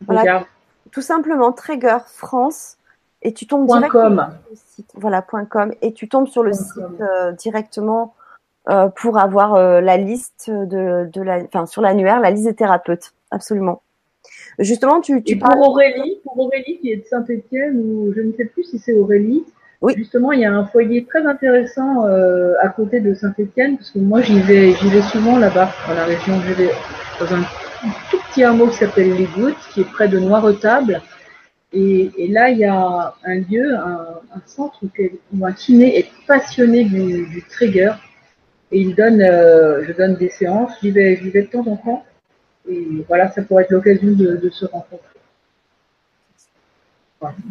Voilà, 0.06 0.44
tout 0.90 1.00
simplement, 1.00 1.52
Trigger 1.52 1.98
France. 2.06 2.76
Et 3.24 3.32
tu 3.32 3.46
tombes 3.46 3.68
directement 3.68 4.26
sur 4.26 4.50
le 4.50 4.56
site. 4.56 4.90
Voilà, 4.94 5.22
.com. 5.22 5.72
Et 5.80 5.92
tu 5.92 6.08
tombes 6.08 6.26
sur 6.26 6.42
le 6.42 6.52
site 6.52 6.82
euh, 7.00 7.30
directement 7.30 8.14
euh, 8.68 8.88
pour 8.88 9.16
avoir 9.16 9.54
la 9.80 9.96
liste 9.96 10.50
de, 10.50 11.08
de 11.12 11.22
la, 11.22 11.38
enfin, 11.44 11.66
sur 11.66 11.82
l'annuaire, 11.82 12.18
la 12.18 12.32
liste 12.32 12.46
des 12.46 12.54
thérapeutes. 12.54 13.12
Absolument. 13.30 13.80
Justement, 14.58 15.00
tu, 15.00 15.22
tu 15.22 15.38
parles... 15.38 15.54
pour 15.54 15.70
Aurélie, 15.70 16.18
pour 16.24 16.38
Aurélie 16.38 16.78
qui 16.80 16.90
est 16.90 16.96
de 16.96 17.06
Saint-Étienne 17.06 17.76
ou 17.76 18.12
je 18.14 18.20
ne 18.20 18.32
sais 18.32 18.44
plus 18.44 18.64
si 18.64 18.78
c'est 18.78 18.92
Aurélie. 18.92 19.44
Oui. 19.80 19.94
Justement, 19.96 20.30
il 20.30 20.40
y 20.40 20.44
a 20.44 20.52
un 20.52 20.66
foyer 20.66 21.04
très 21.04 21.26
intéressant 21.26 22.06
euh, 22.06 22.54
à 22.60 22.68
côté 22.68 23.00
de 23.00 23.14
Saint-Étienne 23.14 23.76
parce 23.76 23.90
que 23.90 23.98
moi 23.98 24.20
j'y 24.22 24.38
vais, 24.40 24.72
j'y 24.74 24.88
vais 24.90 25.02
souvent 25.02 25.38
là-bas 25.38 25.72
dans 25.88 25.94
la 25.94 26.04
région. 26.04 26.40
Je 26.46 26.52
vais 26.54 26.70
dans 27.18 27.34
un 27.34 27.42
tout 28.10 28.18
petit 28.30 28.44
hameau 28.44 28.68
qui 28.68 28.76
s'appelle 28.76 29.12
Les 29.14 29.26
Gouttes, 29.26 29.56
qui 29.72 29.80
est 29.80 29.90
près 29.90 30.06
de 30.06 30.20
Noiretable. 30.20 31.02
Et, 31.72 32.10
et 32.16 32.28
là, 32.28 32.50
il 32.50 32.58
y 32.58 32.64
a 32.64 33.14
un 33.24 33.34
lieu, 33.36 33.74
un, 33.74 34.20
un 34.36 34.42
centre 34.46 34.78
où, 34.84 35.44
un 35.44 35.52
kiné 35.52 35.98
est 35.98 36.08
passionné 36.28 36.84
du, 36.84 37.26
du 37.26 37.42
trigger 37.50 37.92
et 38.70 38.80
il 38.80 38.94
donne, 38.94 39.20
euh, 39.20 39.82
je 39.84 39.92
donne 39.92 40.14
des 40.16 40.28
séances. 40.28 40.70
J'y 40.80 40.90
vais, 40.90 41.16
j'y 41.16 41.30
vais 41.30 41.42
de 41.42 41.48
temps 41.48 41.66
en 41.66 41.76
temps. 41.76 42.04
Et 42.68 43.04
voilà, 43.08 43.30
ça 43.30 43.42
pourrait 43.42 43.64
être 43.64 43.70
l'occasion 43.70 44.12
de, 44.12 44.48
se 44.50 44.66
rencontrer. 44.66 45.18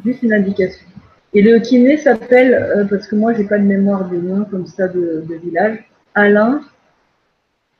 juste 0.06 0.24
une 0.24 0.34
indication. 0.34 0.86
Et 1.34 1.42
le 1.42 1.60
kiné 1.60 1.98
s'appelle, 1.98 2.54
euh, 2.54 2.86
parce 2.86 3.08
que 3.08 3.16
moi 3.16 3.34
j'ai 3.34 3.46
pas 3.46 3.58
de 3.58 3.64
mémoire 3.64 4.10
de 4.10 4.18
nom 4.18 4.46
comme 4.46 4.68
ça 4.68 4.88
de, 4.88 5.26
village, 5.44 5.80
Alain 6.14 6.62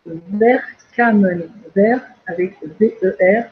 Verkamen. 0.06 1.44
Ver 1.76 2.02
avec 2.28 2.58
V-E-R 2.80 3.46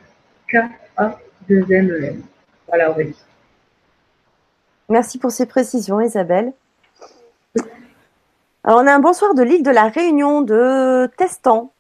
K-A-2-M-E-N. 0.48 2.22
Voilà 2.68 2.92
Aurélie. 2.92 3.16
Merci 4.90 5.20
pour 5.20 5.32
ces 5.32 5.46
précisions 5.46 6.02
Isabelle. 6.02 6.52
Alors 8.64 8.82
on 8.82 8.88
a 8.88 8.94
un 8.94 9.00
bonsoir 9.00 9.34
de 9.36 9.44
Ligue 9.44 9.64
de 9.64 9.72
la 9.72 9.88
Réunion 9.88 10.42
de 10.42 11.08
Testan. 11.18 11.72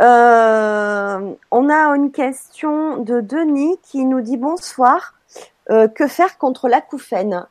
Euh, 0.00 1.34
on 1.50 1.68
a 1.70 1.96
une 1.96 2.10
question 2.10 2.98
de 2.98 3.20
Denis 3.20 3.78
qui 3.82 4.04
nous 4.04 4.20
dit 4.20 4.36
bonsoir. 4.36 5.14
Euh, 5.68 5.88
que 5.88 6.06
faire 6.06 6.38
contre 6.38 6.68
l'acouphène? 6.68 7.44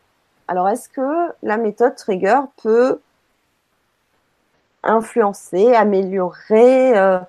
Alors, 0.48 0.70
est-ce 0.70 0.88
que 0.88 1.34
la 1.44 1.58
méthode 1.58 1.96
Trigger 1.96 2.40
peut 2.64 3.00
influencer, 4.84 5.74
améliorer 5.74 6.98
euh, 6.98 7.20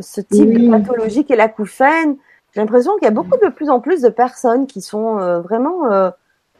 ce 0.00 0.20
type 0.20 0.58
de 0.58 0.70
pathologie 0.70 1.24
qu'est 1.24 1.36
l'acouphène? 1.36 2.16
J'ai 2.52 2.60
l'impression 2.60 2.94
qu'il 2.96 3.04
y 3.04 3.08
a 3.08 3.12
beaucoup 3.12 3.36
de 3.40 3.48
plus 3.48 3.70
en 3.70 3.78
plus 3.78 4.02
de 4.02 4.08
personnes 4.08 4.66
qui 4.66 4.80
sont 4.80 5.40
vraiment 5.40 6.12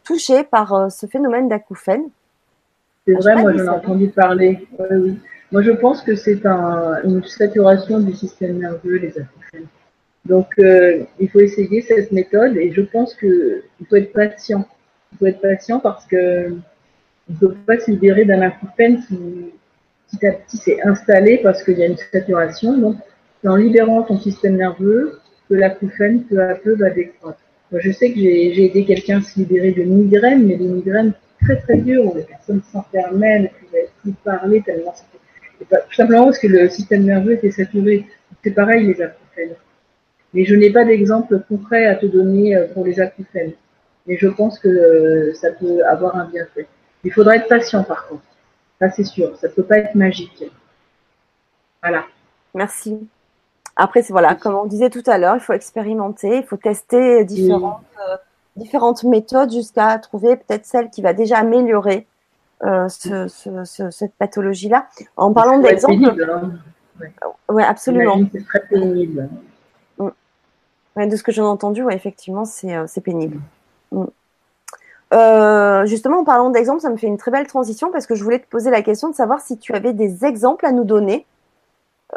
touchées 0.05 0.43
par 0.43 0.89
ce 0.89 1.07
phénomène 1.07 1.49
d'acouphène. 1.49 2.03
C'est 3.05 3.15
vrai, 3.15 3.41
moi 3.41 3.51
j'en 3.57 3.63
ai 3.65 3.69
entendu 3.69 4.07
parler. 4.07 4.67
oui. 4.91 5.19
Moi, 5.51 5.63
je 5.63 5.71
pense 5.71 6.01
que 6.01 6.15
c'est 6.15 6.45
un, 6.45 7.01
une 7.03 7.23
saturation 7.23 7.99
du 7.99 8.13
système 8.13 8.59
nerveux, 8.59 8.97
les 8.97 9.17
acouphènes. 9.17 9.67
Donc, 10.25 10.47
euh, 10.59 11.03
il 11.19 11.29
faut 11.29 11.39
essayer 11.39 11.81
cette 11.81 12.11
méthode 12.11 12.55
et 12.57 12.71
je 12.71 12.81
pense 12.81 13.15
que 13.15 13.63
il 13.79 13.87
faut 13.87 13.95
être 13.95 14.13
patient. 14.13 14.67
Il 15.11 15.17
faut 15.17 15.25
être 15.25 15.41
patient 15.41 15.79
parce 15.79 16.05
que 16.05 16.49
ne 16.49 17.35
peut 17.39 17.55
pas 17.65 17.79
se 17.79 17.89
libérer 17.89 18.25
d'un 18.25 18.41
acouphène 18.41 19.03
qui 19.07 19.17
petit 20.11 20.25
à 20.25 20.33
petit 20.33 20.57
s'est 20.57 20.81
installé 20.83 21.39
parce 21.41 21.63
qu'il 21.63 21.77
y 21.77 21.83
a 21.83 21.87
une 21.87 21.97
saturation. 21.97 22.77
Donc, 22.77 22.97
en 23.45 23.55
libérant 23.55 24.03
ton 24.03 24.17
système 24.17 24.57
nerveux 24.57 25.19
que 25.47 25.55
l'acouphène 25.55 26.23
peu 26.25 26.41
à 26.41 26.55
peu 26.55 26.75
va 26.75 26.89
décroître. 26.89 27.39
je 27.71 27.91
sais 27.91 28.11
que 28.11 28.19
j'ai 28.19 28.65
aidé 28.65 28.85
quelqu'un 28.85 29.19
à 29.19 29.21
se 29.21 29.39
libérer 29.39 29.71
de 29.71 29.83
migraines, 29.83 30.45
mais 30.45 30.57
des 30.57 30.67
migraines 30.67 31.13
très 31.41 31.55
très 31.57 31.77
dures 31.77 32.05
où 32.05 32.15
les 32.15 32.23
personnes 32.23 32.61
s'enfermaient, 32.71 33.39
ne 33.39 33.47
pouvaient 33.47 33.89
plus 34.01 34.13
parler 34.23 34.61
tellement 34.61 34.93
c'était 34.93 35.23
tout 35.65 35.93
simplement 35.93 36.25
parce 36.25 36.39
que 36.39 36.47
le 36.47 36.69
système 36.69 37.03
nerveux 37.03 37.33
était 37.33 37.51
saturé. 37.51 38.07
C'est 38.43 38.51
pareil 38.51 38.85
les 38.85 39.01
acouphènes. 39.01 39.55
Mais 40.33 40.45
je 40.45 40.55
n'ai 40.55 40.71
pas 40.71 40.85
d'exemple 40.85 41.41
concret 41.47 41.85
à 41.87 41.95
te 41.95 42.05
donner 42.05 42.55
euh, 42.55 42.67
pour 42.73 42.85
les 42.85 42.99
acouphènes. 42.99 43.53
Mais 44.07 44.17
je 44.17 44.27
pense 44.27 44.59
que 44.59 44.67
euh, 44.67 45.33
ça 45.33 45.51
peut 45.51 45.83
avoir 45.85 46.15
un 46.15 46.25
bienfait. 46.25 46.67
Il 47.03 47.11
faudra 47.11 47.35
être 47.35 47.47
patient 47.47 47.83
par 47.83 48.07
contre. 48.07 48.23
Ça 48.79 48.89
c'est 48.89 49.03
sûr. 49.03 49.35
Ça 49.37 49.47
ne 49.47 49.53
peut 49.53 49.63
pas 49.63 49.77
être 49.79 49.95
magique. 49.95 50.43
Voilà. 51.81 52.05
Merci. 52.53 53.07
Après, 53.75 54.01
c'est 54.01 54.11
voilà, 54.11 54.35
comme 54.35 54.55
on 54.55 54.65
disait 54.65 54.89
tout 54.89 55.03
à 55.05 55.17
l'heure, 55.17 55.35
il 55.35 55.39
faut 55.41 55.53
expérimenter, 55.53 56.39
il 56.39 56.43
faut 56.43 56.57
tester 56.57 57.23
différentes, 57.23 57.81
euh, 58.09 58.17
différentes 58.57 59.03
méthodes 59.03 59.53
jusqu'à 59.53 59.97
trouver 59.99 60.35
peut-être 60.35 60.65
celle 60.65 60.89
qui 60.89 61.01
va 61.01 61.13
déjà 61.13 61.37
améliorer 61.37 62.05
euh, 62.63 62.89
ce, 62.89 63.27
ce, 63.27 63.89
cette 63.89 64.13
pathologie-là. 64.15 64.87
En 65.15 65.31
parlant 65.33 65.59
d'exemple. 65.59 66.25
Hein. 66.29 66.51
Ouais. 67.47 67.63
absolument. 67.63 68.19
C'est 68.33 68.45
très 68.45 68.59
pénible. 68.67 69.29
Mm. 69.97 71.07
de 71.07 71.15
ce 71.15 71.23
que 71.23 71.31
j'en 71.31 71.43
ai 71.43 71.47
entendu, 71.47 71.83
ouais, 71.83 71.95
effectivement, 71.95 72.43
c'est 72.43 72.75
euh, 72.75 72.85
pénible. 73.03 73.39
Mm. 73.91 74.05
Euh, 75.13 75.85
justement, 75.85 76.19
en 76.19 76.23
parlant 76.23 76.49
d'exemples, 76.49 76.81
ça 76.81 76.89
me 76.89 76.97
fait 76.97 77.07
une 77.07 77.17
très 77.17 77.31
belle 77.31 77.47
transition 77.47 77.91
parce 77.91 78.05
que 78.05 78.15
je 78.15 78.23
voulais 78.23 78.39
te 78.39 78.47
poser 78.47 78.69
la 78.69 78.81
question 78.81 79.09
de 79.09 79.15
savoir 79.15 79.39
si 79.39 79.57
tu 79.57 79.73
avais 79.73 79.93
des 79.93 80.25
exemples 80.25 80.65
à 80.65 80.71
nous 80.71 80.83
donner 80.83 81.25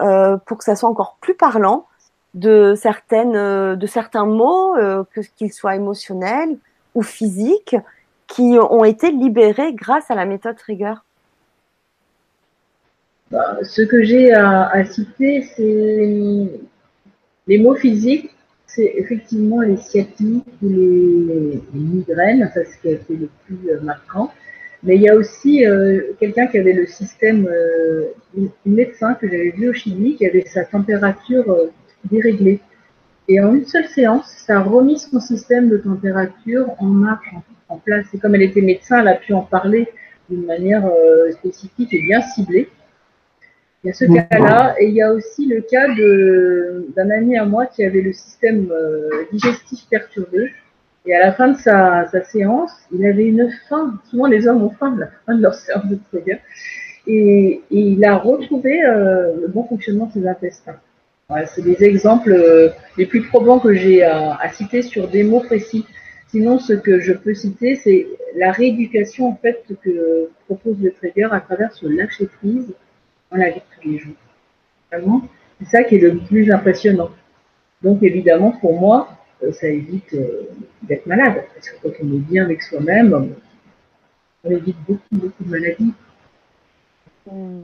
euh, 0.01 0.37
pour 0.39 0.59
que 0.59 0.65
ça 0.65 0.75
soit 0.77 0.89
encore 0.89 1.17
plus 1.21 1.35
parlant 1.35 1.87
de 2.35 2.75
certaines, 2.75 3.37
euh, 3.37 3.77
de 3.77 3.87
certains 3.87 4.27
mots, 4.27 4.75
qu'ils 5.37 5.53
soient 5.53 5.77
émotionnels 5.77 6.59
ou 6.95 7.03
physiques, 7.03 7.77
qui 8.35 8.57
ont 8.59 8.85
été 8.85 9.11
libérés 9.11 9.75
grâce 9.75 10.11
à 10.11 10.15
la 10.15 10.25
méthode 10.25 10.57
Trigger. 10.57 10.95
Bah, 13.31 13.59
ce 13.63 13.83
que 13.83 14.03
j'ai 14.03 14.33
à, 14.33 14.85
citer, 14.85 15.43
c'est 15.43 16.49
les 17.47 17.59
mots 17.59 17.75
physiques, 17.75 18.31
c'est 18.67 18.93
effectivement 18.97 19.61
les 19.61 19.77
sciatiques 19.77 20.47
ou 20.63 20.69
les, 20.69 21.63
migraines, 21.75 22.51
ça 22.55 22.65
c'est 22.65 22.97
ce 22.99 23.07
qui 23.07 23.17
le 23.17 23.29
plus 23.47 23.59
marquant. 23.83 24.31
Mais 24.83 24.97
il 24.97 25.03
y 25.03 25.09
a 25.09 25.15
aussi 25.15 25.65
euh, 25.65 26.01
quelqu'un 26.19 26.47
qui 26.49 26.59
avait 26.59 26.73
le 26.73 26.87
système, 26.87 27.47
euh, 27.47 28.07
une, 28.37 28.51
médecin 28.67 29.15
que 29.15 29.29
j'avais 29.29 29.51
vu 29.51 29.69
au 29.69 29.73
Chili, 29.73 30.17
qui 30.17 30.27
avait 30.27 30.45
sa 30.47 30.65
température 30.65 31.49
euh, 31.51 31.71
déréglée. 32.11 32.61
Et 33.29 33.41
en 33.41 33.55
une 33.55 33.65
seule 33.65 33.87
séance, 33.87 34.27
ça 34.27 34.57
a 34.57 34.61
remis 34.61 34.99
son 34.99 35.21
système 35.21 35.69
de 35.69 35.77
température 35.77 36.67
en 36.79 36.87
marche, 36.87 37.33
en, 37.73 37.79
place. 37.79 38.07
Et 38.15 38.19
comme 38.19 38.35
elle 38.35 38.43
était 38.43 38.61
médecin, 38.61 39.01
elle 39.01 39.09
a 39.09 39.15
pu 39.15 39.33
en 39.33 39.43
parler 39.43 39.89
d'une 40.29 40.47
manière 40.47 40.89
spécifique 41.33 41.93
et 41.93 42.03
bien 42.03 42.21
ciblée. 42.23 42.69
Il 43.85 43.89
y 43.89 43.91
a 43.91 43.95
ce 43.95 44.05
cas-là, 44.05 44.77
et 44.79 44.87
il 44.87 44.95
y 44.95 45.03
a 45.03 45.13
aussi 45.13 45.47
le 45.47 45.61
cas 45.61 45.89
d'un 45.89 47.11
ami 47.11 47.37
à 47.37 47.45
moi 47.45 47.67
qui 47.67 47.85
avait 47.85 48.01
le 48.01 48.13
système 48.13 48.73
digestif 49.33 49.87
perturbé 49.91 50.53
et 51.05 51.15
à 51.15 51.21
la 51.21 51.33
fin 51.33 51.49
de 51.49 51.57
sa, 51.59 52.07
sa, 52.11 52.23
séance, 52.23 52.71
il 52.93 53.05
avait 53.05 53.27
une 53.27 53.51
faim. 53.69 53.95
Souvent, 54.09 54.27
les 54.27 54.47
hommes 54.47 54.63
ont 54.63 54.71
faim 54.71 54.95
la 54.99 55.09
fin 55.27 55.35
de 55.35 55.43
leur 55.43 55.55
séance 55.55 55.87
de 55.87 55.99
yoga. 56.13 56.37
Et, 57.09 57.61
et, 57.71 57.81
il 57.81 58.05
a 58.05 58.17
retrouvé 58.17 58.85
euh, 58.85 59.33
le 59.41 59.49
bon 59.49 59.65
fonctionnement 59.65 60.07
de 60.07 60.13
ses 60.13 60.29
intestins. 60.29 60.77
Voilà, 61.29 61.47
c'est 61.47 61.63
des 61.63 61.83
exemples 61.83 62.33
euh, 62.33 62.69
les 62.97 63.07
plus 63.07 63.23
probants 63.23 63.59
que 63.59 63.75
j'ai 63.75 64.05
à, 64.05 64.37
à, 64.37 64.49
citer 64.51 64.83
sur 64.83 65.09
des 65.09 65.25
mots 65.25 65.41
précis. 65.41 65.85
Sinon, 66.33 66.59
ce 66.59 66.73
que 66.73 66.99
je 66.99 67.13
peux 67.13 67.35
citer, 67.35 67.77
c'est 67.77 68.07
la 68.37 68.53
rééducation 68.53 69.29
en 69.29 69.37
fait 69.37 69.63
que 69.83 70.31
propose 70.47 70.81
le 70.81 70.91
trader 70.91 71.29
à 71.31 71.41
travers 71.41 71.71
ce 71.75 71.87
lâcher 71.87 72.27
prise 72.27 72.73
dans 73.31 73.37
la 73.37 73.51
vie 73.51 73.61
de 73.61 73.83
tous 73.83 73.89
les 73.89 73.99
jours. 73.99 74.15
Vraiment, 74.91 75.29
c'est 75.59 75.69
ça 75.69 75.85
qui 75.85 75.97
est 75.97 75.99
le 75.99 76.17
plus 76.17 76.51
impressionnant. 76.51 77.11
Donc, 77.83 78.03
évidemment, 78.03 78.53
pour 78.53 78.81
moi, 78.81 79.11
euh, 79.43 79.53
ça 79.53 79.69
évite 79.69 80.15
euh, 80.15 80.49
d'être 80.83 81.05
malade. 81.05 81.45
Parce 81.55 81.69
que 81.69 81.77
quand 81.83 81.93
on 82.03 82.15
est 82.15 82.21
bien 82.31 82.45
avec 82.45 82.63
soi-même, 82.63 83.35
on 84.43 84.51
évite 84.51 84.77
beaucoup, 84.89 85.03
beaucoup 85.13 85.45
de 85.45 85.51
maladies. 85.51 85.93
Hmm. 87.31 87.61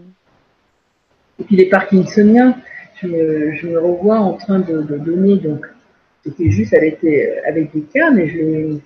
Et 1.40 1.44
puis 1.44 1.56
les 1.56 1.70
parkinsoniens, 1.70 2.54
je 3.00 3.06
me, 3.06 3.54
je 3.54 3.66
me 3.66 3.78
revois 3.78 4.18
en 4.18 4.34
train 4.34 4.58
de, 4.58 4.82
donner, 4.82 5.36
donc 5.36 5.66
c'était 6.24 6.50
juste 6.50 6.74
avec, 6.74 6.98
avec 7.46 7.72
des 7.72 7.82
cas, 7.82 8.10
mais 8.10 8.28
je 8.28 8.80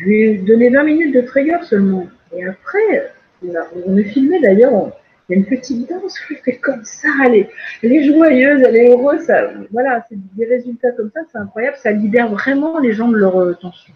lui, 0.00 0.22
ai 0.22 0.38
donné 0.38 0.70
20 0.70 0.82
minutes 0.84 1.14
de 1.14 1.20
trigger 1.20 1.58
seulement. 1.62 2.06
Et 2.36 2.44
après, 2.44 3.12
on, 3.42 3.90
me 3.90 4.02
filmait 4.02 4.40
d'ailleurs, 4.40 4.92
il 5.28 5.32
y 5.32 5.34
a 5.34 5.38
une 5.38 5.46
petite 5.46 5.88
danse 5.88 6.18
où 6.30 6.34
fait 6.42 6.56
comme 6.56 6.84
ça, 6.84 7.08
elle 7.26 7.34
est, 7.34 8.04
joyeuse, 8.04 8.62
elle 8.62 8.76
est 8.76 8.90
heureuse. 8.90 9.30
Voilà, 9.70 10.04
c'est 10.08 10.18
des 10.36 10.46
résultats 10.46 10.92
comme 10.92 11.10
ça, 11.14 11.20
c'est 11.30 11.38
incroyable. 11.38 11.76
Ça 11.82 11.92
libère 11.92 12.30
vraiment 12.30 12.78
les 12.78 12.92
gens 12.92 13.08
de 13.08 13.16
leur 13.16 13.40
euh, 13.40 13.54
tension. 13.54 13.92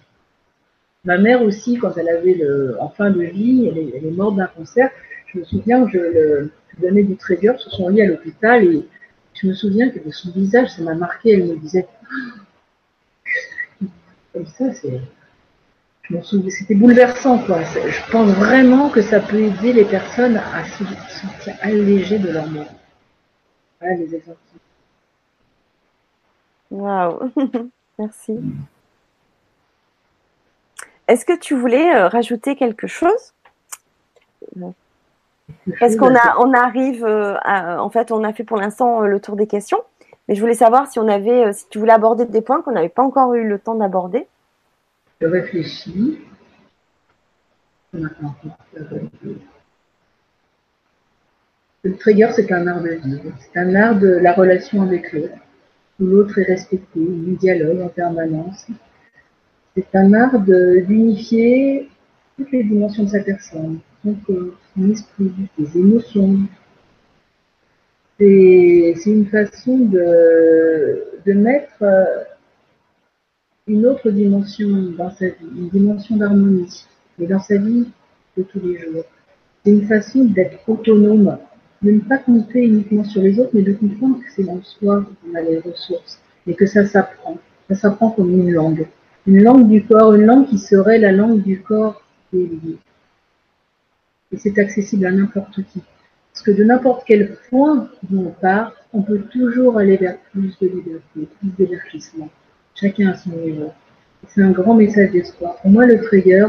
Ma 1.04 1.18
mère 1.18 1.42
aussi, 1.42 1.78
quand 1.78 1.96
elle 1.98 2.08
avait 2.08 2.40
en 2.80 2.88
fin 2.88 3.10
de 3.10 3.22
vie, 3.22 3.70
elle 3.70 4.06
est, 4.06 4.10
morte 4.10 4.36
d'un 4.36 4.46
cancer. 4.46 4.90
Je 5.26 5.38
me 5.38 5.44
souviens 5.44 5.84
que 5.84 5.90
je, 5.92 5.98
le, 5.98 6.50
donnais 6.80 7.02
du 7.02 7.16
trigger 7.16 7.52
sur 7.58 7.70
son 7.72 7.88
lit 7.88 8.02
à 8.02 8.06
l'hôpital 8.06 8.64
et 8.64 8.84
je 9.34 9.46
me 9.48 9.54
souviens 9.54 9.90
que 9.90 9.98
de 9.98 10.10
son 10.10 10.30
visage, 10.30 10.70
ça 10.70 10.82
m'a 10.82 10.94
marqué. 10.94 11.32
Elle 11.32 11.46
me 11.46 11.56
disait, 11.56 11.86
comme 14.32 14.46
ça, 14.46 14.72
c'est, 14.72 15.00
c'était 16.50 16.74
bouleversant, 16.74 17.38
quoi. 17.38 17.62
Je 17.62 18.10
pense 18.10 18.30
vraiment 18.30 18.90
que 18.90 19.02
ça 19.02 19.20
peut 19.20 19.40
aider 19.40 19.72
les 19.72 19.84
personnes 19.84 20.36
à 20.36 20.64
se 20.64 20.84
sentir 20.84 21.56
allégées 21.60 22.18
de 22.18 22.30
leur 22.30 22.46
mort. 22.48 22.72
Voilà 23.80 23.96
les 23.96 24.14
exemples. 24.14 24.38
Waouh, 26.70 27.30
merci. 27.98 28.38
Est-ce 31.06 31.24
que 31.24 31.38
tu 31.38 31.54
voulais 31.54 31.94
euh, 31.94 32.08
rajouter 32.08 32.56
quelque 32.56 32.86
chose? 32.86 33.34
Parce 35.78 35.96
qu'on 35.96 36.14
a, 36.14 36.36
on 36.38 36.52
arrive, 36.52 37.04
euh, 37.04 37.36
en 37.44 37.90
fait, 37.90 38.12
on 38.12 38.24
a 38.24 38.32
fait 38.32 38.44
pour 38.44 38.56
l'instant 38.56 39.02
euh, 39.02 39.06
le 39.06 39.20
tour 39.20 39.36
des 39.36 39.46
questions, 39.46 39.82
mais 40.28 40.34
je 40.34 40.40
voulais 40.40 40.54
savoir 40.54 40.90
si 40.90 40.98
on 40.98 41.08
avait, 41.08 41.52
si 41.52 41.68
tu 41.68 41.78
voulais 41.78 41.92
aborder 41.92 42.24
des 42.24 42.40
points 42.40 42.62
qu'on 42.62 42.72
n'avait 42.72 42.88
pas 42.88 43.02
encore 43.02 43.34
eu 43.34 43.46
le 43.46 43.58
temps 43.58 43.74
d'aborder 43.74 44.26
je 45.20 45.26
réfléchis. 45.26 46.18
Le 51.82 51.96
trigger, 51.98 52.30
c'est 52.34 52.50
un 52.52 52.66
art 52.66 52.82
de 52.82 52.90
vivre. 52.90 53.32
C'est 53.38 53.58
un 53.58 53.74
art 53.74 53.98
de 53.98 54.08
la 54.08 54.32
relation 54.32 54.82
avec 54.82 55.12
l'autre, 55.12 55.34
où 56.00 56.04
l'autre 56.04 56.38
est 56.38 56.44
respecté, 56.44 57.00
du 57.00 57.36
dialogue 57.36 57.80
en 57.80 57.88
permanence. 57.88 58.66
C'est 59.76 59.94
un 59.94 60.12
art 60.12 60.38
d'unifier 60.40 61.88
toutes 62.36 62.50
les 62.52 62.64
dimensions 62.64 63.04
de 63.04 63.08
sa 63.10 63.20
personne, 63.20 63.78
son 64.76 64.90
esprit, 64.90 65.32
ses 65.58 65.78
émotions. 65.78 66.38
C'est 68.18 68.94
une 69.06 69.26
façon 69.26 69.78
de, 69.78 71.32
mettre 71.32 71.84
une 73.66 73.86
autre 73.86 74.10
dimension 74.10 74.68
dans 74.96 75.10
sa 75.10 75.26
vie, 75.26 75.34
une 75.56 75.68
dimension 75.68 76.16
d'harmonie, 76.16 76.84
mais 77.18 77.26
dans 77.26 77.40
sa 77.40 77.56
vie 77.56 77.88
de 78.36 78.42
tous 78.42 78.60
les 78.60 78.78
jours. 78.78 79.04
C'est 79.64 79.72
une 79.72 79.86
façon 79.86 80.24
d'être 80.26 80.58
autonome, 80.68 81.38
de 81.82 81.90
ne 81.90 82.00
pas 82.00 82.18
compter 82.18 82.64
uniquement 82.64 83.04
sur 83.04 83.22
les 83.22 83.40
autres, 83.40 83.50
mais 83.52 83.62
de 83.62 83.72
comprendre 83.72 84.20
que 84.20 84.30
c'est 84.34 84.44
dans 84.44 84.62
soi 84.62 85.04
qu'on 85.22 85.34
a 85.34 85.42
les 85.42 85.58
ressources 85.58 86.20
et 86.46 86.54
que 86.54 86.66
ça 86.66 86.84
s'apprend. 86.86 87.38
Ça 87.68 87.74
s'apprend 87.74 88.10
comme 88.10 88.30
une 88.30 88.52
langue. 88.52 88.86
Une 89.26 89.42
langue 89.42 89.68
du 89.68 89.84
corps, 89.84 90.14
une 90.14 90.26
langue 90.26 90.46
qui 90.46 90.58
serait 90.58 90.98
la 90.98 91.12
langue 91.12 91.42
du 91.42 91.62
corps 91.62 92.02
qui 92.30 92.46
Et 94.34 94.36
c'est 94.36 94.58
accessible 94.58 95.06
à 95.06 95.12
n'importe 95.12 95.62
qui. 95.72 95.80
Parce 96.32 96.42
que 96.44 96.50
de 96.50 96.64
n'importe 96.64 97.04
quel 97.06 97.36
point 97.48 97.88
où 98.10 98.26
on 98.26 98.30
part, 98.30 98.72
on 98.92 99.02
peut 99.02 99.20
toujours 99.32 99.78
aller 99.78 99.96
vers 99.96 100.18
plus 100.32 100.58
de 100.58 100.66
liberté, 100.66 101.28
plus 101.38 101.50
d'élargissement. 101.56 102.28
Chacun 102.74 103.10
à 103.10 103.16
son 103.16 103.30
niveau. 103.30 103.72
C'est 104.26 104.42
un 104.42 104.50
grand 104.50 104.74
message 104.74 105.12
d'espoir. 105.12 105.56
Pour 105.62 105.70
moi, 105.70 105.86
le 105.86 106.00
trigger, 106.00 106.48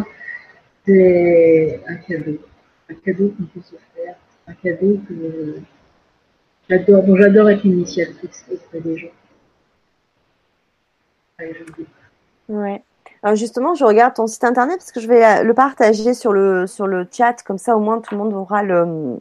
c'est 0.87 1.79
un 1.87 1.95
cadeau. 1.97 2.39
Un 2.89 2.95
cadeau 2.95 3.35
qu'on 3.37 3.43
peut 3.43 3.61
se 3.63 3.75
faire. 3.95 4.15
Un 4.47 4.53
cadeau 4.53 4.99
que 5.07 5.59
j'adore, 6.67 7.03
dont 7.03 7.17
j'adore 7.17 7.51
être 7.51 7.65
initiatrice 7.65 8.45
auprès 8.51 8.81
des 8.81 8.97
gens. 8.97 9.13
ouais. 12.49 12.81
Alors 13.23 13.35
justement, 13.35 13.73
je 13.73 13.85
regarde 13.85 14.13
ton 14.13 14.27
site 14.27 14.43
internet 14.43 14.77
parce 14.77 14.91
que 14.91 14.99
je 14.99 15.07
vais 15.07 15.43
le 15.43 15.53
partager 15.53 16.13
sur 16.13 16.31
le, 16.31 16.67
sur 16.67 16.85
le 16.85 17.07
chat, 17.11 17.41
comme 17.43 17.57
ça 17.57 17.75
au 17.75 17.79
moins 17.79 17.99
tout 17.99 18.13
le 18.13 18.19
monde 18.19 18.33
aura 18.33 18.61
le, 18.61 19.17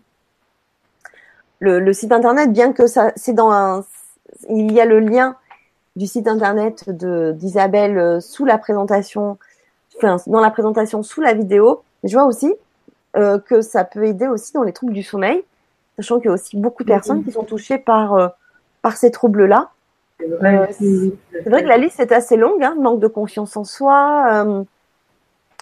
le, 1.60 1.80
le 1.80 1.92
site 1.92 2.12
internet, 2.12 2.52
bien 2.52 2.72
que 2.72 2.86
ça, 2.86 3.12
c'est 3.16 3.32
dans 3.32 3.50
un, 3.50 3.84
il 4.50 4.72
y 4.72 4.80
a 4.80 4.84
le 4.84 5.00
lien 5.00 5.36
du 5.96 6.06
site 6.06 6.28
internet 6.28 6.90
d'Isabelle 6.90 8.20
sous 8.20 8.44
la 8.44 8.58
présentation, 8.58 9.38
enfin, 9.96 10.16
dans 10.26 10.40
la 10.40 10.50
présentation 10.50 11.02
sous 11.02 11.20
la 11.20 11.32
vidéo. 11.32 11.82
Je 12.02 12.14
vois 12.14 12.26
aussi 12.26 12.52
que 13.14 13.60
ça 13.62 13.84
peut 13.84 14.04
aider 14.04 14.26
aussi 14.26 14.52
dans 14.52 14.64
les 14.64 14.72
troubles 14.72 14.92
du 14.92 15.04
sommeil, 15.04 15.44
sachant 15.96 16.18
qu'il 16.18 16.26
y 16.26 16.30
a 16.30 16.34
aussi 16.34 16.56
beaucoup 16.56 16.82
de 16.82 16.88
personnes 16.88 17.24
qui 17.24 17.30
sont 17.30 17.44
touchées 17.44 17.78
par, 17.78 18.32
par 18.82 18.96
ces 18.96 19.12
troubles-là. 19.12 19.70
C'est 20.20 20.26
vrai, 20.26 21.62
que 21.62 21.68
la 21.68 21.76
liste 21.76 22.00
est 22.00 22.12
assez 22.12 22.36
longue, 22.36 22.62
hein, 22.62 22.76
manque 22.80 23.00
de 23.00 23.08
confiance 23.08 23.56
en 23.56 23.64
soi, 23.64 24.64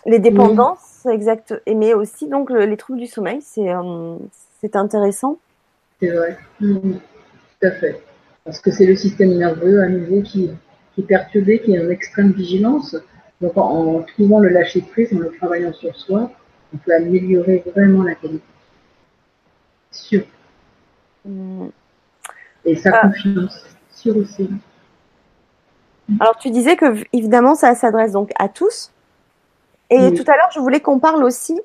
les 0.04 0.18
dépendances, 0.18 1.06
exact, 1.10 1.54
mais 1.66 1.94
aussi 1.94 2.28
donc 2.28 2.50
les 2.50 2.76
troubles 2.76 3.00
du 3.00 3.06
sommeil, 3.06 3.40
c'est 3.42 3.70
c'est 4.60 4.76
intéressant. 4.76 5.38
C'est 6.00 6.10
vrai, 6.10 6.38
tout 6.60 7.00
à 7.62 7.70
fait. 7.72 8.00
Parce 8.44 8.60
que 8.60 8.70
c'est 8.70 8.86
le 8.86 8.96
système 8.96 9.36
nerveux 9.36 9.82
à 9.82 9.88
nouveau 9.88 10.22
qui, 10.22 10.50
qui 10.94 11.00
est 11.00 11.04
perturbé, 11.04 11.60
qui 11.60 11.74
est 11.74 11.84
en 11.84 11.90
extrême 11.90 12.32
vigilance. 12.32 12.96
Donc 13.40 13.56
en, 13.56 14.02
trouvant 14.02 14.38
le 14.38 14.48
lâcher 14.48 14.82
prise, 14.82 15.12
en 15.12 15.18
le 15.18 15.30
travaillant 15.32 15.72
sur 15.72 15.94
soi, 15.96 16.30
on 16.72 16.76
peut 16.78 16.94
améliorer 16.94 17.64
vraiment 17.74 18.04
la 18.04 18.14
qualité. 18.14 18.44
Sûr. 19.90 20.22
Mm. 21.24 21.66
Et 22.64 22.76
sa 22.76 22.90
ah. 22.94 23.08
confiance, 23.08 23.71
aussi. 24.16 24.48
Alors 26.20 26.36
tu 26.36 26.50
disais 26.50 26.76
que 26.76 26.96
évidemment 27.12 27.54
ça 27.54 27.74
s'adresse 27.74 28.12
donc 28.12 28.30
à 28.38 28.48
tous, 28.48 28.92
et 29.92 30.14
tout 30.14 30.24
à 30.26 30.36
l'heure, 30.36 30.48
je 30.54 30.58
voulais 30.58 30.80
qu'on 30.80 30.98
parle 30.98 31.22
aussi 31.22 31.60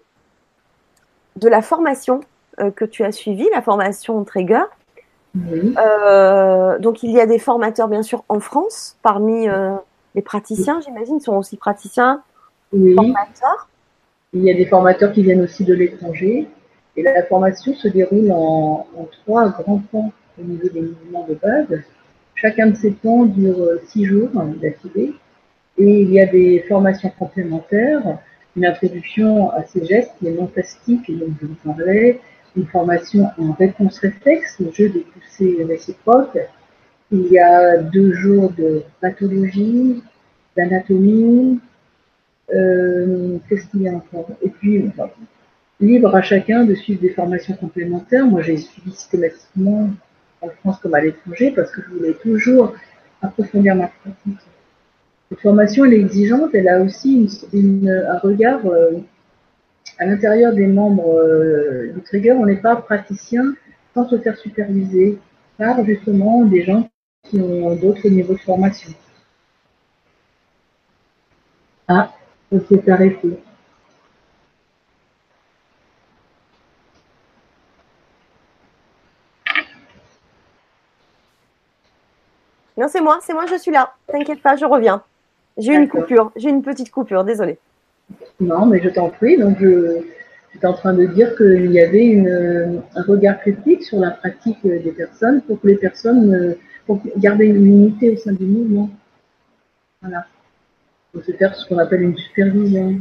de 1.37 1.47
la 1.47 1.61
formation 1.61 2.19
euh, 2.59 2.71
que 2.71 2.83
tu 2.83 3.05
as 3.05 3.13
suivie, 3.13 3.47
la 3.53 3.61
formation 3.61 4.21
Trigger. 4.25 4.63
Euh, 5.37 6.77
donc, 6.79 7.03
il 7.03 7.11
y 7.11 7.21
a 7.21 7.25
des 7.25 7.39
formateurs, 7.39 7.87
bien 7.87 8.03
sûr, 8.03 8.25
en 8.27 8.41
France, 8.41 8.97
parmi 9.01 9.47
euh, 9.47 9.75
les 10.13 10.21
praticiens, 10.21 10.81
j'imagine, 10.81 11.21
sont 11.21 11.37
aussi 11.37 11.55
praticiens, 11.55 12.21
formateurs. 12.71 13.69
Il 14.33 14.43
y 14.43 14.51
a 14.51 14.55
des 14.55 14.65
formateurs 14.65 15.13
qui 15.13 15.23
viennent 15.23 15.41
aussi 15.41 15.63
de 15.63 15.73
l'étranger. 15.73 16.49
Et 16.97 17.03
la 17.03 17.23
formation 17.23 17.75
se 17.75 17.87
déroule 17.87 18.29
en, 18.31 18.87
en 18.97 19.07
trois 19.23 19.47
grands 19.49 19.81
points 19.89 20.11
au 20.37 20.43
niveau 20.43 20.67
des 20.67 20.81
mouvements 20.81 21.25
de 21.29 21.35
base. 21.35 21.81
Chacun 22.37 22.67
de 22.67 22.75
ces 22.75 22.91
points 22.91 23.25
dure 23.25 23.79
six 23.87 24.05
jours 24.05 24.29
d'affilée. 24.61 25.13
Et 25.79 26.01
il 26.01 26.11
y 26.11 26.21
a 26.21 26.25
des 26.25 26.63
formations 26.67 27.11
complémentaires, 27.17 28.19
une 28.55 28.65
introduction 28.65 29.51
à 29.51 29.63
ces 29.63 29.85
gestes 29.85 30.13
est 30.25 30.31
non 30.31 30.47
plastique, 30.47 31.07
et 31.09 31.13
donc 31.13 31.29
je 31.39 31.47
vous 31.47 31.55
parlais, 31.63 32.19
une 32.55 32.65
formation 32.65 33.27
en 33.37 33.51
réponse 33.53 33.99
réflexe, 33.99 34.57
le 34.59 34.71
jeu 34.71 34.89
des 34.89 35.01
poussées 35.01 35.63
réciproques. 35.63 36.39
Il 37.11 37.27
y 37.27 37.39
a 37.39 37.77
deux 37.77 38.13
jours 38.13 38.51
de 38.51 38.83
pathologie, 39.01 40.03
d'anatomie, 40.55 41.59
euh, 42.53 43.37
qu'est-ce 43.47 43.67
qu'il 43.67 43.83
y 43.83 43.87
a 43.87 43.93
encore? 43.93 44.29
Et 44.43 44.49
puis, 44.49 44.83
libre 45.79 46.15
à 46.15 46.21
chacun 46.21 46.65
de 46.65 46.73
suivre 46.75 47.01
des 47.01 47.11
formations 47.11 47.55
complémentaires. 47.55 48.25
Moi, 48.25 48.41
j'ai 48.41 48.57
suivi 48.57 48.91
systématiquement 48.91 49.89
en 50.41 50.49
France 50.49 50.79
comme 50.79 50.93
à 50.93 51.01
l'étranger 51.01 51.51
parce 51.51 51.71
que 51.71 51.81
je 51.81 51.89
voulais 51.89 52.13
toujours 52.13 52.73
approfondir 53.21 53.75
ma 53.75 53.87
pratique. 53.87 54.39
Cette 55.29 55.41
formation, 55.41 55.85
elle 55.85 55.93
est 55.93 55.99
exigeante, 55.99 56.51
elle 56.53 56.69
a 56.69 56.81
aussi 56.81 57.29
un 57.53 58.17
regard 58.19 58.65
euh, 58.65 58.91
à 59.97 60.05
l'intérieur 60.05 60.53
des 60.53 60.67
membres 60.67 61.19
euh, 61.19 61.91
du 61.93 62.01
Trigger. 62.01 62.33
On 62.33 62.45
n'est 62.45 62.61
pas 62.61 62.75
praticien 62.77 63.53
sans 63.93 64.07
se 64.07 64.17
faire 64.19 64.37
superviser 64.37 65.17
par 65.57 65.83
justement 65.83 66.45
des 66.45 66.63
gens 66.63 66.89
qui 67.23 67.39
ont 67.39 67.75
d'autres 67.75 68.07
niveaux 68.07 68.35
de 68.35 68.39
formation. 68.39 68.91
Ah, 71.87 72.13
ça 72.51 72.59
s'est 72.67 72.91
arrêté. 72.91 73.37
Non, 82.77 82.87
c'est 82.87 83.01
moi, 83.01 83.17
c'est 83.21 83.33
moi, 83.33 83.45
je 83.47 83.55
suis 83.57 83.71
là. 83.71 83.93
T'inquiète 84.07 84.41
pas, 84.41 84.55
je 84.55 84.65
reviens. 84.65 85.01
J'ai 85.57 85.73
une 85.73 85.89
coupure, 85.89 86.31
j'ai 86.35 86.49
une 86.49 86.61
petite 86.61 86.91
coupure, 86.91 87.23
désolée. 87.23 87.57
Non, 88.39 88.67
mais 88.67 88.79
je 88.81 88.89
t'en 88.89 89.09
prie. 89.09 89.37
Donc, 89.37 89.57
je, 89.59 90.03
j'étais 90.53 90.67
en 90.67 90.73
train 90.73 90.93
de 90.93 91.05
dire 91.07 91.35
qu'il 91.35 91.71
y 91.71 91.79
avait 91.79 92.05
une, 92.05 92.83
un 92.95 93.01
regard 93.01 93.39
critique 93.39 93.83
sur 93.83 93.99
la 93.99 94.11
pratique 94.11 94.61
des 94.63 94.91
personnes 94.91 95.41
pour 95.41 95.59
que 95.59 95.67
les 95.67 95.75
personnes, 95.77 96.55
pour 96.85 97.01
garder 97.17 97.45
une 97.45 97.65
unité 97.65 98.11
au 98.11 98.17
sein 98.17 98.33
du 98.33 98.45
mouvement. 98.45 98.91
Voilà. 100.03 100.25
Pour 101.11 101.23
se 101.23 101.31
faire 101.31 101.55
ce 101.55 101.67
qu'on 101.67 101.79
appelle 101.79 102.03
une 102.03 102.17
supervision. 102.17 102.99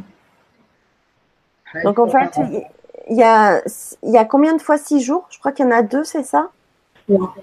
Donc, 1.84 1.98
en 1.98 2.08
fait, 2.08 2.40
il 3.10 3.16
y 3.18 3.22
a, 3.22 3.60
il 4.02 4.12
y 4.12 4.16
a 4.16 4.24
combien 4.24 4.56
de 4.56 4.62
fois 4.62 4.78
six 4.78 5.02
jours? 5.02 5.26
Je 5.28 5.38
crois 5.38 5.52
qu'il 5.52 5.66
y 5.66 5.68
en 5.68 5.72
a 5.72 5.82
deux, 5.82 6.04
c'est 6.04 6.22
ça? 6.22 6.48
Trois. 7.06 7.34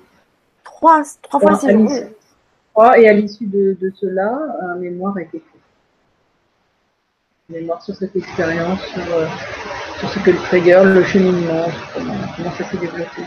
Trois, 0.64 1.04
trois 1.22 1.40
fois 1.40 1.56
six 1.60 1.70
jours 1.70 1.88
et 2.98 3.08
à 3.08 3.14
l'issue 3.14 3.46
de, 3.46 3.94
cela, 3.96 4.40
un 4.62 4.76
mémoire 4.76 5.16
a 5.18 5.22
été 5.22 5.40
fait. 5.40 5.60
Un 7.50 7.60
mémoire 7.60 7.82
sur 7.84 7.96
cette 7.96 8.16
expérience, 8.16 8.82
sur, 8.88 9.04
euh, 9.14 9.28
sur 10.00 10.10
ce 10.10 10.20
que 10.20 10.32
le 10.32 10.38
trigger, 10.38 10.82
le 10.84 11.04
cheminement, 11.04 11.66
comment, 11.94 12.52
ça 12.58 12.64
s'est 12.64 12.78
développé. 12.78 13.22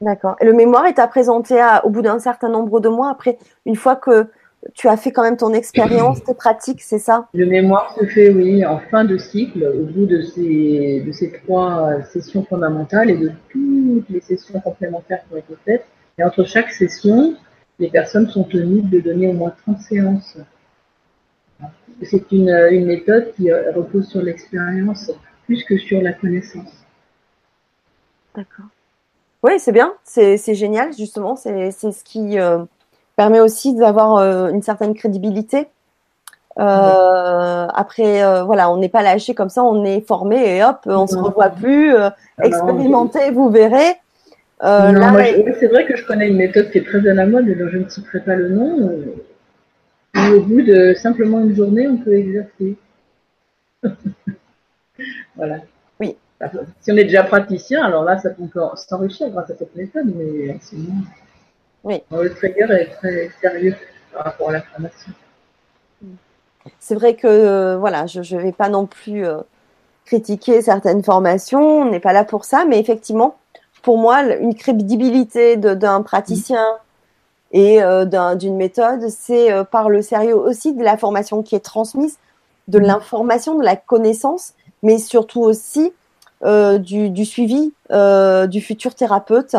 D'accord. 0.00 0.36
Et 0.40 0.46
le 0.46 0.52
mémoire 0.52 0.86
est 0.86 0.98
à 0.98 1.06
présenter 1.06 1.60
à, 1.60 1.84
au 1.84 1.90
bout 1.90 2.02
d'un 2.02 2.18
certain 2.18 2.48
nombre 2.48 2.80
de 2.80 2.88
mois, 2.88 3.10
après, 3.10 3.38
une 3.66 3.76
fois 3.76 3.96
que 3.96 4.28
tu 4.74 4.88
as 4.88 4.96
fait 4.96 5.10
quand 5.10 5.22
même 5.22 5.36
ton 5.36 5.52
expérience, 5.52 6.22
tes 6.26 6.34
pratiques, 6.34 6.82
c'est 6.82 6.98
ça? 6.98 7.28
Le 7.34 7.46
mémoire 7.46 7.94
se 7.98 8.06
fait, 8.06 8.30
oui, 8.30 8.64
en 8.64 8.78
fin 8.78 9.04
de 9.04 9.18
cycle, 9.18 9.64
au 9.64 9.84
bout 9.84 10.06
de 10.06 10.22
ces, 10.22 11.02
de 11.06 11.12
ces 11.12 11.32
trois 11.32 12.02
sessions 12.12 12.44
fondamentales 12.44 13.10
et 13.10 13.16
de 13.16 13.32
toutes 13.50 14.08
les 14.08 14.20
sessions 14.20 14.60
complémentaires 14.60 15.20
qui 15.28 15.34
ont 15.34 15.38
été 15.38 15.54
faites. 15.64 15.84
Et 16.18 16.24
entre 16.24 16.44
chaque 16.44 16.70
session, 16.70 17.34
les 17.78 17.88
personnes 17.88 18.28
sont 18.28 18.44
tenues 18.44 18.82
de 18.82 19.00
donner 19.00 19.28
au 19.28 19.32
moins 19.32 19.52
30 19.66 19.80
séances. 19.80 20.38
C'est 22.02 22.32
une, 22.32 22.50
une, 22.70 22.86
méthode 22.86 23.32
qui 23.34 23.50
euh, 23.50 23.72
repose 23.72 24.08
sur 24.08 24.22
l'expérience 24.22 25.10
plus 25.46 25.64
que 25.64 25.76
sur 25.78 26.00
la 26.00 26.12
connaissance. 26.12 26.84
D'accord. 28.34 28.66
Oui, 29.42 29.58
c'est 29.58 29.72
bien, 29.72 29.92
c'est 30.04 30.54
génial, 30.54 30.92
justement. 30.92 31.36
C'est 31.36 31.70
ce 31.72 32.04
qui 32.04 32.38
euh, 32.38 32.64
permet 33.16 33.40
aussi 33.40 33.74
d'avoir 33.74 34.16
euh, 34.16 34.50
une 34.50 34.62
certaine 34.62 34.94
crédibilité. 34.94 35.68
Après, 36.56 38.44
voilà, 38.44 38.70
on 38.70 38.76
n'est 38.76 38.88
pas 38.88 39.02
lâché 39.02 39.34
comme 39.34 39.48
ça, 39.48 39.64
on 39.64 39.84
est 39.84 40.00
formé 40.06 40.56
et 40.56 40.64
hop, 40.64 40.80
on 40.86 41.02
ne 41.02 41.06
se 41.06 41.16
revoit 41.16 41.48
plus. 41.48 41.94
expérimentez, 42.42 43.30
vous 43.30 43.50
verrez. 43.50 43.96
Euh, 44.62 45.54
c'est 45.58 45.66
vrai 45.66 45.86
que 45.86 45.96
je 45.96 46.04
connais 46.06 46.28
une 46.28 46.36
méthode 46.36 46.70
qui 46.70 46.78
est 46.78 46.84
très 46.84 47.06
à 47.08 47.14
la 47.14 47.26
mode, 47.26 47.46
dont 47.46 47.68
je 47.68 47.78
ne 47.78 47.88
citerai 47.88 48.20
pas 48.20 48.36
le 48.36 48.48
nom, 48.48 48.92
où 50.14 50.20
au 50.32 50.40
bout 50.40 50.62
de 50.62 50.94
simplement 50.94 51.40
une 51.40 51.54
journée, 51.54 51.88
on 51.88 51.96
peut 51.96 52.14
exercer. 52.14 52.76
voilà. 55.36 55.56
Oui. 55.98 56.16
Si 56.80 56.92
on 56.92 56.96
est 56.96 57.04
déjà 57.04 57.24
praticien, 57.24 57.84
alors 57.84 58.04
là, 58.04 58.18
ça 58.18 58.30
peut 58.30 58.44
s'enrichir 58.76 59.30
grâce 59.30 59.50
à 59.50 59.56
cette 59.56 59.74
méthode, 59.74 60.12
mais 60.16 60.56
sinon, 60.60 60.92
oui. 61.82 62.02
le 62.12 62.32
trigger 62.32 62.68
est 62.70 62.90
très 62.94 63.30
sérieux 63.40 63.74
par 64.12 64.24
rapport 64.24 64.50
à 64.50 64.52
la 64.52 64.62
formation. 64.62 65.12
C'est 66.78 66.94
vrai 66.94 67.14
que, 67.16 67.26
euh, 67.26 67.76
voilà, 67.78 68.06
je 68.06 68.20
ne 68.20 68.40
vais 68.40 68.52
pas 68.52 68.68
non 68.68 68.86
plus 68.86 69.26
euh, 69.26 69.38
critiquer 70.04 70.62
certaines 70.62 71.02
formations, 71.02 71.80
on 71.80 71.90
n'est 71.90 72.00
pas 72.00 72.12
là 72.12 72.24
pour 72.24 72.44
ça, 72.44 72.64
mais 72.64 72.78
effectivement, 72.78 73.36
pour 73.82 73.98
moi, 73.98 74.22
une 74.22 74.54
crédibilité 74.54 75.56
d'un 75.56 76.02
praticien 76.02 76.64
et 77.52 77.82
euh, 77.82 78.34
d'une 78.34 78.56
méthode, 78.56 79.08
c'est 79.08 79.52
euh, 79.52 79.64
par 79.64 79.90
le 79.90 80.00
sérieux 80.00 80.36
aussi 80.36 80.72
de 80.72 80.82
la 80.82 80.96
formation 80.96 81.42
qui 81.42 81.54
est 81.54 81.60
transmise, 81.60 82.18
de 82.68 82.78
mm. 82.78 82.82
l'information, 82.82 83.58
de 83.58 83.64
la 83.64 83.76
connaissance, 83.76 84.54
mais 84.82 84.98
surtout 84.98 85.42
aussi 85.42 85.92
euh, 86.44 86.78
du, 86.78 87.10
du, 87.10 87.24
suivi 87.24 87.72
du 88.48 88.60
futur 88.60 88.94
thérapeute. 88.94 89.56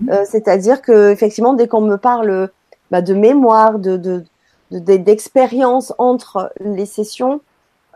Mm. 0.00 0.12
C'est-à-dire 0.24 0.82
que 0.82 1.10
effectivement, 1.10 1.54
dès 1.54 1.68
qu'on 1.68 1.80
me 1.80 1.96
parle 1.96 2.50
bah, 2.90 3.02
de 3.02 3.14
mémoire, 3.14 3.78
de 3.78 4.24
d'expérience 4.70 5.88
de, 5.88 5.94
entre 5.98 6.50
les 6.60 6.86
sessions, 6.86 7.42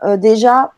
déjà 0.05 0.73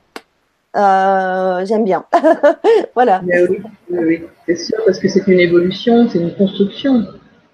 euh, 0.76 1.66
j'aime 1.66 1.84
bien. 1.84 2.06
voilà. 2.96 3.22
oui, 3.24 3.62
oui, 3.90 4.24
c'est 4.46 4.56
sûr, 4.56 4.78
parce 4.86 5.00
que 5.00 5.08
c'est 5.08 5.26
une 5.28 5.40
évolution, 5.40 6.08
c'est 6.10 6.20
une 6.20 6.36
construction. 6.36 7.06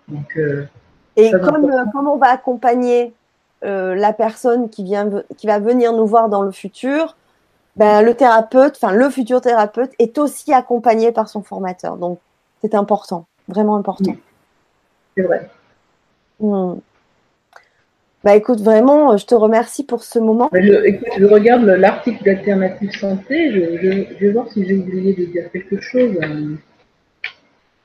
Donc, 0.07 0.37
euh, 0.37 0.65
Et 1.15 1.31
comme, 1.31 1.69
euh, 1.69 1.85
comme 1.93 2.07
on 2.07 2.17
va 2.17 2.27
accompagner 2.27 3.13
la 3.61 4.13
personne 4.13 4.69
qui, 4.69 4.83
vient, 4.83 5.09
qui 5.37 5.47
va 5.47 5.57
venir 5.57 5.91
nous 5.91 6.05
voir 6.05 6.29
dans 6.29 6.43
le 6.43 6.51
futur, 6.51 7.15
ben, 7.77 8.03
le 8.03 8.13
thérapeute, 8.13 8.75
enfin 8.75 8.93
le 8.93 9.09
futur 9.09 9.41
thérapeute 9.41 9.91
est 9.97 10.19
aussi 10.19 10.53
accompagné 10.53 11.11
par 11.11 11.29
son 11.29 11.41
formateur. 11.41 11.97
Donc, 11.97 12.19
c'est 12.61 12.75
important, 12.75 13.25
vraiment 13.47 13.75
important. 13.75 14.15
C'est 15.17 15.23
vrai. 15.23 15.49
Hmm. 16.39 16.75
Bah 18.25 18.35
écoute, 18.35 18.59
vraiment, 18.59 19.17
je 19.17 19.25
te 19.27 19.35
remercie 19.35 19.83
pour 19.83 20.03
ce 20.03 20.17
moment. 20.17 20.49
Je, 20.51 20.83
écoute, 20.83 21.07
je 21.15 21.25
regarde 21.25 21.63
l'article 21.63 22.23
d'Alternative 22.23 22.91
Santé, 22.99 23.51
je, 23.51 24.17
vais 24.19 24.31
voir 24.31 24.51
si 24.51 24.65
j'ai 24.65 24.73
oublié 24.73 25.13
de 25.13 25.25
dire 25.25 25.51
quelque 25.51 25.79
chose. 25.79 26.17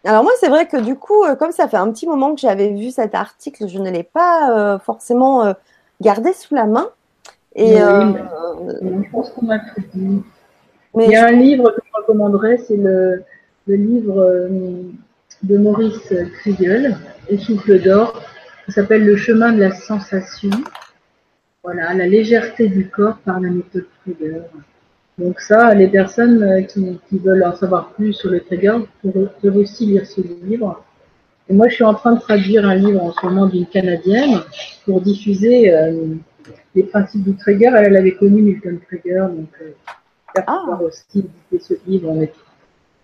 Alors 0.02 0.22
moi, 0.22 0.32
c'est 0.40 0.48
vrai 0.48 0.66
que 0.66 0.78
du 0.78 0.94
coup, 0.94 1.24
euh, 1.24 1.34
comme 1.34 1.52
ça 1.52 1.68
fait 1.68 1.76
un 1.76 1.92
petit 1.92 2.06
moment 2.06 2.34
que 2.34 2.40
j'avais 2.40 2.70
vu 2.70 2.90
cet 2.90 3.14
article, 3.14 3.68
je 3.68 3.78
ne 3.78 3.90
l'ai 3.90 4.02
pas 4.02 4.56
euh, 4.56 4.78
forcément 4.78 5.44
euh, 5.44 5.52
gardé 6.00 6.32
sous 6.32 6.54
la 6.54 6.64
main. 6.64 6.88
Et 7.54 7.76
je 7.76 9.10
pense 9.12 9.28
qu'on 9.32 9.50
a 9.50 9.58
tout 9.58 9.82
dit. 9.92 10.22
Il 10.98 11.10
y 11.10 11.16
a 11.16 11.26
un 11.26 11.32
livre 11.32 11.70
que 11.70 11.82
je 11.84 12.00
recommanderais, 12.00 12.56
c'est 12.66 12.78
le, 12.78 13.24
le, 13.66 13.74
livre 13.76 14.48
de 15.42 15.58
Maurice 15.58 16.14
Kriegel, 16.38 16.96
Essouffle 17.28 17.78
d'or, 17.82 18.22
qui 18.70 18.74
s'appelle 18.74 19.04
Le 19.04 19.16
chemin 19.16 19.52
de 19.52 19.58
la 19.58 19.72
sensation. 19.72 20.50
Voilà, 21.64 21.92
la 21.92 22.06
légèreté 22.06 22.68
du 22.68 22.88
corps 22.88 23.16
par 23.24 23.40
la 23.40 23.50
méthode 23.50 23.86
Krieger. 24.02 24.42
Donc 25.18 25.40
ça, 25.40 25.74
les 25.74 25.88
personnes 25.88 26.40
euh, 26.44 26.62
qui, 26.62 27.18
veulent 27.18 27.42
en 27.42 27.54
savoir 27.56 27.90
plus 27.90 28.12
sur 28.12 28.30
le 28.30 28.40
trigger 28.40 28.78
peuvent 29.02 29.56
aussi 29.56 29.86
lire 29.86 30.06
ce 30.06 30.20
livre. 30.20 30.84
Et 31.48 31.52
moi, 31.52 31.68
je 31.68 31.74
suis 31.74 31.84
en 31.84 31.94
train 31.94 32.12
de 32.12 32.20
traduire 32.20 32.64
un 32.64 32.76
livre 32.76 33.02
en 33.02 33.12
ce 33.12 33.26
moment 33.26 33.46
d'une 33.46 33.66
Canadienne 33.66 34.40
pour 34.84 35.00
diffuser 35.00 35.74
euh, 35.74 36.14
les 36.76 36.84
principes 36.84 37.24
du 37.24 37.34
trigger. 37.34 37.72
Elle, 37.76 37.96
avait 37.96 38.14
connu 38.14 38.40
Milton 38.40 38.78
Trigger, 38.86 39.26
donc 39.36 39.48
euh, 39.60 39.72
ah. 40.36 40.60
pouvoir 40.60 40.84
aussi 40.84 41.04
éditer 41.16 41.58
ce 41.58 41.74
livre. 41.88 42.14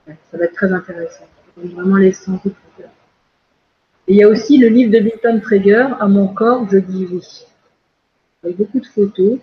ça 0.06 0.38
va 0.38 0.44
être 0.44 0.54
très 0.54 0.72
intéressant. 0.72 1.24
Vraiment 1.56 1.96
l'essence 1.96 2.40
du 2.44 2.52
il 4.08 4.16
y 4.16 4.22
a 4.22 4.28
aussi 4.28 4.58
le 4.58 4.68
livre 4.68 4.92
de 4.92 4.98
Milton 4.98 5.40
Trigger, 5.40 5.88
À 6.00 6.06
mon 6.06 6.28
corps, 6.28 6.66
je 6.70 6.78
dis 6.78 7.06
oui. 7.10 7.46
Avec 8.44 8.56
beaucoup 8.56 8.80
de 8.80 8.86
photos 8.86 9.38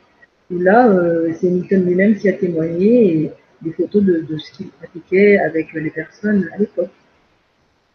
là, 0.60 0.88
euh, 0.88 1.34
c'est 1.40 1.49
Newton 1.49 1.85
lui-même 1.85 2.15
qui 2.15 2.30
a 2.30 2.34
témoigné 2.34 3.15
et 3.15 3.31
des 3.61 3.72
photos 3.72 4.03
de, 4.03 4.38
ce 4.38 4.52
qu'il 4.52 4.69
pratiquait 4.69 5.40
avec 5.40 5.73
les 5.73 5.90
personnes 5.90 6.49
à 6.53 6.57
l'époque. 6.57 6.91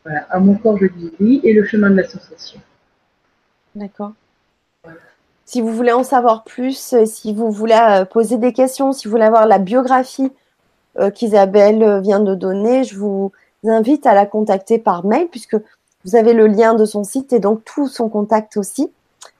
Voilà, 0.04 0.26
à 0.30 0.38
mon 0.38 0.54
corps, 0.54 0.78
je 0.78 0.86
dis 0.86 1.12
oui, 1.20 1.40
et 1.44 1.52
le 1.52 1.64
chemin 1.64 1.90
de 1.90 1.96
la 1.96 2.08
sensation. 2.08 2.60
D'accord. 3.74 4.12
Si 5.44 5.60
vous 5.60 5.72
voulez 5.72 5.92
en 5.92 6.04
savoir 6.04 6.44
plus, 6.44 6.92
euh, 6.92 7.04
si 7.06 7.34
vous 7.34 7.50
voulez 7.50 7.78
euh, 7.80 8.04
poser 8.04 8.38
des 8.38 8.52
questions, 8.52 8.92
si 8.92 9.06
vous 9.06 9.12
voulez 9.12 9.24
avoir 9.24 9.46
la 9.46 9.58
biographie 9.58 10.30
qu'Isabelle 11.14 12.00
vient 12.00 12.18
de 12.18 12.34
donner, 12.34 12.82
je 12.82 12.96
vous 12.98 13.30
invite 13.62 14.04
à 14.04 14.14
la 14.14 14.26
contacter 14.26 14.80
par 14.80 15.06
mail 15.06 15.28
puisque 15.30 15.56
vous 16.04 16.16
avez 16.16 16.32
le 16.32 16.46
lien 16.46 16.74
de 16.74 16.84
son 16.84 17.04
site 17.04 17.32
et 17.32 17.40
donc 17.40 17.64
tout 17.64 17.88
son 17.88 18.08
contact 18.08 18.56
aussi, 18.56 18.90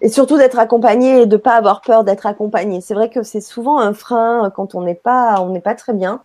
Et 0.00 0.08
surtout 0.08 0.38
d'être 0.38 0.58
accompagné 0.58 1.22
et 1.22 1.26
de 1.26 1.36
pas 1.36 1.54
avoir 1.54 1.80
peur 1.80 2.04
d'être 2.04 2.26
accompagné. 2.26 2.80
C'est 2.80 2.94
vrai 2.94 3.10
que 3.10 3.22
c'est 3.22 3.40
souvent 3.40 3.80
un 3.80 3.92
frein 3.92 4.52
quand 4.54 4.74
on 4.74 4.82
n'est 4.82 4.94
pas, 4.94 5.40
on 5.40 5.50
n'est 5.50 5.60
pas 5.60 5.74
très 5.74 5.92
bien. 5.92 6.22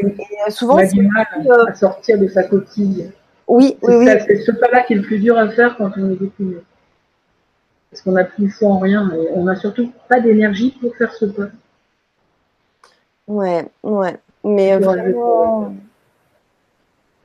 Et 0.00 0.06
euh, 0.06 0.50
souvent, 0.50 0.74
on 0.74 0.78
a 0.78 0.86
du 0.86 1.02
mal 1.02 1.26
à 1.68 1.74
sortir 1.74 2.18
de 2.18 2.26
sa 2.26 2.42
coquille. 2.44 3.10
Oui, 3.46 3.76
oui, 3.82 3.94
oui. 3.94 4.08
C'est 4.26 4.40
ce 4.40 4.52
pas-là 4.52 4.82
qui 4.82 4.94
est 4.94 4.96
le 4.96 5.02
plus 5.02 5.18
dur 5.18 5.36
à 5.38 5.48
faire 5.50 5.76
quand 5.76 5.90
on 5.96 6.10
est 6.10 6.16
déprimé. 6.16 6.56
Parce 7.92 8.02
qu'on 8.02 8.12
n'a 8.12 8.24
plus 8.24 8.48
foi 8.48 8.70
en 8.70 8.78
rien 8.78 9.12
et 9.14 9.28
on 9.34 9.44
n'a 9.44 9.54
surtout 9.54 9.92
pas 10.08 10.18
d'énergie 10.18 10.70
pour 10.80 10.96
faire 10.96 11.12
ce 11.12 11.26
pas. 11.26 11.48
Ouais, 13.28 13.68
ouais. 13.82 14.18
Mais 14.44 14.78
vraiment, 14.78 15.74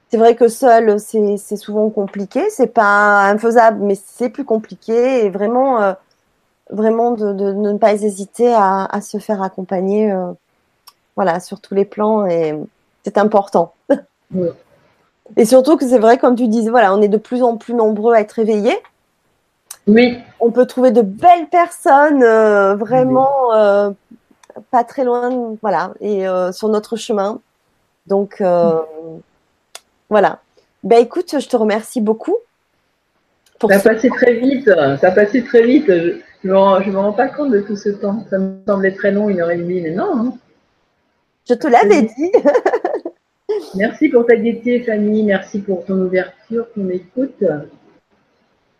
c'est 0.10 0.18
vrai 0.18 0.36
que 0.36 0.50
seul, 0.50 1.00
c'est 1.00 1.56
souvent 1.56 1.90
compliqué. 1.90 2.50
C'est 2.50 2.68
pas 2.74 3.30
infaisable, 3.30 3.80
mais 3.82 3.96
c'est 3.96 4.30
plus 4.30 4.44
compliqué. 4.44 5.26
Et 5.26 5.30
vraiment, 5.30 5.82
euh, 5.82 5.94
vraiment 6.70 7.12
de, 7.12 7.32
ne 7.32 7.78
pas 7.78 7.94
hésiter 7.94 8.54
à, 8.54 9.00
se 9.02 9.20
faire 9.20 9.42
accompagner, 9.42 10.12
euh, 10.12 10.34
voilà, 11.16 11.40
sur 11.40 11.62
tous 11.62 11.76
les 11.76 11.86
plans. 11.86 12.26
Et 12.26 12.54
c'est 13.06 13.18
important. 13.18 13.74
Et 15.38 15.46
surtout 15.46 15.78
que 15.78 15.88
c'est 15.88 16.00
vrai, 16.00 16.18
comme 16.18 16.36
tu 16.36 16.48
disais, 16.48 16.70
voilà, 16.70 16.94
on 16.94 17.02
est 17.02 17.08
de 17.08 17.18
plus 17.18 17.42
en 17.42 17.58
plus 17.58 17.74
nombreux 17.74 18.14
à 18.14 18.22
être 18.22 18.40
éveillés. 18.40 18.78
Oui. 19.88 20.20
On 20.40 20.52
peut 20.52 20.66
trouver 20.66 20.92
de 20.92 21.02
belles 21.02 21.48
personnes, 21.50 22.24
euh, 22.24 22.76
vraiment 22.76 23.94
pas 24.72 24.84
très 24.84 25.04
loin, 25.04 25.56
voilà, 25.62 25.94
et 26.02 26.26
sur 26.52 26.70
notre 26.70 26.96
chemin. 26.96 27.40
Donc, 28.08 28.42
voilà. 30.10 30.40
Ben 30.84 31.00
écoute, 31.00 31.36
je 31.40 31.48
te 31.48 31.58
remercie 31.58 32.02
beaucoup. 32.02 32.38
ça 33.62 33.76
a 33.76 33.80
passé 33.80 34.10
très 34.10 34.36
vite. 34.36 34.66
Ça 34.66 35.08
a 35.08 35.12
passé 35.12 35.44
très 35.44 35.64
vite. 35.64 35.88
Je 36.44 36.48
ne 36.48 36.92
me, 36.92 36.98
rends 36.98 37.14
pas 37.14 37.28
compte 37.28 37.52
de 37.52 37.62
tout 37.62 37.76
ce 37.76 37.90
temps. 37.90 38.26
Ça 38.30 38.38
me 38.38 38.60
semblait 38.68 38.94
très 38.94 39.12
long, 39.12 39.30
une 39.30 39.42
heure 39.42 39.52
et 39.52 39.58
demie, 39.58 39.82
mais 39.82 39.92
non. 39.92 40.12
Hein. 40.16 40.34
Je 41.50 41.54
te 41.54 41.68
l'avais 41.68 42.04
dit. 42.04 42.32
merci 43.76 44.10
pour 44.10 44.26
ta 44.26 44.36
gaieté, 44.36 44.82
Fanny. 44.82 45.24
Merci 45.24 45.60
pour 45.60 45.86
ton 45.86 45.96
ouverture, 45.96 46.68
ton 46.76 46.90
écoute. 46.90 47.44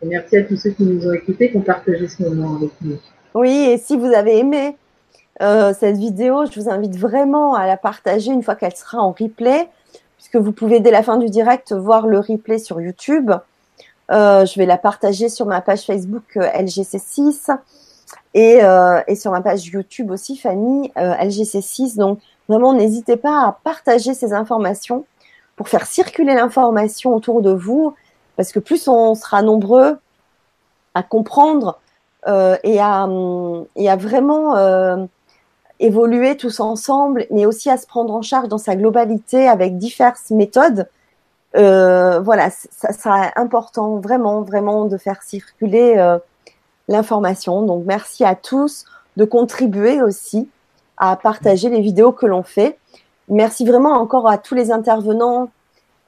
Merci 0.02 0.36
à 0.36 0.44
tous 0.44 0.56
ceux 0.56 0.70
qui 0.70 0.84
nous 0.84 1.06
ont 1.06 1.12
écoutés, 1.12 1.50
qui 1.50 1.56
ont 1.56 1.62
partagé 1.62 2.06
ce 2.06 2.22
moment 2.22 2.56
avec 2.56 2.70
nous. 2.80 2.98
Oui, 3.34 3.50
et 3.50 3.78
si 3.78 3.96
vous 3.96 4.06
avez 4.06 4.38
aimé 4.38 4.76
euh, 5.42 5.72
cette 5.78 5.96
vidéo, 5.96 6.46
je 6.46 6.60
vous 6.60 6.68
invite 6.68 6.96
vraiment 6.96 7.54
à 7.54 7.66
la 7.66 7.76
partager 7.76 8.32
une 8.32 8.42
fois 8.42 8.54
qu'elle 8.54 8.76
sera 8.76 8.98
en 8.98 9.12
replay 9.12 9.68
puisque 10.18 10.36
vous 10.36 10.52
pouvez 10.52 10.80
dès 10.80 10.90
la 10.90 11.02
fin 11.02 11.16
du 11.16 11.30
direct 11.30 11.72
voir 11.72 12.06
le 12.06 12.18
replay 12.18 12.58
sur 12.58 12.80
YouTube. 12.80 13.30
Euh, 14.10 14.44
je 14.44 14.58
vais 14.58 14.66
la 14.66 14.78
partager 14.78 15.28
sur 15.28 15.46
ma 15.46 15.60
page 15.60 15.82
Facebook 15.82 16.36
euh, 16.36 16.42
LGC6 16.42 17.56
et, 18.34 18.64
euh, 18.64 19.00
et, 19.06 19.14
sur 19.14 19.32
ma 19.32 19.42
page 19.42 19.66
YouTube 19.66 20.10
aussi 20.10 20.36
Fanny 20.36 20.90
LGC6. 20.96 21.96
Donc 21.96 22.18
vraiment 22.48 22.72
n'hésitez 22.72 23.16
pas 23.16 23.46
à 23.46 23.58
partager 23.62 24.14
ces 24.14 24.32
informations 24.32 25.04
pour 25.56 25.68
faire 25.68 25.86
circuler 25.86 26.34
l'information 26.34 27.14
autour 27.14 27.42
de 27.42 27.52
vous, 27.52 27.94
parce 28.38 28.52
que 28.52 28.60
plus 28.60 28.88
on 28.88 29.14
sera 29.14 29.42
nombreux 29.42 29.98
à 30.94 31.02
comprendre 31.02 31.78
et, 32.26 32.80
à, 32.80 33.08
et 33.76 33.90
à 33.90 33.96
vraiment 33.96 34.54
évoluer 35.80 36.36
tous 36.36 36.60
ensemble, 36.60 37.26
mais 37.30 37.46
aussi 37.46 37.70
à 37.70 37.76
se 37.76 37.86
prendre 37.86 38.14
en 38.14 38.22
charge 38.22 38.48
dans 38.48 38.58
sa 38.58 38.76
globalité 38.76 39.48
avec 39.48 39.78
diverses 39.78 40.30
méthodes. 40.30 40.88
Euh, 41.56 42.20
voilà, 42.20 42.50
ça 42.50 42.92
sera 42.92 43.30
important 43.36 43.96
vraiment, 43.96 44.42
vraiment 44.42 44.84
de 44.84 44.96
faire 44.96 45.22
circuler 45.22 45.94
euh, 45.96 46.18
l'information. 46.88 47.62
Donc 47.62 47.84
merci 47.86 48.24
à 48.24 48.34
tous 48.34 48.84
de 49.16 49.24
contribuer 49.24 50.02
aussi 50.02 50.48
à 50.96 51.16
partager 51.16 51.68
les 51.68 51.80
vidéos 51.80 52.12
que 52.12 52.26
l'on 52.26 52.42
fait. 52.42 52.78
Merci 53.28 53.64
vraiment 53.64 53.92
encore 53.92 54.28
à 54.28 54.38
tous 54.38 54.54
les 54.54 54.72
intervenants 54.72 55.44
euh, 55.44 55.46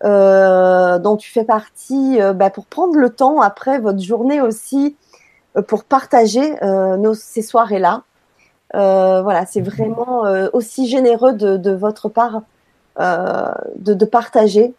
dont 0.02 1.16
tu 1.18 1.30
fais 1.30 1.44
partie 1.44 2.18
bah, 2.34 2.50
pour 2.50 2.66
prendre 2.66 2.96
le 2.96 3.10
temps 3.10 3.40
après 3.40 3.78
votre 3.78 4.00
journée 4.00 4.40
aussi 4.40 4.96
pour 5.66 5.84
partager 5.84 6.54
nos, 6.62 7.14
ces 7.14 7.42
soirées-là. 7.42 8.02
Euh, 8.74 9.22
voilà, 9.22 9.46
c'est 9.46 9.60
vraiment 9.60 10.26
euh, 10.26 10.48
aussi 10.52 10.86
généreux 10.86 11.32
de, 11.32 11.72
votre 11.72 12.08
part 12.08 12.42
euh, 13.00 13.52
de, 13.76 14.04
partager 14.04 14.74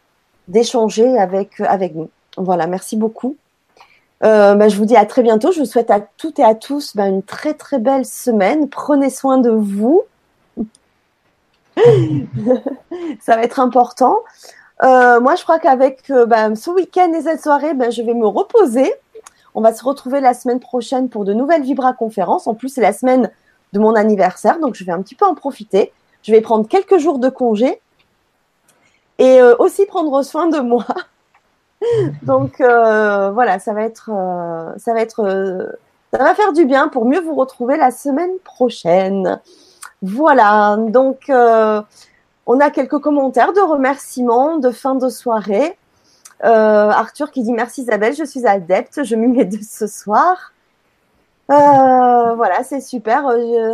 d'échanger 0.48 1.18
avec, 1.18 1.60
avec 1.62 1.96
nous. 1.96 2.10
Voilà, 2.38 2.68
merci 2.68 2.96
beaucoup. 2.96 3.36
Euh, 4.24 4.56
bah, 4.56 4.70
je 4.70 4.78
vous 4.78 4.86
dis 4.86 4.96
à 4.96 5.06
très 5.06 5.24
bientôt. 5.24 5.52
Je 5.52 5.60
vous 5.60 5.66
souhaite 5.66 5.92
à 5.92 6.00
toutes 6.00 6.40
et 6.40 6.44
à 6.44 6.56
tous 6.56 6.96
bah, 6.96 7.08
une 7.08 7.24
très 7.24 7.54
très 7.54 7.80
belle 7.80 8.06
semaine. 8.06 8.70
Prenez 8.70 9.10
soin 9.10 9.40
de 9.40 9.50
vous. 9.50 10.04
Ça 13.20 13.36
va 13.36 13.44
être 13.44 13.60
important. 13.60 14.18
Euh, 14.84 15.20
moi, 15.20 15.36
je 15.36 15.44
crois 15.44 15.60
qu'avec 15.60 16.10
euh, 16.10 16.26
bah, 16.26 16.56
ce 16.56 16.72
week-end 16.72 17.12
et 17.14 17.22
cette 17.22 17.42
soirée, 17.42 17.74
je 17.92 18.02
vais 18.02 18.14
me 18.14 18.28
reposer. 18.28 18.92
On 19.54 19.62
va 19.62 19.74
se 19.74 19.84
retrouver 19.84 20.22
la 20.22 20.34
semaine 20.34 20.60
prochaine 20.60 21.10
pour 21.10 21.26
de 21.26 21.34
nouvelles 21.34 21.64
Vibra 21.64 21.94
conférences. 21.94 22.48
En 22.48 22.56
plus, 22.56 22.70
c'est 22.70 22.82
la 22.82 22.94
semaine 22.94 23.30
de 23.74 23.80
mon 23.80 23.96
anniversaire, 23.96 24.60
donc 24.60 24.76
je 24.76 24.84
vais 24.84 24.92
un 24.92 25.02
petit 25.02 25.16
peu 25.16 25.26
en 25.26 25.36
profiter. 25.36 25.92
Je 26.24 26.32
vais 26.32 26.42
prendre 26.42 26.68
quelques 26.68 26.98
jours 26.98 27.20
de 27.20 27.30
congé 27.30 27.82
et 29.18 29.42
aussi 29.60 29.86
prendre 29.86 30.24
soin 30.24 30.48
de 30.48 30.60
moi. 30.60 30.86
Donc 32.24 32.62
euh, 32.62 33.32
voilà, 33.32 33.60
ça 33.60 33.74
va 33.74 33.84
être, 33.84 34.10
euh, 34.14 34.72
ça 34.78 34.94
va 34.94 35.02
être, 35.02 35.22
euh, 35.22 35.68
ça 36.14 36.24
va 36.24 36.36
faire 36.36 36.54
du 36.54 36.66
bien 36.66 36.88
pour 36.88 37.06
mieux 37.06 37.20
vous 37.20 37.36
retrouver 37.36 37.78
la 37.78 37.92
semaine 37.92 38.38
prochaine. 38.44 39.40
Voilà, 40.02 40.78
donc 40.78 41.32
on 42.46 42.60
a 42.60 42.70
quelques 42.70 43.00
commentaires 43.00 43.54
de 43.54 43.62
remerciements 43.62 44.58
de 44.58 44.72
fin 44.72 44.96
de 44.96 45.10
soirée. 45.10 45.78
Arthur 46.44 47.30
qui 47.30 47.44
dit 47.44 47.54
merci 47.54 47.82
Isabelle, 47.82 48.16
je 48.16 48.24
suis 48.24 48.48
adepte, 48.48 49.04
je 49.04 49.16
m'y 49.16 49.28
mets 49.28 49.46
de 49.46 49.60
ce 49.62 49.86
soir. 49.86 50.54
voilà, 51.48 52.64
c'est 52.64 52.82
super. 52.82 53.28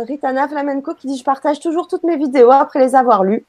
Ritana 0.06 0.48
Flamenco 0.48 0.94
qui 0.94 1.06
dit 1.06 1.16
je 1.16 1.24
partage 1.24 1.60
toujours 1.60 1.88
toutes 1.88 2.02
mes 2.02 2.16
vidéos 2.16 2.50
après 2.50 2.80
les 2.80 2.94
avoir 2.94 3.24
lues 3.24 3.46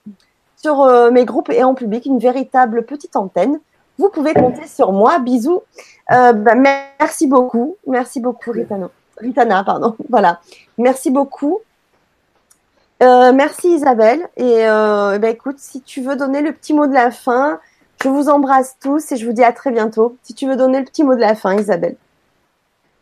sur 0.56 0.86
mes 1.12 1.26
groupes 1.26 1.50
et 1.50 1.64
en 1.64 1.74
public, 1.74 2.06
une 2.06 2.20
véritable 2.20 2.86
petite 2.86 3.18
antenne. 3.18 3.60
Vous 4.00 4.10
pouvez 4.10 4.34
compter 4.34 4.66
sur 4.66 4.94
moi. 4.94 5.20
Bisous. 5.20 5.62
Euh, 6.12 6.32
bah, 6.32 6.56
merci 6.56 7.28
beaucoup. 7.28 7.76
Merci 7.86 8.22
beaucoup, 8.22 8.52
Ritano. 8.52 8.90
Ritana, 9.18 9.64
pardon. 9.66 9.96
Voilà. 10.10 10.40
Merci 10.78 11.12
beaucoup. 11.12 11.60
Euh, 13.02 13.32
merci 13.34 13.70
Isabelle. 13.70 14.28
Et 14.36 14.68
euh, 14.68 15.14
eh 15.16 15.20
ben, 15.20 15.34
écoute, 15.34 15.60
si 15.60 15.82
tu 15.82 16.02
veux 16.02 16.16
donner 16.16 16.42
le 16.42 16.52
petit 16.52 16.74
mot 16.74 16.88
de 16.88 16.94
la 16.94 17.12
fin, 17.12 17.60
je 18.04 18.10
vous 18.10 18.30
embrasse 18.30 18.78
tous 18.80 19.12
et 19.12 19.18
je 19.18 19.26
vous 19.26 19.34
dis 19.34 19.44
à 19.44 19.54
très 19.54 19.72
bientôt. 19.72 20.18
Si 20.24 20.34
tu 20.34 20.48
veux 20.48 20.56
donner 20.56 20.80
le 20.80 20.86
petit 20.86 21.04
mot 21.04 21.16
de 21.16 21.22
la 21.22 21.36
fin, 21.36 21.56
Isabelle. 21.56 21.96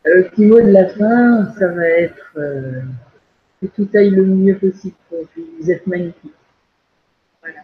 Euh, 0.06 0.16
le 0.16 0.24
petit 0.26 0.46
mot 0.46 0.62
de 0.62 0.72
la 0.72 0.88
fin, 0.90 1.54
ça 1.58 1.68
va 1.68 1.88
être 1.88 2.38
que 3.62 3.66
tout 3.68 3.88
aille 3.96 4.12
le 4.12 4.24
mieux 4.24 4.58
possible 4.58 4.96
vous. 5.12 5.44
Vous 5.60 5.72
êtes 5.72 5.88
magnifique. 5.88 6.34
Voilà. 7.42 7.62